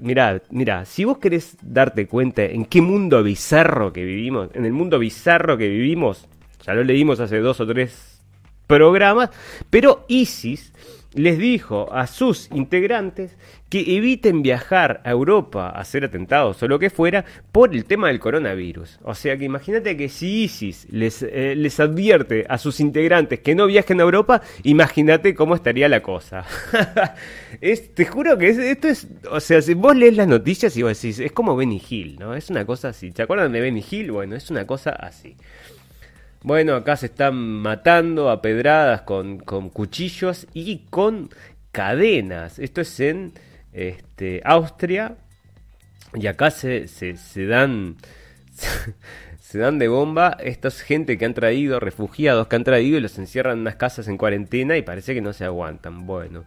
mira, 0.00 0.42
mira, 0.50 0.84
si 0.84 1.04
vos 1.04 1.18
querés 1.18 1.56
darte 1.62 2.06
cuenta 2.06 2.44
en 2.44 2.64
qué 2.64 2.80
mundo 2.80 3.22
bizarro 3.22 3.92
que 3.92 4.04
vivimos, 4.04 4.50
en 4.54 4.64
el 4.64 4.72
mundo 4.72 4.98
bizarro 4.98 5.56
que 5.56 5.68
vivimos, 5.68 6.26
ya 6.64 6.74
lo 6.74 6.84
leímos 6.84 7.20
hace 7.20 7.38
dos 7.38 7.60
o 7.60 7.66
tres 7.66 8.20
programas, 8.66 9.30
pero 9.70 10.04
ISIS 10.08 10.72
les 11.14 11.38
dijo 11.38 11.92
a 11.92 12.06
sus 12.06 12.50
integrantes 12.52 13.36
que 13.68 13.96
eviten 13.96 14.42
viajar 14.42 15.00
a 15.04 15.10
Europa 15.10 15.68
a 15.68 15.80
hacer 15.80 16.04
atentados 16.04 16.62
o 16.62 16.68
lo 16.68 16.78
que 16.78 16.90
fuera 16.90 17.24
por 17.52 17.74
el 17.74 17.84
tema 17.84 18.08
del 18.08 18.20
coronavirus. 18.20 18.98
O 19.02 19.14
sea 19.14 19.36
que 19.36 19.44
imagínate 19.44 19.96
que 19.96 20.08
si 20.08 20.44
ISIS 20.44 20.86
les, 20.90 21.22
eh, 21.22 21.54
les 21.56 21.78
advierte 21.80 22.46
a 22.48 22.58
sus 22.58 22.80
integrantes 22.80 23.40
que 23.40 23.54
no 23.54 23.66
viajen 23.66 24.00
a 24.00 24.04
Europa, 24.04 24.42
imagínate 24.62 25.34
cómo 25.34 25.54
estaría 25.54 25.88
la 25.88 26.02
cosa. 26.02 26.44
es, 27.60 27.94
te 27.94 28.06
juro 28.06 28.38
que 28.38 28.48
esto 28.70 28.88
es, 28.88 29.06
o 29.30 29.40
sea, 29.40 29.60
si 29.60 29.74
vos 29.74 29.96
lees 29.96 30.16
las 30.16 30.28
noticias 30.28 30.76
y 30.76 30.82
vos 30.82 31.00
decís, 31.00 31.18
es 31.18 31.32
como 31.32 31.56
Benny 31.56 31.82
Hill, 31.88 32.16
¿no? 32.18 32.34
Es 32.34 32.50
una 32.50 32.64
cosa 32.64 32.88
así. 32.88 33.10
¿Te 33.10 33.22
acuerdan 33.22 33.52
de 33.52 33.60
Benny 33.60 33.84
Hill? 33.88 34.12
Bueno, 34.12 34.36
es 34.36 34.50
una 34.50 34.66
cosa 34.66 34.90
así. 34.90 35.36
Bueno, 36.42 36.74
acá 36.74 36.96
se 36.96 37.06
están 37.06 37.34
matando 37.34 38.30
a 38.30 38.40
pedradas 38.40 39.02
con, 39.02 39.38
cuchillos 39.38 40.46
y 40.54 40.86
con 40.90 41.30
cadenas. 41.72 42.58
Esto 42.58 42.80
es 42.80 43.00
en 43.00 43.32
este, 43.72 44.40
Austria. 44.44 45.16
Y 46.14 46.26
acá 46.26 46.50
se, 46.50 46.86
se, 46.88 47.16
se 47.16 47.46
dan. 47.46 47.96
se 49.40 49.58
dan 49.58 49.78
de 49.78 49.88
bomba. 49.88 50.36
Esta 50.40 50.68
es 50.68 50.80
gente 50.80 51.18
que 51.18 51.24
han 51.24 51.34
traído, 51.34 51.80
refugiados 51.80 52.46
que 52.46 52.56
han 52.56 52.64
traído 52.64 52.98
y 52.98 53.00
los 53.00 53.18
encierran 53.18 53.54
en 53.54 53.60
unas 53.60 53.76
casas 53.76 54.06
en 54.06 54.16
cuarentena 54.16 54.76
y 54.76 54.82
parece 54.82 55.14
que 55.14 55.20
no 55.20 55.32
se 55.32 55.44
aguantan. 55.44 56.06
Bueno. 56.06 56.44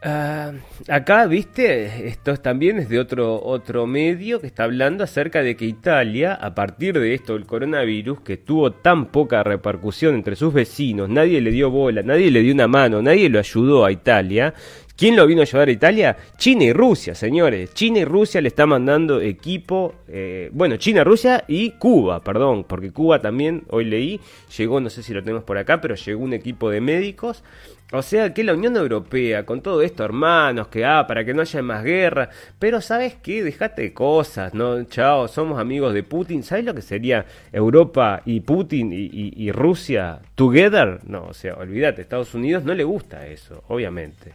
Ah, 0.00 0.52
acá, 0.86 1.26
viste, 1.26 2.06
esto 2.06 2.36
también 2.36 2.78
es 2.78 2.88
de 2.88 3.00
otro, 3.00 3.42
otro 3.42 3.84
medio 3.88 4.40
que 4.40 4.46
está 4.46 4.62
hablando 4.62 5.02
acerca 5.02 5.42
de 5.42 5.56
que 5.56 5.64
Italia, 5.64 6.34
a 6.34 6.54
partir 6.54 6.96
de 7.00 7.14
esto 7.14 7.32
del 7.32 7.46
coronavirus, 7.46 8.20
que 8.20 8.36
tuvo 8.36 8.70
tan 8.70 9.06
poca 9.06 9.42
repercusión 9.42 10.14
entre 10.14 10.36
sus 10.36 10.54
vecinos, 10.54 11.08
nadie 11.08 11.40
le 11.40 11.50
dio 11.50 11.70
bola, 11.70 12.02
nadie 12.04 12.30
le 12.30 12.42
dio 12.42 12.54
una 12.54 12.68
mano, 12.68 13.02
nadie 13.02 13.28
lo 13.28 13.40
ayudó 13.40 13.84
a 13.84 13.90
Italia. 13.90 14.54
¿Quién 14.96 15.16
lo 15.16 15.26
vino 15.26 15.40
a 15.40 15.44
ayudar 15.44 15.68
a 15.68 15.72
Italia? 15.72 16.16
China 16.36 16.64
y 16.64 16.72
Rusia, 16.72 17.14
señores. 17.14 17.72
China 17.72 18.00
y 18.00 18.04
Rusia 18.04 18.40
le 18.40 18.48
está 18.48 18.66
mandando 18.66 19.20
equipo. 19.20 19.94
Eh, 20.08 20.50
bueno, 20.52 20.76
China, 20.76 21.04
Rusia 21.04 21.44
y 21.46 21.70
Cuba, 21.72 22.20
perdón, 22.22 22.64
porque 22.64 22.90
Cuba 22.90 23.20
también, 23.20 23.62
hoy 23.68 23.84
leí, 23.84 24.20
llegó, 24.56 24.80
no 24.80 24.90
sé 24.90 25.04
si 25.04 25.14
lo 25.14 25.22
tenemos 25.22 25.44
por 25.44 25.56
acá, 25.56 25.80
pero 25.80 25.94
llegó 25.94 26.22
un 26.22 26.32
equipo 26.32 26.68
de 26.68 26.80
médicos 26.80 27.44
o 27.90 28.02
sea 28.02 28.34
que 28.34 28.44
la 28.44 28.52
Unión 28.52 28.76
Europea, 28.76 29.46
con 29.46 29.62
todo 29.62 29.80
esto, 29.80 30.04
hermanos, 30.04 30.68
que 30.68 30.84
ah, 30.84 31.06
para 31.06 31.24
que 31.24 31.32
no 31.32 31.40
haya 31.40 31.62
más 31.62 31.82
guerra, 31.82 32.28
pero 32.58 32.82
¿sabes 32.82 33.14
qué? 33.22 33.42
Dejate 33.42 33.80
de 33.80 33.94
cosas, 33.94 34.52
¿no? 34.52 34.84
Chao, 34.84 35.26
somos 35.26 35.58
amigos 35.58 35.94
de 35.94 36.02
Putin. 36.02 36.42
¿Sabes 36.42 36.66
lo 36.66 36.74
que 36.74 36.82
sería 36.82 37.24
Europa 37.50 38.20
y 38.26 38.40
Putin 38.40 38.90
y, 38.92 39.50
Rusia 39.52 40.20
together? 40.34 41.00
No, 41.06 41.28
o 41.28 41.34
sea, 41.34 41.54
olvídate, 41.54 42.02
Estados 42.02 42.34
Unidos 42.34 42.62
no 42.62 42.74
le 42.74 42.84
gusta 42.84 43.26
eso, 43.26 43.64
obviamente. 43.68 44.34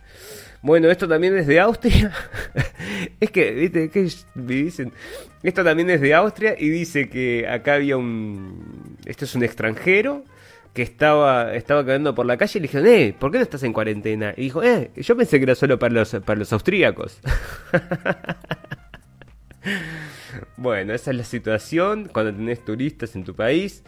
Bueno, 0.63 0.89
esto 0.89 1.07
también 1.07 1.37
es 1.37 1.45
de 1.45 1.59
Austria. 1.59 2.11
es 3.19 3.29
que, 3.29 3.51
¿viste? 3.51 3.89
Que 3.89 4.09
me 4.33 4.53
dicen. 4.55 4.93
Esto 5.43 5.63
también 5.63 5.89
es 5.91 6.01
de 6.01 6.13
Austria 6.15 6.55
y 6.57 6.69
dice 6.69 7.07
que 7.07 7.47
acá 7.47 7.75
había 7.75 7.97
un. 7.97 8.97
Esto 9.05 9.25
es 9.25 9.35
un 9.35 9.43
extranjero 9.43 10.23
que 10.73 10.81
estaba, 10.81 11.53
estaba 11.53 11.81
caminando 11.81 12.15
por 12.15 12.25
la 12.25 12.37
calle 12.37 12.57
y 12.57 12.61
le 12.61 12.67
dijeron, 12.67 12.87
eh, 12.87 13.15
¿por 13.17 13.31
qué 13.31 13.37
no 13.37 13.43
estás 13.43 13.63
en 13.63 13.73
cuarentena? 13.73 14.33
Y 14.35 14.43
dijo, 14.43 14.63
eh, 14.63 14.91
yo 14.95 15.15
pensé 15.15 15.37
que 15.37 15.43
era 15.43 15.55
solo 15.55 15.77
para 15.77 15.93
los, 15.93 16.15
para 16.25 16.39
los 16.39 16.51
austríacos. 16.51 17.19
bueno, 20.57 20.93
esa 20.93 21.11
es 21.11 21.17
la 21.17 21.23
situación 21.23 22.09
cuando 22.11 22.33
tenés 22.33 22.65
turistas 22.65 23.15
en 23.15 23.23
tu 23.23 23.35
país. 23.35 23.83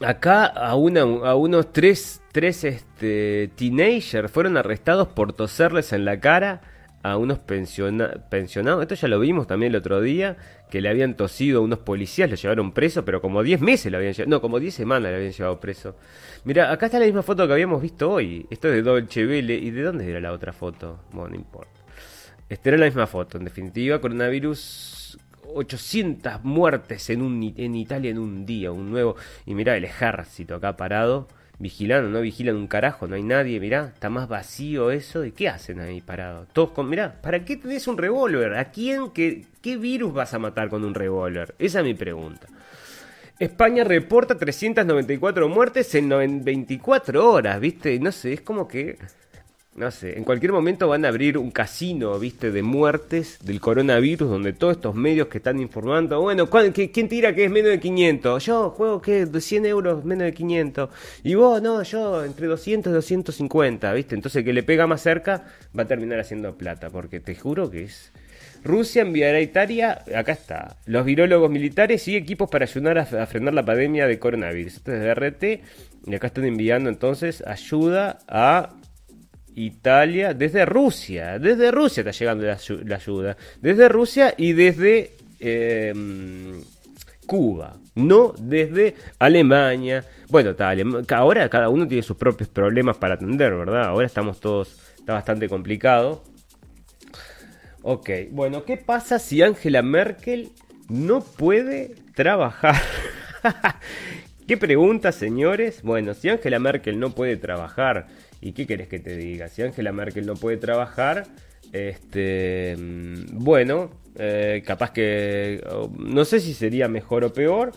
Acá 0.00 0.46
a, 0.46 0.74
una, 0.74 1.02
a 1.02 1.34
unos 1.36 1.72
tres, 1.72 2.20
tres 2.32 2.64
este, 2.64 3.50
teenagers 3.56 4.30
fueron 4.30 4.56
arrestados 4.56 5.08
por 5.08 5.32
toserles 5.32 5.92
en 5.92 6.04
la 6.04 6.18
cara 6.18 6.62
a 7.02 7.16
unos 7.16 7.38
pensionados. 7.38 8.82
Esto 8.82 8.94
ya 8.96 9.08
lo 9.08 9.20
vimos 9.20 9.46
también 9.46 9.72
el 9.72 9.76
otro 9.76 10.00
día, 10.00 10.36
que 10.74 10.80
le 10.80 10.88
habían 10.88 11.14
tosido 11.14 11.62
unos 11.62 11.78
policías, 11.78 12.28
lo 12.28 12.34
llevaron 12.34 12.72
preso, 12.72 13.04
pero 13.04 13.20
como 13.20 13.44
10 13.44 13.60
meses 13.60 13.92
lo 13.92 13.98
habían 13.98 14.12
llevado. 14.12 14.28
No, 14.28 14.40
como 14.40 14.58
10 14.58 14.74
semanas 14.74 15.12
lo 15.12 15.18
habían 15.18 15.30
llevado 15.30 15.60
preso. 15.60 15.94
Mira, 16.42 16.72
acá 16.72 16.86
está 16.86 16.98
la 16.98 17.04
misma 17.04 17.22
foto 17.22 17.46
que 17.46 17.52
habíamos 17.52 17.80
visto 17.80 18.10
hoy. 18.10 18.44
Esto 18.50 18.66
es 18.66 18.74
de 18.74 18.82
Dolce 18.82 19.24
Vele. 19.24 19.54
¿Y 19.54 19.70
de 19.70 19.82
dónde 19.82 20.10
era 20.10 20.18
la 20.18 20.32
otra 20.32 20.52
foto? 20.52 20.98
Bueno, 21.12 21.28
no 21.28 21.36
importa. 21.36 21.80
Esta 22.48 22.70
era 22.70 22.78
la 22.78 22.86
misma 22.86 23.06
foto, 23.06 23.38
en 23.38 23.44
definitiva, 23.44 24.00
coronavirus 24.00 25.16
800 25.54 26.42
muertes 26.42 27.08
en, 27.08 27.22
un, 27.22 27.54
en 27.56 27.76
Italia 27.76 28.10
en 28.10 28.18
un 28.18 28.44
día, 28.44 28.72
un 28.72 28.90
nuevo. 28.90 29.14
Y 29.46 29.54
mira 29.54 29.76
el 29.76 29.84
ejército 29.84 30.56
acá 30.56 30.76
parado 30.76 31.28
vigilando, 31.58 32.08
no 32.08 32.20
vigilan 32.20 32.56
un 32.56 32.66
carajo, 32.66 33.06
no 33.06 33.14
hay 33.16 33.22
nadie, 33.22 33.60
mirá, 33.60 33.92
está 33.94 34.10
más 34.10 34.28
vacío 34.28 34.90
eso, 34.90 35.24
¿y 35.24 35.32
qué 35.32 35.48
hacen 35.48 35.80
ahí 35.80 36.00
parados? 36.00 36.48
Todos 36.52 36.70
con, 36.70 36.88
mirá, 36.88 37.20
¿para 37.20 37.44
qué 37.44 37.56
tenés 37.56 37.86
un 37.86 37.96
revólver? 37.96 38.54
¿A 38.56 38.70
quién, 38.70 39.10
qué, 39.10 39.46
qué 39.60 39.76
virus 39.76 40.12
vas 40.12 40.34
a 40.34 40.38
matar 40.38 40.68
con 40.68 40.84
un 40.84 40.94
revólver? 40.94 41.54
Esa 41.58 41.80
es 41.80 41.84
mi 41.84 41.94
pregunta. 41.94 42.48
España 43.38 43.82
reporta 43.82 44.36
394 44.36 45.48
muertes 45.48 45.94
en 45.96 46.44
24 46.44 47.30
horas, 47.30 47.58
¿viste? 47.60 47.98
No 47.98 48.12
sé, 48.12 48.34
es 48.34 48.40
como 48.40 48.68
que 48.68 48.96
no 49.76 49.90
sé, 49.90 50.16
en 50.16 50.24
cualquier 50.24 50.52
momento 50.52 50.86
van 50.86 51.04
a 51.04 51.08
abrir 51.08 51.36
un 51.36 51.50
casino, 51.50 52.16
viste, 52.18 52.52
de 52.52 52.62
muertes 52.62 53.38
del 53.42 53.60
coronavirus, 53.60 54.28
donde 54.28 54.52
todos 54.52 54.76
estos 54.76 54.94
medios 54.94 55.26
que 55.26 55.38
están 55.38 55.58
informando, 55.58 56.20
bueno, 56.20 56.48
¿quién 56.48 57.08
tira 57.08 57.34
que 57.34 57.46
es 57.46 57.50
menos 57.50 57.70
de 57.70 57.80
500? 57.80 58.44
Yo 58.44 58.70
juego 58.70 59.02
que 59.02 59.26
de 59.26 59.40
100 59.40 59.66
euros 59.66 60.04
menos 60.04 60.26
de 60.26 60.32
500. 60.32 60.90
Y 61.24 61.34
vos, 61.34 61.60
no, 61.60 61.82
yo 61.82 62.24
entre 62.24 62.46
200 62.46 62.90
y 62.90 62.94
250, 62.94 63.92
viste. 63.92 64.14
Entonces 64.14 64.44
que 64.44 64.52
le 64.52 64.62
pega 64.62 64.86
más 64.86 65.02
cerca 65.02 65.44
va 65.76 65.82
a 65.82 65.86
terminar 65.86 66.20
haciendo 66.20 66.56
plata, 66.56 66.90
porque 66.90 67.18
te 67.18 67.34
juro 67.34 67.70
que 67.70 67.84
es... 67.84 68.12
Rusia 68.62 69.02
enviará 69.02 69.38
a 69.38 69.42
Italia, 69.42 70.04
acá 70.16 70.32
está, 70.32 70.78
los 70.86 71.04
virólogos 71.04 71.50
militares 71.50 72.08
y 72.08 72.16
equipos 72.16 72.48
para 72.48 72.64
ayudar 72.64 72.96
a, 72.96 73.26
frenar 73.26 73.52
la 73.52 73.62
pandemia 73.62 74.06
de 74.06 74.18
coronavirus. 74.18 74.76
Esto 74.76 74.92
es 74.92 75.00
de 75.00 75.14
RT, 75.14 75.44
y 76.06 76.14
acá 76.14 76.28
están 76.28 76.46
enviando 76.46 76.88
entonces 76.88 77.44
ayuda 77.46 78.20
a 78.26 78.70
Italia, 79.56 80.34
desde 80.34 80.64
Rusia, 80.64 81.38
desde 81.38 81.70
Rusia 81.70 82.00
está 82.00 82.10
llegando 82.10 82.44
la, 82.44 82.96
ayuda, 82.96 83.36
desde 83.60 83.88
Rusia 83.88 84.34
y 84.36 84.52
desde 84.52 85.12
em, 85.38 86.62
Cuba, 87.26 87.76
no 87.94 88.34
desde 88.38 88.94
Alemania. 89.18 90.04
Bueno, 90.28 90.54
ahora 91.10 91.48
cada 91.48 91.68
uno 91.68 91.86
tiene 91.86 92.02
sus 92.02 92.16
propios 92.16 92.48
problemas 92.48 92.96
para 92.96 93.14
atender, 93.14 93.54
¿verdad? 93.54 93.84
Ahora 93.84 94.06
estamos 94.06 94.40
todos, 94.40 94.76
está 94.98 95.14
bastante 95.14 95.48
complicado. 95.48 96.22
Ok, 97.82 98.10
bueno, 98.30 98.64
¿qué 98.64 98.76
pasa 98.76 99.18
si 99.18 99.42
Angela 99.42 99.82
Merkel 99.82 100.50
no 100.88 101.20
puede 101.20 101.94
trabajar? 102.14 102.76
¿Qué 104.48 104.56
pregunta, 104.56 105.12
señores? 105.12 105.82
Bueno, 105.82 106.12
si 106.14 106.28
Angela 106.28 106.58
Merkel 106.58 106.98
no 106.98 107.14
puede 107.14 107.36
trabajar, 107.36 108.08
¿Y 108.44 108.52
qué 108.52 108.66
querés 108.66 108.88
que 108.88 108.98
te 108.98 109.16
diga? 109.16 109.48
Si 109.48 109.62
Angela 109.62 109.90
Merkel 109.90 110.26
no 110.26 110.34
puede 110.34 110.58
trabajar, 110.58 111.26
este, 111.72 112.76
mm, 112.76 113.42
bueno, 113.42 113.90
eh, 114.16 114.62
capaz 114.66 114.90
que 114.92 115.64
no 115.98 116.26
sé 116.26 116.40
si 116.40 116.52
sería 116.52 116.86
mejor 116.86 117.24
o 117.24 117.32
peor, 117.32 117.72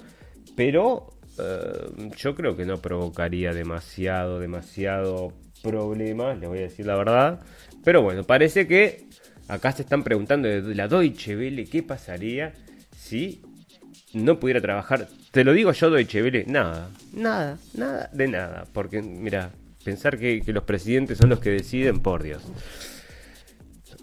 pero 0.58 1.14
eh, 1.40 2.10
yo 2.18 2.36
creo 2.36 2.58
que 2.58 2.66
no 2.66 2.82
provocaría 2.82 3.54
demasiado, 3.54 4.42
demasiado 4.42 5.32
problema, 5.64 6.34
les 6.34 6.50
voy 6.50 6.60
a 6.60 6.64
decir 6.64 6.86
la 6.86 6.98
verdad. 6.98 7.40
Pero 7.86 8.02
bueno, 8.02 8.26
parece 8.26 8.68
que 8.68 9.06
acá 9.48 9.72
se 9.72 9.84
están 9.84 10.04
preguntando 10.04 10.50
de 10.50 10.76
la 10.76 10.90
Deutsche 10.90 11.38
Welle 11.38 11.64
qué 11.64 11.82
pasaría 11.82 12.52
si 12.94 13.42
no 14.12 14.38
pudiera 14.38 14.60
trabajar. 14.60 15.08
Te 15.32 15.46
lo 15.46 15.54
digo 15.54 15.72
yo, 15.72 15.90
Deutsche 15.90 16.22
Welle, 16.22 16.44
nada, 16.46 16.90
nada, 17.14 17.58
nada, 17.74 18.10
de 18.12 18.28
nada. 18.28 18.66
Porque, 18.74 19.02
mira, 19.02 19.54
pensar 19.88 20.18
que, 20.18 20.44
los 20.48 20.64
presidentes 20.66 21.18
son 21.18 21.30
los 21.30 21.40
que 21.40 21.50
deciden, 21.50 22.02
por 22.02 22.22
Dios. 22.22 22.44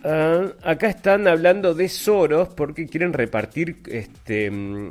Ah, 0.02 0.46
acá 0.62 0.88
están 0.88 1.28
hablando 1.28 1.74
de 1.74 1.90
Soros 1.90 2.48
porque 2.48 2.86
quieren 2.86 3.12
repartir 3.12 3.82
este, 3.88 4.50
mm, 4.50 4.88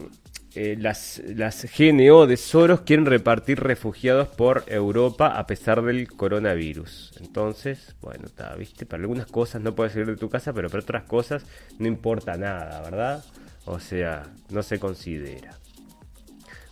eh, 0.53 0.75
las, 0.79 1.19
las 1.25 1.65
GNO 1.75 2.27
de 2.27 2.37
Soros 2.37 2.81
quieren 2.81 3.07
repartir 3.07 3.59
refugiados 3.59 4.27
por 4.27 4.65
Europa 4.67 5.39
a 5.39 5.47
pesar 5.47 5.81
del 5.81 6.07
coronavirus. 6.07 7.13
Entonces, 7.19 7.95
bueno, 7.99 8.25
viste, 8.59 8.85
para 8.85 9.01
algunas 9.01 9.25
cosas 9.25 9.63
no 9.63 9.73
puedes 9.73 9.93
salir 9.93 10.09
de 10.09 10.17
tu 10.17 10.29
casa, 10.29 10.53
pero 10.53 10.69
para 10.69 10.83
otras 10.83 11.05
cosas 11.05 11.43
no 11.79 11.87
importa 11.87 12.37
nada, 12.37 12.81
¿verdad? 12.81 13.23
O 13.65 13.79
sea, 13.79 14.31
no 14.51 14.61
se 14.61 14.77
considera. 14.77 15.57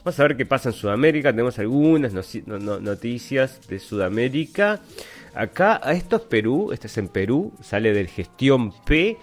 Vamos 0.03 0.19
a 0.19 0.23
ver 0.23 0.36
qué 0.36 0.48
pasa 0.48 0.69
en 0.69 0.73
Sudamérica. 0.73 1.30
Tenemos 1.30 1.60
algunas 1.60 2.11
noticias 2.11 3.61
de 3.68 3.78
Sudamérica. 3.78 4.80
Acá, 5.36 5.80
esto 5.91 6.15
es 6.15 6.22
Perú, 6.23 6.72
este 6.73 6.88
es 6.88 6.98
en 6.98 7.07
Perú, 7.07 7.53
sale 7.61 7.94
del 7.94 8.07
gestión 8.07 8.73
P. 8.84 9.18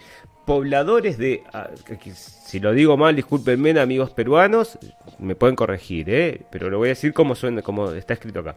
Pobladores 0.46 1.18
de, 1.18 1.42
ah, 1.52 1.68
si 2.14 2.60
lo 2.60 2.72
digo 2.72 2.96
mal, 2.96 3.16
discúlpenme 3.16 3.78
amigos 3.78 4.10
peruanos, 4.10 4.78
me 5.18 5.34
pueden 5.34 5.56
corregir, 5.56 6.08
¿eh? 6.08 6.46
pero 6.50 6.70
lo 6.70 6.78
voy 6.78 6.88
a 6.88 6.90
decir 6.90 7.12
como 7.12 7.34
suena, 7.34 7.60
como 7.60 7.90
está 7.90 8.14
escrito 8.14 8.40
acá. 8.40 8.54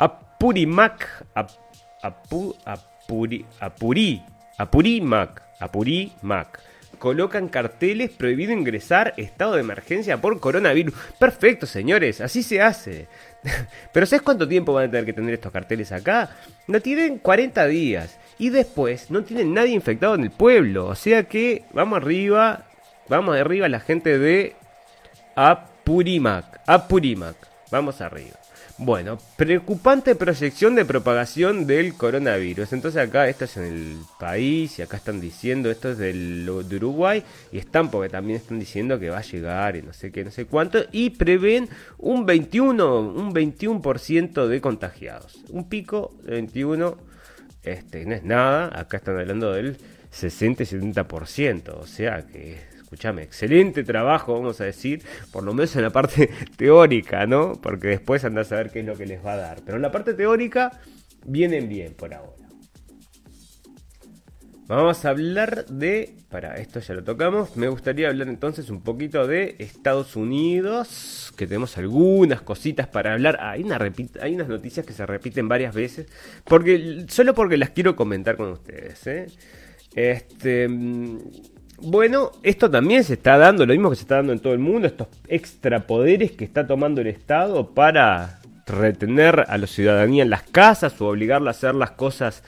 Apurimac, 0.00 1.24
apu, 2.02 2.56
apuri, 2.64 3.44
apuri, 3.60 4.22
apurimac, 4.58 5.42
apurimac 5.60 6.60
colocan 7.00 7.48
carteles 7.48 8.10
prohibido 8.10 8.52
ingresar, 8.52 9.14
estado 9.16 9.54
de 9.54 9.62
emergencia 9.62 10.20
por 10.20 10.38
coronavirus. 10.38 10.94
Perfecto, 11.18 11.66
señores, 11.66 12.20
así 12.20 12.44
se 12.44 12.60
hace. 12.60 13.08
Pero 13.92 14.06
¿sabes 14.06 14.22
cuánto 14.22 14.46
tiempo 14.46 14.74
van 14.74 14.88
a 14.88 14.90
tener 14.90 15.06
que 15.06 15.14
tener 15.14 15.34
estos 15.34 15.50
carteles 15.50 15.90
acá? 15.90 16.30
No 16.68 16.80
tienen 16.80 17.18
40 17.18 17.66
días. 17.66 18.18
Y 18.38 18.50
después 18.50 19.10
no 19.10 19.24
tienen 19.24 19.52
nadie 19.54 19.72
infectado 19.72 20.14
en 20.14 20.24
el 20.24 20.30
pueblo. 20.30 20.86
O 20.86 20.94
sea 20.94 21.24
que 21.24 21.64
vamos 21.72 21.96
arriba, 21.96 22.66
vamos 23.08 23.36
arriba 23.36 23.68
la 23.68 23.80
gente 23.80 24.18
de 24.18 24.54
Apurimac. 25.34 26.60
Apurimac. 26.66 27.36
Vamos 27.70 28.00
arriba. 28.00 28.39
Bueno, 28.82 29.18
preocupante 29.36 30.14
proyección 30.14 30.74
de 30.74 30.86
propagación 30.86 31.66
del 31.66 31.92
coronavirus. 31.92 32.72
Entonces 32.72 33.06
acá 33.06 33.28
esto 33.28 33.44
es 33.44 33.58
en 33.58 33.64
el 33.64 33.96
país 34.18 34.78
y 34.78 34.82
acá 34.82 34.96
están 34.96 35.20
diciendo 35.20 35.70
esto 35.70 35.90
es 35.90 35.98
del, 35.98 36.46
de 36.46 36.76
Uruguay 36.76 37.22
y 37.52 37.58
están 37.58 37.90
porque 37.90 38.08
también 38.08 38.38
están 38.38 38.58
diciendo 38.58 38.98
que 38.98 39.10
va 39.10 39.18
a 39.18 39.22
llegar 39.22 39.76
y 39.76 39.82
no 39.82 39.92
sé 39.92 40.10
qué, 40.10 40.24
no 40.24 40.30
sé 40.30 40.46
cuánto 40.46 40.78
y 40.92 41.10
prevén 41.10 41.68
un 41.98 42.24
21, 42.24 43.00
un 43.00 43.34
21% 43.34 44.46
de 44.46 44.60
contagiados. 44.62 45.44
Un 45.50 45.68
pico 45.68 46.14
de 46.22 46.32
21, 46.36 46.96
este 47.64 48.06
no 48.06 48.14
es 48.14 48.24
nada, 48.24 48.70
acá 48.80 48.96
están 48.96 49.18
hablando 49.18 49.52
del 49.52 49.76
60 50.10 50.62
y 50.62 50.66
70%, 50.66 51.68
o 51.74 51.86
sea 51.86 52.22
que 52.22 52.69
escúchame, 52.90 53.22
excelente 53.22 53.84
trabajo, 53.84 54.34
vamos 54.34 54.60
a 54.60 54.64
decir, 54.64 55.04
por 55.30 55.44
lo 55.44 55.54
menos 55.54 55.76
en 55.76 55.82
la 55.82 55.90
parte 55.90 56.28
teórica, 56.56 57.24
¿no? 57.24 57.52
Porque 57.62 57.86
después 57.86 58.24
andás 58.24 58.50
a 58.50 58.56
ver 58.56 58.70
qué 58.70 58.80
es 58.80 58.86
lo 58.86 58.96
que 58.96 59.06
les 59.06 59.24
va 59.24 59.34
a 59.34 59.36
dar. 59.36 59.62
Pero 59.64 59.76
en 59.76 59.82
la 59.82 59.92
parte 59.92 60.12
teórica 60.12 60.72
vienen 61.24 61.68
bien 61.68 61.94
por 61.94 62.12
ahora. 62.12 62.32
Vamos 64.66 65.04
a 65.04 65.10
hablar 65.10 65.66
de, 65.66 66.16
para 66.30 66.56
esto 66.56 66.80
ya 66.80 66.94
lo 66.94 67.04
tocamos, 67.04 67.56
me 67.56 67.68
gustaría 67.68 68.08
hablar 68.08 68.26
entonces 68.26 68.70
un 68.70 68.82
poquito 68.82 69.24
de 69.28 69.54
Estados 69.60 70.16
Unidos, 70.16 71.32
que 71.36 71.46
tenemos 71.46 71.78
algunas 71.78 72.42
cositas 72.42 72.88
para 72.88 73.12
hablar. 73.12 73.38
Hay, 73.40 73.62
una 73.62 73.78
hay 74.20 74.34
unas 74.34 74.48
noticias 74.48 74.84
que 74.84 74.92
se 74.92 75.06
repiten 75.06 75.48
varias 75.48 75.76
veces, 75.76 76.08
porque 76.44 77.04
solo 77.08 77.34
porque 77.34 77.56
las 77.56 77.70
quiero 77.70 77.94
comentar 77.94 78.36
con 78.36 78.50
ustedes. 78.50 79.06
¿eh? 79.06 79.26
Este, 79.94 80.68
bueno, 81.82 82.32
esto 82.42 82.70
también 82.70 83.04
se 83.04 83.14
está 83.14 83.38
dando, 83.38 83.66
lo 83.66 83.72
mismo 83.72 83.90
que 83.90 83.96
se 83.96 84.02
está 84.02 84.16
dando 84.16 84.32
en 84.32 84.40
todo 84.40 84.52
el 84.52 84.58
mundo, 84.58 84.86
estos 84.86 85.08
extrapoderes 85.28 86.32
que 86.32 86.44
está 86.44 86.66
tomando 86.66 87.00
el 87.00 87.06
Estado 87.06 87.74
para 87.74 88.40
retener 88.66 89.44
a 89.48 89.58
la 89.58 89.66
ciudadanía 89.66 90.22
en 90.22 90.30
las 90.30 90.42
casas 90.42 91.00
o 91.00 91.08
obligarla 91.08 91.50
a 91.50 91.52
hacer 91.52 91.74
las 91.74 91.92
cosas 91.92 92.42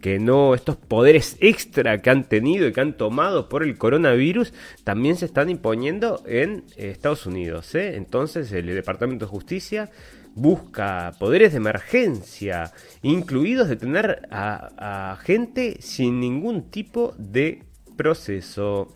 que 0.00 0.18
no, 0.18 0.54
estos 0.54 0.76
poderes 0.76 1.36
extra 1.40 2.00
que 2.00 2.10
han 2.10 2.24
tenido 2.24 2.68
y 2.68 2.72
que 2.72 2.80
han 2.80 2.96
tomado 2.96 3.48
por 3.48 3.62
el 3.62 3.76
coronavirus 3.76 4.52
también 4.84 5.16
se 5.16 5.24
están 5.24 5.50
imponiendo 5.50 6.22
en 6.26 6.64
Estados 6.76 7.26
Unidos. 7.26 7.74
¿eh? 7.74 7.96
Entonces 7.96 8.52
el 8.52 8.66
Departamento 8.66 9.24
de 9.24 9.30
Justicia 9.30 9.90
busca 10.34 11.12
poderes 11.18 11.52
de 11.52 11.58
emergencia, 11.58 12.72
incluidos 13.02 13.68
detener 13.68 14.28
a, 14.30 15.12
a 15.12 15.16
gente 15.16 15.78
sin 15.80 16.20
ningún 16.20 16.70
tipo 16.70 17.14
de 17.16 17.65
proceso. 17.96 18.92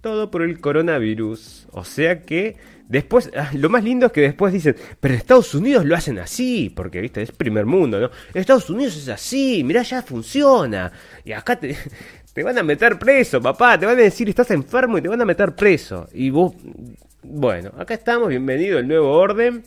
Todo 0.00 0.30
por 0.30 0.42
el 0.42 0.60
coronavirus. 0.60 1.68
O 1.72 1.84
sea 1.84 2.22
que 2.22 2.56
Después, 2.88 3.30
ah, 3.36 3.50
lo 3.54 3.68
más 3.68 3.82
lindo 3.82 4.06
es 4.06 4.12
que 4.12 4.20
después 4.20 4.52
dicen, 4.52 4.76
pero 5.00 5.14
Estados 5.14 5.54
Unidos 5.54 5.84
lo 5.84 5.96
hacen 5.96 6.18
así, 6.20 6.70
porque, 6.70 7.00
viste, 7.00 7.20
es 7.20 7.32
primer 7.32 7.66
mundo, 7.66 7.98
¿no? 7.98 8.10
Estados 8.32 8.70
Unidos 8.70 8.96
es 8.96 9.08
así, 9.08 9.64
mirá, 9.64 9.82
ya 9.82 10.02
funciona. 10.02 10.92
Y 11.24 11.32
acá 11.32 11.58
te, 11.58 11.76
te 12.32 12.44
van 12.44 12.56
a 12.58 12.62
meter 12.62 12.98
preso, 12.98 13.42
papá, 13.42 13.78
te 13.78 13.86
van 13.86 13.98
a 13.98 14.02
decir, 14.02 14.28
estás 14.28 14.52
enfermo 14.52 14.98
y 14.98 15.02
te 15.02 15.08
van 15.08 15.20
a 15.20 15.24
meter 15.24 15.56
preso. 15.56 16.08
Y 16.12 16.30
vos, 16.30 16.54
bueno, 17.24 17.72
acá 17.76 17.94
estamos, 17.94 18.28
bienvenido 18.28 18.78
al 18.78 18.86
nuevo 18.86 19.10
orden. 19.10 19.64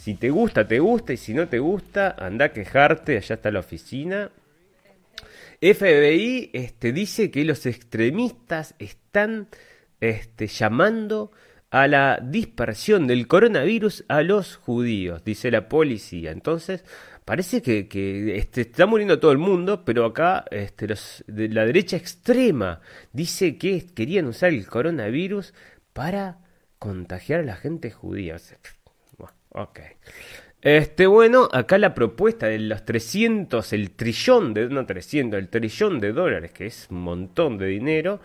Si 0.00 0.14
te 0.14 0.30
gusta, 0.30 0.66
te 0.66 0.78
gusta, 0.78 1.12
y 1.12 1.18
si 1.18 1.34
no 1.34 1.48
te 1.48 1.58
gusta, 1.58 2.14
anda 2.18 2.46
a 2.46 2.52
quejarte, 2.52 3.18
allá 3.18 3.34
está 3.34 3.50
la 3.50 3.60
oficina. 3.60 4.30
FBI 5.60 6.50
este, 6.52 6.92
dice 6.92 7.30
que 7.30 7.44
los 7.44 7.66
extremistas 7.66 8.74
están 8.78 9.48
este, 10.00 10.46
llamando 10.46 11.32
a 11.70 11.88
la 11.88 12.20
dispersión 12.22 13.06
del 13.06 13.26
coronavirus 13.26 14.04
a 14.08 14.22
los 14.22 14.56
judíos, 14.56 15.24
dice 15.24 15.50
la 15.50 15.68
policía. 15.68 16.30
Entonces, 16.30 16.84
parece 17.24 17.62
que, 17.62 18.36
este, 18.36 18.62
está 18.62 18.86
muriendo 18.86 19.18
todo 19.18 19.32
el 19.32 19.38
mundo, 19.38 19.84
pero 19.84 20.04
acá 20.06 20.44
este, 20.50 20.86
de 21.26 21.48
la 21.48 21.66
derecha 21.66 21.96
extrema 21.96 22.80
dice 23.12 23.58
que 23.58 23.86
querían 23.86 24.26
usar 24.26 24.50
el 24.50 24.66
coronavirus 24.66 25.54
para 25.92 26.38
contagiar 26.78 27.40
a 27.40 27.44
la 27.44 27.56
gente 27.56 27.90
judía. 27.90 28.36
ok. 29.50 29.80
Este, 30.62 31.06
bueno, 31.06 31.48
acá 31.52 31.78
la 31.78 31.94
propuesta 31.94 32.46
de 32.46 32.58
los 32.58 32.84
300, 32.84 33.72
el 33.72 33.90
trillón 33.92 34.52
de, 34.52 34.68
no 34.68 34.84
300, 34.84 35.38
el 35.38 35.48
trillón 35.48 36.00
de 36.00 36.12
dólares, 36.12 36.50
que 36.52 36.66
es 36.66 36.88
un 36.90 37.02
montón 37.02 37.56
de 37.58 37.66
dinero, 37.66 38.20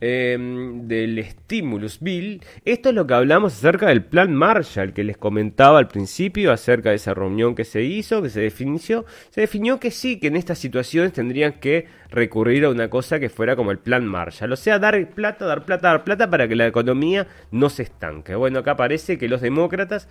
Em, 0.00 0.86
del 0.86 1.24
Stimulus 1.24 1.98
Bill. 1.98 2.40
Esto 2.64 2.90
es 2.90 2.94
lo 2.94 3.04
que 3.04 3.14
hablamos 3.14 3.54
acerca 3.54 3.88
del 3.88 4.04
plan 4.04 4.32
Marshall 4.32 4.92
que 4.92 5.02
les 5.02 5.16
comentaba 5.16 5.80
al 5.80 5.88
principio, 5.88 6.52
acerca 6.52 6.90
de 6.90 6.96
esa 6.96 7.14
reunión 7.14 7.56
que 7.56 7.64
se 7.64 7.82
hizo, 7.82 8.22
que 8.22 8.30
se 8.30 8.42
definió. 8.42 9.04
Se 9.30 9.40
definió 9.40 9.80
que 9.80 9.90
sí, 9.90 10.20
que 10.20 10.28
en 10.28 10.36
estas 10.36 10.58
situaciones 10.60 11.12
tendrían 11.12 11.54
que 11.54 11.88
recurrir 12.10 12.64
a 12.64 12.70
una 12.70 12.88
cosa 12.88 13.18
que 13.18 13.28
fuera 13.28 13.56
como 13.56 13.72
el 13.72 13.78
plan 13.80 14.06
Marshall. 14.06 14.52
O 14.52 14.56
sea, 14.56 14.78
dar 14.78 15.10
plata, 15.10 15.46
dar 15.46 15.64
plata, 15.64 15.88
dar 15.88 16.04
plata 16.04 16.30
para 16.30 16.46
que 16.46 16.54
la 16.54 16.68
economía 16.68 17.26
no 17.50 17.68
se 17.68 17.82
estanque. 17.82 18.36
Bueno, 18.36 18.60
acá 18.60 18.76
parece 18.76 19.18
que 19.18 19.28
los 19.28 19.40
demócratas, 19.40 20.08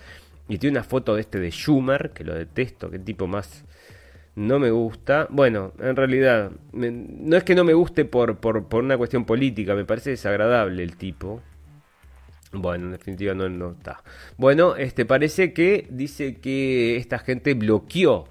y 0.47 0.57
tiene 0.57 0.77
una 0.77 0.83
foto 0.83 1.15
de 1.15 1.21
este 1.21 1.39
de 1.39 1.51
Schumer, 1.51 2.11
que 2.11 2.23
lo 2.23 2.33
detesto, 2.33 2.89
qué 2.89 2.99
tipo 2.99 3.27
más 3.27 3.65
no 4.37 4.59
me 4.59 4.69
gusta. 4.69 5.27
Bueno, 5.31 5.73
en 5.79 5.95
realidad, 5.95 6.51
no 6.71 7.37
es 7.37 7.43
que 7.43 7.55
no 7.55 7.63
me 7.63 7.73
guste 7.73 8.05
por, 8.05 8.37
por, 8.37 8.67
por, 8.67 8.83
una 8.83 8.97
cuestión 8.97 9.25
política, 9.25 9.73
me 9.73 9.83
parece 9.83 10.11
desagradable 10.11 10.83
el 10.83 10.95
tipo. 10.95 11.41
Bueno, 12.53 12.85
en 12.85 12.91
definitiva 12.91 13.33
no, 13.33 13.49
no 13.49 13.71
está. 13.71 14.03
Bueno, 14.37 14.75
este 14.75 15.05
parece 15.05 15.53
que 15.53 15.87
dice 15.89 16.35
que 16.35 16.97
esta 16.97 17.17
gente 17.19 17.55
bloqueó 17.55 18.29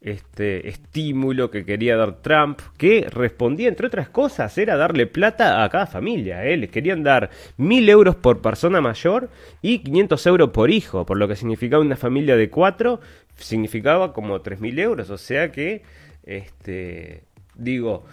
este 0.00 0.68
estímulo 0.68 1.50
que 1.50 1.64
quería 1.64 1.96
dar 1.96 2.22
Trump, 2.22 2.60
que 2.78 3.06
respondía, 3.10 3.68
entre 3.68 3.86
otras 3.86 4.08
cosas, 4.08 4.56
era 4.56 4.76
darle 4.76 5.06
plata 5.06 5.62
a 5.62 5.68
cada 5.68 5.86
familia. 5.86 6.44
¿eh? 6.44 6.56
Les 6.56 6.70
querían 6.70 7.02
dar 7.02 7.30
mil 7.58 7.88
euros 7.88 8.16
por 8.16 8.40
persona 8.40 8.80
mayor 8.80 9.28
y 9.60 9.80
500 9.80 10.26
euros 10.26 10.50
por 10.50 10.70
hijo, 10.70 11.04
por 11.04 11.18
lo 11.18 11.28
que 11.28 11.36
significaba 11.36 11.82
una 11.82 11.96
familia 11.96 12.36
de 12.36 12.48
cuatro, 12.48 13.00
significaba 13.36 14.12
como 14.12 14.42
3.000 14.42 14.78
euros. 14.80 15.10
O 15.10 15.18
sea 15.18 15.52
que, 15.52 15.82
este, 16.24 17.24
digo, 17.54 18.04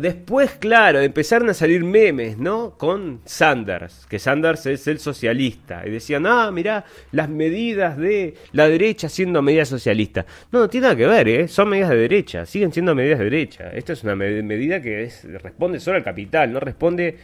Después, 0.00 0.50
claro, 0.58 1.00
empezaron 1.00 1.48
a 1.48 1.54
salir 1.54 1.84
memes, 1.84 2.38
¿no? 2.38 2.76
Con 2.76 3.20
Sanders, 3.24 4.04
que 4.06 4.18
Sanders 4.18 4.66
es 4.66 4.88
el 4.88 4.98
socialista. 4.98 5.86
Y 5.86 5.90
decían, 5.90 6.26
ah, 6.26 6.50
mirá, 6.50 6.84
las 7.12 7.28
medidas 7.28 7.96
de 7.96 8.34
la 8.50 8.68
derecha 8.68 9.08
siendo 9.08 9.42
medidas 9.42 9.68
socialistas. 9.68 10.26
No, 10.50 10.58
no 10.58 10.68
tiene 10.68 10.86
nada 10.86 10.96
que 10.96 11.06
ver, 11.06 11.28
¿eh? 11.28 11.46
Son 11.46 11.68
medidas 11.68 11.90
de 11.90 11.98
derecha, 11.98 12.44
siguen 12.46 12.72
siendo 12.72 12.96
medidas 12.96 13.20
de 13.20 13.26
derecha. 13.26 13.70
Esto 13.70 13.92
es 13.92 14.02
una 14.02 14.16
medida 14.16 14.82
que 14.82 15.08
responde 15.40 15.78
solo 15.78 15.98
al 15.98 16.04
capital, 16.04 16.52
no 16.52 16.58
responde 16.58 17.16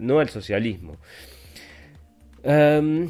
no 0.00 0.20
al 0.20 0.28
socialismo. 0.28 0.98
Em, 2.42 3.08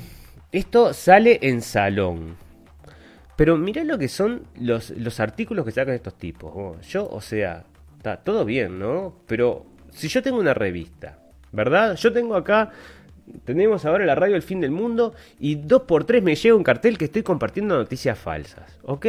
esto 0.52 0.94
sale 0.94 1.40
en 1.42 1.62
salón. 1.62 2.36
Pero 3.34 3.56
mirá 3.56 3.82
lo 3.82 3.98
que 3.98 4.06
son 4.06 4.44
los, 4.54 4.90
los 4.90 5.18
artículos 5.18 5.64
que 5.64 5.72
sacan 5.72 5.94
estos 5.94 6.16
tipos. 6.16 6.86
yo, 6.88 7.08
o 7.08 7.20
sea, 7.20 7.64
Está 7.98 8.16
todo 8.16 8.44
bien, 8.44 8.78
¿no? 8.78 9.16
Pero 9.26 9.66
si 9.90 10.06
yo 10.06 10.22
tengo 10.22 10.38
una 10.38 10.54
revista, 10.54 11.18
¿verdad? 11.50 11.96
Yo 11.96 12.12
tengo 12.12 12.36
acá, 12.36 12.70
tenemos 13.44 13.84
ahora 13.84 14.06
la 14.06 14.14
radio 14.14 14.36
El 14.36 14.42
Fin 14.42 14.60
del 14.60 14.70
Mundo 14.70 15.14
y 15.40 15.56
dos 15.56 15.82
por 15.82 16.04
tres 16.04 16.22
me 16.22 16.36
llega 16.36 16.54
un 16.54 16.62
cartel 16.62 16.96
que 16.96 17.06
estoy 17.06 17.24
compartiendo 17.24 17.76
noticias 17.76 18.16
falsas, 18.16 18.78
¿ok? 18.84 19.06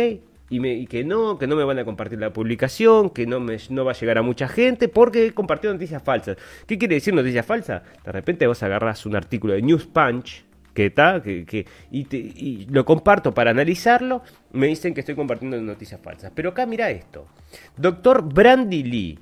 Y, 0.50 0.60
me, 0.60 0.74
y, 0.74 0.88
que 0.88 1.04
no, 1.04 1.38
que 1.38 1.46
no 1.46 1.56
me 1.56 1.64
van 1.64 1.78
a 1.78 1.86
compartir 1.86 2.20
la 2.20 2.34
publicación, 2.34 3.12
que 3.12 3.28
no, 3.28 3.40
me, 3.40 3.58
no 3.70 3.86
va 3.86 3.92
a 3.92 3.96
llegar 3.96 4.18
a 4.18 4.24
mucha 4.24 4.48
gente 4.48 4.88
porque 4.88 5.28
he 5.28 5.34
compartido 5.34 5.72
noticias 5.72 6.02
falsas. 6.02 6.38
¿Qué 6.66 6.80
quiere 6.80 6.96
decir 6.96 7.14
noticias 7.14 7.46
falsas? 7.46 7.84
De 8.04 8.12
repente 8.12 8.48
vos 8.48 8.64
agarrás 8.64 9.06
un 9.06 9.16
artículo 9.16 9.54
de 9.54 9.62
News 9.62 9.86
Punch 9.86 10.49
que 10.80 10.86
está, 10.86 11.22
que, 11.22 11.46
que 11.46 11.66
y, 11.92 12.66
lo 12.70 12.86
comparto 12.86 13.34
para 13.34 13.52
analizarlo, 13.52 14.24
me 14.54 14.68
dicen 14.68 14.94
que 14.94 15.02
estoy 15.02 15.14
compartiendo 15.14 15.60
noticias 15.62 16.00
falsas. 16.00 16.32
Pero 16.34 16.52
acá 16.52 16.66
mira 16.66 16.90
esto. 16.90 17.28
Doctor 17.76 18.24
Brandy 18.24 18.84
Lee, 18.84 19.20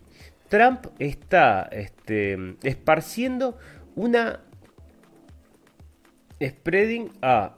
Trump 0.50 0.86
está 1.00 1.68
este, 1.72 2.38
esparciendo 2.62 3.58
una 3.96 4.42
spreading 6.40 7.10
a 7.24 7.56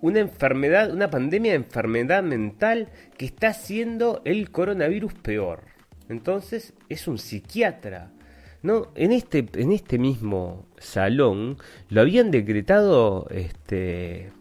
una 0.00 0.20
enfermedad, 0.20 0.92
una 0.92 1.10
pandemia 1.10 1.50
de 1.50 1.56
enfermedad 1.56 2.22
mental 2.22 2.88
que 3.18 3.24
está 3.24 3.48
haciendo 3.48 4.22
el 4.24 4.52
coronavirus 4.52 5.14
peor. 5.14 5.64
Entonces 6.08 6.72
es 6.88 7.08
un 7.08 7.18
psiquiatra 7.18 8.12
no, 8.64 8.88
en 8.94 9.12
este, 9.12 9.46
en 9.56 9.72
este 9.72 9.98
mismo 9.98 10.64
salón 10.78 11.58
lo 11.90 12.00
habían 12.00 12.30
decretado 12.30 13.28
este 13.30 14.32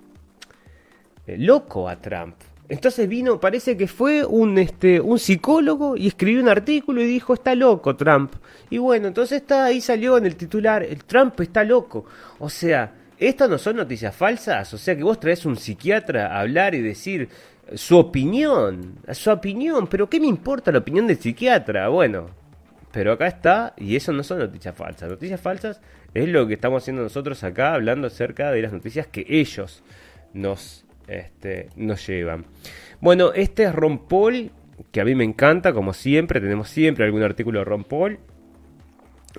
loco 1.27 1.89
a 1.89 1.99
Trump. 1.99 2.35
Entonces 2.69 3.09
vino, 3.09 3.41
parece 3.41 3.75
que 3.75 3.85
fue 3.85 4.25
un, 4.25 4.57
este, 4.57 5.01
un 5.01 5.19
psicólogo 5.19 5.97
y 5.97 6.07
escribió 6.07 6.41
un 6.41 6.47
artículo 6.47 7.01
y 7.01 7.05
dijo, 7.05 7.33
está 7.33 7.53
loco 7.53 7.97
Trump. 7.97 8.35
Y 8.69 8.77
bueno, 8.77 9.09
entonces 9.09 9.41
está, 9.41 9.65
ahí 9.65 9.81
salió 9.81 10.17
en 10.17 10.25
el 10.25 10.37
titular, 10.37 10.83
el 10.83 11.03
Trump 11.03 11.37
está 11.41 11.65
loco. 11.65 12.05
O 12.39 12.49
sea, 12.49 12.93
estas 13.19 13.49
no 13.49 13.57
son 13.57 13.75
noticias 13.75 14.15
falsas. 14.15 14.73
O 14.73 14.77
sea, 14.77 14.95
que 14.95 15.03
vos 15.03 15.19
traes 15.19 15.45
un 15.45 15.57
psiquiatra 15.57 16.27
a 16.27 16.39
hablar 16.39 16.75
y 16.75 16.81
decir 16.81 17.27
su 17.75 17.97
opinión, 17.97 18.99
su 19.11 19.31
opinión, 19.31 19.87
pero 19.87 20.09
¿qué 20.09 20.21
me 20.21 20.27
importa 20.27 20.71
la 20.71 20.79
opinión 20.79 21.07
del 21.07 21.17
psiquiatra? 21.17 21.89
Bueno, 21.89 22.42
pero 22.93 23.13
acá 23.13 23.25
está, 23.25 23.73
y 23.75 23.95
eso 23.95 24.13
no 24.13 24.21
son 24.21 24.37
noticias 24.37 24.75
falsas. 24.75 25.09
Noticias 25.09 25.41
falsas 25.41 25.81
es 26.13 26.29
lo 26.29 26.45
que 26.45 26.53
estamos 26.53 26.83
haciendo 26.83 27.01
nosotros 27.01 27.43
acá, 27.43 27.73
hablando 27.73 28.05
acerca 28.05 28.51
de 28.51 28.61
las 28.61 28.71
noticias 28.71 29.07
que 29.07 29.25
ellos 29.27 29.83
nos, 30.31 30.85
este, 31.07 31.69
nos 31.75 32.05
llevan. 32.05 32.45
Bueno, 33.01 33.33
este 33.33 33.63
es 33.63 33.73
Ron 33.73 34.07
Paul, 34.07 34.51
que 34.91 35.01
a 35.01 35.05
mí 35.05 35.15
me 35.15 35.23
encanta, 35.23 35.73
como 35.73 35.91
siempre, 35.93 36.39
tenemos 36.39 36.69
siempre 36.69 37.03
algún 37.03 37.23
artículo 37.23 37.59
de 37.59 37.65
Ron 37.65 37.83
Paul. 37.83 38.19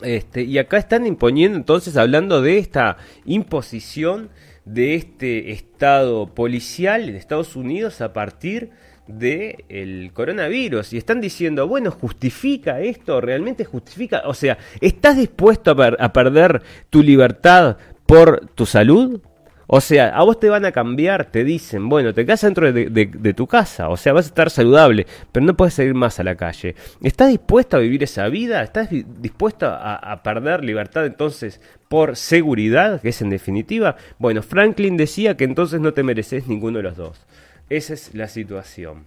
Este, 0.02 0.43
y 0.43 0.59
acá 0.59 0.76
están 0.78 1.06
imponiendo 1.06 1.56
entonces, 1.56 1.97
hablando 1.97 2.43
de 2.43 2.59
esta 2.59 2.97
imposición 3.24 4.31
de 4.64 4.97
este 4.97 5.52
estado 5.52 6.35
policial 6.35 7.09
en 7.09 7.14
Estados 7.14 7.55
Unidos 7.55 8.01
a 8.01 8.12
partir 8.12 8.72
de 9.06 9.64
el 9.68 10.10
coronavirus 10.12 10.93
y 10.93 10.98
están 10.98 11.20
diciendo, 11.20 11.68
bueno, 11.68 11.90
justifica 11.90 12.81
esto, 12.81 13.20
realmente 13.20 13.64
justifica, 13.64 14.22
o 14.24 14.35
sea, 14.35 14.59
¿estás 14.81 15.16
dispuesto 15.16 15.70
a, 15.70 16.12
perder 16.12 16.62
tu 16.90 17.02
libertad 17.02 17.76
por 18.06 18.47
tu 18.55 18.66
salud? 18.66 19.20
O 19.66 19.81
sea, 19.81 20.09
a 20.10 20.22
vos 20.24 20.39
te 20.39 20.51
van 20.51 20.66
a 20.66 20.72
cambiar, 20.72 21.24
te 21.26 21.43
dicen, 21.43 21.89
bueno, 21.89 22.12
te 22.12 22.26
quedas 22.26 22.43
dentro 22.43 22.70
de, 22.70 23.35
tu 23.35 23.47
casa, 23.47 23.89
o 23.89 23.97
sea, 23.97 24.12
vas 24.12 24.26
a 24.26 24.28
estar 24.28 24.51
saludable, 24.51 25.06
pero 25.32 25.44
no 25.47 25.56
puedes 25.56 25.74
salir 25.74 25.94
más 25.94 26.20
a 26.20 26.22
la 26.22 26.35
calle. 26.35 26.74
¿Estás 27.02 27.28
dispuesto 27.28 27.78
a 27.78 27.81
vivir 27.81 28.02
esa 28.02 28.28
vida? 28.28 28.62
¿Estás 28.62 28.89
dispuesto 28.90 29.66
a, 29.66 29.94
a, 29.94 30.22
perder 30.22 30.62
libertad 30.64 31.06
entonces 31.06 31.62
por 31.89 32.16
seguridad, 32.16 33.01
que 33.01 33.09
es 33.09 33.22
en 33.22 33.31
definitiva? 33.31 33.97
Bueno, 34.18 34.43
Franklin 34.43 34.98
decía 34.98 35.35
que 35.36 35.44
entonces 35.44 35.81
no 35.81 35.94
te 35.94 36.02
mereces 36.02 36.47
ninguno 36.47 36.78
de 36.78 36.82
los 36.82 36.97
dos. 36.97 37.26
Esa 37.69 37.95
es 37.95 38.15
la 38.15 38.28
situación. 38.28 39.05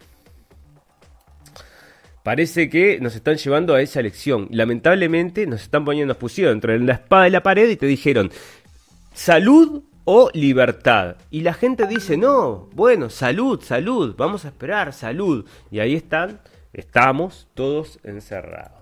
parece 2.24 2.70
que 2.70 3.00
nos 3.00 3.16
están 3.16 3.38
llevando 3.38 3.74
a 3.74 3.82
esa 3.82 4.02
elección. 4.02 4.48
Lamentablemente 4.52 5.48
nos 5.48 5.62
están 5.62 5.86
poniendo, 5.86 6.14
nos 6.14 6.18
pusieron 6.18 6.56
entre 6.56 6.78
la 6.80 6.94
espada 6.94 7.28
y 7.28 7.32
la 7.32 7.42
pared 7.42 7.70
y 7.70 7.78
te 7.78 7.86
dijeron 7.86 8.32
salud 9.14 9.84
o 10.04 10.30
libertad. 10.34 11.18
Y 11.32 11.42
la 11.42 11.54
gente 11.54 11.88
dice, 11.88 12.18
no, 12.18 12.70
bueno, 12.74 13.10
salud, 13.10 13.62
salud, 13.62 14.16
vamos 14.18 14.46
a 14.46 14.50
esperar, 14.50 14.94
salud. 14.94 15.46
Y 15.72 15.80
ahí 15.80 15.96
están, 15.96 16.40
estamos 16.74 17.48
todos 17.54 18.00
encerrados. 18.04 18.77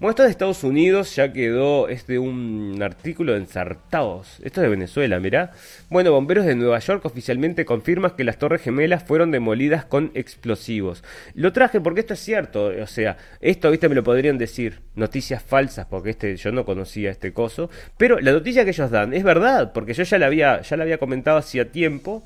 Bueno, 0.00 0.10
esto 0.10 0.22
de 0.22 0.30
Estados 0.30 0.62
Unidos 0.62 1.16
ya 1.16 1.32
quedó 1.32 1.88
este 1.88 2.18
un 2.18 2.78
artículo 2.82 3.32
de 3.32 3.38
ensartados. 3.38 4.38
Esto 4.44 4.60
es 4.60 4.62
de 4.62 4.68
Venezuela, 4.68 5.18
mirá. 5.18 5.52
Bueno, 5.90 6.12
bomberos 6.12 6.46
de 6.46 6.54
Nueva 6.54 6.78
York 6.78 7.04
oficialmente 7.04 7.64
confirman 7.64 8.12
que 8.16 8.24
las 8.24 8.38
Torres 8.38 8.62
Gemelas 8.62 9.02
fueron 9.02 9.30
demolidas 9.30 9.84
con 9.84 10.12
explosivos. 10.14 11.02
Lo 11.34 11.52
traje 11.52 11.80
porque 11.80 12.00
esto 12.00 12.14
es 12.14 12.20
cierto, 12.20 12.66
o 12.66 12.86
sea, 12.86 13.16
esto, 13.40 13.70
viste, 13.70 13.88
me 13.88 13.94
lo 13.94 14.04
podrían 14.04 14.38
decir 14.38 14.80
noticias 14.94 15.42
falsas 15.42 15.86
porque 15.86 16.10
este 16.10 16.36
yo 16.36 16.52
no 16.52 16.64
conocía 16.64 17.10
este 17.10 17.32
coso, 17.32 17.68
pero 17.96 18.20
la 18.20 18.32
noticia 18.32 18.64
que 18.64 18.70
ellos 18.70 18.90
dan 18.90 19.12
es 19.14 19.24
verdad, 19.24 19.72
porque 19.72 19.94
yo 19.94 20.04
ya 20.04 20.18
la 20.18 20.26
había 20.26 20.62
ya 20.62 20.76
la 20.76 20.84
había 20.84 20.98
comentado 20.98 21.38
hacía 21.38 21.72
tiempo 21.72 22.24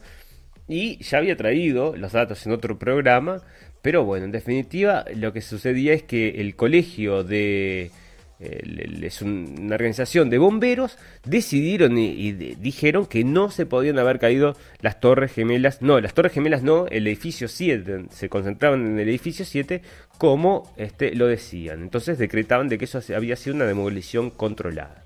y 0.68 1.02
ya 1.02 1.18
había 1.18 1.36
traído 1.36 1.96
los 1.96 2.12
datos 2.12 2.46
en 2.46 2.52
otro 2.52 2.78
programa 2.78 3.42
pero 3.82 4.04
bueno, 4.04 4.26
en 4.26 4.32
definitiva, 4.32 5.04
lo 5.14 5.32
que 5.32 5.40
sucedía 5.40 5.92
es 5.92 6.04
que 6.04 6.40
el 6.40 6.54
colegio 6.54 7.24
de. 7.24 7.90
es 8.38 9.22
una 9.22 9.74
organización 9.74 10.30
de 10.30 10.38
bomberos, 10.38 10.98
decidieron 11.24 11.98
y, 11.98 12.32
dijeron 12.32 13.06
que 13.06 13.24
no 13.24 13.50
se 13.50 13.66
podían 13.66 13.98
haber 13.98 14.20
caído 14.20 14.56
las 14.80 15.00
Torres 15.00 15.32
Gemelas. 15.32 15.82
No, 15.82 16.00
las 16.00 16.14
Torres 16.14 16.32
Gemelas 16.32 16.62
no, 16.62 16.86
el 16.86 17.08
edificio 17.08 17.48
7. 17.48 18.04
Se 18.10 18.28
concentraban 18.28 18.86
en 18.86 19.00
el 19.00 19.08
edificio 19.08 19.44
7 19.44 19.82
como 20.16 20.72
este, 20.76 21.16
lo 21.16 21.26
decían. 21.26 21.82
Entonces 21.82 22.18
decretaban 22.18 22.68
de 22.68 22.78
que 22.78 22.84
eso 22.84 23.00
había 23.16 23.34
sido 23.34 23.56
una 23.56 23.66
demolición 23.66 24.30
controlada. 24.30 25.01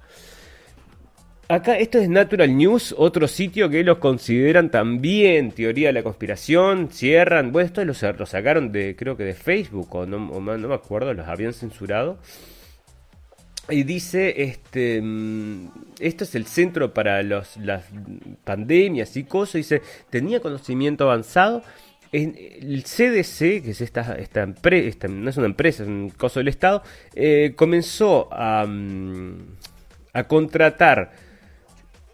Acá, 1.49 1.79
esto 1.79 1.99
es 1.99 2.09
Natural 2.09 2.57
News, 2.57 2.93
otro 2.99 3.29
sitio 3.29 3.71
que 3.71 3.85
los 3.85 3.99
consideran 3.99 4.69
también 4.69 5.53
teoría 5.53 5.89
de 5.89 5.93
la 5.93 6.03
conspiración, 6.03 6.89
cierran, 6.91 7.53
bueno, 7.53 7.67
esto 7.67 7.85
lo, 7.85 7.93
lo 8.19 8.27
sacaron 8.27 8.73
de, 8.73 8.97
creo 8.97 9.17
que 9.17 9.23
de 9.23 9.35
Facebook, 9.35 9.95
o 9.95 10.07
no, 10.07 10.19
me 10.19 10.75
acuerdo, 10.75 11.15
los 11.15 11.29
habían 11.29 11.53
censurado. 11.53 12.19
Y 13.69 13.85
dice, 13.85 14.43
este, 14.43 15.01
mm, 15.01 15.69
esto 16.01 16.25
es 16.25 16.35
el 16.35 16.47
centro 16.47 16.93
para 16.93 17.23
los, 17.23 17.57
las 17.59 17.85
pandemias 18.43 19.17
y 19.17 19.23
cosas, 19.23 19.55
dice, 19.55 19.83
tenía 20.11 20.41
conocimiento 20.41 21.05
avanzado. 21.05 21.63
El 22.11 22.83
CDC, 22.83 23.63
que 23.63 23.71
es 23.71 23.81
esta, 23.81 24.17
empresa, 24.43 25.07
no 25.07 25.31
es 25.31 25.37
una 25.37 25.47
empresa, 25.47 25.85
es 25.85 25.89
un 25.89 26.11
coso 26.11 26.41
del 26.41 26.49
Estado, 26.49 26.83
eh, 27.15 27.53
comenzó 27.55 28.29
a, 28.33 28.67
mm, 28.67 29.57
a 30.13 30.25
contratar 30.25 31.26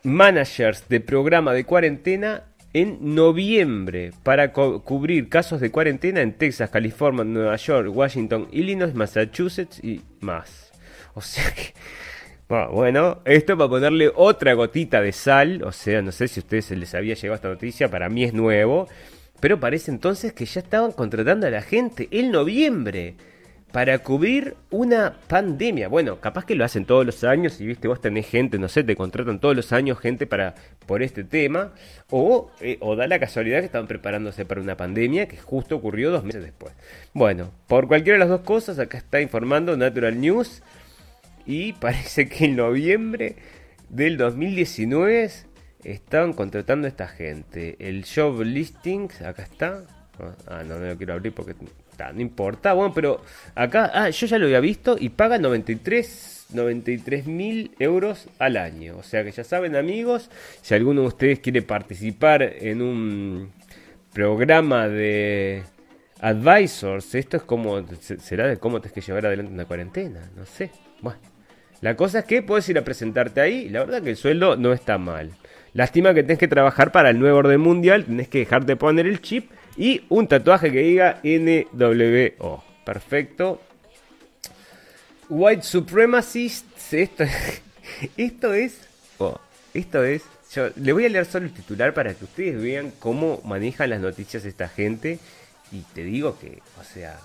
managers 0.02 0.88
de 0.88 1.00
programa 1.00 1.52
de 1.52 1.64
cuarentena 1.64 2.44
en 2.72 3.14
noviembre 3.14 4.12
para 4.22 4.52
cubrir 4.52 5.28
casos 5.28 5.60
de 5.60 5.70
cuarentena 5.70 6.20
en 6.20 6.32
Texas, 6.32 6.70
California, 6.70 7.24
Nueva 7.24 7.56
York, 7.56 7.90
Washington, 7.94 8.48
Illinois, 8.50 8.94
Massachusetts 8.94 9.82
y 9.82 10.00
más. 10.20 10.72
O 11.14 11.20
sea 11.20 11.50
que... 11.52 11.74
Bueno, 12.70 13.22
esto 13.24 13.56
para 13.56 13.70
ponerle 13.70 14.12
otra 14.14 14.52
gotita 14.52 15.00
de 15.00 15.12
sal, 15.12 15.62
o 15.64 15.72
sea, 15.72 16.02
no 16.02 16.12
sé 16.12 16.28
si 16.28 16.40
a 16.40 16.42
ustedes 16.42 16.70
les 16.72 16.94
había 16.94 17.14
llegado 17.14 17.36
esta 17.36 17.48
noticia, 17.48 17.90
para 17.90 18.10
mí 18.10 18.24
es 18.24 18.34
nuevo, 18.34 18.88
pero 19.40 19.58
parece 19.58 19.90
entonces 19.90 20.34
que 20.34 20.44
ya 20.44 20.60
estaban 20.60 20.92
contratando 20.92 21.46
a 21.46 21.50
la 21.50 21.62
gente 21.62 22.08
en 22.10 22.30
noviembre 22.30 23.14
para 23.72 23.98
cubrir 24.00 24.54
una 24.70 25.14
pandemia. 25.28 25.88
Bueno, 25.88 26.20
capaz 26.20 26.44
que 26.44 26.54
lo 26.54 26.64
hacen 26.64 26.84
todos 26.84 27.06
los 27.06 27.24
años 27.24 27.58
y 27.60 27.66
viste, 27.66 27.88
vos 27.88 28.00
tenés 28.00 28.28
gente, 28.28 28.58
no 28.58 28.68
sé, 28.68 28.84
te 28.84 28.94
contratan 28.94 29.40
todos 29.40 29.56
los 29.56 29.72
años 29.72 29.98
gente 29.98 30.26
para 30.26 30.54
por 30.86 31.02
este 31.02 31.24
tema, 31.24 31.72
o, 32.10 32.50
eh, 32.60 32.76
o 32.80 32.96
da 32.96 33.06
la 33.06 33.18
casualidad 33.18 33.60
que 33.60 33.66
estaban 33.66 33.86
preparándose 33.86 34.44
para 34.44 34.60
una 34.60 34.76
pandemia 34.76 35.26
que 35.26 35.38
justo 35.38 35.76
ocurrió 35.76 36.10
dos 36.10 36.22
meses 36.22 36.42
después. 36.42 36.74
Bueno, 37.14 37.50
por 37.66 37.88
cualquiera 37.88 38.16
de 38.16 38.20
las 38.20 38.28
dos 38.28 38.42
cosas, 38.42 38.78
acá 38.78 38.98
está 38.98 39.20
informando 39.20 39.76
Natural 39.76 40.20
News 40.20 40.62
y 41.46 41.72
parece 41.80 42.28
que 42.28 42.44
en 42.44 42.56
noviembre 42.56 43.36
del 43.88 44.18
2019 44.18 45.30
estaban 45.84 46.34
contratando 46.34 46.86
a 46.86 46.90
esta 46.90 47.08
gente. 47.08 47.76
El 47.78 48.04
job 48.04 48.42
listings, 48.42 49.22
acá 49.22 49.44
está. 49.44 49.84
Ah, 50.46 50.62
no, 50.62 50.78
no 50.78 50.86
lo 50.86 50.96
quiero 50.96 51.14
abrir 51.14 51.32
porque 51.32 51.54
no 52.12 52.20
importa. 52.20 52.72
Bueno, 52.72 52.92
pero 52.94 53.20
acá, 53.54 53.90
ah, 53.94 54.10
yo 54.10 54.26
ya 54.26 54.38
lo 54.38 54.46
había 54.46 54.60
visto 54.60 54.96
y 54.98 55.10
paga 55.10 55.38
93 55.38 56.46
93 56.52 57.26
mil 57.26 57.72
euros 57.78 58.28
al 58.38 58.56
año. 58.56 58.96
O 58.98 59.02
sea 59.02 59.24
que 59.24 59.32
ya 59.32 59.44
saben, 59.44 59.76
amigos, 59.76 60.30
si 60.60 60.74
alguno 60.74 61.02
de 61.02 61.06
ustedes 61.08 61.38
quiere 61.40 61.62
participar 61.62 62.42
en 62.42 62.82
un 62.82 63.52
programa 64.12 64.88
de 64.88 65.62
advisors, 66.20 67.14
esto 67.14 67.36
es 67.36 67.42
como, 67.42 67.84
será 68.18 68.46
de 68.46 68.58
cómo 68.58 68.80
tienes 68.80 68.92
que 68.92 69.00
llevar 69.00 69.26
adelante 69.26 69.52
una 69.52 69.64
cuarentena, 69.64 70.30
no 70.36 70.44
sé. 70.44 70.70
Bueno, 71.00 71.20
la 71.80 71.96
cosa 71.96 72.20
es 72.20 72.24
que 72.26 72.42
puedes 72.42 72.68
ir 72.68 72.78
a 72.78 72.84
presentarte 72.84 73.40
ahí. 73.40 73.68
La 73.68 73.80
verdad 73.80 74.02
que 74.02 74.10
el 74.10 74.16
sueldo 74.16 74.56
no 74.56 74.72
está 74.72 74.98
mal. 74.98 75.30
Lástima 75.74 76.12
que 76.12 76.22
tenés 76.22 76.38
que 76.38 76.48
trabajar 76.48 76.92
para 76.92 77.10
el 77.10 77.18
nuevo 77.18 77.38
orden 77.38 77.60
mundial, 77.60 78.04
tenés 78.04 78.28
que 78.28 78.40
dejar 78.40 78.66
de 78.66 78.76
poner 78.76 79.06
el 79.06 79.22
chip 79.22 79.50
y 79.76 80.04
un 80.08 80.26
tatuaje 80.28 80.70
que 80.70 80.80
diga 80.80 81.20
NWO. 81.22 82.62
Perfecto. 82.84 83.60
White 85.28 85.62
Supremacists. 85.62 86.92
Esto, 86.92 87.24
esto 88.16 88.52
es. 88.52 88.80
Oh, 89.18 89.38
esto 89.72 90.04
es. 90.04 90.22
Yo 90.54 90.68
le 90.76 90.92
voy 90.92 91.06
a 91.06 91.08
leer 91.08 91.24
solo 91.24 91.46
el 91.46 91.54
titular 91.54 91.94
para 91.94 92.12
que 92.12 92.24
ustedes 92.24 92.60
vean 92.60 92.92
cómo 92.98 93.40
manejan 93.44 93.88
las 93.90 94.00
noticias 94.00 94.44
esta 94.44 94.68
gente. 94.68 95.18
Y 95.70 95.80
te 95.94 96.04
digo 96.04 96.38
que, 96.38 96.60
o 96.78 96.84
sea, 96.84 97.18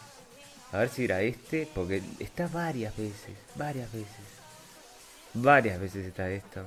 a 0.72 0.78
ver 0.78 0.90
si 0.90 1.04
era 1.04 1.22
este, 1.22 1.68
porque 1.74 2.02
está 2.20 2.48
varias 2.48 2.96
veces, 2.96 3.36
varias 3.56 3.92
veces. 3.92 4.08
Varias 5.34 5.80
veces 5.80 6.06
está 6.06 6.30
esto. 6.30 6.62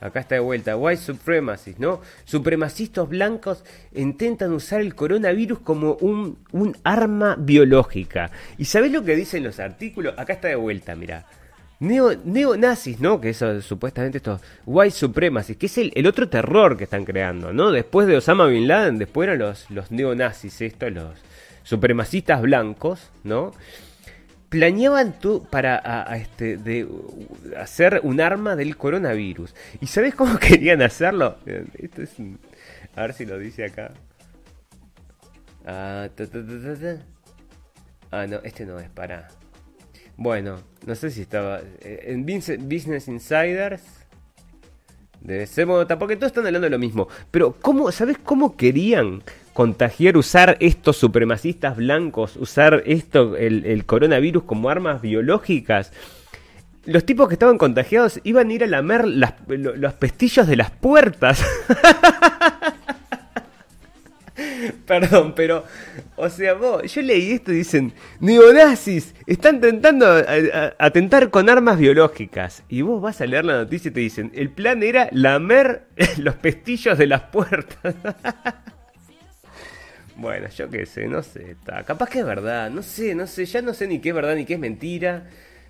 Acá 0.00 0.20
está 0.20 0.34
de 0.34 0.40
vuelta. 0.40 0.76
White 0.76 1.02
supremacists, 1.02 1.80
¿no? 1.80 2.00
Supremacistas 2.24 3.08
blancos 3.08 3.64
intentan 3.94 4.52
usar 4.52 4.80
el 4.80 4.94
coronavirus 4.94 5.60
como 5.60 5.94
un, 5.94 6.38
un 6.52 6.76
arma 6.84 7.36
biológica. 7.38 8.30
¿Y 8.58 8.66
sabés 8.66 8.92
lo 8.92 9.02
que 9.02 9.16
dicen 9.16 9.44
los 9.44 9.58
artículos? 9.58 10.14
Acá 10.18 10.34
está 10.34 10.48
de 10.48 10.56
vuelta, 10.56 10.94
mira. 10.94 11.26
Neo, 11.78 12.14
neonazis, 12.24 13.00
¿no? 13.00 13.20
Que 13.20 13.30
eso 13.30 13.60
supuestamente 13.60 14.18
estos 14.18 14.40
white 14.64 14.92
supremacists, 14.92 15.58
que 15.58 15.66
es 15.66 15.76
el, 15.76 15.92
el, 15.94 16.06
otro 16.06 16.28
terror 16.28 16.76
que 16.76 16.84
están 16.84 17.04
creando, 17.04 17.52
¿no? 17.52 17.70
Después 17.70 18.06
de 18.06 18.16
Osama 18.16 18.46
Bin 18.46 18.66
Laden, 18.66 18.98
después 18.98 19.28
eran 19.28 19.40
los, 19.40 19.70
los 19.70 19.90
neonazis, 19.90 20.62
estos, 20.62 20.92
los 20.92 21.18
supremacistas 21.64 22.40
blancos, 22.40 23.10
¿no? 23.24 23.52
Planeaban 24.56 25.18
tú 25.18 25.46
para 25.50 26.06
este, 26.16 26.56
de, 26.56 26.88
hacer 27.58 28.00
un 28.02 28.20
arma 28.20 28.56
del 28.56 28.76
coronavirus. 28.76 29.54
¿Y 29.80 29.86
sabes 29.86 30.14
cómo 30.14 30.38
querían 30.40 30.80
hacerlo? 30.80 31.36
Esto 31.78 32.02
es 32.02 32.16
a 32.96 33.02
ver 33.02 33.12
si 33.12 33.26
lo 33.26 33.38
dice 33.38 33.66
acá. 33.66 33.92
Ah, 35.66 36.08
ah, 38.10 38.26
no, 38.26 38.36
este 38.42 38.64
no 38.64 38.78
es 38.78 38.88
para. 38.88 39.28
Bueno, 40.16 40.62
no 40.86 40.94
sé 40.94 41.10
si 41.10 41.20
estaba. 41.20 41.60
Eh, 41.80 42.04
en 42.06 42.24
Business 42.24 43.08
Insiders. 43.08 43.82
Debe 45.20 45.46
ser. 45.46 45.66
Bueno, 45.66 45.86
tampoco 45.86 46.14
todos 46.16 46.30
están 46.30 46.46
hablando 46.46 46.64
de 46.64 46.70
lo 46.70 46.78
mismo. 46.78 47.06
Pero, 47.30 47.52
¿cómo, 47.60 47.92
¿sabes 47.92 48.16
cómo 48.16 48.56
querían 48.56 49.22
contagiar, 49.56 50.16
usar 50.18 50.58
estos 50.60 50.98
supremacistas 50.98 51.78
blancos, 51.78 52.36
usar 52.36 52.82
esto, 52.84 53.38
el, 53.38 53.86
coronavirus 53.86 54.42
como 54.42 54.68
armas 54.68 55.00
biológicas. 55.00 55.94
Los 56.84 57.06
tipos 57.06 57.26
que 57.26 57.36
estaban 57.36 57.56
contagiados 57.56 58.20
iban 58.22 58.50
a 58.50 58.52
ir 58.52 58.64
a 58.64 58.66
lamer 58.66 59.06
los 59.06 59.94
pestillos 59.94 60.46
de 60.46 60.56
las 60.56 60.70
puertas. 60.70 61.42
Perdón, 64.86 65.32
pero, 65.34 65.64
o 66.16 66.28
sea, 66.28 66.52
vos, 66.52 66.82
yo 66.92 67.00
leí 67.00 67.32
esto 67.32 67.50
y 67.50 67.56
dicen, 67.56 67.94
neonazis, 68.20 69.14
están 69.26 69.54
intentando 69.54 70.06
atentar 70.78 71.30
con 71.30 71.48
armas 71.48 71.78
biológicas. 71.78 72.62
Y 72.68 72.82
vos 72.82 73.00
vas 73.00 73.22
a 73.22 73.26
leer 73.26 73.46
la 73.46 73.56
noticia 73.56 73.88
y 73.88 73.94
te 73.94 74.00
dicen, 74.00 74.32
el 74.34 74.50
plan 74.50 74.82
era 74.82 75.08
lamer 75.12 75.86
los 76.18 76.34
pestillos 76.34 76.98
de 76.98 77.06
las 77.06 77.22
puertas. 77.22 77.94
Bueno, 80.16 80.48
yo 80.48 80.70
qué 80.70 80.86
sé, 80.86 81.06
no 81.08 81.22
sé. 81.22 81.52
Está. 81.52 81.82
Capaz 81.84 82.08
que 82.08 82.20
es 82.20 82.26
verdad, 82.26 82.70
no 82.70 82.82
sé, 82.82 83.14
no 83.14 83.26
sé. 83.26 83.44
Ya 83.44 83.62
no 83.62 83.74
sé 83.74 83.86
ni 83.86 84.00
qué 84.00 84.10
es 84.10 84.14
verdad 84.14 84.34
ni 84.34 84.44
qué 84.44 84.54
es 84.54 84.60
mentira. 84.60 85.24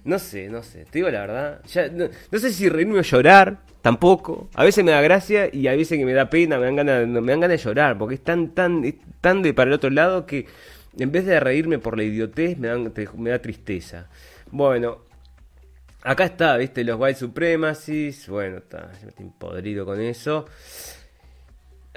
No 0.04 0.20
sé, 0.20 0.48
no 0.48 0.62
sé. 0.62 0.84
Te 0.84 0.98
digo 1.00 1.10
la 1.10 1.20
verdad. 1.20 1.62
Ya, 1.66 1.88
no, 1.88 2.08
sé 2.38 2.52
si 2.52 2.68
reírme 2.68 2.98
o 3.00 3.02
llorar, 3.02 3.58
tampoco. 3.82 4.48
A 4.54 4.64
veces 4.64 4.84
me 4.84 4.92
da 4.92 5.00
gracia 5.00 5.50
y 5.52 5.66
a 5.66 5.72
veces 5.72 5.98
que 5.98 6.04
me 6.04 6.12
da 6.12 6.30
pena, 6.30 6.58
me 6.58 6.66
dan 6.66 6.76
ganas, 6.76 7.08
me 7.08 7.32
dan 7.32 7.40
ganas 7.40 7.58
de 7.60 7.64
llorar. 7.64 7.98
Porque 7.98 8.14
es 8.14 8.22
tan, 8.22 8.50
tan, 8.50 8.84
tan 9.20 9.42
de 9.42 9.52
para 9.52 9.68
el 9.68 9.74
otro 9.74 9.90
lado 9.90 10.26
que 10.26 10.46
en 10.98 11.10
vez 11.10 11.26
de 11.26 11.40
reírme 11.40 11.78
por 11.78 11.96
la 11.96 12.04
idiotez, 12.04 12.56
me, 12.56 12.68
dan, 12.68 12.92
me 13.16 13.30
da 13.30 13.40
tristeza. 13.40 14.08
Bueno, 14.52 14.98
acá 16.02 16.24
está, 16.24 16.56
viste, 16.56 16.84
los 16.84 17.00
white 17.00 17.18
supremacies. 17.18 18.28
Bueno, 18.28 18.58
está, 18.58 18.92
estoy 19.06 19.26
podrido 19.36 19.84
con 19.84 20.00
eso. 20.00 20.46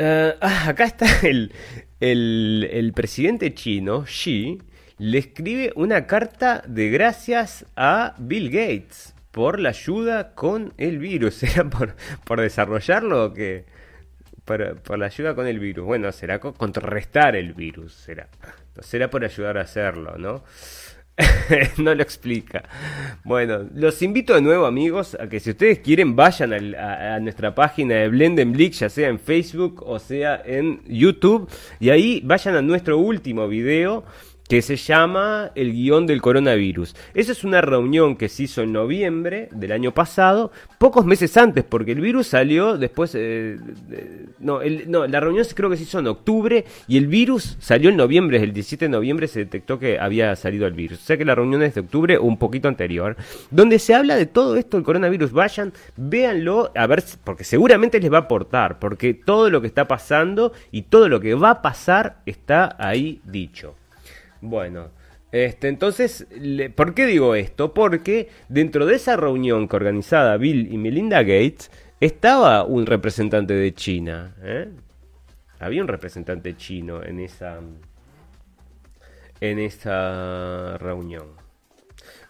Eh, 0.02 0.34
ah, 0.40 0.70
acá 0.70 0.86
está 0.86 1.06
el, 1.28 1.52
el, 2.00 2.94
presidente 2.96 3.54
chino, 3.54 4.06
Xi, 4.06 4.58
le 4.98 5.18
escribe 5.18 5.74
una 5.76 6.08
carta 6.08 6.64
de 6.66 6.90
gracias 6.90 7.66
a 7.76 8.16
Bill 8.18 8.50
Gates 8.50 9.14
por 9.32 9.60
la 9.60 9.70
ayuda 9.70 10.36
con 10.36 10.74
el 10.78 11.00
virus. 11.00 11.44
¿Era 11.56 11.70
por, 11.70 11.98
por 12.24 12.40
desarrollarlo 12.40 13.26
o 13.26 13.34
qué? 13.34 13.66
Por, 14.46 14.80
por, 14.82 14.98
la 14.98 15.08
ayuda 15.08 15.36
con 15.36 15.48
el 15.48 15.60
virus. 15.60 15.86
Bueno, 15.86 16.10
será 16.14 16.40
contrarrestar 16.40 17.36
el 17.36 17.54
virus. 17.54 17.94
Será. 17.94 18.30
Será 18.80 19.10
por 19.10 19.26
ayudar 19.26 19.58
a 19.58 19.64
hacerlo, 19.64 20.18
¿no? 20.18 20.46
no 21.78 21.94
lo 21.94 22.02
explica. 22.02 22.64
Bueno, 23.24 23.68
los 23.76 24.02
invito 24.02 24.34
de 24.34 24.42
nuevo, 24.42 24.66
amigos, 24.66 25.18
a 25.20 25.28
que 25.28 25.40
si 25.40 25.52
ustedes 25.52 25.80
quieren, 25.80 26.16
vayan 26.16 26.54
a, 26.54 27.20
nuestra 27.20 27.54
página 27.54 27.96
de 27.96 28.10
Blendenblick, 28.10 28.74
ya 28.74 28.90
sea 28.90 29.10
en 29.10 29.20
Facebook 29.20 29.84
o 29.86 30.00
sea 30.00 30.42
en 30.46 30.82
YouTube, 30.88 31.50
y 31.80 31.90
ahí 31.90 32.22
vayan 32.24 32.56
a 32.56 32.62
nuestro 32.62 32.98
último 32.98 33.48
video 33.48 34.04
que 34.50 34.64
se 34.64 34.78
llama 34.78 35.52
El 35.54 35.74
guion 35.74 36.08
del 36.08 36.24
coronavirus. 36.24 36.96
Esa 37.14 37.34
es 37.34 37.44
una 37.44 37.62
reunión 37.62 38.16
que 38.16 38.30
se 38.30 38.44
hizo 38.44 38.64
en 38.64 38.74
noviembre 38.74 39.48
del 39.52 39.72
año 39.72 39.94
pasado, 39.94 40.52
pocos 40.80 41.06
meses 41.06 41.38
antes, 41.38 41.64
porque 41.64 41.92
el 41.92 42.02
virus 42.02 42.28
salió 42.28 42.76
después... 42.76 43.12
Eh, 43.14 43.60
no, 44.40 44.62
no, 44.88 45.06
la 45.06 45.20
reunión 45.20 45.46
creo 45.54 45.70
que 45.70 45.78
se 45.78 45.84
hizo 45.84 46.00
en 46.00 46.08
octubre 46.08 46.66
y 46.88 46.98
el 46.98 47.06
virus 47.06 47.58
salió 47.60 47.92
en 47.92 47.98
noviembre, 47.98 48.42
el 48.42 48.52
17 48.52 48.86
de 48.86 48.90
noviembre 48.90 49.28
se 49.28 49.38
detectó 49.38 49.78
que 49.78 50.00
había 50.00 50.36
salido 50.36 50.66
el 50.66 50.74
virus. 50.74 51.00
O 51.00 51.04
sea 51.04 51.16
que 51.16 51.26
la 51.26 51.36
reunión 51.36 51.62
es 51.62 51.76
de 51.76 51.82
octubre 51.82 52.18
o 52.18 52.24
un 52.24 52.38
poquito 52.38 52.68
anterior, 52.68 53.18
donde 53.52 53.78
se 53.78 53.94
habla 53.94 54.16
de 54.16 54.26
todo 54.26 54.56
esto 54.56 54.78
del 54.78 54.84
coronavirus. 54.84 55.32
Vayan, 55.32 55.74
véanlo, 55.96 56.72
a 56.76 56.88
ver, 56.88 57.04
porque 57.24 57.44
seguramente 57.44 58.00
les 58.00 58.12
va 58.12 58.18
a 58.18 58.22
aportar, 58.22 58.80
porque 58.80 59.14
todo 59.14 59.52
lo 59.52 59.62
que 59.62 59.68
está 59.68 59.88
pasando 59.88 60.54
y 60.72 60.84
todo 60.84 61.08
lo 61.08 61.20
que 61.20 61.36
va 61.36 61.52
a 61.52 61.62
pasar 61.62 62.24
está 62.26 62.76
ahí 62.80 63.22
dicho. 63.26 63.76
Bueno, 64.42 64.90
este, 65.32 65.68
entonces, 65.68 66.28
¿por 66.76 66.94
qué 66.94 67.06
digo 67.06 67.36
esto? 67.36 67.74
Porque 67.74 68.30
dentro 68.48 68.86
de 68.86 68.96
esa 68.96 69.16
reunión 69.16 69.68
que 69.68 69.76
organizaba 69.76 70.38
Bill 70.38 70.74
y 70.74 70.78
Melinda 70.78 71.22
Gates 71.22 71.70
estaba 72.00 72.64
un 72.64 72.86
representante 72.86 73.54
de 73.54 73.74
China. 73.74 74.36
¿eh? 74.42 74.70
Había 75.60 75.82
un 75.82 75.88
representante 75.88 76.56
chino 76.56 77.04
en 77.04 77.20
esa 77.20 77.60
en 79.42 79.60
esa 79.60 80.78
reunión. 80.78 81.28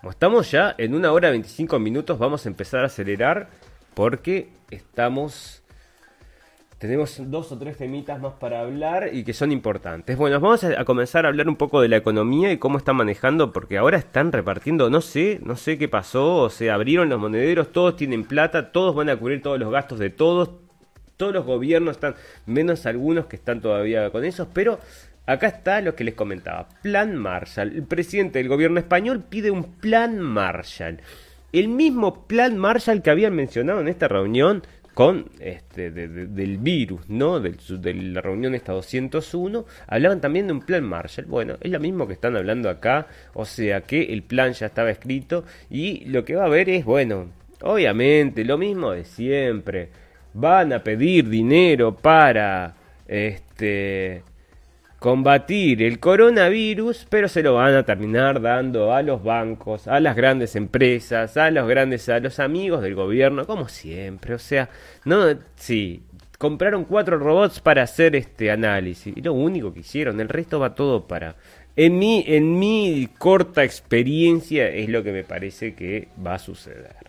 Estamos 0.10 0.52
ya 0.52 0.76
en 0.78 0.94
una 0.94 1.12
hora 1.12 1.30
25 1.30 1.80
minutos, 1.80 2.20
vamos 2.20 2.46
a 2.46 2.50
empezar 2.50 2.82
a 2.84 2.86
acelerar 2.86 3.50
porque 3.94 4.50
estamos 4.70 5.64
tenemos 6.80 7.22
dos 7.30 7.52
o 7.52 7.58
tres 7.58 7.76
temitas 7.76 8.22
más 8.22 8.34
para 8.40 8.62
hablar 8.62 9.10
y 9.12 9.26
que 9.26 9.34
son 9.34 9.52
importantes. 9.52 10.16
Bueno, 10.18 10.40
vamos 10.40 10.64
a, 10.64 10.86
comenzar 10.86 11.26
a 11.26 11.28
hablar 11.28 11.50
un 11.50 11.58
poco 11.58 11.82
de 11.82 11.90
la 11.90 11.98
economía 11.98 12.54
y 12.54 12.58
cómo 12.58 12.78
están 12.78 12.96
manejando, 12.96 13.52
porque 13.52 13.78
ahora 13.78 13.98
están 13.98 14.32
repartiendo, 14.32 14.90
no 14.90 15.02
sé, 15.02 15.42
no 15.44 15.58
sé 15.58 15.78
qué 15.78 15.90
pasó, 15.90 16.38
o 16.38 16.50
sea, 16.50 16.76
abrieron 16.76 17.10
los 17.10 17.20
monederos, 17.20 17.74
todos 17.74 17.98
tienen 17.98 18.24
plata, 18.24 18.72
todos 18.72 18.96
van 18.96 19.10
a 19.10 19.18
cubrir 19.18 19.42
todos 19.42 19.60
los 19.60 19.70
gastos 19.70 20.00
de 20.00 20.10
todos, 20.10 20.52
todos 21.18 21.34
los 21.34 21.46
gobiernos 21.46 21.98
están, 21.98 22.16
menos 22.46 22.86
algunos 22.86 23.26
que 23.26 23.36
están 23.36 23.60
todavía 23.60 24.10
con 24.10 24.24
esos, 24.24 24.48
pero 24.54 24.80
acá 25.26 25.48
está 25.48 25.82
lo 25.82 25.96
que 25.96 26.06
les 26.06 26.16
comentaba, 26.16 26.70
Plan 26.82 27.14
Marshall. 27.18 27.74
El 27.76 27.84
presidente 27.84 28.40
del 28.40 28.48
gobierno 28.48 28.80
español 28.80 29.22
pide 29.28 29.52
un 29.52 29.66
Plan 29.66 30.18
Marshall. 30.18 31.02
El 31.52 31.68
mismo 31.68 32.26
Plan 32.26 32.58
Marshall 32.58 33.02
que 33.02 33.10
habían 33.10 33.36
mencionado 33.36 33.82
en 33.82 33.90
esta 33.90 34.08
reunión 34.08 34.64
con 35.00 35.30
este, 35.40 35.92
del 35.92 36.58
virus, 36.58 37.08
¿no? 37.08 37.40
de 37.40 37.94
la 37.94 38.20
reunión 38.20 38.54
esta 38.54 38.74
201, 38.74 39.66
hablaban 39.88 40.20
también 40.20 40.48
de 40.48 40.52
un 40.52 40.60
plan 40.60 40.84
Marshall. 40.84 41.26
Bueno, 41.26 41.56
es 41.62 41.72
lo 41.72 41.80
mismo 41.80 42.06
que 42.06 42.12
están 42.12 42.36
hablando 42.36 42.70
acá, 42.70 43.08
o 43.34 43.46
sea 43.46 43.80
que 43.80 44.12
el 44.12 44.24
plan 44.24 44.52
ya 44.52 44.66
estaba 44.66 44.92
escrito 44.92 45.46
y 45.70 46.04
lo 46.10 46.26
que 46.26 46.36
va 46.36 46.44
a 46.44 46.48
haber 46.48 46.70
es, 46.70 46.84
bueno, 46.84 47.28
obviamente, 47.62 48.44
lo 48.44 48.58
mismo 48.58 48.92
de 48.92 49.06
siempre. 49.06 49.88
Van 50.34 50.74
a 50.74 50.84
pedir 50.84 51.30
dinero 51.30 51.96
para 51.96 52.76
este 53.08 54.24
combatir 55.00 55.82
el 55.82 56.00
coronavirus, 56.00 57.08
pero 57.10 57.30
se 57.30 57.42
lo 57.42 57.56
van 57.56 57.74
a 57.74 57.84
terminar 57.84 58.42
dando 58.42 58.94
a 58.94 59.02
los 59.02 59.24
bancos, 59.24 59.88
a 59.88 60.00
las 60.00 60.16
grandes 60.16 60.56
empresas, 60.56 61.38
a 61.38 61.50
los 61.52 61.68
grandes, 61.68 62.10
a 62.10 62.20
los 62.20 62.40
amigos 62.40 62.82
del 62.82 62.96
gobierno, 62.96 63.48
como 63.48 63.70
siempre. 63.70 64.34
O 64.34 64.40
sea, 64.40 64.70
no, 65.06 65.24
sí, 65.56 66.04
compraron 66.38 66.86
cuatro 66.86 67.18
robots 67.18 67.62
para 67.62 67.84
hacer 67.84 68.16
este 68.16 68.52
análisis 68.52 69.16
y 69.16 69.22
lo 69.22 69.34
único 69.34 69.74
que 69.74 69.80
hicieron, 69.80 70.20
el 70.20 70.30
resto 70.30 70.60
va 70.60 70.76
todo 70.76 71.08
para. 71.08 71.36
En 71.76 71.98
mi, 71.98 72.26
en 72.28 72.60
mi 72.60 73.08
corta 73.18 73.64
experiencia 73.64 74.68
es 74.68 74.90
lo 74.90 75.02
que 75.02 75.14
me 75.14 75.24
parece 75.24 75.76
que 75.76 76.10
va 76.26 76.34
a 76.34 76.40
suceder. 76.40 77.09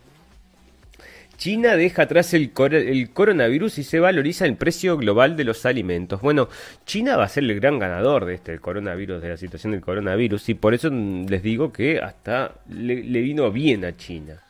China 1.41 1.75
deja 1.75 2.03
atrás 2.03 2.35
el, 2.35 2.53
coronavirus 2.53 3.79
y 3.79 3.83
se 3.83 3.99
valoriza 3.99 4.45
el 4.45 4.57
precio 4.57 4.99
global 4.99 5.39
de 5.39 5.45
los 5.45 5.65
alimentos. 5.65 6.21
Bueno, 6.21 6.51
China 6.85 7.17
va 7.17 7.25
a 7.25 7.29
ser 7.31 7.45
el 7.45 7.59
gran 7.59 7.79
ganador 7.79 8.27
de 8.27 8.35
este 8.35 8.59
coronavirus, 8.59 9.23
de 9.23 9.31
la 9.31 9.37
situación 9.39 9.73
del 9.73 9.81
coronavirus, 9.81 10.51
y 10.51 10.55
por 10.55 10.75
eso 10.75 10.91
les 10.91 11.43
digo 11.43 11.73
que 11.73 11.99
hasta 11.99 12.57
le, 12.69 13.23
vino 13.23 13.51
bien 13.51 13.87
a 13.87 13.97
China. 13.97 14.43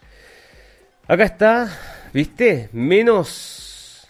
Acá 1.07 1.23
está, 1.23 1.79
¿viste? 2.13 2.71
Menos, 2.73 4.09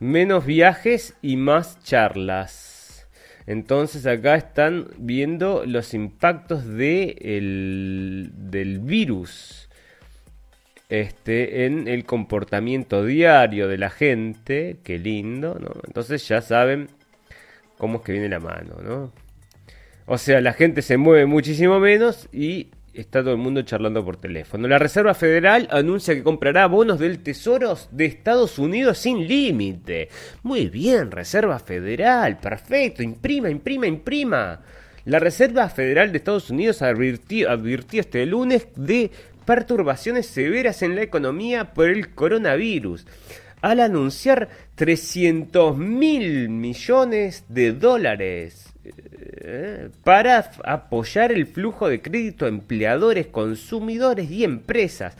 menos 0.00 0.44
viajes 0.44 1.14
y 1.22 1.36
más 1.36 1.82
charlas. 1.82 3.06
Entonces 3.46 4.04
acá 4.04 4.34
están 4.34 4.88
viendo 4.98 5.64
los 5.64 5.94
impactos 5.94 6.66
de 6.66 7.16
del 8.34 8.80
virus 8.80 9.64
este, 10.88 11.66
en 11.66 11.88
el 11.88 12.04
comportamiento 12.04 13.04
diario 13.04 13.68
de 13.68 13.78
la 13.78 13.90
gente, 13.90 14.76
qué 14.82 14.98
lindo, 14.98 15.58
¿no? 15.60 15.72
Entonces 15.86 16.26
ya 16.28 16.40
saben 16.40 16.88
cómo 17.78 17.98
es 17.98 18.04
que 18.04 18.12
viene 18.12 18.28
la 18.28 18.40
mano, 18.40 18.76
¿no? 18.82 19.12
O 20.06 20.18
sea, 20.18 20.40
la 20.40 20.52
gente 20.52 20.82
se 20.82 20.98
mueve 20.98 21.24
muchísimo 21.26 21.80
menos 21.80 22.28
y 22.32 22.68
está 22.92 23.22
todo 23.22 23.32
el 23.32 23.38
mundo 23.38 23.62
charlando 23.62 24.04
por 24.04 24.18
teléfono. 24.18 24.68
La 24.68 24.78
Reserva 24.78 25.14
Federal 25.14 25.68
anuncia 25.70 26.14
que 26.14 26.22
comprará 26.22 26.66
bonos 26.66 26.98
del 26.98 27.20
Tesoro 27.20 27.76
de 27.90 28.04
Estados 28.04 28.58
Unidos 28.58 28.98
sin 28.98 29.26
límite. 29.26 30.08
Muy 30.42 30.68
bien, 30.68 31.10
Reserva 31.10 31.58
Federal, 31.58 32.38
perfecto, 32.38 33.02
imprima, 33.02 33.48
imprima, 33.50 33.86
imprima. 33.86 34.60
La 35.06 35.18
Reserva 35.18 35.68
Federal 35.68 36.12
de 36.12 36.18
Estados 36.18 36.48
Unidos 36.48 36.80
advirtió, 36.80 37.50
advirtió 37.50 38.00
este 38.00 38.24
lunes 38.24 38.68
de 38.74 39.10
perturbaciones 39.44 40.26
severas 40.26 40.82
en 40.82 40.96
la 40.96 41.02
economía 41.02 41.72
por 41.74 41.88
el 41.88 42.14
coronavirus, 42.14 43.06
al 43.60 43.80
anunciar 43.80 44.48
300 44.74 45.76
mil 45.78 46.48
millones 46.50 47.44
de 47.48 47.72
dólares 47.72 48.74
eh, 49.46 49.88
para 50.04 50.50
apoyar 50.64 51.32
el 51.32 51.46
flujo 51.46 51.88
de 51.88 52.02
crédito 52.02 52.44
a 52.44 52.48
empleadores, 52.48 53.28
consumidores 53.28 54.30
y 54.30 54.44
empresas. 54.44 55.16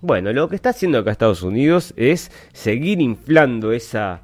Bueno, 0.00 0.32
lo 0.32 0.48
que 0.48 0.56
está 0.56 0.70
haciendo 0.70 0.98
acá 0.98 1.12
Estados 1.12 1.42
Unidos 1.42 1.94
es 1.96 2.30
seguir 2.52 3.00
inflando 3.00 3.72
ese, 3.72 4.18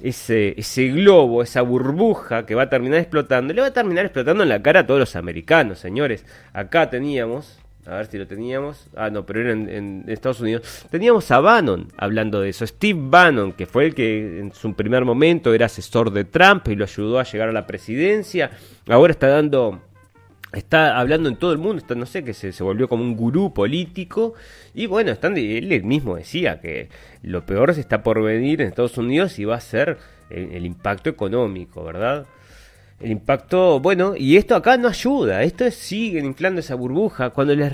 ese 0.00 0.88
globo, 0.88 1.42
esa 1.42 1.62
burbuja 1.62 2.46
que 2.46 2.54
va 2.54 2.64
a 2.64 2.70
terminar 2.70 3.00
explotando. 3.00 3.52
Le 3.54 3.62
va 3.62 3.68
a 3.68 3.72
terminar 3.72 4.04
explotando 4.04 4.42
en 4.42 4.48
la 4.50 4.62
cara 4.62 4.80
a 4.80 4.86
todos 4.86 5.00
los 5.00 5.16
americanos, 5.16 5.78
señores. 5.78 6.24
Acá 6.52 6.90
teníamos 6.90 7.58
a 7.86 7.96
ver 7.96 8.06
si 8.06 8.18
lo 8.18 8.26
teníamos. 8.26 8.86
Ah, 8.96 9.10
no, 9.10 9.26
pero 9.26 9.40
era 9.42 9.52
en, 9.52 10.04
Estados 10.06 10.40
Unidos. 10.40 10.86
Teníamos 10.90 11.30
a 11.30 11.40
Bannon 11.40 11.88
hablando 11.96 12.40
de 12.40 12.48
eso. 12.48 12.66
Steve 12.66 12.98
Bannon, 13.02 13.52
que 13.52 13.66
fue 13.66 13.86
el 13.86 13.94
que 13.94 14.40
en 14.40 14.52
su 14.54 14.72
primer 14.74 15.04
momento 15.04 15.52
era 15.52 15.66
asesor 15.66 16.10
de 16.10 16.24
Trump 16.24 16.66
y 16.68 16.76
lo 16.76 16.84
ayudó 16.84 17.18
a 17.18 17.24
llegar 17.24 17.48
a 17.48 17.52
la 17.52 17.66
presidencia. 17.66 18.50
Ahora 18.88 19.12
está 19.12 19.28
dando. 19.28 19.80
Está 20.52 21.00
hablando 21.00 21.28
en 21.28 21.34
todo 21.34 21.50
el 21.50 21.58
mundo, 21.58 21.78
está, 21.78 21.96
no 21.96 22.06
sé, 22.06 22.22
que 22.22 22.32
se, 22.32 22.52
se 22.52 22.62
volvió 22.62 22.88
como 22.88 23.02
un 23.02 23.16
gurú 23.16 23.52
político. 23.52 24.34
Y 24.72 24.86
bueno, 24.86 25.10
están, 25.10 25.36
él 25.36 25.82
mismo 25.82 26.14
decía 26.14 26.60
que 26.60 26.90
lo 27.22 27.44
peor 27.44 27.74
se 27.74 27.80
está 27.80 28.04
por 28.04 28.22
venir 28.22 28.60
en 28.60 28.68
Estados 28.68 28.96
Unidos 28.96 29.36
y 29.40 29.44
va 29.44 29.56
a 29.56 29.60
ser 29.60 29.98
el 30.30 30.64
impacto 30.64 31.10
económico, 31.10 31.82
¿verdad? 31.82 32.26
El 33.00 33.10
impacto, 33.10 33.80
bueno, 33.80 34.14
y 34.16 34.36
esto 34.36 34.54
acá 34.54 34.76
no 34.76 34.88
ayuda, 34.88 35.42
esto 35.42 35.64
es, 35.64 35.74
siguen 35.74 36.24
inflando 36.24 36.60
esa 36.60 36.74
burbuja. 36.74 37.30
Cuando, 37.30 37.54
les 37.54 37.72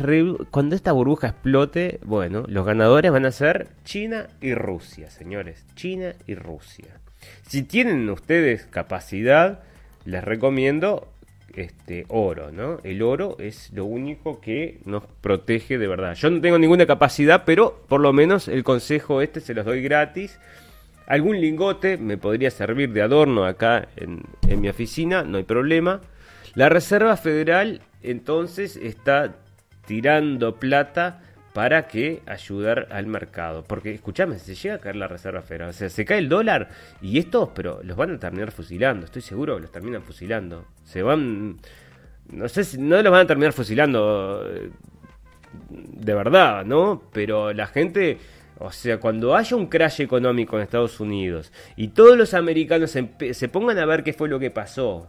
cuando 0.50 0.74
esta 0.74 0.92
burbuja 0.92 1.28
explote, 1.28 2.00
bueno, 2.04 2.44
los 2.48 2.66
ganadores 2.66 3.12
van 3.12 3.26
a 3.26 3.32
ser 3.32 3.68
China 3.84 4.28
y 4.40 4.54
Rusia, 4.54 5.10
señores, 5.10 5.64
China 5.76 6.14
y 6.26 6.34
Rusia. 6.34 7.00
Si 7.42 7.62
tienen 7.62 8.08
ustedes 8.08 8.66
capacidad, 8.66 9.60
les 10.04 10.24
recomiendo 10.24 11.08
este, 11.54 12.06
oro, 12.08 12.50
¿no? 12.52 12.78
El 12.84 13.02
oro 13.02 13.36
es 13.38 13.72
lo 13.72 13.84
único 13.84 14.40
que 14.40 14.80
nos 14.84 15.04
protege 15.20 15.78
de 15.78 15.86
verdad. 15.86 16.14
Yo 16.14 16.30
no 16.30 16.40
tengo 16.40 16.58
ninguna 16.58 16.86
capacidad, 16.86 17.44
pero 17.44 17.84
por 17.88 18.00
lo 18.00 18.12
menos 18.12 18.48
el 18.48 18.64
consejo 18.64 19.20
este 19.20 19.40
se 19.40 19.54
los 19.54 19.64
doy 19.64 19.82
gratis. 19.82 20.38
Algún 21.10 21.40
lingote 21.40 21.96
me 21.96 22.18
podría 22.18 22.52
servir 22.52 22.92
de 22.92 23.02
adorno 23.02 23.44
acá 23.44 23.88
en, 23.96 24.22
mi 24.60 24.68
oficina, 24.68 25.24
no 25.24 25.38
hay 25.38 25.42
problema. 25.42 26.02
La 26.54 26.68
Reserva 26.68 27.16
Federal 27.16 27.80
entonces 28.04 28.76
está 28.76 29.34
tirando 29.88 30.60
plata 30.60 31.20
para 31.52 31.88
que 31.88 32.22
ayudar 32.26 32.86
al 32.92 33.08
mercado. 33.08 33.64
Porque, 33.64 33.92
escúchame, 33.92 34.38
se 34.38 34.54
llega 34.54 34.76
a 34.76 34.78
caer 34.78 34.94
la 34.94 35.08
Reserva 35.08 35.42
Federal, 35.42 35.70
o 35.70 35.72
sea, 35.72 35.88
se 35.88 36.04
cae 36.04 36.18
el 36.18 36.28
dólar 36.28 36.68
y 37.02 37.18
estos, 37.18 37.48
pero 37.56 37.80
los 37.82 37.96
van 37.96 38.14
a 38.14 38.18
terminar 38.20 38.52
fusilando, 38.52 39.06
estoy 39.06 39.22
seguro 39.22 39.56
que 39.56 39.62
los 39.62 39.72
terminan 39.72 40.02
fusilando. 40.02 40.64
Se 40.84 41.02
van, 41.02 41.56
no 42.30 42.48
sé 42.48 42.62
si 42.62 42.78
no 42.78 43.02
los 43.02 43.10
van 43.10 43.22
a 43.22 43.26
terminar 43.26 43.52
fusilando 43.52 44.44
eh, 44.48 44.70
de 45.70 46.14
verdad, 46.14 46.64
¿no? 46.64 47.02
Pero 47.12 47.52
la 47.52 47.66
gente, 47.66 48.18
o 48.60 48.70
sea, 48.70 49.00
cuando 49.00 49.34
haya 49.34 49.56
un 49.56 49.66
crash 49.66 50.02
económico 50.02 50.56
en 50.56 50.62
Estados 50.62 51.00
Unidos 51.00 51.50
y 51.76 51.88
todos 51.88 52.16
los 52.16 52.34
americanos 52.34 52.90
se, 52.90 53.48
pongan 53.48 53.78
a 53.78 53.86
ver 53.86 54.04
qué 54.04 54.12
fue 54.12 54.28
lo 54.28 54.38
que 54.38 54.50
pasó, 54.50 55.08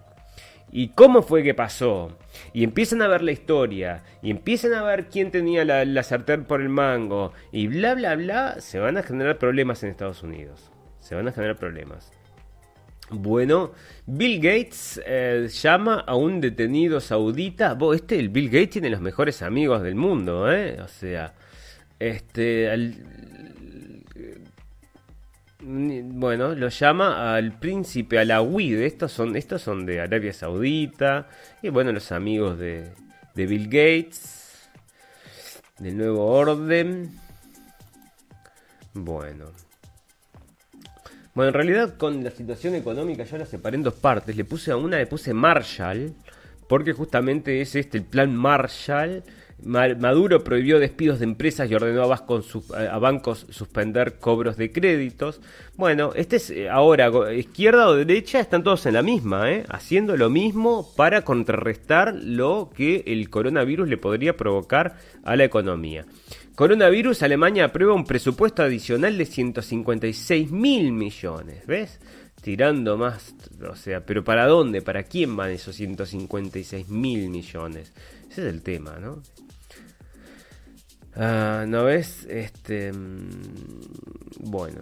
y 0.74 0.90
cómo 0.90 1.22
fue 1.22 1.44
que 1.44 1.54
pasó, 1.54 2.18
y 2.54 2.64
empiezan 2.64 3.02
a 3.02 3.10
ver 3.10 3.22
la 3.22 3.34
historia, 3.34 4.04
y 4.22 4.32
empiezan 4.32 4.74
a 4.74 4.84
ver 4.84 5.10
quién 5.10 5.30
tenía 5.30 5.66
la, 5.66 5.84
la, 5.84 6.02
sartén 6.02 6.46
por 6.46 6.62
el 6.62 6.70
mango, 6.70 7.34
y 7.52 7.68
bla, 7.68 7.94
bla, 7.94 8.16
bla, 8.16 8.62
se 8.62 8.80
van 8.80 8.96
a 8.96 9.04
generar 9.04 9.38
problemas 9.38 9.84
en 9.84 9.90
Estados 9.90 10.24
Unidos. 10.24 10.72
Se 11.02 11.14
van 11.16 11.28
a 11.28 11.34
generar 11.34 11.58
problemas. 11.58 12.14
Bueno, 13.10 13.74
Bill 14.06 14.40
Gates 14.40 15.02
eh, 15.06 15.50
llama 15.52 16.00
a 16.08 16.16
un 16.16 16.40
detenido 16.40 17.02
saudita. 17.02 17.74
Bo, 17.74 17.94
este, 17.94 18.18
el 18.18 18.30
Bill 18.30 18.50
Gates 18.50 18.70
tiene 18.70 18.90
los 18.90 19.02
mejores 19.02 19.42
amigos 19.42 19.84
del 19.84 19.96
mundo, 19.96 20.50
¿eh? 20.50 20.80
O 20.80 20.88
sea, 20.88 21.34
este, 22.00 22.70
al, 22.70 22.96
bueno, 25.64 26.56
lo 26.56 26.70
llama 26.70 27.36
al 27.36 27.58
príncipe 27.60 28.20
Alawid. 28.20 28.80
Estos 28.80 29.12
son, 29.12 29.36
estos 29.36 29.62
son 29.62 29.86
de 29.86 30.02
Arabia 30.02 30.34
Saudita. 30.34 31.28
Y 31.62 31.70
bueno, 31.70 31.92
los 31.92 32.12
amigos 32.12 32.58
de, 32.58 32.92
de 33.36 33.46
Bill 33.46 33.66
Gates. 33.66 34.70
Del 35.80 35.98
nuevo 35.98 36.26
orden. 36.26 37.12
Bueno. 38.94 39.46
Bueno, 41.34 41.50
en 41.50 41.54
realidad 41.54 41.98
con 41.98 42.24
la 42.24 42.32
situación 42.32 42.76
económica 42.76 43.24
yo 43.24 43.38
la 43.38 43.46
separé 43.46 43.78
en 43.78 43.84
dos 43.84 43.96
partes. 43.96 44.36
Le 44.36 44.46
puse 44.46 44.72
a 44.72 44.78
una, 44.78 44.98
le 44.98 45.08
puse 45.08 45.34
Marshall. 45.34 46.14
Porque 46.68 46.94
justamente 46.94 47.62
es 47.62 47.76
este 47.76 47.98
el 47.98 48.06
plan 48.06 48.34
Marshall 48.34 49.24
Maduro 49.64 50.44
prohibió 50.44 50.80
despidos 50.80 51.20
de 51.20 51.26
empresas 51.26 51.70
y 51.70 51.76
ordenó 51.76 52.04
a, 52.04 53.00
bancos 53.00 53.46
suspender 53.50 54.18
cobros 54.20 54.58
de 54.58 54.72
créditos. 54.72 55.40
Bueno, 55.76 56.12
este 56.16 56.38
es 56.38 56.50
eh, 56.50 56.70
ahora, 56.70 57.34
izquierda 57.34 57.88
o 57.88 57.96
derecha, 57.96 58.40
están 58.40 58.64
todos 58.64 58.86
en 58.86 58.96
la 58.96 59.04
misma, 59.04 59.52
¿eh? 59.52 59.66
haciendo 59.70 60.18
lo 60.18 60.30
mismo 60.30 60.92
para 60.96 61.24
contrarrestar 61.24 62.16
lo 62.16 62.72
que 62.76 63.04
el 63.06 63.30
coronavirus 63.30 63.88
le 63.88 63.98
podría 63.98 64.36
provocar 64.36 64.98
a 65.24 65.36
la 65.36 65.44
economía. 65.44 66.06
Coronavirus, 66.56 67.24
Alemania 67.24 67.66
aprueba 67.66 67.94
un 67.94 68.06
presupuesto 68.06 68.62
adicional 68.64 69.18
de 69.18 69.26
156 69.26 70.52
mil 70.52 70.92
millones, 70.92 71.66
¿ves? 71.66 72.00
Tirando 72.42 72.98
más, 72.98 73.36
o 73.70 73.76
sea, 73.76 74.06
pero 74.06 74.24
¿para 74.24 74.48
dónde? 74.48 74.82
¿Para 74.82 75.04
quién 75.04 75.36
van 75.36 75.52
esos 75.52 75.76
156 75.76 76.90
mil 76.90 77.30
millones? 77.30 77.94
Ese 78.30 78.48
es 78.48 78.54
el 78.54 78.62
tema, 78.64 78.98
¿no? 79.00 79.22
Ah, 81.16 81.66
¿No 81.68 81.86
ves? 81.86 82.26
Este. 82.30 82.92
Mm, 82.92 83.30
bueno. 84.40 84.82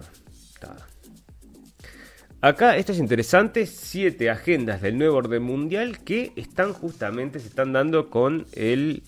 Acá, 2.41 2.77
esto 2.77 2.93
es 2.93 2.99
interesante, 2.99 3.65
siete 3.65 4.29
agendas 4.29 4.81
del 4.81 4.97
nuevo 4.97 5.17
orden 5.17 5.43
mundial 5.43 5.99
que 6.05 6.31
están 6.37 6.71
justamente, 6.71 7.37
se 7.39 7.49
están 7.49 7.73
dando 7.73 8.09
con 8.09 8.45
el, 8.53 9.03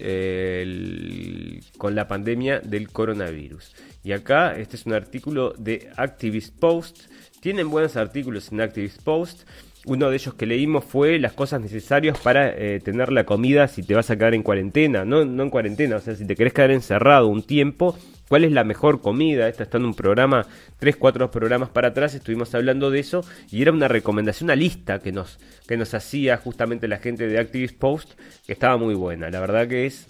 con 1.77 1.95
la 1.95 2.09
pandemia 2.09 2.59
del 2.59 2.89
coronavirus. 2.89 3.73
Y 4.03 4.11
acá, 4.11 4.53
este 4.57 4.75
es 4.75 4.85
un 4.85 4.91
artículo 4.91 5.53
de 5.57 5.91
Activist 5.95 6.59
Post. 6.59 7.03
Tienen 7.39 7.69
buenos 7.69 7.95
artículos 7.95 8.51
en 8.51 8.59
Activist 8.59 9.01
Post. 9.01 9.47
Uno 9.85 10.09
de 10.09 10.15
ellos 10.15 10.35
que 10.35 10.45
leímos 10.45 10.85
fue 10.85 11.17
las 11.17 11.33
cosas 11.33 11.59
necesarias 11.59 12.19
para 12.19 12.49
eh, 12.49 12.79
tener 12.79 13.11
la 13.11 13.25
comida 13.25 13.67
si 13.67 13.81
te 13.81 13.95
vas 13.95 14.11
a 14.11 14.15
quedar 14.15 14.35
en 14.35 14.43
cuarentena, 14.43 15.05
no, 15.05 15.25
no 15.25 15.41
en 15.41 15.49
cuarentena, 15.49 15.95
o 15.95 15.99
sea, 15.99 16.15
si 16.15 16.25
te 16.25 16.35
querés 16.35 16.53
quedar 16.53 16.69
encerrado 16.69 17.27
un 17.27 17.41
tiempo, 17.41 17.97
¿cuál 18.29 18.43
es 18.43 18.51
la 18.51 18.63
mejor 18.63 19.01
comida? 19.01 19.47
Esta 19.47 19.63
está 19.63 19.79
en 19.79 19.85
un 19.85 19.95
programa, 19.95 20.45
tres, 20.77 20.97
cuatro 20.97 21.31
programas 21.31 21.69
para 21.69 21.87
atrás, 21.87 22.13
estuvimos 22.13 22.53
hablando 22.53 22.91
de 22.91 22.99
eso 22.99 23.25
y 23.49 23.63
era 23.63 23.71
una 23.71 23.87
recomendación, 23.87 24.47
una 24.47 24.55
lista 24.55 24.99
que 24.99 25.11
nos, 25.11 25.39
que 25.67 25.77
nos 25.77 25.95
hacía 25.95 26.37
justamente 26.37 26.87
la 26.87 26.99
gente 26.99 27.27
de 27.27 27.39
Activist 27.39 27.77
Post, 27.79 28.11
que 28.45 28.53
estaba 28.53 28.77
muy 28.77 28.93
buena, 28.93 29.31
la 29.31 29.39
verdad 29.39 29.67
que 29.67 29.87
es, 29.87 30.05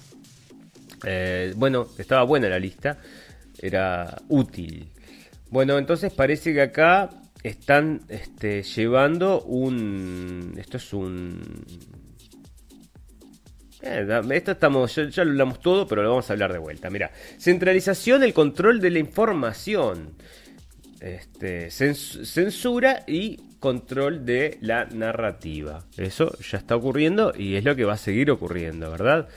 eh, 1.06 1.54
bueno, 1.56 1.88
estaba 1.98 2.24
buena 2.24 2.50
la 2.50 2.60
lista, 2.60 2.98
era 3.58 4.18
útil. 4.28 4.90
Bueno, 5.50 5.78
entonces 5.78 6.12
parece 6.12 6.54
que 6.54 6.62
acá 6.62 7.10
están 7.44 8.02
este, 8.10 8.64
llevando 8.64 9.42
un... 9.42 10.56
Esto 10.58 10.78
es 10.78 10.94
un... 10.94 11.66
Eh, 13.82 14.22
esto 14.32 14.52
estamos, 14.52 14.96
ya, 14.96 15.24
lo 15.24 15.32
hablamos 15.32 15.60
todo, 15.60 15.88
pero 15.88 16.04
lo 16.04 16.10
vamos 16.10 16.30
a 16.30 16.34
hablar 16.34 16.54
de 16.54 16.60
vuelta. 16.60 16.90
Mira, 16.90 17.12
centralización, 17.40 18.24
el 18.24 18.34
control 18.34 18.80
de 18.80 18.92
la 18.92 19.00
información, 19.00 20.14
este, 21.00 21.72
censura 21.72 23.04
y 23.08 23.38
control 23.60 24.26
de 24.26 24.58
la 24.62 24.86
narrativa. 24.86 25.84
Eso 25.98 26.38
ya 26.40 26.60
está 26.60 26.76
ocurriendo 26.76 27.34
y 27.36 27.56
es 27.56 27.64
lo 27.64 27.76
que 27.76 27.86
va 27.86 27.94
a 27.94 27.98
seguir 27.98 28.30
ocurriendo, 28.30 28.92
¿verdad? 28.92 29.28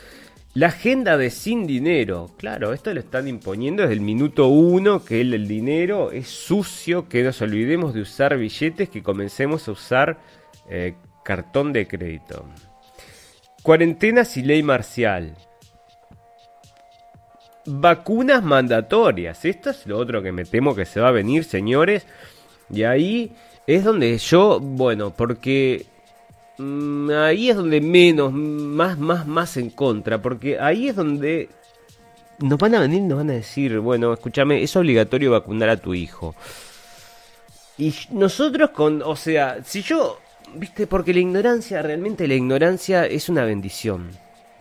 La 0.54 0.68
agenda 0.68 1.16
de 1.16 1.30
sin 1.30 1.66
dinero. 1.66 2.30
Claro, 2.36 2.72
esto 2.72 2.94
lo 2.94 3.00
están 3.00 3.26
imponiendo 3.26 3.82
desde 3.82 3.94
el 3.94 4.00
minuto 4.00 4.46
uno, 4.46 5.04
que 5.04 5.20
el, 5.20 5.48
dinero 5.48 6.12
es 6.12 6.28
sucio, 6.28 7.08
que 7.08 7.24
nos 7.24 7.42
olvidemos 7.42 7.92
de 7.92 8.02
usar 8.02 8.36
billetes, 8.38 8.88
que 8.88 9.02
comencemos 9.02 9.66
a 9.66 9.72
usar 9.72 10.18
eh, 10.70 10.94
cartón 11.24 11.72
de 11.72 11.88
crédito. 11.88 12.46
Cuarentenas 13.64 14.36
y 14.36 14.42
ley 14.42 14.62
marcial. 14.62 15.34
Vacunas 17.66 18.44
mandatorias. 18.44 19.44
Esto 19.44 19.70
es 19.70 19.84
lo 19.88 19.98
otro 19.98 20.22
que 20.22 20.30
me 20.30 20.44
temo 20.44 20.76
que 20.76 20.84
se 20.84 21.00
va 21.00 21.08
a 21.08 21.12
venir, 21.12 21.42
señores. 21.42 22.06
Y 22.70 22.84
ahí 22.84 23.32
es 23.66 23.82
donde 23.82 24.16
yo, 24.18 24.60
bueno, 24.60 25.12
porque 25.16 25.86
ahí 26.58 27.50
es 27.50 27.56
donde 27.56 27.80
menos, 27.80 28.32
más, 28.32 28.98
más, 28.98 29.26
más 29.26 29.56
en 29.56 29.70
contra, 29.70 30.20
porque 30.22 30.58
ahí 30.58 30.88
es 30.88 30.96
donde 30.96 31.48
nos 32.38 32.58
van 32.58 32.74
a 32.74 32.80
venir 32.80 33.02
nos 33.02 33.18
van 33.18 33.30
a 33.30 33.34
decir, 33.34 33.78
bueno, 33.78 34.12
escúchame, 34.12 34.62
es 34.62 34.74
obligatorio 34.76 35.30
vacunar 35.30 35.68
a 35.68 35.76
tu 35.76 35.94
hijo. 35.94 36.34
Y 37.78 37.94
nosotros 38.10 38.70
con, 38.70 39.02
o 39.02 39.16
sea, 39.16 39.62
si 39.64 39.82
yo, 39.82 40.18
viste, 40.54 40.86
porque 40.86 41.12
la 41.12 41.20
ignorancia, 41.20 41.82
realmente 41.82 42.28
la 42.28 42.34
ignorancia 42.34 43.06
es 43.06 43.28
una 43.28 43.44
bendición, 43.44 44.10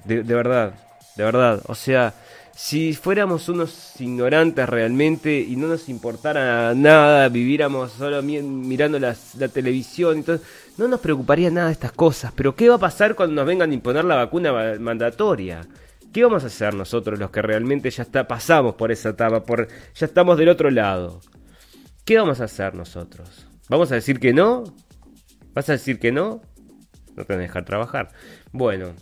de, 0.03 0.24
de 0.24 0.36
verdad, 0.36 0.74
de 1.15 1.23
verdad, 1.23 1.61
o 1.68 1.76
sea, 1.76 2.14
si 2.56 2.94
fuéramos 2.94 3.49
unos 3.49 3.99
ignorantes 3.99 4.69
realmente 4.69 5.40
y 5.40 5.56
no 5.56 5.68
nos 5.68 5.90
importara 5.90 6.73
nada, 6.76 7.27
viviéramos 7.30 7.94
solo 7.94 8.22
mirando 8.22 8.99
la 8.99 9.15
televisión 9.52 10.23
todo, 10.23 10.40
no 10.77 10.88
nos 10.88 10.99
preocuparía 10.99 11.49
nada 11.49 11.68
de 11.68 11.73
estas 11.73 11.91
cosas. 11.91 12.31
Pero 12.35 12.56
¿qué 12.56 12.69
va 12.69 12.76
a 12.76 12.80
pasar 12.80 13.15
cuando 13.15 13.35
nos 13.35 13.45
vengan 13.45 13.72
a 13.72 13.73
imponer 13.73 14.06
la 14.06 14.15
vacuna 14.15 14.76
mandatoria? 14.80 15.61
¿Qué 16.11 16.23
vamos 16.23 16.44
a 16.44 16.48
hacer 16.48 16.76
nosotros 16.76 17.18
los 17.18 17.31
que 17.31 17.41
realmente 17.41 17.90
ya 17.90 18.03
está, 18.03 18.27
pasamos 18.27 18.76
por 18.76 18.91
esa 18.91 19.10
etapa, 19.10 19.44
por, 19.44 19.68
ya 19.95 20.06
estamos 20.06 20.38
del 20.38 20.49
otro 20.49 20.69
lado? 20.69 21.22
¿Qué 22.06 22.18
vamos 22.18 22.40
a 22.40 22.44
hacer 22.44 22.76
nosotros? 22.76 23.48
¿Vamos 23.68 23.91
a 23.91 23.95
decir 23.95 24.19
que 24.19 24.31
no? 24.31 24.64
¿Vas 25.56 25.69
a 25.69 25.73
decir 25.73 25.99
que 25.99 26.11
no? 26.11 26.41
No 27.15 27.26
te 27.26 27.34
van 27.34 27.40
a 27.40 27.44
dejar 27.44 27.65
trabajar. 27.65 28.10
Bueno, 28.52 28.94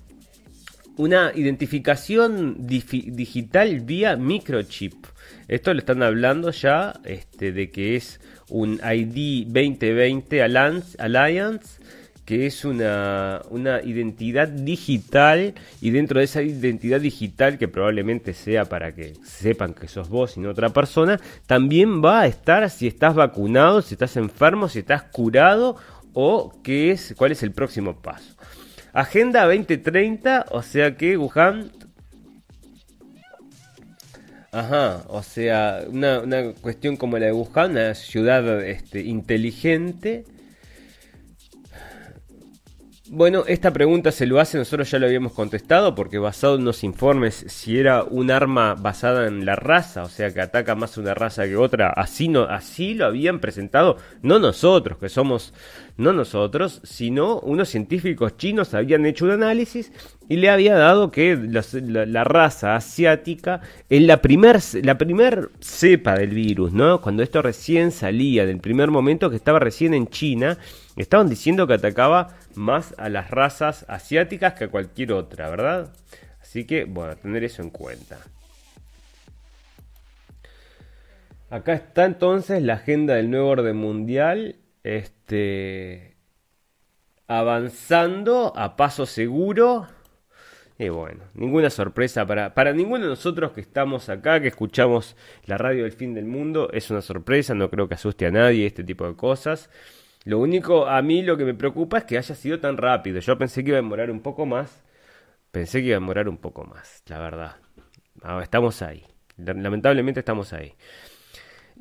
una 0.97 1.31
identificación 1.34 2.55
digital 2.68 3.80
vía 3.81 4.15
microchip. 4.15 5.05
Esto 5.47 5.73
lo 5.73 5.80
están 5.80 6.03
hablando 6.03 6.51
ya 6.51 6.99
este, 7.05 7.51
de 7.51 7.72
que 7.72 7.95
es 7.95 8.19
un 8.49 8.80
ID 8.84 9.47
2020 9.47 10.43
Alliance, 10.43 11.81
que 12.26 12.45
es 12.45 12.63
una, 12.65 13.41
una 13.49 13.81
identidad 13.81 14.47
digital 14.47 15.53
y 15.81 15.89
dentro 15.89 16.19
de 16.19 16.26
esa 16.26 16.41
identidad 16.41 17.01
digital 17.01 17.57
que 17.57 17.68
probablemente 17.68 18.34
sea 18.34 18.65
para 18.65 18.93
que 18.93 19.13
sepan 19.23 19.73
que 19.73 19.88
sos 19.88 20.09
vos 20.09 20.38
y 20.38 20.39
no 20.39 20.49
otra 20.49 20.69
persona, 20.69 21.19
también 21.47 22.03
va 22.03 22.22
a 22.22 22.27
estar 22.27 22.69
si 22.69 22.88
estás 22.88 23.15
vacunado, 23.15 23.81
si 23.81 23.95
estás 23.95 24.15
enfermo, 24.18 24.69
si 24.69 24.80
estás 24.80 25.03
curado 25.03 25.76
o 26.13 26.53
qué 26.63 26.91
es, 26.91 27.13
cuál 27.18 27.31
es 27.31 27.43
el 27.43 27.51
próximo 27.51 28.01
paso. 28.01 28.35
Agenda 28.93 29.45
2030, 29.45 30.47
o 30.51 30.61
sea 30.61 30.95
que 30.97 31.18
Wuhan 31.18 31.72
Ajá, 34.53 35.05
o 35.07 35.23
sea, 35.23 35.85
una, 35.88 36.19
una, 36.19 36.51
cuestión 36.51 36.97
como 36.97 37.18
la 37.18 37.27
de 37.27 37.31
Wuhan, 37.31 37.72
una 37.72 37.95
ciudad 37.95 38.61
este, 38.65 38.99
inteligente, 38.99 40.26
bueno, 43.13 43.43
esta 43.45 43.73
pregunta 43.73 44.09
se 44.13 44.25
lo 44.25 44.39
hace, 44.39 44.57
nosotros 44.57 44.89
ya 44.89 44.97
lo 44.97 45.05
habíamos 45.05 45.33
contestado, 45.33 45.95
porque 45.95 46.17
basado 46.17 46.55
en 46.55 46.63
los 46.63 46.81
informes, 46.85 47.43
si 47.49 47.77
era 47.77 48.05
un 48.05 48.31
arma 48.31 48.73
basada 48.73 49.27
en 49.27 49.45
la 49.45 49.57
raza, 49.57 50.03
o 50.03 50.07
sea 50.07 50.33
que 50.33 50.39
ataca 50.39 50.75
más 50.75 50.97
una 50.97 51.13
raza 51.13 51.43
que 51.43 51.57
otra, 51.57 51.89
así 51.89 52.29
no, 52.29 52.43
así 52.43 52.93
lo 52.93 53.05
habían 53.05 53.41
presentado, 53.41 53.97
no 54.21 54.39
nosotros, 54.39 54.97
que 54.97 55.09
somos, 55.09 55.53
no 55.97 56.13
nosotros, 56.13 56.79
sino 56.85 57.41
unos 57.41 57.67
científicos 57.67 58.38
chinos 58.38 58.73
habían 58.73 59.05
hecho 59.05 59.25
un 59.25 59.31
análisis 59.31 59.91
y 60.32 60.38
le 60.38 60.49
había 60.49 60.76
dado 60.76 61.12
que 61.12 61.36
la, 61.36 62.24
raza 62.24 62.78
asiática 62.78 63.60
en 63.90 64.08
la 64.08 64.22
primer, 64.22 64.62
la 64.82 64.98
primer 64.98 65.49
cepa 65.60 66.16
del 66.16 66.30
virus, 66.30 66.72
¿no? 66.72 67.02
Cuando 67.02 67.22
esto 67.22 67.41
recién 67.41 67.91
salía, 67.91 68.45
del 68.45 68.62
primer 68.62 68.91
momento 68.91 69.30
que 69.30 69.36
estaba 69.36 69.60
recién 69.60 69.94
en 69.94 70.08
China, 70.08 70.58
estaban 70.95 71.28
diciendo 71.28 71.68
que 71.68 71.74
atacaba 71.74 72.38
más 72.56 72.95
a 72.98 73.10
las 73.10 73.30
razas 73.30 73.84
asiáticas 73.90 74.53
que 74.53 74.64
a 74.64 74.68
cualquier 74.70 75.12
otra, 75.12 75.49
¿verdad? 75.49 75.91
Así 76.41 76.64
que, 76.64 76.86
bueno, 76.86 77.14
tener 77.18 77.44
eso 77.44 77.62
en 77.62 77.70
cuenta. 77.70 78.18
Acá 81.49 81.74
está 81.74 82.06
entonces 82.06 82.64
la 82.64 82.76
agenda 82.76 83.16
del 83.16 83.30
nuevo 83.30 83.49
orden 83.49 83.76
mundial, 83.76 84.56
este, 84.84 86.16
avanzando 87.28 88.53
a 88.56 88.78
paso 88.78 89.06
seguro. 89.06 89.90
Y 90.82 90.90
bueno, 90.90 91.26
ninguna 91.36 91.70
sorpresa 91.70 92.26
para, 92.26 92.56
para 92.56 92.74
ninguno 92.74 93.03
de 93.03 93.12
nosotros 93.12 93.52
que 93.52 93.62
estamos 93.62 94.10
acá, 94.10 94.41
que 94.41 94.48
escuchamos 94.48 95.16
la 95.45 95.56
radio 95.60 95.84
del 95.84 95.91
fin 95.91 96.16
del 96.16 96.26
mundo, 96.26 96.72
es 96.74 96.90
una 96.90 97.03
sorpresa, 97.03 97.53
no 97.53 97.70
creo 97.70 97.88
que 97.88 97.94
asuste 97.94 98.26
a 98.26 98.32
nadie 98.32 98.66
este 98.66 98.84
tipo 98.84 99.06
de 99.08 99.16
cosas. 99.16 99.70
Lo 100.26 100.40
único, 100.40 100.88
a 100.88 100.99
mí 101.03 101.22
lo 101.22 101.38
que 101.38 101.45
me 101.45 101.53
preocupa 101.53 101.99
es 101.99 102.06
que 102.06 102.18
haya 102.18 102.34
sido 102.34 102.60
tan 102.60 102.78
rápido. 102.78 103.20
Yo 103.20 103.38
pensé 103.38 103.64
que 103.64 103.70
iba 103.70 103.78
a 103.78 103.84
demorar 103.84 104.10
un 104.10 104.22
poco 104.22 104.48
más. 104.48 104.84
Pensé 105.52 105.82
que 105.82 105.90
iba 105.90 105.98
a 105.98 105.99
demorar 105.99 106.28
un 106.28 106.38
poco 106.38 106.64
más, 106.64 107.03
la 107.06 107.20
verdad. 107.20 107.58
Ahora, 108.24 108.44
estamos 108.44 108.82
ahí. 108.82 109.06
Lamentablemente 109.38 110.22
estamos 110.22 110.52
ahí. 110.52 110.74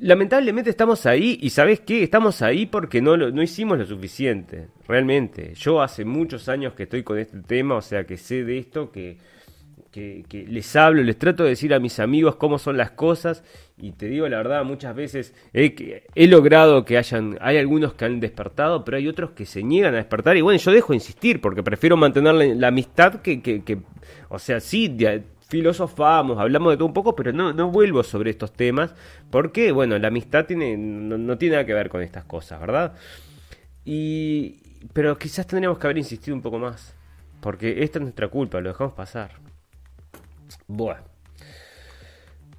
Lamentablemente 0.01 0.69
estamos 0.69 1.05
ahí 1.05 1.37
y 1.41 1.51
¿sabes 1.51 1.79
qué? 1.79 2.03
Estamos 2.03 2.41
ahí 2.41 2.65
porque 2.65 3.01
no, 3.01 3.15
no 3.15 3.41
hicimos 3.41 3.77
lo 3.77 3.85
suficiente, 3.85 4.67
realmente. 4.87 5.53
Yo 5.55 5.81
hace 5.81 6.05
muchos 6.05 6.49
años 6.49 6.73
que 6.73 6.83
estoy 6.83 7.03
con 7.03 7.19
este 7.19 7.39
tema, 7.41 7.75
o 7.75 7.81
sea 7.81 8.03
que 8.05 8.17
sé 8.17 8.43
de 8.43 8.57
esto, 8.57 8.91
que 8.91 9.17
que, 9.91 10.45
les 10.47 10.75
hablo, 10.75 11.03
les 11.03 11.17
trato 11.17 11.43
de 11.43 11.49
decir 11.49 11.73
a 11.73 11.79
mis 11.79 11.99
amigos 11.99 12.37
cómo 12.37 12.57
son 12.57 12.77
las 12.77 12.91
cosas 12.91 13.43
y 13.77 13.91
te 13.91 14.07
digo 14.07 14.27
la 14.29 14.37
verdad, 14.37 14.63
muchas 14.63 14.95
veces 14.95 15.33
he, 15.53 16.03
he 16.15 16.27
logrado 16.27 16.85
que 16.85 16.97
hayan, 16.97 17.37
hay 17.41 17.57
algunos 17.57 17.93
que 17.93 18.05
han 18.05 18.19
despertado, 18.19 18.85
pero 18.85 18.97
hay 18.97 19.07
otros 19.07 19.31
que 19.31 19.45
se 19.45 19.63
niegan 19.63 19.93
a 19.93 19.97
despertar 19.97 20.37
y 20.37 20.41
bueno, 20.41 20.59
yo 20.59 20.71
dejo 20.71 20.93
de 20.93 20.97
insistir 20.97 21.41
porque 21.41 21.61
prefiero 21.61 21.97
mantener 21.97 22.55
la, 22.55 22.67
amistad 22.69 23.15
que, 23.21 23.41
que, 23.41 23.79
o 24.29 24.39
sea, 24.39 24.61
sí, 24.61 24.95
filosofamos, 25.51 26.39
hablamos 26.39 26.71
de 26.71 26.77
todo 26.77 26.85
un 26.85 26.93
poco, 26.93 27.13
pero 27.13 27.33
no, 27.33 27.69
vuelvo 27.69 28.03
sobre 28.03 28.31
estos 28.31 28.53
temas 28.53 28.95
porque, 29.29 29.73
bueno, 29.73 29.99
la 29.99 30.07
amistad 30.07 30.45
tiene, 30.45 30.77
no, 30.77 31.17
no 31.17 31.37
tiene 31.37 31.55
nada 31.55 31.65
que 31.65 31.73
ver 31.73 31.89
con 31.89 32.01
estas 32.01 32.23
cosas, 32.23 32.61
¿verdad? 32.61 32.93
Y, 33.83 34.61
pero 34.93 35.17
quizás 35.17 35.45
tendríamos 35.45 35.77
que 35.77 35.87
haber 35.87 35.97
insistido 35.97 36.35
un 36.35 36.41
poco 36.41 36.57
más, 36.57 36.95
porque 37.41 37.83
esta 37.83 37.99
es 37.99 38.03
nuestra 38.03 38.29
culpa, 38.29 38.61
lo 38.61 38.69
dejamos 38.69 38.93
pasar. 38.93 39.31
Bueno. 40.67 41.10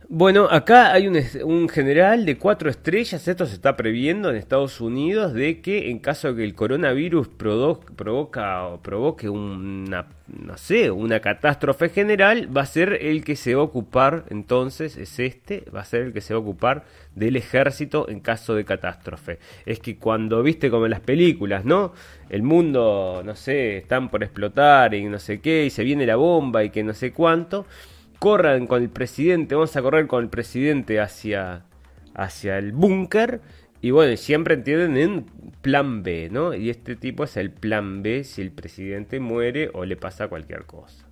Bueno, 0.08 0.48
acá 0.50 0.92
hay 0.92 1.06
un, 1.06 1.68
general 1.68 2.26
de 2.26 2.36
cuatro 2.36 2.68
estrellas, 2.68 3.26
esto 3.28 3.46
se 3.46 3.54
está 3.54 3.76
previendo 3.76 4.30
en 4.30 4.36
Estados 4.36 4.80
Unidos, 4.80 5.32
de 5.32 5.60
que 5.60 5.90
en 5.90 6.00
caso 6.00 6.28
de 6.28 6.36
que 6.36 6.44
el 6.44 6.54
coronavirus 6.54 7.28
provoca 7.28 8.66
o 8.66 8.82
provoque 8.82 9.28
una, 9.28 10.06
no 10.26 10.56
sé, 10.58 10.90
una 10.90 11.20
catástrofe 11.20 11.88
general, 11.88 12.54
va 12.54 12.62
a 12.62 12.66
ser 12.66 12.98
el 13.00 13.24
que 13.24 13.36
se 13.36 13.54
va 13.54 13.62
a 13.62 13.64
ocupar, 13.64 14.24
entonces 14.30 14.96
es 14.96 15.18
este, 15.18 15.64
va 15.74 15.80
a 15.80 15.84
ser 15.84 16.02
el 16.02 16.12
que 16.12 16.20
se 16.20 16.34
va 16.34 16.38
a 16.38 16.42
ocupar 16.42 16.84
del 17.14 17.36
ejército 17.36 18.08
en 18.08 18.20
caso 18.20 18.54
de 18.54 18.64
catástrofe. 18.64 19.38
Es 19.66 19.78
que 19.78 19.96
cuando 19.96 20.42
viste 20.42 20.70
como 20.70 20.86
en 20.86 20.90
las 20.90 21.00
películas, 21.00 21.64
¿no? 21.64 21.92
El 22.28 22.42
mundo, 22.42 23.22
no 23.24 23.34
sé, 23.36 23.78
están 23.78 24.10
por 24.10 24.22
explotar 24.22 24.94
y 24.94 25.04
no 25.04 25.18
sé 25.18 25.40
qué, 25.40 25.64
y 25.66 25.70
se 25.70 25.84
viene 25.84 26.06
la 26.06 26.16
bomba 26.16 26.64
y 26.64 26.70
que 26.70 26.82
no 26.82 26.92
sé 26.92 27.12
cuánto 27.12 27.66
corran 28.22 28.68
con 28.68 28.80
el 28.80 28.88
presidente, 28.88 29.56
vamos 29.56 29.74
a 29.74 29.82
correr 29.82 30.06
con 30.06 30.22
el 30.22 30.30
presidente 30.30 31.00
hacia, 31.00 31.64
hacia 32.14 32.56
el 32.56 32.70
búnker. 32.70 33.40
Y 33.80 33.90
bueno, 33.90 34.16
siempre 34.16 34.54
entienden 34.54 34.96
en 34.96 35.26
plan 35.60 36.04
B, 36.04 36.28
¿no? 36.30 36.54
Y 36.54 36.70
este 36.70 36.94
tipo 36.94 37.24
es 37.24 37.36
el 37.36 37.50
plan 37.50 38.00
B 38.00 38.22
si 38.22 38.40
el 38.40 38.52
presidente 38.52 39.18
muere 39.18 39.70
o 39.74 39.84
le 39.84 39.96
pasa 39.96 40.28
cualquier 40.28 40.66
cosa. 40.66 41.04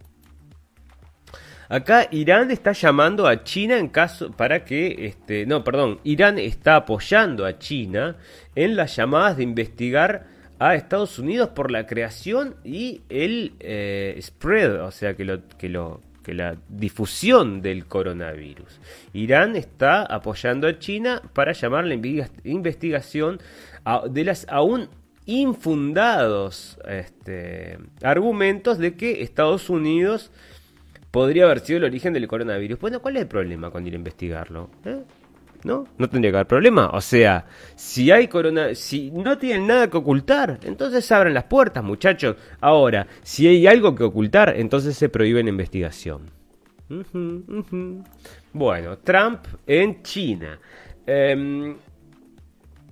Acá 1.69 2.07
Irán 2.13 2.53
está 2.53 2.71
llamando 2.71 3.27
a 3.27 3.43
China 3.43 3.77
en 3.77 3.89
caso 3.89 4.31
para 4.31 4.65
que, 4.65 5.07
este, 5.07 5.47
no, 5.47 5.65
perdón, 5.65 5.99
Irán 6.05 6.39
está 6.39 6.77
apoyando 6.77 7.45
a 7.45 7.59
China 7.59 8.19
en 8.55 8.77
las 8.77 8.95
llamadas 8.95 9.37
de 9.37 9.43
investigar 9.43 10.29
a 10.61 10.77
Estados 10.77 11.19
Unidos 11.19 11.49
por 11.49 11.73
la 11.73 11.87
creación 11.87 12.55
y 12.63 13.01
el 13.09 13.55
eh, 13.59 14.17
spread, 14.23 14.85
o 14.85 14.93
sea, 14.93 15.17
que 15.17 15.25
lo, 15.25 15.49
que 15.59 15.69
lo 15.69 16.03
que 16.23 16.35
la 16.35 16.57
difusión 16.69 17.63
del 17.63 17.87
coronavirus. 17.87 18.81
Irán 19.13 19.57
está 19.57 20.03
apoyando 20.03 20.67
a 20.69 20.79
China 20.79 21.23
para 21.33 21.53
llamar 21.53 21.85
la 21.85 21.95
investigación 22.45 23.41
de 24.11 24.25
las 24.25 24.47
aún 24.49 24.89
infundados 25.27 26.79
este, 26.89 27.79
argumentos 28.03 28.79
de 28.79 28.95
que 28.97 29.23
Estados 29.23 29.71
Unidos 29.71 30.31
podría 31.11 31.45
haber 31.45 31.61
sido 31.61 31.79
el 31.79 31.85
origen 31.85 32.13
del 32.13 32.27
coronavirus. 32.29 32.79
Bueno, 32.81 33.01
¿cuál 33.01 33.17
es 33.17 33.23
el 33.23 33.29
problema 33.29 33.71
con 33.71 33.87
ir 33.87 33.95
a 33.95 33.97
investigarlo? 33.97 34.71
¿Eh? 34.85 35.03
¿No? 35.65 35.87
No 35.99 36.09
tendría 36.09 36.31
que 36.31 36.37
haber 36.39 36.47
problema. 36.47 36.91
O 36.91 37.01
sea, 37.01 37.47
si 37.75 38.11
hay 38.11 38.29
corona, 38.29 38.75
si 38.75 39.11
no 39.11 39.39
tienen 39.39 39.67
nada 39.67 39.89
que 39.89 39.97
ocultar, 39.97 40.61
entonces 40.63 41.11
abran 41.13 41.35
las 41.35 41.45
puertas, 41.45 41.83
muchachos. 41.85 42.37
Ahora, 42.61 43.07
si 43.23 43.47
hay 43.47 43.67
algo 43.67 43.95
que 43.95 44.05
ocultar, 44.05 44.55
entonces 44.57 44.97
se 44.97 45.09
prohíbe 45.09 45.43
la 45.43 45.51
investigación. 45.51 46.31
Bueno, 48.53 48.99
Trump 48.99 49.41
en 49.67 50.03
China. 50.03 50.59
Em, 51.07 51.77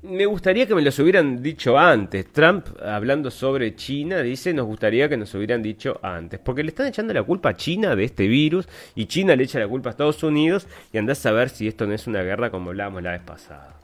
me 0.03 0.27
gustaría 0.27 0.67
que 0.67 0.75
me 0.75 0.83
los 0.83 0.99
hubieran 0.99 1.43
dicho 1.43 1.79
antes. 1.79 2.33
Trump, 2.33 2.67
hablando 2.83 3.31
sobre 3.31 3.75
China, 3.75 4.23
dice, 4.23 4.53
nos 4.55 4.67
gustaría 4.67 5.09
que 5.09 5.17
nos 5.17 5.35
hubieran 5.35 5.63
dicho 5.63 5.99
antes. 6.03 6.39
Porque 6.39 6.63
le 6.63 6.69
están 6.69 6.87
echando 6.87 7.13
la 7.13 7.23
culpa 7.23 7.51
a 7.51 7.57
China 7.57 7.97
de 7.97 8.05
este 8.05 8.29
virus 8.29 8.69
y 8.95 9.07
China 9.07 9.35
le 9.35 9.45
echa 9.45 9.59
la 9.59 9.69
culpa 9.69 9.91
a 9.91 9.93
Estados 9.93 10.23
Unidos 10.23 10.67
y 10.93 10.99
andás 10.99 11.25
a 11.27 11.33
ver 11.33 11.49
si 11.49 11.67
esto 11.67 11.87
no 11.87 11.95
es 11.95 12.07
una 12.07 12.23
guerra 12.23 12.51
como 12.51 12.71
hablábamos 12.71 13.03
la 13.03 13.13
vez 13.13 13.23
pasada. 13.23 13.75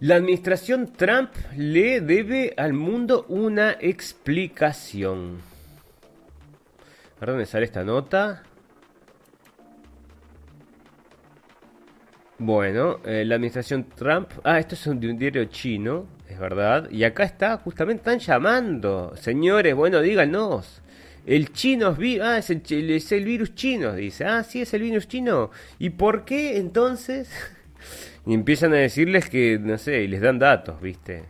La 0.00 0.16
administración 0.16 0.92
Trump 0.92 1.30
le 1.56 2.00
debe 2.00 2.52
al 2.56 2.74
mundo 2.74 3.24
una 3.28 3.72
explicación. 3.80 5.38
¿A 7.20 7.26
dónde 7.26 7.46
sale 7.46 7.64
esta 7.64 7.84
nota? 7.84 8.42
Bueno, 12.38 12.98
eh, 13.04 13.24
la 13.24 13.36
administración 13.36 13.86
Trump. 13.94 14.28
Ah, 14.42 14.58
esto 14.58 14.74
es 14.74 14.84
un, 14.88 14.98
diario 14.98 15.44
chino, 15.44 16.06
es 16.28 16.38
verdad. 16.38 16.90
Y 16.90 17.04
acá 17.04 17.22
está, 17.22 17.56
justamente 17.58 18.00
están 18.00 18.18
llamando. 18.18 19.14
Señores, 19.16 19.74
bueno, 19.74 20.00
díganos. 20.00 20.82
El 21.26 21.52
chino 21.52 21.96
es, 21.98 22.20
ah, 22.20 22.38
es, 22.38 22.50
el, 22.50 22.90
es 22.90 23.12
el 23.12 23.24
virus 23.24 23.54
chino, 23.54 23.94
dice. 23.94 24.24
Ah, 24.24 24.42
sí, 24.42 24.62
es 24.62 24.74
el 24.74 24.82
virus 24.82 25.06
chino. 25.06 25.50
¿Y 25.78 25.90
por 25.90 26.24
qué 26.24 26.58
entonces? 26.58 27.30
y 28.26 28.34
empiezan 28.34 28.72
a 28.72 28.76
decirles 28.76 29.30
que, 29.30 29.58
no 29.60 29.78
sé, 29.78 30.02
y 30.02 30.08
les 30.08 30.20
dan 30.20 30.40
datos, 30.40 30.80
¿viste? 30.80 31.22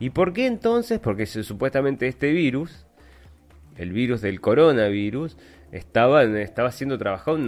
¿Y 0.00 0.10
por 0.10 0.32
qué 0.32 0.46
entonces? 0.46 0.98
Porque 0.98 1.26
supuestamente 1.26 2.08
este 2.08 2.32
virus, 2.32 2.84
el 3.76 3.92
virus 3.92 4.20
del 4.22 4.40
coronavirus, 4.40 5.36
estaba, 5.72 6.22
estaba 6.22 6.72
siendo 6.72 6.98
trabajado 6.98 7.36
en, 7.36 7.44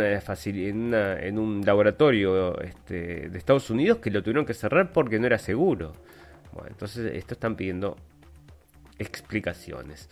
una, 0.76 1.18
en, 1.18 1.38
un 1.38 1.62
laboratorio 1.64 2.60
este, 2.60 3.28
de 3.30 3.38
Estados 3.38 3.70
Unidos 3.70 3.98
que 3.98 4.10
lo 4.10 4.22
tuvieron 4.22 4.44
que 4.44 4.54
cerrar 4.54 4.92
porque 4.92 5.18
no 5.18 5.26
era 5.26 5.38
seguro. 5.38 5.92
Bueno, 6.52 6.68
entonces 6.68 7.14
esto 7.14 7.34
están 7.34 7.56
pidiendo 7.56 7.96
explicaciones. 8.98 10.10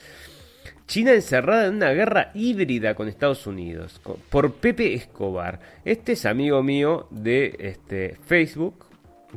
China 0.87 1.13
encerrada 1.13 1.67
en 1.67 1.75
una 1.75 1.91
guerra 1.91 2.31
híbrida 2.35 2.95
con 2.95 3.09
Estados 3.09 3.47
Unidos 3.47 4.01
por 4.31 4.55
Pepe 4.55 4.95
Escobar. 4.95 5.61
Este 5.85 6.13
es 6.13 6.25
amigo 6.25 6.63
mío 6.63 7.09
de 7.11 7.55
este, 7.59 8.17
Facebook, 8.25 8.87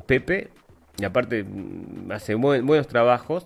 Pepe, 0.06 0.50
y 0.98 1.04
aparte 1.04 1.44
mm, 1.44 2.10
hace 2.12 2.36
buenos 2.36 2.88
trabajos 2.88 3.46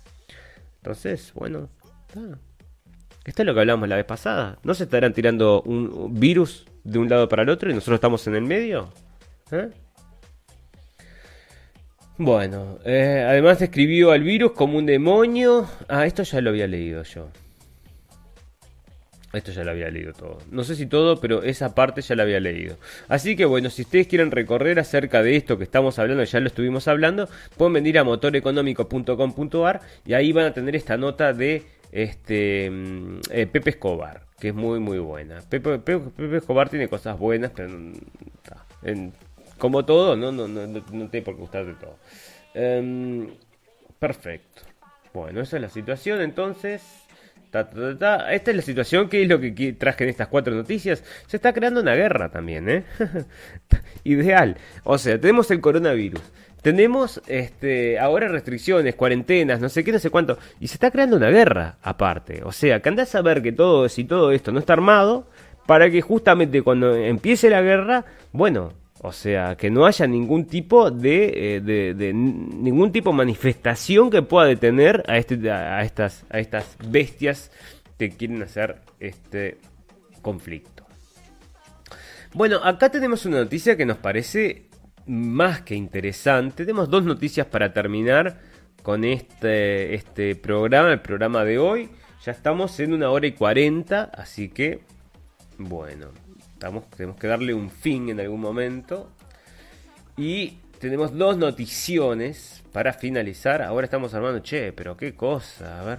Entonces, 0.78 1.32
bueno, 1.34 1.68
esto 3.26 3.42
es 3.42 3.46
lo 3.46 3.52
que 3.52 3.60
hablamos 3.60 3.90
la 3.90 3.96
vez 3.96 4.06
pasada. 4.06 4.58
¿No 4.64 4.72
se 4.72 4.84
estarán 4.84 5.12
tirando 5.12 5.60
un 5.60 6.18
virus 6.18 6.64
de 6.84 6.98
un 6.98 7.08
lado 7.08 7.28
para 7.28 7.42
el 7.42 7.48
otro 7.48 7.70
y 7.70 7.74
nosotros 7.74 7.96
estamos 7.96 8.26
en 8.26 8.34
el 8.36 8.42
medio? 8.42 8.92
¿Eh? 9.50 9.68
Bueno, 12.18 12.78
eh, 12.84 13.24
además 13.26 13.58
describió 13.60 14.10
al 14.10 14.22
virus 14.22 14.52
como 14.52 14.76
un 14.76 14.84
demonio. 14.84 15.66
Ah, 15.88 16.04
esto 16.04 16.22
ya 16.22 16.40
lo 16.40 16.50
había 16.50 16.66
leído 16.66 17.02
yo. 17.02 17.30
Esto 19.32 19.52
ya 19.52 19.62
lo 19.62 19.70
había 19.70 19.90
leído 19.90 20.12
todo. 20.12 20.38
No 20.50 20.64
sé 20.64 20.74
si 20.74 20.86
todo, 20.86 21.20
pero 21.20 21.42
esa 21.44 21.74
parte 21.74 22.02
ya 22.02 22.16
la 22.16 22.24
había 22.24 22.40
leído. 22.40 22.76
Así 23.08 23.36
que 23.36 23.44
bueno, 23.44 23.70
si 23.70 23.82
ustedes 23.82 24.08
quieren 24.08 24.32
recorrer 24.32 24.80
acerca 24.80 25.22
de 25.22 25.36
esto 25.36 25.56
que 25.56 25.64
estamos 25.64 25.98
hablando, 25.98 26.24
ya 26.24 26.40
lo 26.40 26.48
estuvimos 26.48 26.88
hablando, 26.88 27.28
pueden 27.56 27.74
venir 27.74 27.98
a 27.98 28.04
motoreconómico.com.ar 28.04 29.80
y 30.04 30.14
ahí 30.14 30.32
van 30.32 30.46
a 30.46 30.52
tener 30.52 30.74
esta 30.74 30.96
nota 30.96 31.32
de 31.32 31.64
este 31.92 32.70
mm, 32.70 33.20
eh, 33.30 33.46
Pepe 33.46 33.70
Escobar, 33.70 34.22
que 34.38 34.48
es 34.48 34.54
muy 34.54 34.80
muy 34.80 34.98
buena. 34.98 35.40
Pepe, 35.48 35.78
Pepe, 35.78 36.36
Escobar 36.36 36.68
tiene 36.68 36.88
cosas 36.88 37.18
buenas, 37.18 37.52
pero 37.54 37.68
en, 38.82 39.12
como 39.58 39.84
todo, 39.84 40.16
no, 40.16 40.32
no, 40.32 40.48
no, 40.48 40.66
no 40.66 41.08
tiene 41.08 41.24
por 41.24 41.34
qué 41.34 41.40
gustarte 41.40 41.74
todo. 41.74 41.96
Em, 42.54 43.28
perfecto. 43.98 44.62
Bueno, 45.12 45.40
esa 45.40 45.56
es 45.56 45.62
la 45.62 45.68
situación 45.68 46.20
entonces. 46.20 46.82
Esta 47.52 48.50
es 48.50 48.56
la 48.56 48.62
situación, 48.62 49.08
que 49.08 49.22
es 49.22 49.28
lo 49.28 49.40
que 49.40 49.72
traje 49.72 50.04
en 50.04 50.10
estas 50.10 50.28
cuatro 50.28 50.54
noticias. 50.54 51.02
Se 51.26 51.36
está 51.36 51.52
creando 51.52 51.80
una 51.80 51.96
guerra 51.96 52.30
también, 52.30 52.68
¿eh? 52.68 52.84
Ideal. 54.04 54.56
O 54.84 54.98
sea, 54.98 55.20
tenemos 55.20 55.50
el 55.50 55.60
coronavirus. 55.60 56.22
Tenemos 56.62 57.22
este, 57.26 57.98
ahora 57.98 58.28
restricciones, 58.28 58.94
cuarentenas, 58.94 59.60
no 59.60 59.68
sé 59.68 59.82
qué, 59.82 59.92
no 59.92 59.98
sé 59.98 60.10
cuánto. 60.10 60.38
Y 60.60 60.68
se 60.68 60.74
está 60.74 60.90
creando 60.90 61.16
una 61.16 61.30
guerra 61.30 61.78
aparte. 61.82 62.42
O 62.44 62.52
sea, 62.52 62.80
que 62.80 62.88
andás 62.88 63.14
a 63.14 63.22
ver 63.22 63.42
que 63.42 63.52
todo, 63.52 63.88
si 63.88 64.04
todo 64.04 64.32
esto 64.32 64.52
no 64.52 64.58
está 64.58 64.74
armado, 64.74 65.26
para 65.66 65.90
que 65.90 66.02
justamente 66.02 66.62
cuando 66.62 66.94
empiece 66.94 67.48
la 67.48 67.62
guerra, 67.62 68.04
bueno, 68.32 68.72
o 69.02 69.12
sea, 69.12 69.56
que 69.56 69.70
no 69.70 69.86
haya 69.86 70.06
ningún 70.06 70.44
tipo 70.44 70.90
de, 70.90 71.56
eh, 71.56 71.60
de, 71.60 72.12
ningún 72.12 72.92
tipo 72.92 73.10
de 73.10 73.16
manifestación 73.16 74.10
que 74.10 74.20
pueda 74.20 74.46
detener 74.46 75.02
a, 75.08 75.16
este, 75.16 75.36
estas, 75.82 76.26
a 76.28 76.38
estas 76.38 76.76
bestias 76.86 77.50
que 77.98 78.10
quieren 78.10 78.42
hacer 78.42 78.76
este 78.98 79.56
conflicto. 80.20 80.84
Bueno, 82.34 82.60
acá 82.62 82.90
tenemos 82.90 83.24
una 83.24 83.38
noticia 83.38 83.76
que 83.76 83.86
nos 83.86 83.96
parece 83.96 84.69
más 85.10 85.62
que 85.62 85.74
interesante. 85.74 86.64
Tenemos 86.64 86.88
dos 86.88 87.02
noticias 87.02 87.44
para 87.46 87.72
terminar 87.72 88.38
con 88.84 89.04
este, 89.04 89.94
este 89.94 90.36
programa, 90.36 90.92
el 90.92 91.00
programa 91.00 91.44
de 91.44 91.58
hoy. 91.58 91.90
Ya 92.24 92.30
estamos 92.30 92.78
en 92.78 92.92
una 92.92 93.10
hora 93.10 93.26
y 93.26 93.32
cuarenta, 93.32 94.04
así 94.14 94.50
que, 94.50 94.82
bueno, 95.58 96.10
tenemos 96.96 97.16
que 97.18 97.26
darle 97.26 97.54
un 97.54 97.70
fin 97.70 98.08
en 98.08 98.20
algún 98.20 98.40
momento. 98.40 99.10
Y 100.16 100.58
tenemos 100.78 101.16
dos 101.16 101.36
noticiones 101.36 102.62
para 102.72 102.92
finalizar. 102.92 103.62
Ahora 103.62 103.86
estamos 103.86 104.14
armando, 104.14 104.38
che, 104.40 104.72
pero 104.72 104.96
qué 104.96 105.14
cosa, 105.14 105.80
a 105.80 105.84
ver. 105.84 105.98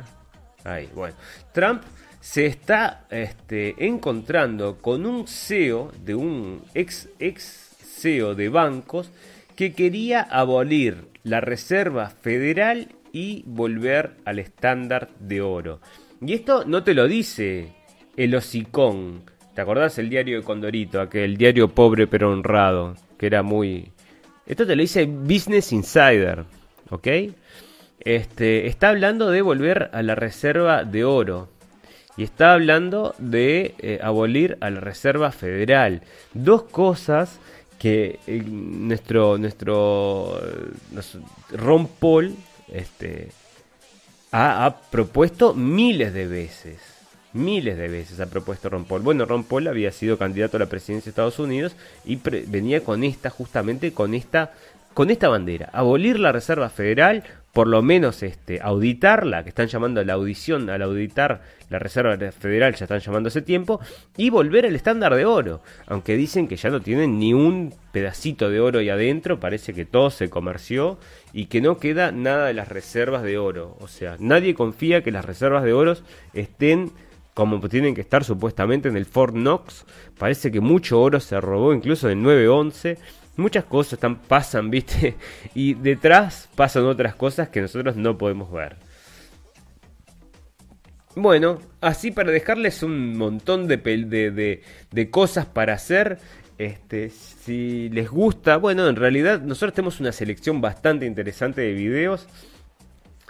Ahí, 0.64 0.90
bueno. 0.96 1.16
Trump 1.52 1.84
se 2.22 2.46
está 2.46 3.08
este, 3.10 3.76
encontrando 3.86 4.78
con 4.78 5.06
un 5.06 5.28
CEO 5.28 5.92
de 6.02 6.16
un 6.16 6.64
ex, 6.74 7.10
ex 7.20 7.71
De 8.02 8.50
bancos 8.50 9.12
que 9.56 9.74
quería 9.74 10.22
abolir 10.22 11.10
la 11.24 11.40
Reserva 11.40 12.10
Federal 12.10 12.88
y 13.12 13.44
volver 13.46 14.16
al 14.26 14.40
estándar 14.40 15.10
de 15.20 15.42
oro. 15.42 15.82
Y 16.20 16.34
esto 16.34 16.66
no 16.66 16.84
te 16.84 16.96
lo 16.96 17.08
dice 17.08 17.74
el 18.18 18.34
hocicón 18.34 19.22
¿Te 19.54 19.62
acordás 19.62 20.00
el 20.00 20.10
diario 20.10 20.38
de 20.38 20.44
Condorito, 20.44 21.02
aquel 21.02 21.36
diario 21.36 21.68
pobre 21.68 22.08
pero 22.08 22.32
honrado, 22.32 22.96
que 23.20 23.26
era 23.26 23.44
muy... 23.44 23.92
Esto 24.46 24.66
te 24.66 24.76
lo 24.76 24.82
dice 24.82 25.06
Business 25.06 25.74
Insider, 25.74 26.46
¿ok? 26.90 27.08
Este, 28.00 28.68
está 28.68 28.90
hablando 28.90 29.30
de 29.30 29.42
volver 29.42 29.90
a 29.94 30.02
la 30.02 30.16
reserva 30.16 30.86
de 30.86 31.04
oro 31.04 31.50
y 32.18 32.24
está 32.24 32.54
hablando 32.54 33.14
de 33.18 33.76
eh, 33.80 34.00
abolir 34.02 34.58
a 34.62 34.70
la 34.70 34.80
reserva 34.80 35.32
federal. 35.32 36.02
Dos 36.34 36.64
cosas 36.64 37.40
que 37.82 38.20
eh, 38.28 38.44
nuestro, 38.46 39.40
nuestro, 39.40 40.40
Ron 41.50 41.88
Paul 41.88 42.36
este, 42.72 43.30
ha, 44.32 44.68
ha 44.68 44.82
propuesto 44.82 45.56
miles 45.56 46.14
de 46.14 46.28
veces 46.28 46.78
miles 47.34 47.78
de 47.78 47.88
veces 47.88 48.20
ha 48.20 48.28
propuesto 48.28 48.70
Ron 48.70 48.86
Paul. 48.86 49.02
Bueno, 49.02 49.26
Ron 49.26 49.46
Paul 49.46 49.68
había 49.68 49.92
sido 49.92 50.20
candidato 50.20 50.58
a 50.58 50.60
la 50.60 50.66
presidencia 50.68 51.06
de 51.06 51.10
Estados 51.12 51.40
Unidos 51.40 51.76
y 52.06 52.18
venía 52.18 52.84
con 52.84 53.04
esta, 53.04 53.32
justamente 53.32 53.94
con 53.94 54.14
esta, 54.14 54.52
con 54.94 55.10
esta 55.10 55.30
bandera, 55.30 55.70
abolir 55.74 56.20
la 56.20 56.34
Reserva 56.34 56.70
Federal, 56.70 57.24
por 57.54 57.68
lo 57.68 57.82
menos 57.82 58.24
este, 58.24 58.60
auditarla, 58.62 59.44
que 59.44 59.50
están 59.50 59.68
llamando 59.68 60.00
a 60.02 60.06
la 60.06 60.14
audición, 60.14 60.70
al 60.70 60.82
auditar 60.82 61.42
la 61.70 61.80
Reserva 61.80 62.18
Federal, 62.32 62.76
ya 62.76 62.86
están 62.86 63.00
llamando 63.00 63.28
hace 63.28 63.42
tiempo, 63.42 63.80
y 64.18 64.30
volver 64.30 64.66
al 64.66 64.76
estándar 64.76 65.16
de 65.16 65.26
oro, 65.26 65.62
aunque 65.88 66.16
dicen 66.16 66.48
que 66.48 66.56
ya 66.56 66.70
no 66.70 66.82
tienen 66.82 67.20
ni 67.20 67.34
un 67.34 67.74
pedacito 67.92 68.50
de 68.50 68.60
oro 68.60 68.80
ahí 68.80 68.90
adentro, 68.90 69.40
parece 69.40 69.74
que 69.74 69.86
todo 69.86 70.10
se 70.10 70.30
comerció 70.30 70.98
y 71.34 71.46
que 71.46 71.62
no 71.62 71.78
queda 71.78 72.12
nada 72.12 72.48
de 72.48 72.54
las 72.54 72.70
reservas 72.70 73.24
de 73.24 73.38
oro, 73.38 73.78
o 73.80 73.88
sea, 73.88 74.16
nadie 74.20 74.54
confía 74.54 75.04
que 75.04 75.12
las 75.12 75.26
reservas 75.26 75.64
de 75.64 75.74
oro 75.74 75.96
estén 76.34 76.92
como 77.34 77.62
tienen 77.70 77.96
que 77.96 78.02
estar 78.02 78.24
supuestamente 78.24 78.90
en 78.90 78.98
el 78.98 79.06
Fort 79.06 79.34
Knox. 79.34 79.86
Parece 80.18 80.52
que 80.52 80.60
mucho 80.60 81.02
oro 81.02 81.20
se 81.20 81.40
robó, 81.40 81.74
incluso 81.74 82.10
en 82.10 82.22
911. 82.24 82.98
Muchas 83.38 83.64
cosas 83.66 83.94
están, 83.94 84.18
pasan, 84.18 84.70
¿viste? 84.70 85.16
Y 85.56 85.74
detrás 85.74 86.50
pasan 86.56 86.86
otras 86.86 87.16
cosas 87.16 87.50
que 87.50 87.62
nosotros 87.62 87.96
no 87.96 88.18
podemos 88.18 88.52
ver. 88.52 88.78
Bueno, 91.16 91.60
así 91.82 92.12
para 92.12 92.32
dejarles 92.32 92.84
un 92.84 93.18
montón 93.18 93.68
de, 93.68 93.78
de, 93.78 94.62
de 94.92 95.10
cosas 95.10 95.46
para 95.46 95.74
hacer. 95.74 96.20
Este, 96.58 97.10
si 97.10 97.90
les 97.90 98.10
gusta, 98.10 98.58
bueno, 98.58 98.88
en 98.88 98.96
realidad 98.96 99.42
nosotros 99.42 99.74
tenemos 99.74 100.00
una 100.00 100.12
selección 100.12 100.62
bastante 100.62 101.08
interesante 101.08 101.62
de 101.62 101.74
videos 101.74 102.28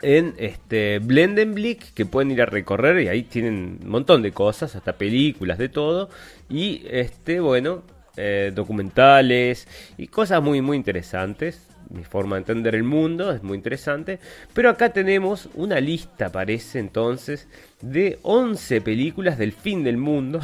en 0.01 0.33
este 0.37 0.99
Blendenblick 0.99 1.93
que 1.93 2.05
pueden 2.05 2.31
ir 2.31 2.41
a 2.41 2.45
recorrer 2.45 2.99
y 3.01 3.07
ahí 3.07 3.23
tienen 3.23 3.79
un 3.83 3.89
montón 3.89 4.21
de 4.21 4.31
cosas, 4.31 4.75
hasta 4.75 4.97
películas, 4.97 5.57
de 5.57 5.69
todo 5.69 6.09
y 6.49 6.83
este 6.89 7.39
bueno 7.39 7.83
eh, 8.17 8.51
documentales 8.53 9.67
y 9.97 10.07
cosas 10.07 10.41
muy 10.41 10.61
muy 10.61 10.77
interesantes. 10.77 11.67
Mi 11.89 12.05
forma 12.05 12.37
de 12.37 12.41
entender 12.41 12.75
el 12.75 12.83
mundo 12.83 13.33
es 13.33 13.43
muy 13.43 13.57
interesante. 13.57 14.19
Pero 14.53 14.69
acá 14.69 14.93
tenemos 14.93 15.49
una 15.55 15.79
lista, 15.81 16.31
parece 16.31 16.79
entonces, 16.79 17.49
de 17.81 18.17
11 18.21 18.79
películas 18.79 19.37
del 19.37 19.51
fin 19.51 19.83
del 19.83 19.97
mundo. 19.97 20.39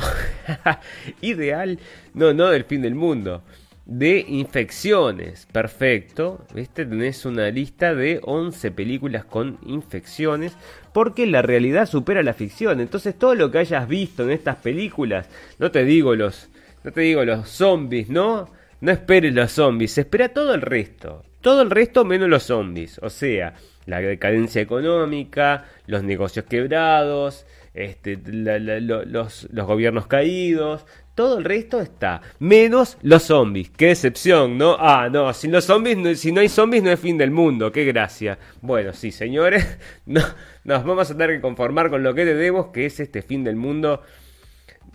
Ideal. 1.22 1.80
No, 2.14 2.34
no 2.34 2.50
del 2.50 2.66
fin 2.66 2.82
del 2.82 2.96
mundo 2.96 3.44
de 3.88 4.26
infecciones. 4.28 5.48
Perfecto. 5.52 6.46
¿Viste? 6.54 6.86
Tenés 6.86 7.26
una 7.26 7.50
lista 7.50 7.96
de 7.96 8.20
11 8.24 8.72
películas 8.72 9.26
con 9.26 9.58
infecciones. 9.66 10.56
Porque 10.94 11.26
la 11.26 11.42
realidad 11.42 11.88
supera 11.88 12.22
la 12.22 12.34
ficción. 12.34 12.80
Entonces 12.82 13.18
todo 13.18 13.34
lo 13.34 13.50
que 13.50 13.60
hayas 13.60 13.88
visto 13.88 14.24
en 14.24 14.32
estas 14.32 14.58
películas. 14.58 15.30
No 15.58 15.72
te 15.72 15.86
digo 15.86 16.14
los. 16.16 16.50
No 16.88 16.94
te 16.94 17.02
digo 17.02 17.26
los 17.26 17.50
zombies, 17.50 18.08
¿no? 18.08 18.50
No 18.80 18.92
esperes 18.94 19.34
los 19.34 19.52
zombies. 19.52 19.98
Espera 19.98 20.30
todo 20.30 20.54
el 20.54 20.62
resto. 20.62 21.26
Todo 21.42 21.62
el 21.62 21.70
resto 21.70 22.06
menos 22.06 22.30
los 22.30 22.44
zombies. 22.44 22.98
O 23.04 23.10
sea, 23.10 23.56
la 23.88 24.00
decadencia 24.00 24.62
económica, 24.62 25.66
los 25.86 26.04
negocios 26.04 26.46
quebrados, 26.46 27.46
este, 27.74 28.18
los, 28.26 29.50
los 29.52 29.68
gobiernos 29.68 30.08
caídos, 30.08 30.86
todo 31.14 31.40
el 31.40 31.44
resto 31.44 31.82
está. 31.82 32.22
Menos 32.40 32.98
los 33.02 33.24
zombies. 33.24 33.70
Qué 33.72 33.88
decepción, 33.88 34.58
¿no? 34.58 34.78
Ah, 34.80 35.10
no, 35.12 35.34
sin 35.34 35.52
los 35.52 35.66
zombies, 35.66 36.22
si 36.22 36.32
no 36.32 36.40
hay 36.40 36.48
zombies 36.48 36.84
no 36.84 36.92
es 36.92 37.00
fin 37.02 37.18
del 37.18 37.32
mundo. 37.32 37.70
Qué 37.70 37.84
gracia. 37.84 38.40
Bueno, 38.62 38.94
sí, 38.94 39.12
señores. 39.12 39.78
No, 40.06 40.22
nos 40.64 40.86
vamos 40.86 41.12
a 41.12 41.18
tener 41.18 41.36
que 41.36 41.42
conformar 41.42 41.90
con 41.90 42.02
lo 42.02 42.16
que 42.16 42.24
tenemos, 42.24 42.68
que 42.68 42.86
es 42.86 43.02
este 43.02 43.22
fin 43.22 43.44
del 43.44 43.58
mundo. 43.58 44.04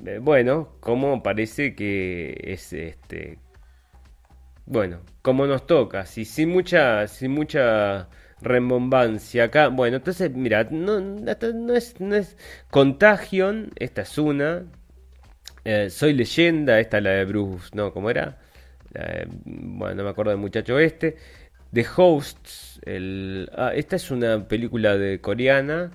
Eh, 0.06 0.18
bueno, 0.20 0.76
como 0.80 1.22
parece 1.22 1.74
que 1.74 2.38
es 2.44 2.72
este. 2.72 3.38
Bueno, 4.66 5.00
como 5.22 5.46
nos 5.46 5.66
toca. 5.66 6.06
Si, 6.06 6.24
sin 6.24 6.50
mucha. 6.50 7.06
Sin 7.08 7.32
mucha 7.32 8.08
rembombancia 8.40 9.44
acá. 9.44 9.68
Bueno, 9.68 9.98
entonces, 9.98 10.32
mira, 10.34 10.64
no, 10.70 11.00
no, 11.00 11.74
es, 11.74 12.00
no 12.00 12.16
es 12.16 12.36
Contagion, 12.70 13.70
esta 13.76 14.02
es 14.02 14.18
una. 14.18 14.64
Eh, 15.64 15.90
soy 15.90 16.12
leyenda, 16.12 16.80
esta 16.80 16.98
es 16.98 17.04
la 17.04 17.10
de 17.10 17.24
Bruce, 17.24 17.70
¿no? 17.74 17.92
¿Cómo 17.92 18.10
era? 18.10 18.38
bueno, 19.44 19.94
no 19.96 20.04
me 20.04 20.10
acuerdo 20.10 20.32
del 20.32 20.40
muchacho 20.40 20.78
este. 20.78 21.16
The 21.72 21.86
Hosts, 21.96 22.80
ah, 23.56 23.72
esta 23.74 23.96
es 23.96 24.10
una 24.10 24.46
película 24.46 24.96
de 24.98 25.20
coreana. 25.20 25.92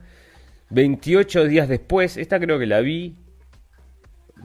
28 0.70 1.46
días 1.46 1.70
después, 1.70 2.18
esta 2.18 2.40
creo 2.40 2.60
que 2.60 2.66
la 2.66 2.82
vi. 2.82 3.16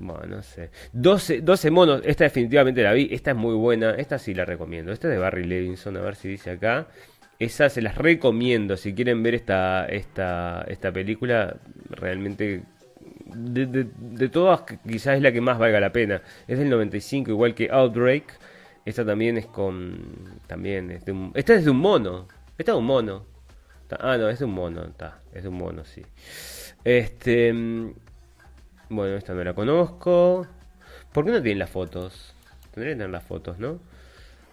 Bueno, 0.02 0.26
no 0.26 0.42
sé. 0.42 0.70
12, 0.92 1.42
12 1.42 1.70
monos, 1.70 2.02
esta 2.04 2.24
definitivamente 2.24 2.82
la 2.82 2.92
vi. 2.92 3.08
Esta 3.12 3.30
es 3.30 3.36
muy 3.36 3.54
buena, 3.54 3.92
esta 3.92 4.18
sí 4.18 4.34
la 4.34 4.44
recomiendo. 4.44 4.90
Esta 4.92 5.06
es 5.06 5.14
de 5.14 5.18
Barry 5.18 5.44
Levinson, 5.44 5.96
a 5.96 6.00
ver 6.00 6.16
si 6.16 6.28
dice 6.28 6.50
acá. 6.50 6.88
Esa 7.38 7.68
se 7.68 7.82
las 7.82 7.96
recomiendo 7.96 8.76
si 8.76 8.94
quieren 8.94 9.22
ver 9.22 9.34
esta, 9.36 9.86
esta, 9.86 10.64
esta 10.66 10.92
película. 10.92 11.56
Realmente 11.88 12.62
de, 13.34 14.28
todas 14.28 14.62
quizás 14.62 15.16
es 15.16 15.22
la 15.22 15.30
que 15.30 15.40
más 15.40 15.56
valga 15.56 15.78
la 15.78 15.92
pena. 15.92 16.20
Es 16.48 16.58
del 16.58 16.68
95, 16.68 17.30
igual 17.30 17.54
que 17.54 17.68
Outbreak. 17.70 18.24
Esta 18.84 19.06
también 19.06 19.38
es 19.38 19.46
con... 19.46 20.40
También 20.48 20.90
es 20.90 21.04
de 21.04 21.12
un, 21.12 21.30
esta 21.34 21.54
es 21.54 21.64
de 21.64 21.70
un 21.70 21.78
mono. 21.78 22.26
Esta 22.58 22.72
es 22.72 22.78
un 22.78 22.86
mono. 22.86 23.24
Ah, 24.00 24.16
no, 24.16 24.28
es 24.28 24.40
de 24.40 24.46
un 24.46 24.54
mono. 24.54 24.82
Está, 24.82 25.20
es 25.32 25.44
de 25.44 25.48
un 25.48 25.58
mono, 25.58 25.84
sí. 25.84 26.02
Este... 26.82 27.54
Bueno, 28.92 29.16
esta 29.16 29.32
no 29.32 29.42
la 29.42 29.54
conozco. 29.54 30.46
¿Por 31.14 31.24
qué 31.24 31.30
no 31.30 31.40
tienen 31.40 31.60
las 31.60 31.70
fotos? 31.70 32.34
Tendrían 32.74 32.98
que 32.98 33.04
tener 33.04 33.10
las 33.10 33.24
fotos, 33.24 33.58
¿no? 33.58 33.80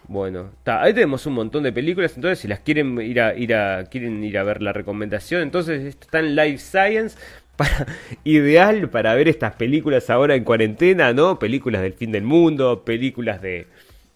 Bueno, 0.08 0.52
ahí 0.64 0.94
tenemos 0.94 1.26
un 1.26 1.34
montón 1.34 1.62
de 1.62 1.72
películas, 1.72 2.16
entonces 2.16 2.38
si 2.38 2.48
las 2.48 2.60
quieren 2.60 2.98
ir 3.02 3.20
a, 3.20 3.34
ir 3.34 3.54
a, 3.54 3.84
quieren 3.84 4.24
ir 4.24 4.38
a 4.38 4.42
ver 4.42 4.62
la 4.62 4.72
recomendación, 4.72 5.42
entonces 5.42 5.84
está 5.84 6.20
en 6.20 6.36
Life 6.36 6.56
Science, 6.56 7.18
ideal 8.24 8.88
para 8.88 9.14
ver 9.14 9.28
estas 9.28 9.56
películas 9.56 10.08
ahora 10.08 10.34
en 10.36 10.44
cuarentena, 10.44 11.12
¿no? 11.12 11.38
Películas 11.38 11.82
del 11.82 11.92
fin 11.92 12.10
del 12.10 12.24
mundo, 12.24 12.82
películas 12.82 13.42
de, 13.42 13.66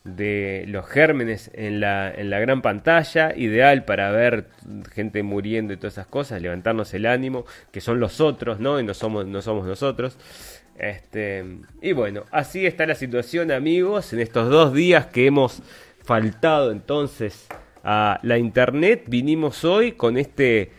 de 0.04 0.64
los 0.68 0.86
gérmenes 0.86 1.50
en 1.54 1.80
la, 1.80 2.12
en 2.12 2.28
la 2.28 2.38
gran 2.38 2.60
pantalla, 2.60 3.34
ideal 3.34 3.84
para 3.86 4.10
ver 4.10 4.48
gente 4.92 5.22
muriendo 5.22 5.72
y 5.72 5.78
todas 5.78 5.94
esas 5.94 6.06
cosas, 6.06 6.42
levantarnos 6.42 6.92
el 6.92 7.06
ánimo, 7.06 7.46
que 7.72 7.80
son 7.80 8.00
los 8.00 8.20
otros, 8.20 8.60
¿no? 8.60 8.78
Y 8.78 8.84
no 8.84 8.92
somos, 8.92 9.26
no 9.26 9.40
somos 9.40 9.66
nosotros. 9.66 10.18
Este, 10.78 11.44
y 11.80 11.92
bueno, 11.92 12.24
así 12.30 12.66
está 12.66 12.84
la 12.84 12.94
situación, 12.94 13.50
amigos, 13.50 14.12
en 14.12 14.20
estos 14.20 14.50
dos 14.50 14.74
días 14.74 15.06
que 15.06 15.26
hemos 15.26 15.62
faltado 16.02 16.70
entonces 16.70 17.46
a 17.82 18.18
la 18.22 18.36
internet, 18.36 19.04
vinimos 19.06 19.64
hoy 19.64 19.92
con 19.92 20.18
este 20.18 20.72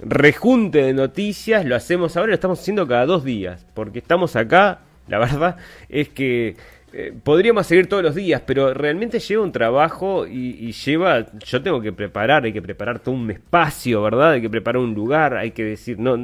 rejunte 0.00 0.82
de 0.82 0.94
noticias, 0.94 1.64
lo 1.64 1.76
hacemos 1.76 2.16
ahora, 2.16 2.28
lo 2.28 2.34
estamos 2.34 2.60
haciendo 2.60 2.88
cada 2.88 3.06
dos 3.06 3.22
días, 3.22 3.66
porque 3.74 4.00
estamos 4.00 4.34
acá, 4.34 4.80
la 5.06 5.18
verdad 5.18 5.56
es 5.88 6.08
que 6.08 6.56
eh, 6.92 7.14
podríamos 7.22 7.66
seguir 7.66 7.88
todos 7.88 8.02
los 8.02 8.14
días, 8.14 8.42
pero 8.46 8.74
realmente 8.74 9.18
lleva 9.18 9.42
un 9.42 9.52
trabajo 9.52 10.26
y, 10.26 10.72
lleva, 10.72 11.26
yo 11.38 11.62
tengo 11.62 11.80
que 11.80 11.92
preparar, 11.92 12.44
hay 12.44 12.52
que 12.52 12.60
preparar 12.60 12.98
todo 12.98 13.14
un 13.14 13.30
espacio, 13.30 14.02
¿verdad? 14.02 14.32
Hay 14.32 14.42
que 14.42 14.50
preparar 14.50 14.82
un 14.82 14.94
lugar, 14.94 15.36
hay 15.36 15.52
que 15.52 15.64
decir, 15.64 15.98
no, 15.98 16.18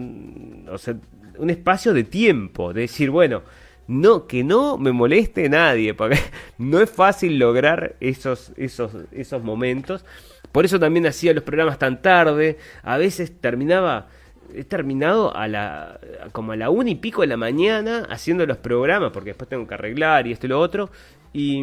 o 0.71 0.77
sea, 0.79 0.95
un 1.39 1.51
espacio 1.51 1.95
de 1.95 2.05
tiempo, 2.05 2.75
de 2.75 2.83
decir, 2.83 3.11
bueno, 3.11 3.43
no, 3.87 4.27
que 4.27 4.45
no 4.45 4.77
me 4.77 4.93
moleste 4.93 5.49
nadie, 5.49 5.95
porque 5.95 6.19
no 6.59 6.81
es 6.81 6.91
fácil 6.91 7.39
lograr 7.39 7.97
esos, 8.01 8.53
esos, 8.57 8.93
esos 9.13 9.43
momentos. 9.43 10.05
Por 10.53 10.65
eso 10.67 10.79
también 10.79 11.07
hacía 11.07 11.33
los 11.33 11.45
programas 11.45 11.79
tan 11.79 12.03
tarde. 12.03 12.59
A 12.83 12.99
veces 12.99 13.41
terminaba, 13.41 14.09
he 14.55 14.65
terminado 14.65 15.37
a 15.37 15.49
la, 15.49 16.01
como 16.33 16.53
a 16.53 16.57
la 16.57 16.71
una 16.71 16.91
y 16.91 16.95
pico 16.95 17.23
de 17.23 17.29
la 17.29 17.37
mañana 17.37 18.07
haciendo 18.11 18.47
los 18.47 18.59
programas, 18.59 19.11
porque 19.13 19.31
después 19.31 19.49
tengo 19.49 19.67
que 19.67 19.75
arreglar 19.75 20.27
y 20.27 20.33
esto 20.33 20.47
y 20.47 20.49
lo 20.51 20.61
otro. 20.61 20.91
Y, 21.33 21.63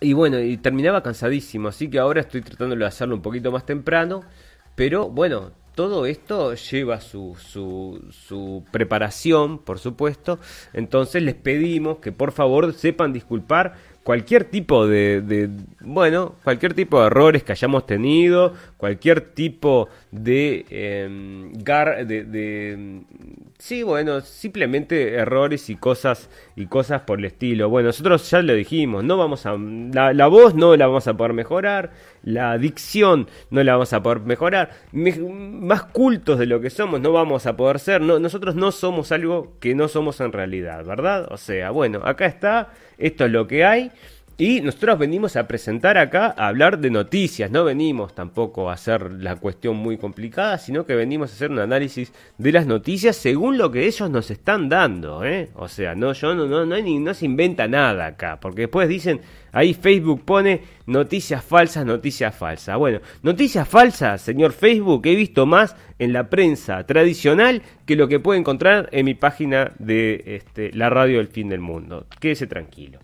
y 0.00 0.12
bueno, 0.12 0.40
y 0.40 0.56
terminaba 0.56 1.02
cansadísimo, 1.02 1.68
así 1.68 1.88
que 1.88 1.98
ahora 1.98 2.20
estoy 2.20 2.42
tratando 2.42 2.76
de 2.76 2.86
hacerlo 2.86 3.14
un 3.14 3.22
poquito 3.22 3.50
más 3.52 3.66
temprano. 3.66 4.22
Pero 4.74 5.08
bueno, 5.10 5.52
todo 5.74 6.06
esto 6.06 6.54
lleva 6.54 7.00
su, 7.00 7.36
su, 7.38 8.02
su, 8.10 8.64
preparación, 8.70 9.58
por 9.58 9.78
supuesto. 9.78 10.38
Entonces 10.72 11.22
les 11.22 11.34
pedimos 11.34 11.98
que 11.98 12.12
por 12.12 12.32
favor 12.32 12.72
sepan 12.72 13.12
disculpar 13.12 13.74
cualquier 14.02 14.44
tipo 14.44 14.86
de, 14.86 15.50
bueno, 15.80 16.34
cualquier 16.42 16.74
tipo 16.74 17.00
de 17.00 17.06
errores 17.06 17.42
que 17.44 17.52
hayamos 17.52 17.86
tenido, 17.86 18.54
cualquier 18.80 19.20
tipo 19.20 19.90
de, 20.10 20.64
eh, 20.70 21.50
gar, 21.62 22.06
de, 22.06 22.24
de, 22.24 23.02
sí, 23.58 23.82
bueno, 23.82 24.22
simplemente 24.22 25.14
errores 25.14 25.68
y 25.68 25.76
cosas 25.76 26.30
y 26.56 26.66
cosas 26.66 27.02
por 27.02 27.18
el 27.18 27.26
estilo. 27.26 27.68
Bueno, 27.68 27.88
nosotros 27.88 28.28
ya 28.30 28.40
lo 28.40 28.54
dijimos, 28.54 29.04
no 29.04 29.18
vamos 29.18 29.44
a, 29.44 29.54
la, 29.56 30.14
la 30.14 30.26
voz 30.28 30.54
no 30.54 30.74
la 30.76 30.86
vamos 30.86 31.06
a 31.06 31.14
poder 31.14 31.34
mejorar, 31.34 31.90
la 32.22 32.56
dicción 32.56 33.28
no 33.50 33.62
la 33.62 33.72
vamos 33.72 33.92
a 33.92 34.02
poder 34.02 34.20
mejorar, 34.20 34.70
más 34.92 35.82
cultos 35.84 36.38
de 36.38 36.46
lo 36.46 36.60
que 36.60 36.70
somos 36.70 37.00
no 37.00 37.12
vamos 37.12 37.46
a 37.46 37.56
poder 37.56 37.78
ser, 37.78 38.00
no, 38.00 38.18
nosotros 38.18 38.54
no 38.54 38.72
somos 38.72 39.12
algo 39.12 39.58
que 39.60 39.74
no 39.74 39.88
somos 39.88 40.20
en 40.20 40.32
realidad, 40.32 40.86
¿verdad? 40.86 41.28
O 41.30 41.36
sea, 41.36 41.70
bueno, 41.70 42.00
acá 42.02 42.24
está 42.24 42.70
esto 43.00 43.24
es 43.24 43.32
lo 43.32 43.46
que 43.46 43.64
hay. 43.64 43.90
Y 44.40 44.62
nosotros 44.62 44.98
venimos 44.98 45.36
a 45.36 45.46
presentar 45.46 45.98
acá, 45.98 46.34
a 46.34 46.48
hablar 46.48 46.78
de 46.78 46.88
noticias, 46.88 47.50
no 47.50 47.62
venimos 47.62 48.14
tampoco 48.14 48.70
a 48.70 48.72
hacer 48.72 49.12
la 49.12 49.36
cuestión 49.36 49.76
muy 49.76 49.98
complicada, 49.98 50.56
sino 50.56 50.86
que 50.86 50.94
venimos 50.94 51.30
a 51.30 51.34
hacer 51.34 51.50
un 51.50 51.58
análisis 51.58 52.10
de 52.38 52.50
las 52.50 52.66
noticias 52.66 53.16
según 53.16 53.58
lo 53.58 53.70
que 53.70 53.86
ellos 53.86 54.08
nos 54.08 54.30
están 54.30 54.70
dando, 54.70 55.26
¿eh? 55.26 55.50
O 55.56 55.68
sea, 55.68 55.94
no, 55.94 56.14
yo 56.14 56.34
no, 56.34 56.46
no, 56.46 56.64
no, 56.64 56.76
no 56.80 57.14
se 57.14 57.26
inventa 57.26 57.68
nada 57.68 58.06
acá, 58.06 58.40
porque 58.40 58.62
después 58.62 58.88
dicen, 58.88 59.20
ahí 59.52 59.74
Facebook 59.74 60.24
pone 60.24 60.62
noticias 60.86 61.44
falsas, 61.44 61.84
noticias 61.84 62.34
falsas. 62.34 62.78
Bueno, 62.78 63.00
noticias 63.22 63.68
falsas, 63.68 64.22
señor 64.22 64.52
Facebook, 64.52 65.02
he 65.04 65.16
visto 65.16 65.44
más 65.44 65.76
en 65.98 66.14
la 66.14 66.30
prensa 66.30 66.86
tradicional 66.86 67.60
que 67.84 67.94
lo 67.94 68.08
que 68.08 68.20
puede 68.20 68.40
encontrar 68.40 68.88
en 68.92 69.04
mi 69.04 69.12
página 69.12 69.72
de 69.78 70.22
este, 70.24 70.72
la 70.72 70.88
radio 70.88 71.18
del 71.18 71.28
fin 71.28 71.50
del 71.50 71.60
mundo. 71.60 72.06
Quédese 72.20 72.46
tranquilo. 72.46 73.00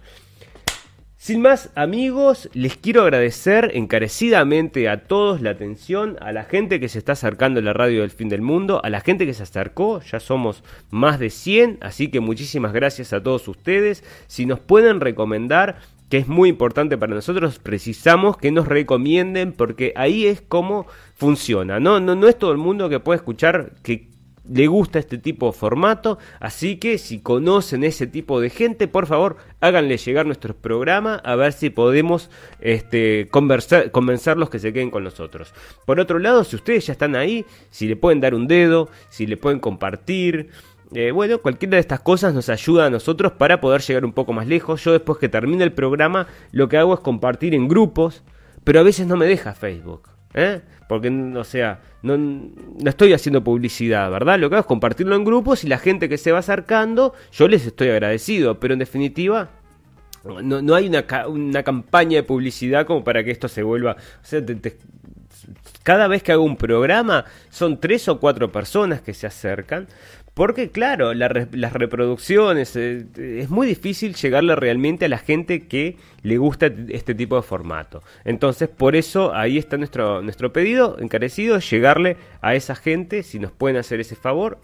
Sin 1.27 1.43
más, 1.43 1.71
amigos, 1.75 2.49
les 2.55 2.77
quiero 2.77 3.03
agradecer 3.03 3.73
encarecidamente 3.75 4.89
a 4.89 5.09
todos 5.09 5.41
la 5.41 5.51
atención, 5.51 6.17
a 6.21 6.31
la 6.31 6.45
gente 6.45 6.79
que 6.79 6.89
se 6.89 7.01
está 7.01 7.15
acercando 7.15 7.59
a 7.59 7.65
la 7.65 7.73
radio 7.73 8.03
del 8.03 8.13
fin 8.13 8.29
del 8.29 8.43
mundo, 8.43 8.81
a 8.85 8.91
la 8.91 9.01
gente 9.01 9.27
que 9.27 9.35
se 9.35 9.43
acercó, 9.43 10.01
ya 10.03 10.21
somos 10.21 10.63
más 10.91 11.19
de 11.19 11.31
100, 11.31 11.79
así 11.81 12.13
que 12.13 12.21
muchísimas 12.21 12.73
gracias 12.73 13.13
a 13.13 13.25
todos 13.25 13.49
ustedes. 13.49 14.05
Si 14.29 14.47
nos 14.47 14.61
pueden 14.61 15.01
recomendar, 15.01 15.81
que 16.11 16.19
es 16.19 16.29
muy 16.29 16.49
importante 16.49 16.97
para 16.97 17.17
nosotros, 17.17 17.59
precisamos 17.59 18.37
que 18.37 18.53
nos 18.53 18.69
recomienden 18.69 19.51
porque 19.51 19.93
ahí 19.97 20.27
es 20.27 20.41
como 20.41 20.87
funciona. 21.17 21.81
No, 21.81 21.99
no, 21.99 22.15
no 22.15 22.29
es 22.29 22.39
todo 22.39 22.53
el 22.53 22.59
mundo 22.59 22.89
que 22.89 23.01
puede 23.01 23.17
escuchar 23.17 23.73
que 23.83 24.07
le 24.49 24.67
gusta 24.67 24.99
este 24.99 25.19
tipo 25.19 25.47
de 25.47 25.53
formato, 25.53 26.19
así 26.41 26.77
que 26.77 26.99
si 26.99 27.21
conocen 27.21 27.85
ese 27.85 28.07
tipo 28.07 28.41
de 28.41 28.51
gente, 28.51 28.89
por 28.89 29.07
favor, 29.07 29.37
háganle 29.61 29.97
llegar 29.97 30.27
nuestro 30.27 30.55
programa 30.55 31.17
a 31.17 31.37
ver 31.37 31.53
si 31.53 31.71
podemos 31.71 32.31
este, 32.61 33.29
conversar, 33.31 33.91
convencerlos 33.91 34.51
que 34.51 34.59
se 34.59 34.73
queden 34.73 34.91
con 34.91 35.05
nosotros. 35.05 35.53
Por 35.85 36.01
otro 36.01 36.19
lado, 36.19 36.45
si 36.45 36.57
ustedes 36.57 36.87
ya 36.87 36.93
están 36.93 37.17
ahí, 37.17 37.45
si 37.71 37.87
le 37.87 37.97
pueden 37.97 38.21
dar 38.21 38.35
un 38.35 38.47
dedo, 38.47 38.89
si 39.09 39.27
le 39.27 39.37
pueden 39.37 39.61
compartir, 39.61 40.51
eh, 40.95 41.11
bueno, 41.11 41.39
cualquiera 41.39 41.77
de 41.77 41.81
estas 41.81 42.01
cosas 42.01 42.33
nos 42.33 42.49
ayuda 42.49 42.87
a 42.87 42.91
nosotros 42.91 43.33
para 43.33 43.61
poder 43.61 43.81
llegar 43.81 44.05
un 44.05 44.13
poco 44.13 44.33
más 44.33 44.47
lejos. 44.47 44.85
Yo 44.85 44.93
después 44.93 45.19
que 45.19 45.29
termine 45.29 45.65
el 45.65 45.73
programa, 45.73 46.29
lo 46.53 46.69
que 46.69 46.77
hago 46.77 46.95
es 46.95 47.01
compartir 47.01 47.55
en 47.55 47.69
grupos, 47.69 48.23
pero 48.63 48.81
a 48.81 48.83
veces 48.85 49.07
no 49.07 49.17
me 49.17 49.27
deja 49.27 49.55
Facebook. 49.55 50.09
¿eh? 50.35 50.61
Porque, 50.89 51.09
o 51.09 51.45
sea, 51.45 51.81
no, 52.03 52.17
no, 52.17 52.89
estoy 52.89 53.13
haciendo 53.13 53.43
publicidad, 53.43 54.11
¿verdad? 54.11 54.39
Lo 54.39 54.49
que 54.49 54.57
hago 54.57 54.61
es 54.61 54.67
compartirlo 54.67 55.17
en 55.17 55.25
grupos 55.25 55.65
y 55.65 55.69
la 55.69 55.79
gente 55.79 56.09
que 56.09 56.17
se 56.17 56.33
va 56.33 56.39
acercando, 56.39 57.13
yo 57.33 57.49
les 57.49 57.67
estoy 57.67 57.89
agradecido, 57.89 58.61
pero 58.61 58.75
en 58.75 58.79
definitiva, 58.79 59.51
No, 60.25 60.61
no 60.61 60.75
hay 60.75 60.89
una, 60.89 61.05
una 61.29 61.63
campaña 61.63 62.17
de 62.17 62.23
publicidad 62.23 62.87
como 62.87 63.05
para 63.05 63.23
que 63.23 63.31
esto 63.31 63.49
se 63.49 63.63
vuelva... 63.63 63.93
O 63.93 64.25
sea, 64.25 64.41
cada 65.83 66.09
vez 66.09 66.23
que 66.23 66.33
hago 66.33 66.43
un 66.43 66.57
programa 66.57 67.25
son 67.49 67.79
tres 67.79 68.09
o 68.09 68.19
cuatro 68.19 68.51
personas 68.51 69.01
que 69.01 69.15
se 69.15 69.27
acercan 69.27 69.87
porque 70.37 70.71
claro, 70.71 71.15
las 71.15 71.73
reproducciones, 71.73 72.77
eh, 72.77 73.07
es 73.17 73.49
muy 73.49 73.67
difícil 73.67 74.15
llegarle 74.15 74.55
realmente 74.55 75.07
a 75.07 75.09
la 75.09 75.17
gente 75.17 75.67
que 75.67 75.97
le 76.21 76.37
gusta 76.37 76.71
este 76.91 77.15
tipo 77.15 77.37
de 77.37 77.43
formato. 77.43 78.03
Entonces, 78.23 78.69
por 78.69 78.97
eso 78.97 79.35
ahí 79.35 79.57
está 79.57 79.79
nuestro, 79.79 80.21
nuestro 80.21 80.53
pedido 80.53 80.99
encarecido, 81.01 81.59
llegarle 81.59 82.19
a 82.43 82.55
esa 82.55 82.75
gente, 82.75 83.23
si 83.23 83.39
nos 83.39 83.51
pueden 83.51 83.79
hacer 83.79 83.99
ese 83.99 84.15
favor, 84.15 84.59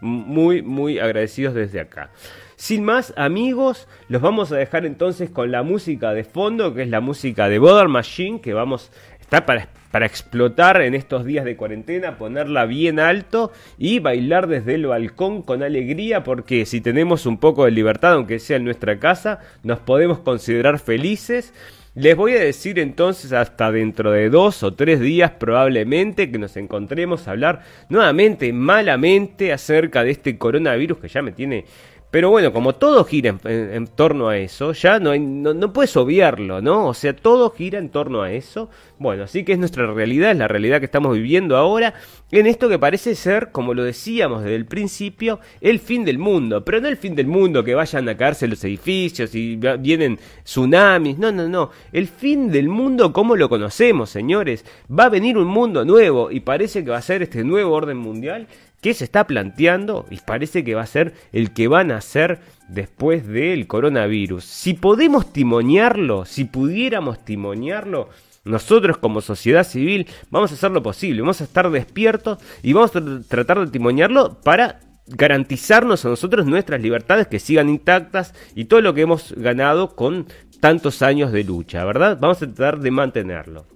muy, 0.00 0.60
muy 0.62 0.98
agradecidos 0.98 1.54
desde 1.54 1.78
acá. 1.78 2.10
Sin 2.56 2.84
más, 2.84 3.14
amigos, 3.16 3.88
los 4.08 4.20
vamos 4.20 4.52
a 4.52 4.56
dejar 4.56 4.84
entonces 4.84 5.30
con 5.30 5.50
la 5.50 5.62
música 5.62 6.12
de 6.12 6.24
fondo, 6.24 6.74
que 6.74 6.82
es 6.82 6.88
la 6.88 7.00
música 7.00 7.48
de 7.48 7.58
Bodar 7.58 7.88
Machine, 7.88 8.40
que 8.40 8.52
vamos, 8.54 8.90
está 9.30 9.46
para 9.46 9.68
para 9.90 10.06
explotar 10.06 10.80
en 10.82 10.94
estos 10.94 11.24
días 11.24 11.44
de 11.44 11.56
cuarentena, 11.56 12.16
ponerla 12.16 12.64
bien 12.64 13.00
alto 13.00 13.52
y 13.78 13.98
bailar 13.98 14.46
desde 14.46 14.74
el 14.74 14.86
balcón 14.86 15.42
con 15.42 15.62
alegría 15.62 16.22
porque 16.22 16.64
si 16.66 16.80
tenemos 16.80 17.26
un 17.26 17.38
poco 17.38 17.64
de 17.64 17.72
libertad, 17.72 18.12
aunque 18.12 18.38
sea 18.38 18.56
en 18.56 18.64
nuestra 18.64 18.98
casa, 18.98 19.40
nos 19.62 19.80
podemos 19.80 20.20
considerar 20.20 20.78
felices. 20.78 21.52
Les 21.96 22.14
voy 22.14 22.34
a 22.34 22.40
decir 22.40 22.78
entonces 22.78 23.32
hasta 23.32 23.72
dentro 23.72 24.12
de 24.12 24.30
dos 24.30 24.62
o 24.62 24.74
tres 24.74 25.00
días 25.00 25.32
probablemente 25.32 26.30
que 26.30 26.38
nos 26.38 26.56
encontremos 26.56 27.26
a 27.26 27.32
hablar 27.32 27.62
nuevamente 27.88 28.52
malamente 28.52 29.52
acerca 29.52 30.04
de 30.04 30.12
este 30.12 30.38
coronavirus 30.38 30.98
que 30.98 31.08
ya 31.08 31.20
me 31.20 31.32
tiene 31.32 31.64
pero 32.10 32.28
bueno, 32.28 32.52
como 32.52 32.74
todo 32.74 33.04
gira 33.04 33.36
en, 33.44 33.86
torno 33.86 34.28
a 34.28 34.36
eso, 34.36 34.72
ya 34.72 34.98
no, 34.98 35.16
no, 35.16 35.72
puedes 35.72 35.96
obviarlo, 35.96 36.60
¿no? 36.60 36.88
O 36.88 36.94
sea, 36.94 37.14
todo 37.14 37.50
gira 37.50 37.78
en 37.78 37.88
torno 37.88 38.22
a 38.22 38.32
eso. 38.32 38.68
Bueno, 38.98 39.24
así 39.24 39.44
que 39.44 39.52
es 39.52 39.58
nuestra 39.58 39.86
realidad, 39.86 40.32
es 40.32 40.36
la 40.36 40.48
realidad 40.48 40.80
que 40.80 40.86
estamos 40.86 41.14
viviendo 41.14 41.56
ahora, 41.56 41.94
en 42.32 42.46
esto 42.46 42.68
que 42.68 42.80
parece 42.80 43.14
ser, 43.14 43.50
como 43.52 43.74
lo 43.74 43.84
decíamos 43.84 44.42
desde 44.42 44.56
el 44.56 44.66
principio, 44.66 45.38
el 45.60 45.78
fin 45.78 46.04
del 46.04 46.18
mundo. 46.18 46.64
Pero 46.64 46.80
no 46.80 46.88
el 46.88 46.96
fin 46.96 47.14
del 47.14 47.28
mundo, 47.28 47.62
que 47.62 47.76
vayan 47.76 48.08
a 48.08 48.16
caerse 48.16 48.48
los 48.48 48.64
edificios 48.64 49.32
y 49.36 49.56
vienen 49.78 50.18
tsunamis, 50.42 51.16
no, 51.16 51.30
no, 51.30 51.48
no. 51.48 51.70
El 51.92 52.08
fin 52.08 52.50
del 52.50 52.68
mundo 52.68 53.12
como 53.12 53.36
lo 53.36 53.48
conocemos, 53.48 54.10
señores. 54.10 54.64
Va 54.90 55.04
a 55.04 55.10
venir 55.10 55.38
un 55.38 55.48
mundo 55.48 55.84
nuevo 55.84 56.32
y 56.32 56.40
parece 56.40 56.84
que 56.84 56.90
va 56.90 56.98
a 56.98 57.02
ser 57.02 57.22
este 57.22 57.44
nuevo 57.44 57.72
orden 57.72 57.98
mundial 57.98 58.48
que 58.80 58.94
se 58.94 59.04
está 59.04 59.26
planteando 59.26 60.06
y 60.10 60.16
parece 60.18 60.64
que 60.64 60.74
va 60.74 60.82
a 60.82 60.86
ser 60.86 61.14
el 61.32 61.52
que 61.52 61.68
van 61.68 61.90
a 61.90 61.98
hacer 61.98 62.40
después 62.68 63.26
del 63.26 63.66
coronavirus. 63.66 64.44
Si 64.44 64.74
podemos 64.74 65.32
timonearlo, 65.32 66.24
si 66.24 66.44
pudiéramos 66.44 67.24
timonearlo, 67.24 68.08
nosotros 68.44 68.96
como 68.96 69.20
sociedad 69.20 69.64
civil 69.64 70.06
vamos 70.30 70.50
a 70.50 70.54
hacer 70.54 70.70
lo 70.70 70.82
posible, 70.82 71.20
vamos 71.20 71.40
a 71.40 71.44
estar 71.44 71.70
despiertos 71.70 72.38
y 72.62 72.72
vamos 72.72 72.96
a 72.96 73.02
tratar 73.28 73.60
de 73.60 73.70
timonearlo 73.70 74.40
para 74.40 74.80
garantizarnos 75.06 76.04
a 76.04 76.08
nosotros 76.08 76.46
nuestras 76.46 76.80
libertades 76.80 77.26
que 77.26 77.38
sigan 77.38 77.68
intactas 77.68 78.34
y 78.54 78.66
todo 78.66 78.80
lo 78.80 78.94
que 78.94 79.02
hemos 79.02 79.32
ganado 79.36 79.94
con 79.94 80.26
tantos 80.60 81.02
años 81.02 81.32
de 81.32 81.44
lucha, 81.44 81.84
¿verdad? 81.84 82.18
Vamos 82.20 82.38
a 82.38 82.46
tratar 82.46 82.80
de 82.80 82.90
mantenerlo. 82.90 83.66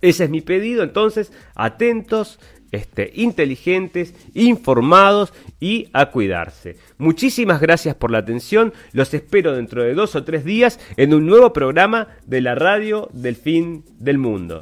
Ese 0.00 0.24
es 0.24 0.30
mi 0.30 0.40
pedido, 0.40 0.82
entonces, 0.82 1.32
atentos, 1.54 2.38
este, 2.74 3.12
inteligentes, 3.14 4.14
informados 4.34 5.32
y 5.60 5.88
a 5.92 6.10
cuidarse. 6.10 6.76
Muchísimas 6.98 7.60
gracias 7.60 7.94
por 7.94 8.10
la 8.10 8.18
atención. 8.18 8.72
Los 8.92 9.14
espero 9.14 9.54
dentro 9.54 9.82
de 9.82 9.94
dos 9.94 10.14
o 10.16 10.24
tres 10.24 10.44
días 10.44 10.80
en 10.96 11.14
un 11.14 11.26
nuevo 11.26 11.52
programa 11.52 12.08
de 12.26 12.40
la 12.40 12.54
radio 12.54 13.08
del 13.12 13.36
fin 13.36 13.84
del 13.98 14.18
mundo. 14.18 14.60